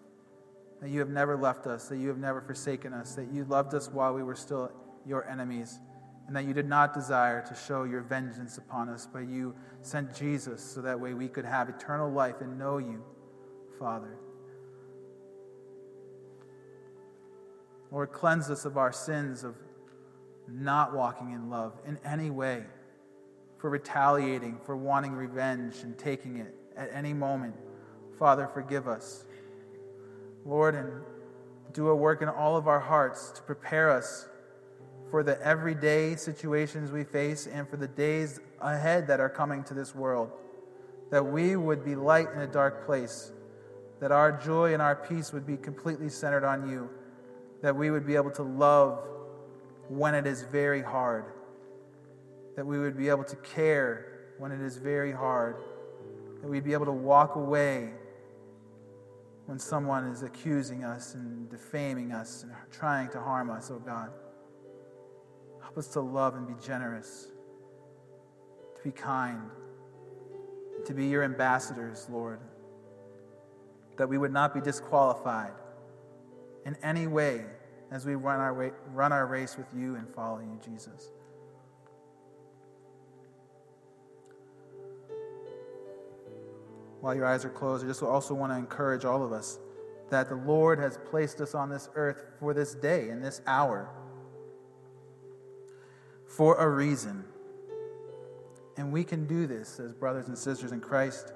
that 0.81 0.91
you 0.91 0.99
have 1.01 1.09
never 1.09 1.37
left 1.37 1.67
us, 1.67 1.89
that 1.89 1.97
you 1.97 2.09
have 2.09 2.19
never 2.19 2.41
forsaken 2.41 2.93
us, 2.93 3.15
that 3.15 3.33
you 3.33 3.45
loved 3.45 3.75
us 3.75 3.89
while 3.89 4.13
we 4.13 4.23
were 4.23 4.35
still 4.35 4.71
your 5.07 5.27
enemies, 5.29 5.79
and 6.27 6.37
that 6.37 6.45
you 6.45 6.53
did 6.53 6.69
not 6.69 6.93
desire 6.93 7.45
to 7.47 7.55
show 7.55 7.85
your 7.85 8.03
vengeance 8.03 8.59
upon 8.59 8.89
us, 8.89 9.09
but 9.11 9.21
you 9.21 9.55
sent 9.83 10.15
Jesus 10.15 10.63
so 10.63 10.83
that 10.83 11.01
way 11.01 11.15
we 11.15 11.29
could 11.29 11.47
have 11.47 11.69
eternal 11.69 12.11
life 12.11 12.41
and 12.41 12.59
know 12.59 12.79
you, 12.79 13.03
Father. 13.79 14.19
Lord, 17.91 18.13
cleanse 18.13 18.51
us 18.51 18.65
of 18.65 18.77
our 18.77 18.93
sins 18.93 19.43
of 19.43 19.57
not 20.49 20.95
walking 20.95 21.33
in 21.33 21.51
love 21.51 21.73
in 21.87 21.99
any 22.05 22.31
way, 22.31 22.65
for 23.59 23.71
retaliating, 23.71 24.59
for 24.65 24.77
wanting 24.77 25.13
revenge 25.13 25.77
and 25.83 25.99
taking 25.99 26.37
it 26.37 26.55
at 26.77 26.91
any 26.93 27.13
moment. 27.13 27.55
Father, 28.19 28.49
forgive 28.53 28.87
us. 28.87 29.25
Lord, 30.45 30.75
and 30.75 30.91
do 31.73 31.89
a 31.89 31.95
work 31.95 32.23
in 32.23 32.29
all 32.29 32.57
of 32.57 32.69
our 32.69 32.81
hearts 32.81 33.31
to 33.33 33.43
prepare 33.43 33.91
us 33.91 34.27
for 35.11 35.23
the 35.23 35.41
everyday 35.43 36.15
situations 36.17 36.93
we 36.93 37.05
face 37.05 37.47
and 37.47 37.69
for 37.69 37.77
the 37.77 37.89
days 37.89 38.41
ahead 38.61 39.07
that 39.09 39.21
are 39.21 39.29
coming 39.29 39.65
to 39.65 39.75
this 39.75 39.95
world. 39.95 40.31
That 41.11 41.27
we 41.27 41.57
would 41.57 41.85
be 41.85 41.97
light 41.97 42.29
in 42.33 42.41
a 42.41 42.47
dark 42.47 42.87
place, 42.87 43.33
that 44.01 44.13
our 44.13 44.31
joy 44.31 44.73
and 44.73 44.81
our 44.81 44.95
peace 44.95 45.33
would 45.33 45.47
be 45.47 45.57
completely 45.57 46.09
centered 46.09 46.45
on 46.45 46.71
you 46.71 46.89
that 47.63 47.77
we 47.77 47.91
would 47.91 48.07
be 48.07 48.17
able 48.17 48.31
to 48.33 48.43
love 48.43 49.05
when 49.89 50.15
it 50.15 50.27
is 50.27 50.43
very 50.43 50.83
hard, 50.83 51.25
that 52.57 52.65
we 52.65 52.79
would 52.79 52.97
be 52.97 53.09
able 53.09 53.25
to 53.25 53.37
care 53.37 54.07
when 54.39 54.53
it 54.53 54.61
is 54.61 54.77
very 54.77 55.13
hard, 55.13 55.57
that 56.41 56.49
we'd 56.49 56.65
be 56.65 56.73
able 56.73 56.87
to 56.87 56.93
walk 56.93 57.37
away 57.37 57.91
when 59.47 59.59
someone 59.59 60.07
is 60.07 60.23
accusing 60.23 60.85
us 60.85 61.15
and 61.15 61.51
defaming 61.51 62.13
us 62.13 62.45
and 62.45 62.53
trying 62.71 63.09
to 63.11 63.21
harm 63.21 63.51
us, 63.51 63.71
oh 63.71 63.79
God. 63.81 64.11
Help 65.61 65.77
us 65.77 65.89
to 65.89 66.01
love 66.01 66.37
and 66.37 66.47
be 66.47 66.55
generous, 66.65 67.27
to 68.77 68.83
be 68.83 68.93
kind, 68.93 69.51
to 70.87 70.95
be 70.95 71.07
your 71.07 71.25
ambassadors, 71.25 72.07
Lord, 72.11 72.41
that 73.97 74.09
we 74.09 74.17
would 74.17 74.33
not 74.33 74.55
be 74.55 74.61
disqualified 74.61 75.53
in 76.67 76.77
any 76.83 77.07
way 77.07 77.45
as 77.91 78.07
we 78.07 78.15
run 78.15 78.41
our, 78.41 78.55
way, 78.55 78.71
run 78.93 79.13
our 79.13 79.27
race 79.27 79.57
with 79.57 79.67
you 79.75 79.97
and 79.97 80.09
follow 80.15 80.41
you, 80.41 80.59
Jesus. 80.65 81.11
While 87.01 87.15
your 87.15 87.27
eyes 87.27 87.45
are 87.45 87.51
closed, 87.51 87.85
I 87.85 87.89
just 87.89 88.03
also 88.03 88.35
want 88.35 88.53
to 88.53 88.57
encourage 88.57 89.05
all 89.05 89.25
of 89.25 89.33
us 89.33 89.59
that 90.11 90.29
the 90.29 90.37
Lord 90.37 90.79
has 90.79 90.99
placed 91.11 91.41
us 91.41 91.55
on 91.55 91.71
this 91.71 91.89
earth 91.95 92.25
for 92.39 92.53
this 92.53 92.75
day 92.75 93.09
and 93.09 93.25
this 93.25 93.41
hour 93.47 93.89
for 96.27 96.57
a 96.57 96.69
reason. 96.69 97.25
And 98.77 98.93
we 98.93 99.05
can 99.05 99.27
do 99.27 99.47
this 99.47 99.81
as 99.81 99.93
brothers 99.93 100.29
and 100.29 100.37
sisters 100.37 100.73
in 100.73 100.81
Christ. 100.81 101.33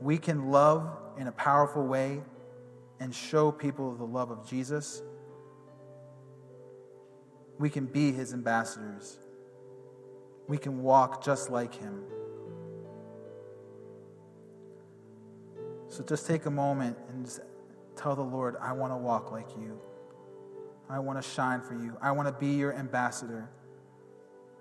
We 0.00 0.18
can 0.18 0.50
love 0.50 0.88
in 1.18 1.28
a 1.28 1.32
powerful 1.32 1.86
way 1.86 2.22
and 3.00 3.14
show 3.14 3.50
people 3.50 3.94
the 3.94 4.04
love 4.04 4.30
of 4.30 4.48
Jesus, 4.48 5.02
we 7.58 7.70
can 7.70 7.86
be 7.86 8.12
his 8.12 8.32
ambassadors. 8.32 9.18
We 10.48 10.58
can 10.58 10.82
walk 10.82 11.24
just 11.24 11.50
like 11.50 11.74
him. 11.74 12.02
So 15.88 16.02
just 16.02 16.26
take 16.26 16.46
a 16.46 16.50
moment 16.50 16.98
and 17.08 17.24
just 17.24 17.40
tell 17.96 18.16
the 18.16 18.22
Lord, 18.22 18.56
I 18.60 18.72
want 18.72 18.92
to 18.92 18.96
walk 18.96 19.30
like 19.30 19.48
you. 19.56 19.78
I 20.90 20.98
want 20.98 21.22
to 21.22 21.28
shine 21.28 21.60
for 21.62 21.74
you. 21.74 21.96
I 22.02 22.10
want 22.12 22.28
to 22.28 22.34
be 22.34 22.54
your 22.54 22.74
ambassador. 22.74 23.48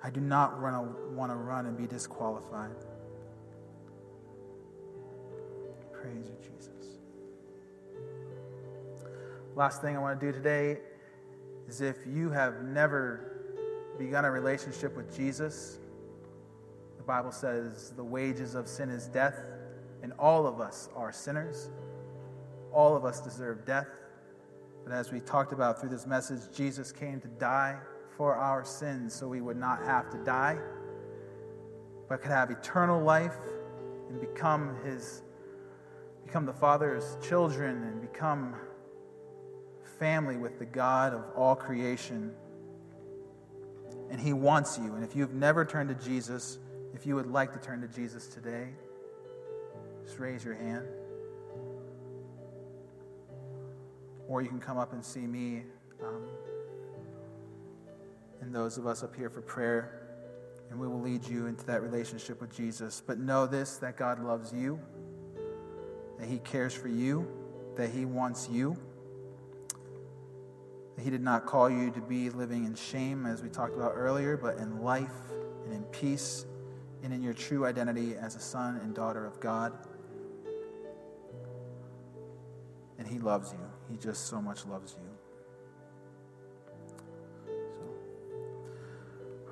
I 0.04 0.10
do 0.10 0.22
not 0.22 0.60
want 0.62 1.32
to 1.32 1.36
run 1.36 1.66
and 1.66 1.78
be 1.78 1.88
disqualified. 1.88 2.76
Praise 5.92 6.28
you, 6.28 6.36
Jesus. 6.42 6.73
Last 9.56 9.82
thing 9.82 9.96
I 9.96 10.00
want 10.00 10.20
to 10.20 10.26
do 10.26 10.32
today 10.32 10.80
is 11.68 11.82
if 11.82 11.98
you 12.08 12.32
have 12.32 12.64
never 12.64 13.42
begun 14.00 14.26
a 14.26 14.32
relationship 14.32 14.96
with 14.96 15.16
Jesus, 15.16 15.78
the 16.98 17.04
Bible 17.04 17.32
says 17.32 17.92
the 17.96 18.04
wages 18.04 18.56
of 18.56 18.68
sin 18.68 18.90
is 18.90 19.08
death, 19.08 19.38
and 20.02 20.12
all 20.18 20.48
of 20.48 20.60
us 20.60 20.90
are 20.96 21.12
sinners. 21.12 21.70
All 22.72 22.96
of 22.96 23.06
us 23.06 23.22
deserve 23.22 23.64
death. 23.64 23.88
But 24.84 24.92
as 24.92 25.12
we 25.12 25.20
talked 25.20 25.54
about 25.54 25.80
through 25.80 25.90
this 25.90 26.08
message, 26.08 26.40
Jesus 26.56 26.92
came 26.92 27.22
to 27.22 27.28
die 27.28 27.78
for 28.18 28.36
our 28.36 28.66
sins 28.66 29.14
so 29.14 29.28
we 29.28 29.42
would 29.42 29.58
not 29.58 29.84
have 29.84 30.10
to 30.12 30.18
die. 30.24 30.58
but 32.10 32.22
could 32.22 32.32
have 32.32 32.52
eternal 32.52 33.02
life 33.02 33.38
and 34.10 34.20
become 34.20 34.76
his 34.84 35.22
become 36.26 36.46
the 36.46 36.54
Father's 36.54 37.18
children 37.22 37.84
and 37.84 38.02
become 38.02 38.56
family 40.04 40.36
with 40.36 40.60
the 40.60 40.66
God 40.66 41.14
of 41.14 41.24
all 41.34 41.56
creation. 41.56 42.34
And 44.12 44.20
he 44.20 44.34
wants 44.34 44.78
you. 44.78 44.96
And 44.96 45.02
if 45.02 45.16
you've 45.16 45.34
never 45.34 45.64
turned 45.64 45.88
to 45.88 46.06
Jesus, 46.06 46.60
if 46.94 47.06
you 47.06 47.16
would 47.16 47.28
like 47.28 47.54
to 47.54 47.60
turn 47.60 47.80
to 47.80 47.88
Jesus 47.88 48.28
today, 48.28 48.68
just 50.04 50.20
raise 50.20 50.44
your 50.44 50.56
hand. 50.56 50.86
Or 54.28 54.42
you 54.42 54.50
can 54.50 54.60
come 54.60 54.78
up 54.78 54.92
and 54.92 55.06
see 55.06 55.26
me 55.26 55.64
um, 56.04 56.28
and 58.42 58.54
those 58.54 58.78
of 58.78 58.86
us 58.86 59.04
up 59.04 59.16
here 59.16 59.30
for 59.30 59.42
prayer, 59.42 60.02
and 60.70 60.78
we 60.78 60.86
will 60.86 61.00
lead 61.00 61.26
you 61.26 61.46
into 61.46 61.66
that 61.68 61.82
relationship 61.82 62.42
with 62.42 62.54
Jesus. 62.54 63.02
But 63.08 63.20
know 63.20 63.48
this 63.48 63.78
that 63.78 63.96
God 63.96 64.22
loves 64.22 64.52
you, 64.52 64.82
that 66.20 66.28
He 66.28 66.40
cares 66.40 66.74
for 66.74 66.90
you, 66.90 67.26
that 67.78 67.90
He 67.90 68.04
wants 68.04 68.50
you. 68.52 68.76
He 71.02 71.10
did 71.10 71.22
not 71.22 71.46
call 71.46 71.70
you 71.70 71.92
to 71.92 72.02
be 72.02 72.30
living 72.30 72.66
in 72.66 72.76
shame, 72.76 73.26
as 73.26 73.42
we 73.42 73.50
talked 73.50 73.76
about 73.76 73.94
earlier, 73.96 74.38
but 74.38 74.58
in 74.58 74.82
life 74.82 75.12
and 75.66 75.74
in 75.74 75.84
peace 75.86 76.46
and 77.04 77.14
in 77.14 77.22
your 77.22 77.34
true 77.34 77.66
identity 77.66 78.16
as 78.16 78.36
a 78.36 78.40
son 78.40 78.80
and 78.84 78.94
daughter 78.94 79.26
of 79.26 79.40
God. 79.40 79.74
And 82.98 83.08
He 83.08 83.20
loves 83.20 83.52
you. 83.52 83.60
He 83.90 83.98
just 83.98 84.28
so 84.28 84.42
much 84.42 84.66
loves 84.66 84.96
you. 84.98 85.10
So, 87.76 87.84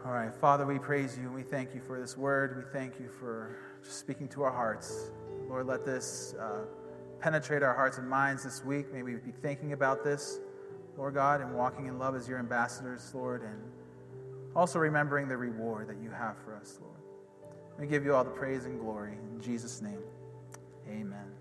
all 0.06 0.14
right, 0.14 0.34
Father, 0.34 0.66
we 0.66 0.80
praise 0.80 1.18
you 1.18 1.24
and 1.24 1.34
we 1.34 1.44
thank 1.44 1.74
you 1.76 1.82
for 1.82 2.00
this 2.00 2.16
word. 2.16 2.56
We 2.56 2.80
thank 2.80 3.00
you 3.00 3.10
for 3.20 3.58
just 3.84 4.00
speaking 4.00 4.28
to 4.30 4.44
our 4.44 4.52
hearts. 4.52 5.12
Lord, 5.50 5.68
let 5.68 5.86
this 5.86 6.34
uh, 6.40 6.62
penetrate 7.20 7.62
our 7.62 7.74
hearts 7.74 7.98
and 7.98 8.08
minds 8.10 8.44
this 8.44 8.64
week. 8.64 8.94
May 8.94 9.04
we 9.04 9.16
be 9.16 9.32
thinking 9.42 9.74
about 9.74 10.04
this, 10.04 10.40
Lord 10.98 11.14
God, 11.14 11.42
and 11.42 11.56
walking 11.56 11.88
in 11.88 11.98
love 11.98 12.16
as 12.16 12.28
your 12.28 12.40
ambassadors, 12.40 13.12
Lord, 13.14 13.42
and 13.44 13.60
also 14.56 14.80
remembering 14.80 15.28
the 15.28 15.38
reward 15.38 15.88
that 15.88 15.98
you 16.02 16.10
have 16.10 16.38
for 16.38 16.56
us, 16.56 16.78
Lord. 16.82 16.92
We 17.80 17.88
give 17.88 18.04
you 18.04 18.14
all 18.14 18.24
the 18.24 18.30
praise 18.30 18.66
and 18.66 18.80
glory. 18.80 19.14
In 19.14 19.42
Jesus' 19.42 19.82
name, 19.82 20.00
amen. 20.88 21.32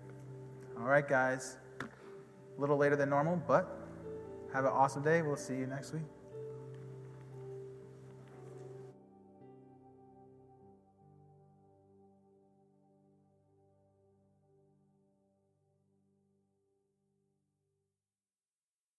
All 0.79 0.85
right, 0.85 1.07
guys. 1.07 1.57
A 1.81 2.61
little 2.61 2.77
later 2.77 2.95
than 2.95 3.09
normal, 3.09 3.41
but 3.47 3.77
have 4.53 4.65
an 4.65 4.71
awesome 4.71 5.03
day. 5.03 5.21
We'll 5.21 5.35
see 5.35 5.55
you 5.55 5.67
next 5.67 5.93
week. 5.93 6.03